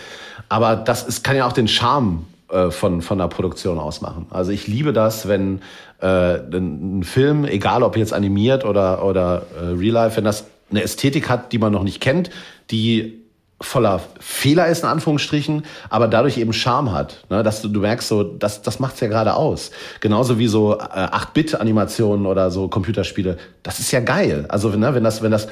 Aber 0.49 0.75
das 0.75 1.03
ist, 1.03 1.23
kann 1.23 1.37
ja 1.37 1.47
auch 1.47 1.53
den 1.53 1.69
Charme 1.69 2.25
äh, 2.49 2.69
von, 2.71 3.01
von 3.01 3.17
der 3.17 3.27
Produktion 3.27 3.79
ausmachen. 3.79 4.27
Also 4.29 4.51
ich 4.51 4.67
liebe 4.67 4.93
das, 4.93 5.27
wenn 5.27 5.61
äh, 5.99 6.37
ein, 6.37 7.03
Film, 7.03 7.45
egal 7.45 7.83
ob 7.83 7.97
jetzt 7.97 8.13
animiert 8.13 8.65
oder, 8.65 9.03
oder 9.03 9.43
äh, 9.59 9.65
Real 9.77 9.93
Life, 9.93 10.17
wenn 10.17 10.25
das 10.25 10.45
eine 10.69 10.83
Ästhetik 10.83 11.29
hat, 11.29 11.51
die 11.51 11.57
man 11.57 11.71
noch 11.71 11.83
nicht 11.83 12.01
kennt, 12.01 12.29
die 12.71 13.25
voller 13.61 14.01
Fehler 14.19 14.67
ist, 14.67 14.83
in 14.83 14.89
Anführungsstrichen, 14.89 15.63
aber 15.89 16.07
dadurch 16.07 16.37
eben 16.37 16.51
Charme 16.51 16.91
hat. 16.91 17.25
Ne? 17.29 17.41
Dass 17.41 17.61
du, 17.61 17.69
du 17.69 17.79
merkst 17.79 18.07
so, 18.07 18.23
das, 18.23 18.61
das 18.61 18.79
macht's 18.79 18.99
ja 18.99 19.07
gerade 19.07 19.35
aus. 19.35 19.71
Genauso 20.01 20.37
wie 20.37 20.47
so 20.47 20.77
äh, 20.77 20.81
8-Bit-Animationen 20.83 22.25
oder 22.25 22.51
so 22.51 22.67
Computerspiele. 22.67 23.37
Das 23.63 23.79
ist 23.79 23.91
ja 23.91 24.01
geil. 24.01 24.45
Also 24.49 24.69
ne, 24.69 24.93
wenn 24.93 25.03
das, 25.03 25.21
wenn 25.21 25.31
das 25.31 25.47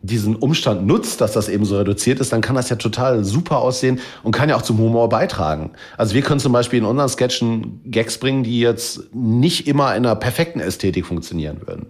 diesen 0.00 0.36
Umstand 0.36 0.86
nutzt, 0.86 1.20
dass 1.20 1.32
das 1.32 1.48
eben 1.48 1.64
so 1.64 1.76
reduziert 1.76 2.20
ist, 2.20 2.32
dann 2.32 2.40
kann 2.40 2.54
das 2.54 2.68
ja 2.68 2.76
total 2.76 3.24
super 3.24 3.58
aussehen 3.58 4.00
und 4.22 4.30
kann 4.30 4.48
ja 4.48 4.56
auch 4.56 4.62
zum 4.62 4.78
Humor 4.78 5.08
beitragen. 5.08 5.72
Also 5.96 6.14
wir 6.14 6.22
können 6.22 6.38
zum 6.38 6.52
Beispiel 6.52 6.78
in 6.78 6.84
unseren 6.84 7.08
Sketchen 7.08 7.80
Gags 7.84 8.18
bringen, 8.18 8.44
die 8.44 8.60
jetzt 8.60 9.12
nicht 9.12 9.66
immer 9.66 9.96
in 9.96 10.06
einer 10.06 10.14
perfekten 10.14 10.60
Ästhetik 10.60 11.06
funktionieren 11.06 11.62
würden. 11.66 11.86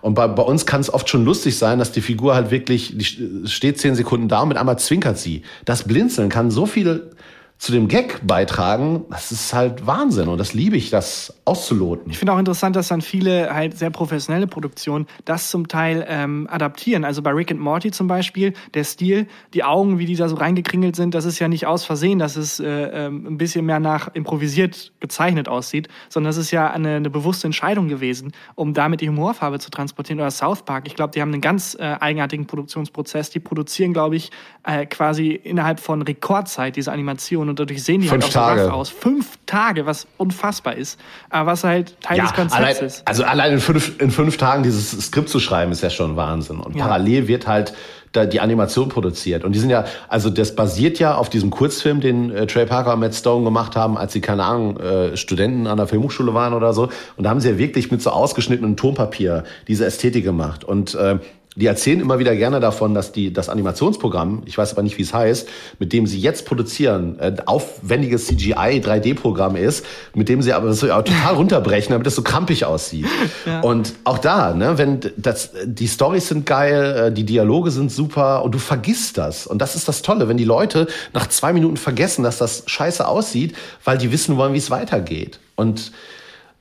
Und 0.00 0.14
bei, 0.14 0.28
bei 0.28 0.42
uns 0.42 0.66
kann 0.66 0.80
es 0.80 0.92
oft 0.92 1.08
schon 1.08 1.24
lustig 1.24 1.58
sein, 1.58 1.80
dass 1.80 1.90
die 1.90 2.00
Figur 2.00 2.36
halt 2.36 2.52
wirklich, 2.52 2.96
die 2.96 3.48
steht 3.48 3.80
zehn 3.80 3.96
Sekunden 3.96 4.28
da 4.28 4.42
und 4.42 4.48
mit 4.48 4.56
einmal 4.56 4.78
zwinkert 4.78 5.18
sie. 5.18 5.42
Das 5.64 5.82
Blinzeln 5.82 6.28
kann 6.28 6.52
so 6.52 6.64
viel 6.64 7.10
zu 7.58 7.72
dem 7.72 7.88
Gag 7.88 8.20
beitragen, 8.24 9.04
das 9.10 9.32
ist 9.32 9.52
halt 9.52 9.84
Wahnsinn 9.84 10.28
und 10.28 10.38
das 10.38 10.54
liebe 10.54 10.76
ich, 10.76 10.90
das 10.90 11.34
auszuloten. 11.44 12.08
Ich 12.08 12.18
finde 12.18 12.32
auch 12.32 12.38
interessant, 12.38 12.76
dass 12.76 12.86
dann 12.86 13.02
viele 13.02 13.52
halt 13.52 13.76
sehr 13.76 13.90
professionelle 13.90 14.46
Produktionen 14.46 15.06
das 15.24 15.50
zum 15.50 15.66
Teil 15.66 16.06
ähm, 16.08 16.46
adaptieren. 16.48 17.04
Also 17.04 17.20
bei 17.20 17.32
Rick 17.32 17.50
and 17.50 17.60
Morty 17.60 17.90
zum 17.90 18.06
Beispiel, 18.06 18.52
der 18.74 18.84
Stil, 18.84 19.26
die 19.54 19.64
Augen, 19.64 19.98
wie 19.98 20.06
die 20.06 20.14
da 20.14 20.28
so 20.28 20.36
reingekringelt 20.36 20.94
sind, 20.94 21.16
das 21.16 21.24
ist 21.24 21.40
ja 21.40 21.48
nicht 21.48 21.66
aus 21.66 21.84
Versehen, 21.84 22.20
dass 22.20 22.36
es 22.36 22.60
äh, 22.60 22.66
ähm, 22.66 23.26
ein 23.26 23.38
bisschen 23.38 23.66
mehr 23.66 23.80
nach 23.80 24.14
improvisiert 24.14 24.92
gezeichnet 25.00 25.48
aussieht, 25.48 25.88
sondern 26.10 26.28
das 26.28 26.36
ist 26.36 26.52
ja 26.52 26.70
eine, 26.70 26.96
eine 26.96 27.10
bewusste 27.10 27.48
Entscheidung 27.48 27.88
gewesen, 27.88 28.32
um 28.54 28.72
damit 28.72 29.00
die 29.00 29.08
Humorfarbe 29.08 29.58
zu 29.58 29.70
transportieren. 29.70 30.20
Oder 30.20 30.30
South 30.30 30.62
Park, 30.62 30.86
ich 30.86 30.94
glaube, 30.94 31.10
die 31.12 31.20
haben 31.20 31.32
einen 31.32 31.40
ganz 31.40 31.74
äh, 31.74 31.96
eigenartigen 31.98 32.46
Produktionsprozess. 32.46 33.30
Die 33.30 33.40
produzieren, 33.40 33.92
glaube 33.92 34.14
ich, 34.14 34.30
äh, 34.62 34.86
quasi 34.86 35.30
innerhalb 35.32 35.80
von 35.80 36.02
Rekordzeit 36.02 36.76
diese 36.76 36.92
Animation 36.92 37.47
und 37.48 37.58
dadurch 37.58 37.82
sehen 37.82 38.00
die 38.00 38.08
Fünf 38.08 38.24
halt 38.24 38.36
auch 38.36 38.48
Tage. 38.48 38.64
so 38.64 38.70
aus. 38.70 38.88
Fünf 38.90 39.38
Tage, 39.46 39.86
was 39.86 40.06
unfassbar 40.16 40.76
ist, 40.76 40.98
aber 41.30 41.52
was 41.52 41.64
halt 41.64 42.00
Teil 42.00 42.18
ja, 42.18 42.24
des 42.24 42.34
Konzepts 42.34 42.54
allein, 42.54 42.86
ist. 42.86 43.02
Also 43.06 43.24
allein 43.24 43.52
in 43.54 43.60
fünf, 43.60 44.00
in 44.00 44.10
fünf 44.10 44.36
Tagen 44.36 44.62
dieses 44.62 44.90
Skript 44.90 45.28
zu 45.28 45.40
schreiben, 45.40 45.72
ist 45.72 45.82
ja 45.82 45.90
schon 45.90 46.16
Wahnsinn. 46.16 46.60
Und 46.60 46.76
ja. 46.76 46.84
parallel 46.84 47.28
wird 47.28 47.46
halt 47.46 47.74
da 48.12 48.26
die 48.26 48.40
Animation 48.40 48.88
produziert. 48.88 49.44
Und 49.44 49.52
die 49.52 49.58
sind 49.58 49.70
ja, 49.70 49.84
also 50.08 50.30
das 50.30 50.54
basiert 50.54 50.98
ja 50.98 51.14
auf 51.14 51.28
diesem 51.28 51.50
Kurzfilm, 51.50 52.00
den 52.00 52.30
äh, 52.30 52.46
Trey 52.46 52.66
Parker 52.66 52.94
und 52.94 53.00
Matt 53.00 53.14
Stone 53.14 53.44
gemacht 53.44 53.76
haben, 53.76 53.98
als 53.98 54.12
sie, 54.12 54.20
keine 54.20 54.44
Ahnung, 54.44 54.78
äh, 54.78 55.16
Studenten 55.16 55.66
an 55.66 55.76
der 55.76 55.86
Filmhochschule 55.86 56.34
waren 56.34 56.54
oder 56.54 56.72
so. 56.72 56.88
Und 57.16 57.24
da 57.24 57.30
haben 57.30 57.40
sie 57.40 57.50
ja 57.50 57.58
wirklich 57.58 57.90
mit 57.90 58.02
so 58.02 58.10
ausgeschnittenem 58.10 58.76
Tonpapier 58.76 59.44
diese 59.66 59.84
Ästhetik 59.84 60.24
gemacht. 60.24 60.64
Und 60.64 60.94
äh, 60.94 61.18
die 61.58 61.66
erzählen 61.66 61.98
immer 62.00 62.20
wieder 62.20 62.36
gerne 62.36 62.60
davon, 62.60 62.94
dass 62.94 63.10
die 63.10 63.32
das 63.32 63.48
Animationsprogramm, 63.48 64.42
ich 64.46 64.56
weiß 64.56 64.72
aber 64.72 64.84
nicht, 64.84 64.96
wie 64.96 65.02
es 65.02 65.12
heißt, 65.12 65.48
mit 65.80 65.92
dem 65.92 66.06
sie 66.06 66.20
jetzt 66.20 66.46
produzieren, 66.46 67.18
äh, 67.18 67.34
aufwendiges 67.46 68.26
CGI 68.26 68.80
3D-Programm 68.80 69.56
ist, 69.56 69.84
mit 70.14 70.28
dem 70.28 70.40
sie 70.40 70.52
aber 70.52 70.72
so 70.72 70.86
ja, 70.86 71.02
total 71.02 71.34
runterbrechen, 71.34 71.90
damit 71.90 72.06
es 72.06 72.14
so 72.14 72.22
krampig 72.22 72.64
aussieht. 72.64 73.06
Ja. 73.44 73.60
Und 73.60 73.94
auch 74.04 74.18
da, 74.18 74.54
ne, 74.54 74.78
wenn 74.78 75.00
das, 75.16 75.50
die 75.64 75.88
Stories 75.88 76.28
sind 76.28 76.46
geil, 76.46 77.08
äh, 77.08 77.12
die 77.12 77.24
Dialoge 77.24 77.72
sind 77.72 77.90
super 77.90 78.44
und 78.44 78.54
du 78.54 78.58
vergisst 78.58 79.18
das. 79.18 79.48
Und 79.48 79.60
das 79.60 79.74
ist 79.74 79.88
das 79.88 80.02
Tolle, 80.02 80.28
wenn 80.28 80.36
die 80.36 80.44
Leute 80.44 80.86
nach 81.12 81.26
zwei 81.26 81.52
Minuten 81.52 81.76
vergessen, 81.76 82.22
dass 82.22 82.38
das 82.38 82.62
scheiße 82.66 83.06
aussieht, 83.06 83.56
weil 83.82 83.98
die 83.98 84.12
wissen 84.12 84.36
wollen, 84.36 84.52
wie 84.54 84.58
es 84.58 84.70
weitergeht. 84.70 85.40
Und 85.56 85.90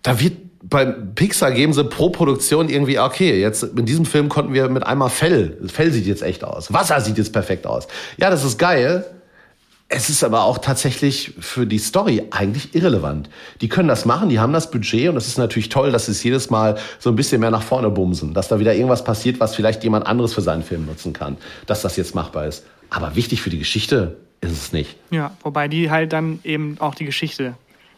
da 0.02 0.20
wird 0.20 0.47
bei 0.64 0.86
Pixar 0.86 1.52
geben 1.52 1.74
sie 1.74 1.84
pro 1.84 2.10
Produktion 2.10 2.70
irgendwie, 2.70 3.00
okay, 3.00 3.40
jetzt 3.40 3.64
in 3.64 3.86
diesem 3.86 4.06
Film 4.06 4.30
konnten 4.30 4.54
wir 4.54 4.70
mit 4.70 4.86
einmal 4.86 5.10
Fell, 5.10 5.58
Fell 5.68 5.92
sieht 5.92 6.06
jetzt 6.06 6.24
echt 6.24 6.44
aus, 6.44 6.74
Wasser 6.74 7.00
sieht 7.02 7.18
jetzt 7.18 7.34
perfekt 7.34 7.68
aus. 7.68 7.88
Ja, 8.18 8.30
das 8.30 8.44
ist 8.44 8.58
geil. 8.58 9.06
Es 9.90 10.10
ist 10.10 10.22
aber 10.26 10.44
auch 10.44 10.58
tatsächlich 10.58 11.34
für 11.40 11.66
die 11.66 11.78
Story 11.78 12.24
eigentlich 12.32 12.76
irrelevant. 12.76 13.30
Die 13.62 13.70
können 13.70 13.88
das 13.88 14.04
machen, 14.04 14.28
die 14.28 14.38
haben 14.38 14.52
das 14.52 14.70
Budget 14.70 15.08
und 15.08 15.16
es 15.16 15.28
ist 15.28 15.38
natürlich 15.38 15.70
toll, 15.70 15.94
dass 15.94 16.08
sie 16.08 16.12
es 16.12 16.22
jedes 16.24 16.50
Mal 16.50 16.78
so 17.00 17.10
ein 17.10 17.16
bisschen 17.16 17.40
mehr 17.40 17.52
nach 17.52 17.62
vorne 17.62 17.90
bumsen, 17.90 18.34
dass 18.34 18.50
da 18.50 18.60
wieder 18.60 18.76
irgendwas 18.76 19.06
passiert, 19.06 19.40
was 19.40 19.56
vielleicht 19.56 19.86
jemand 19.86 20.06
anderes 20.06 20.34
für 20.34 20.42
seinen 20.42 20.64
Film 20.64 20.86
nutzen 20.86 21.14
kann, 21.14 21.38
dass 21.68 21.84
das 21.84 21.96
jetzt 21.96 22.16
machbar 22.16 22.48
ist. 22.48 22.66
Aber 22.90 23.16
wichtig 23.16 23.42
für 23.42 23.50
die 23.50 23.60
Geschichte 23.60 24.18
ist 24.42 24.52
es 24.52 24.74
nicht. 24.74 24.98
Ja, 25.10 25.32
wobei 25.42 25.70
die 25.70 25.90
halt 25.90 26.12
dann 26.12 26.40
eben 26.44 26.76
auch 26.80 26.94
die 26.94 27.06
Geschichte 27.06 27.54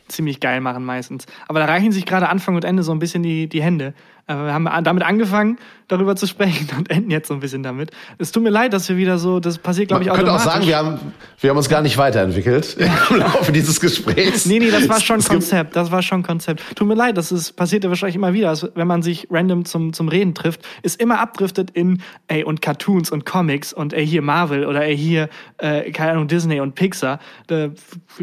ziemlich 0.09 0.39
geil 0.39 0.61
machen 0.61 0.83
meistens. 0.83 1.25
Aber 1.47 1.59
da 1.59 1.65
reichen 1.65 1.91
sich 1.91 2.05
gerade 2.05 2.29
Anfang 2.29 2.55
und 2.55 2.65
Ende 2.65 2.83
so 2.83 2.91
ein 2.91 2.99
bisschen 2.99 3.23
die, 3.23 3.47
die 3.47 3.61
Hände. 3.61 3.93
Äh, 4.29 4.35
wir 4.35 4.53
haben 4.53 4.69
damit 4.83 5.03
angefangen, 5.03 5.57
darüber 5.87 6.15
zu 6.15 6.27
sprechen 6.27 6.69
und 6.77 6.89
enden 6.91 7.09
jetzt 7.09 7.27
so 7.27 7.33
ein 7.33 7.39
bisschen 7.39 7.63
damit. 7.63 7.91
Es 8.19 8.31
tut 8.31 8.43
mir 8.43 8.51
leid, 8.51 8.73
dass 8.73 8.87
wir 8.87 8.95
wieder 8.95 9.17
so, 9.17 9.39
das 9.39 9.57
passiert, 9.57 9.87
glaube 9.87 10.03
ich, 10.03 10.11
auch. 10.11 10.17
automatisch. 10.17 10.43
könnte 10.43 10.49
auch 10.49 10.53
sagen, 10.53 10.67
wir 10.67 10.77
haben, 10.77 11.13
wir 11.39 11.49
haben 11.49 11.57
uns 11.57 11.67
gar 11.67 11.81
nicht 11.81 11.97
weiterentwickelt 11.97 12.77
im 13.09 13.17
Laufe 13.17 13.51
dieses 13.51 13.81
Gesprächs. 13.81 14.45
Nee, 14.45 14.59
nee, 14.59 14.69
das 14.69 14.87
war 14.87 15.01
schon 15.01 15.21
Konzept. 15.23 15.75
Das 15.75 15.91
war 15.91 16.03
schon 16.03 16.21
Konzept. 16.21 16.63
Tut 16.75 16.87
mir 16.87 16.93
leid, 16.93 17.17
das 17.17 17.31
ist, 17.31 17.53
passiert 17.53 17.83
ja 17.83 17.89
wahrscheinlich 17.89 18.15
immer 18.15 18.33
wieder, 18.33 18.55
wenn 18.75 18.87
man 18.87 19.01
sich 19.01 19.27
random 19.31 19.65
zum, 19.65 19.93
zum 19.93 20.07
Reden 20.07 20.35
trifft, 20.35 20.61
ist 20.83 21.01
immer 21.01 21.19
abdriftet 21.19 21.71
in, 21.71 22.01
ey, 22.27 22.43
und 22.43 22.61
Cartoons 22.61 23.11
und 23.11 23.25
Comics 23.25 23.73
und 23.73 23.93
ey, 23.93 24.05
hier 24.05 24.21
Marvel 24.21 24.65
oder 24.65 24.85
ey, 24.85 24.95
hier, 24.95 25.29
äh, 25.57 25.91
keine 25.91 26.11
Ahnung, 26.11 26.27
Disney 26.27 26.59
und 26.59 26.75
Pixar. 26.75 27.19
Da, 27.47 27.69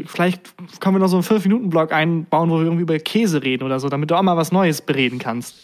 vielleicht 0.06 0.54
können 0.78 0.94
wir 0.94 1.00
noch 1.00 1.08
so 1.08 1.16
einen 1.16 1.24
5-Minuten-Blog 1.24 1.92
einbauen, 1.92 2.48
wo 2.48 2.58
wir 2.58 2.64
irgendwie 2.64 2.82
über 2.82 2.98
Käse 3.00 3.42
reden 3.42 3.64
oder 3.64 3.80
so, 3.80 3.88
damit 3.88 4.10
du 4.10 4.14
auch 4.14 4.22
mal 4.22 4.36
was 4.36 4.52
Neues 4.52 4.80
bereden 4.80 5.18
kannst. 5.18 5.56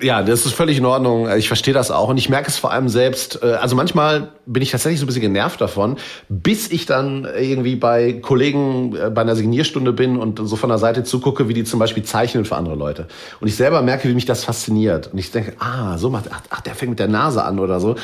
Ja, 0.00 0.22
das 0.22 0.46
ist 0.46 0.54
völlig 0.54 0.78
in 0.78 0.86
Ordnung. 0.86 1.28
Ich 1.36 1.48
verstehe 1.48 1.74
das 1.74 1.90
auch 1.90 2.08
und 2.08 2.18
ich 2.18 2.28
merke 2.28 2.48
es 2.48 2.56
vor 2.56 2.70
allem 2.70 2.88
selbst. 2.88 3.42
Äh, 3.42 3.54
also 3.54 3.74
manchmal 3.74 4.28
bin 4.46 4.62
ich 4.62 4.70
tatsächlich 4.70 5.00
so 5.00 5.04
ein 5.04 5.08
bisschen 5.08 5.22
genervt 5.22 5.60
davon, 5.60 5.96
bis 6.28 6.70
ich 6.70 6.86
dann 6.86 7.24
irgendwie 7.24 7.74
bei 7.74 8.12
Kollegen 8.12 8.94
äh, 8.94 9.10
bei 9.10 9.22
einer 9.22 9.34
Signierstunde 9.34 9.92
bin 9.92 10.16
und 10.16 10.38
so 10.38 10.54
von 10.54 10.68
der 10.68 10.78
Seite 10.78 11.02
zugucke, 11.02 11.48
wie 11.48 11.54
die 11.54 11.64
zum 11.64 11.80
Beispiel 11.80 12.04
zeichnen 12.04 12.44
für 12.44 12.54
andere 12.54 12.76
Leute. 12.76 13.08
Und 13.40 13.48
ich 13.48 13.56
selber 13.56 13.82
merke, 13.82 14.08
wie 14.08 14.14
mich 14.14 14.24
das 14.24 14.44
fasziniert. 14.44 15.08
Und 15.12 15.18
ich 15.18 15.32
denke, 15.32 15.54
ah, 15.58 15.98
so 15.98 16.10
macht, 16.10 16.26
ach, 16.48 16.60
der 16.60 16.76
fängt 16.76 16.90
mit 16.90 17.00
der 17.00 17.08
Nase 17.08 17.44
an 17.44 17.58
oder 17.58 17.80
so. 17.80 17.96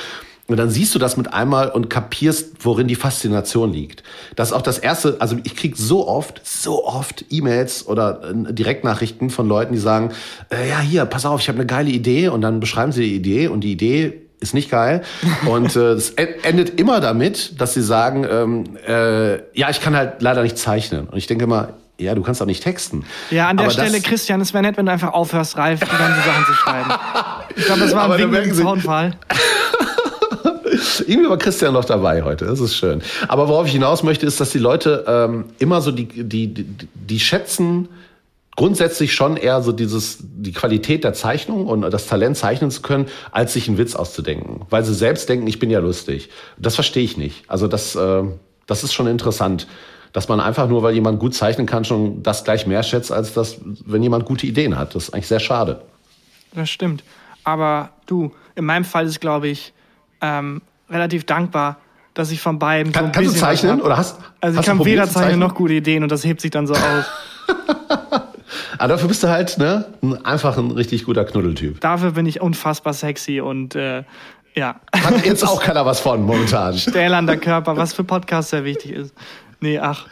Und 0.46 0.58
dann 0.58 0.68
siehst 0.68 0.94
du 0.94 0.98
das 0.98 1.16
mit 1.16 1.32
einmal 1.32 1.70
und 1.70 1.88
kapierst, 1.88 2.56
worin 2.60 2.86
die 2.86 2.96
Faszination 2.96 3.72
liegt. 3.72 4.02
Das 4.36 4.48
ist 4.48 4.52
auch 4.54 4.62
das 4.62 4.78
erste, 4.78 5.16
also 5.18 5.36
ich 5.42 5.56
krieg 5.56 5.76
so 5.76 6.06
oft, 6.06 6.42
so 6.44 6.84
oft 6.84 7.24
E-Mails 7.30 7.86
oder 7.86 8.20
äh, 8.22 8.52
Direktnachrichten 8.52 9.30
von 9.30 9.48
Leuten, 9.48 9.72
die 9.72 9.78
sagen, 9.78 10.12
äh, 10.50 10.68
ja, 10.68 10.80
hier, 10.80 11.06
pass 11.06 11.24
auf, 11.24 11.40
ich 11.40 11.48
habe 11.48 11.56
eine 11.56 11.66
geile 11.66 11.90
Idee 11.90 12.28
und 12.28 12.42
dann 12.42 12.60
beschreiben 12.60 12.92
sie 12.92 13.02
die 13.02 13.14
Idee 13.14 13.48
und 13.48 13.62
die 13.62 13.72
Idee 13.72 14.20
ist 14.40 14.52
nicht 14.52 14.70
geil. 14.70 15.02
Und 15.46 15.74
äh, 15.74 15.92
es 15.92 16.10
endet 16.10 16.78
immer 16.78 17.00
damit, 17.00 17.58
dass 17.60 17.72
sie 17.72 17.82
sagen, 17.82 18.26
ähm, 18.30 18.76
äh, 18.86 19.36
ja, 19.58 19.70
ich 19.70 19.80
kann 19.80 19.96
halt 19.96 20.20
leider 20.20 20.42
nicht 20.42 20.58
zeichnen. 20.58 21.06
Und 21.08 21.16
ich 21.16 21.26
denke 21.26 21.44
immer, 21.44 21.70
ja, 21.98 22.14
du 22.14 22.22
kannst 22.22 22.42
auch 22.42 22.46
nicht 22.46 22.62
texten. 22.62 23.06
Ja, 23.30 23.48
an 23.48 23.56
der 23.56 23.66
Aber 23.66 23.72
Stelle, 23.72 24.00
Christian, 24.00 24.40
es 24.42 24.52
wäre 24.52 24.62
nett, 24.62 24.76
wenn 24.76 24.84
du 24.84 24.92
einfach 24.92 25.12
aufhörst, 25.14 25.56
Ralf, 25.56 25.80
die 25.80 25.86
ganzen 25.86 26.22
Sachen 26.24 26.44
zu 26.46 26.52
schreiben. 26.52 26.90
Ich 27.56 27.66
glaube, 27.66 27.82
das 27.82 27.94
war 27.94 28.10
ein 28.10 28.32
Wink 28.32 28.46
im 28.46 28.54
Zaunfall. 28.54 29.12
Irgendwie 31.06 31.28
war 31.28 31.38
Christian 31.38 31.74
noch 31.74 31.84
dabei 31.84 32.22
heute. 32.22 32.46
Das 32.46 32.60
ist 32.60 32.76
schön. 32.76 33.02
Aber 33.28 33.48
worauf 33.48 33.66
ich 33.66 33.72
hinaus 33.72 34.02
möchte, 34.02 34.26
ist, 34.26 34.40
dass 34.40 34.50
die 34.50 34.58
Leute 34.58 35.04
ähm, 35.06 35.46
immer 35.58 35.80
so 35.80 35.90
die, 35.90 36.06
die, 36.06 36.52
die, 36.52 36.66
die 36.94 37.20
schätzen 37.20 37.88
grundsätzlich 38.56 39.14
schon 39.14 39.36
eher 39.36 39.62
so 39.62 39.72
dieses, 39.72 40.18
die 40.22 40.52
Qualität 40.52 41.04
der 41.04 41.12
Zeichnung 41.12 41.66
und 41.66 41.82
das 41.82 42.06
Talent 42.06 42.36
zeichnen 42.36 42.70
zu 42.70 42.82
können, 42.82 43.06
als 43.32 43.52
sich 43.52 43.68
einen 43.68 43.78
Witz 43.78 43.94
auszudenken. 43.94 44.62
Weil 44.70 44.84
sie 44.84 44.94
selbst 44.94 45.28
denken, 45.28 45.46
ich 45.46 45.58
bin 45.58 45.70
ja 45.70 45.80
lustig. 45.80 46.30
Das 46.58 46.74
verstehe 46.74 47.02
ich 47.04 47.16
nicht. 47.16 47.48
Also 47.48 47.66
das, 47.66 47.96
äh, 47.96 48.22
das 48.66 48.84
ist 48.84 48.92
schon 48.92 49.06
interessant. 49.06 49.66
Dass 50.12 50.28
man 50.28 50.38
einfach 50.38 50.68
nur, 50.68 50.84
weil 50.84 50.94
jemand 50.94 51.18
gut 51.18 51.34
zeichnen 51.34 51.66
kann, 51.66 51.84
schon 51.84 52.22
das 52.22 52.44
gleich 52.44 52.68
mehr 52.68 52.84
schätzt, 52.84 53.10
als 53.10 53.34
das, 53.34 53.58
wenn 53.84 54.00
jemand 54.00 54.26
gute 54.26 54.46
Ideen 54.46 54.78
hat. 54.78 54.94
Das 54.94 55.04
ist 55.04 55.14
eigentlich 55.14 55.26
sehr 55.26 55.40
schade. 55.40 55.82
Das 56.54 56.70
stimmt. 56.70 57.02
Aber 57.42 57.90
du, 58.06 58.32
in 58.54 58.64
meinem 58.64 58.84
Fall 58.84 59.06
ist, 59.06 59.20
glaube 59.20 59.48
ich, 59.48 59.72
ähm, 60.20 60.62
relativ 60.90 61.24
dankbar, 61.24 61.78
dass 62.14 62.30
ich 62.30 62.40
von 62.40 62.58
beiden 62.58 62.92
kann, 62.92 63.04
so 63.04 63.06
ein 63.06 63.12
Kannst 63.12 63.36
du 63.36 63.40
zeichnen 63.40 63.80
oder 63.80 63.96
hast 63.96 64.18
Also 64.40 64.60
ich 64.60 64.66
kann 64.66 64.84
weder 64.84 65.08
zeichnen 65.08 65.40
noch 65.40 65.54
gute 65.54 65.74
Ideen 65.74 66.02
und 66.02 66.12
das 66.12 66.24
hebt 66.24 66.40
sich 66.40 66.50
dann 66.50 66.66
so 66.66 66.74
aus. 66.74 67.04
Aber 68.78 68.88
dafür 68.88 69.08
bist 69.08 69.22
du 69.22 69.28
halt 69.28 69.58
ne, 69.58 69.86
einfach 70.22 70.58
ein 70.58 70.70
richtig 70.70 71.04
guter 71.04 71.24
Knuddeltyp. 71.24 71.80
Dafür 71.80 72.12
bin 72.12 72.26
ich 72.26 72.40
unfassbar 72.40 72.92
sexy 72.92 73.40
und 73.40 73.74
äh, 73.74 74.04
ja. 74.54 74.80
Hat 74.92 75.24
jetzt 75.26 75.46
auch 75.46 75.62
keiner 75.62 75.84
was 75.86 76.00
von 76.00 76.22
momentan. 76.22 76.76
Stählernder 76.76 77.36
Körper, 77.36 77.76
was 77.76 77.94
für 77.94 78.04
Podcasts 78.04 78.50
sehr 78.50 78.64
wichtig 78.64 78.92
ist. 78.92 79.14
Nee, 79.60 79.78
ach. 79.78 80.06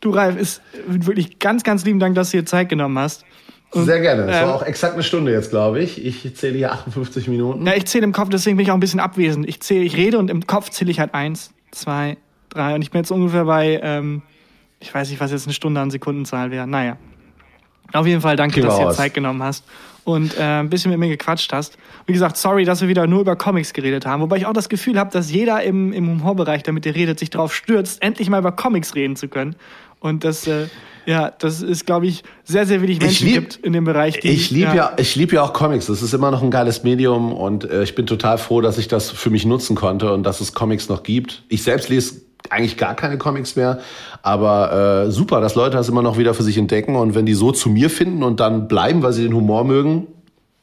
Du, 0.00 0.10
Ralf, 0.10 0.36
ist 0.36 0.62
wirklich 0.86 1.38
ganz, 1.38 1.62
ganz 1.62 1.84
lieben 1.84 2.00
Dank, 2.00 2.16
dass 2.16 2.30
du 2.30 2.38
dir 2.38 2.46
Zeit 2.46 2.68
genommen 2.68 2.98
hast. 2.98 3.24
Sehr 3.72 4.00
gerne. 4.00 4.26
Das 4.26 4.36
ähm, 4.36 4.48
war 4.48 4.54
auch 4.56 4.62
exakt 4.62 4.94
eine 4.94 5.02
Stunde 5.02 5.32
jetzt, 5.32 5.50
glaube 5.50 5.80
ich. 5.80 6.04
Ich 6.04 6.36
zähle 6.36 6.56
hier 6.56 6.72
58 6.72 7.28
Minuten. 7.28 7.66
Ja, 7.66 7.74
ich 7.74 7.86
zähle 7.86 8.04
im 8.04 8.12
Kopf, 8.12 8.28
deswegen 8.28 8.56
bin 8.56 8.64
ich 8.64 8.70
auch 8.70 8.76
ein 8.76 8.80
bisschen 8.80 9.00
abwesend. 9.00 9.48
Ich 9.48 9.60
zähle, 9.60 9.84
ich 9.84 9.96
rede 9.96 10.18
und 10.18 10.30
im 10.30 10.46
Kopf 10.46 10.70
zähle 10.70 10.90
ich 10.90 11.00
halt 11.00 11.14
eins, 11.14 11.52
zwei, 11.70 12.18
drei. 12.50 12.74
Und 12.74 12.82
ich 12.82 12.90
bin 12.90 13.00
jetzt 13.00 13.10
ungefähr 13.10 13.44
bei, 13.44 13.80
ähm, 13.82 14.22
ich 14.78 14.92
weiß 14.92 15.10
nicht, 15.10 15.20
was 15.20 15.32
jetzt 15.32 15.46
eine 15.46 15.54
Stunde 15.54 15.80
an 15.80 15.90
Sekundenzahl 15.90 16.50
wäre. 16.50 16.66
Naja. 16.66 16.96
Auf 17.92 18.06
jeden 18.06 18.20
Fall 18.20 18.36
danke, 18.36 18.60
dass 18.60 18.78
du 18.78 18.84
dir 18.84 18.92
Zeit 18.92 19.14
genommen 19.14 19.42
hast 19.42 19.64
und 20.04 20.36
äh, 20.38 20.42
ein 20.42 20.70
bisschen 20.70 20.90
mit 20.90 20.98
mir 20.98 21.08
gequatscht 21.08 21.52
hast. 21.52 21.78
Wie 22.06 22.12
gesagt, 22.12 22.36
sorry, 22.36 22.64
dass 22.64 22.80
wir 22.80 22.88
wieder 22.88 23.06
nur 23.06 23.20
über 23.20 23.36
Comics 23.36 23.72
geredet 23.72 24.06
haben. 24.06 24.22
Wobei 24.22 24.38
ich 24.38 24.46
auch 24.46 24.52
das 24.52 24.68
Gefühl 24.68 24.98
habe, 24.98 25.10
dass 25.10 25.30
jeder 25.30 25.62
im, 25.62 25.92
im 25.92 26.08
Humorbereich, 26.08 26.62
der 26.62 26.72
mit 26.72 26.84
dir 26.84 26.94
redet, 26.94 27.18
sich 27.18 27.30
darauf 27.30 27.54
stürzt, 27.54 28.02
endlich 28.02 28.28
mal 28.28 28.38
über 28.38 28.52
Comics 28.52 28.94
reden 28.94 29.16
zu 29.16 29.28
können. 29.28 29.56
Und 30.00 30.24
das, 30.24 30.46
äh, 30.46 30.68
ja, 31.06 31.32
das 31.38 31.62
ist, 31.62 31.86
glaube 31.86 32.06
ich, 32.06 32.22
sehr, 32.44 32.66
sehr 32.66 32.82
wenig 32.82 33.00
Menschen 33.00 33.26
lieb, 33.26 33.34
gibt 33.34 33.56
in 33.56 33.72
dem 33.72 33.84
Bereich. 33.84 34.20
Die, 34.20 34.28
ich 34.28 34.50
liebe 34.50 34.68
ja, 34.68 34.74
ja, 34.74 34.92
ich 34.96 35.16
liebe 35.16 35.36
ja 35.36 35.42
auch 35.42 35.52
Comics. 35.52 35.86
Das 35.86 36.02
ist 36.02 36.14
immer 36.14 36.30
noch 36.30 36.42
ein 36.42 36.50
geiles 36.50 36.84
Medium 36.84 37.32
und 37.32 37.64
äh, 37.64 37.82
ich 37.82 37.94
bin 37.94 38.06
total 38.06 38.38
froh, 38.38 38.60
dass 38.60 38.78
ich 38.78 38.88
das 38.88 39.10
für 39.10 39.30
mich 39.30 39.44
nutzen 39.44 39.76
konnte 39.76 40.12
und 40.12 40.22
dass 40.22 40.40
es 40.40 40.54
Comics 40.54 40.88
noch 40.88 41.02
gibt. 41.02 41.42
Ich 41.48 41.62
selbst 41.62 41.88
lese 41.88 42.22
eigentlich 42.50 42.76
gar 42.76 42.94
keine 42.94 43.18
Comics 43.18 43.56
mehr, 43.56 43.80
aber 44.22 45.06
äh, 45.06 45.10
super, 45.10 45.40
dass 45.40 45.54
Leute 45.54 45.76
das 45.76 45.88
immer 45.88 46.02
noch 46.02 46.18
wieder 46.18 46.34
für 46.34 46.42
sich 46.42 46.58
entdecken 46.58 46.96
und 46.96 47.14
wenn 47.14 47.26
die 47.26 47.34
so 47.34 47.52
zu 47.52 47.68
mir 47.68 47.90
finden 47.90 48.22
und 48.22 48.40
dann 48.40 48.68
bleiben, 48.68 49.02
weil 49.02 49.12
sie 49.12 49.22
den 49.22 49.34
Humor 49.34 49.64
mögen, 49.64 50.08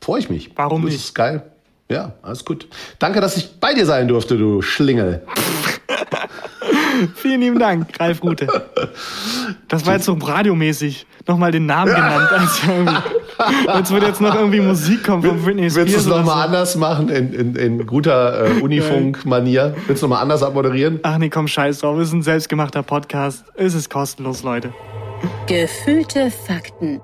freue 0.02 0.20
ich 0.20 0.30
mich. 0.30 0.52
Warum 0.56 0.82
das 0.82 0.92
nicht? 0.92 1.00
Das 1.00 1.06
ist 1.06 1.16
geil. 1.16 1.44
Ja, 1.92 2.14
alles 2.22 2.46
gut. 2.46 2.68
Danke, 3.00 3.20
dass 3.20 3.36
ich 3.36 3.60
bei 3.60 3.74
dir 3.74 3.86
sein 3.86 4.08
durfte, 4.08 4.38
du 4.38 4.62
Schlingel. 4.62 5.24
Vielen 7.16 7.42
lieben 7.42 7.60
Dank, 7.60 8.00
Ralf 8.00 8.22
Rute. 8.22 8.48
Das 9.68 9.86
war 9.86 9.94
jetzt 9.94 10.06
so 10.06 10.14
radiomäßig. 10.14 11.08
Nochmal 11.28 11.52
den 11.52 11.66
Namen 11.66 11.94
genannt. 11.94 12.30
Also 12.32 13.78
jetzt 13.78 13.92
würde 13.92 14.06
jetzt 14.08 14.22
noch 14.22 14.36
irgendwie 14.36 14.60
Musik 14.60 15.04
kommen 15.04 15.24
von 15.24 15.42
Britney 15.42 15.70
Spears. 15.70 15.88
Willst 15.88 15.96
du 15.96 16.00
es 16.00 16.18
nochmal 16.18 16.36
so. 16.36 16.42
anders 16.44 16.76
machen, 16.76 17.10
in, 17.10 17.34
in, 17.34 17.56
in 17.56 17.86
guter 17.86 18.48
äh, 18.48 18.62
Unifunk-Manier? 18.62 19.76
Willst 19.88 20.04
du 20.04 20.08
nochmal 20.08 20.22
anders 20.22 20.44
abmoderieren? 20.44 21.00
Ach 21.04 21.18
nee, 21.18 21.30
komm, 21.30 21.48
scheiß 21.48 21.80
drauf. 21.80 21.98
Es 22.00 22.10
ist 22.10 22.14
ein 22.14 22.24
selbstgemachter 22.24 22.84
Podcast. 22.84 23.46
Es 23.56 23.74
ist 23.74 23.90
kostenlos, 23.90 24.44
Leute. 24.44 24.74
Gefühlte 25.48 26.32
Fakten 26.32 27.02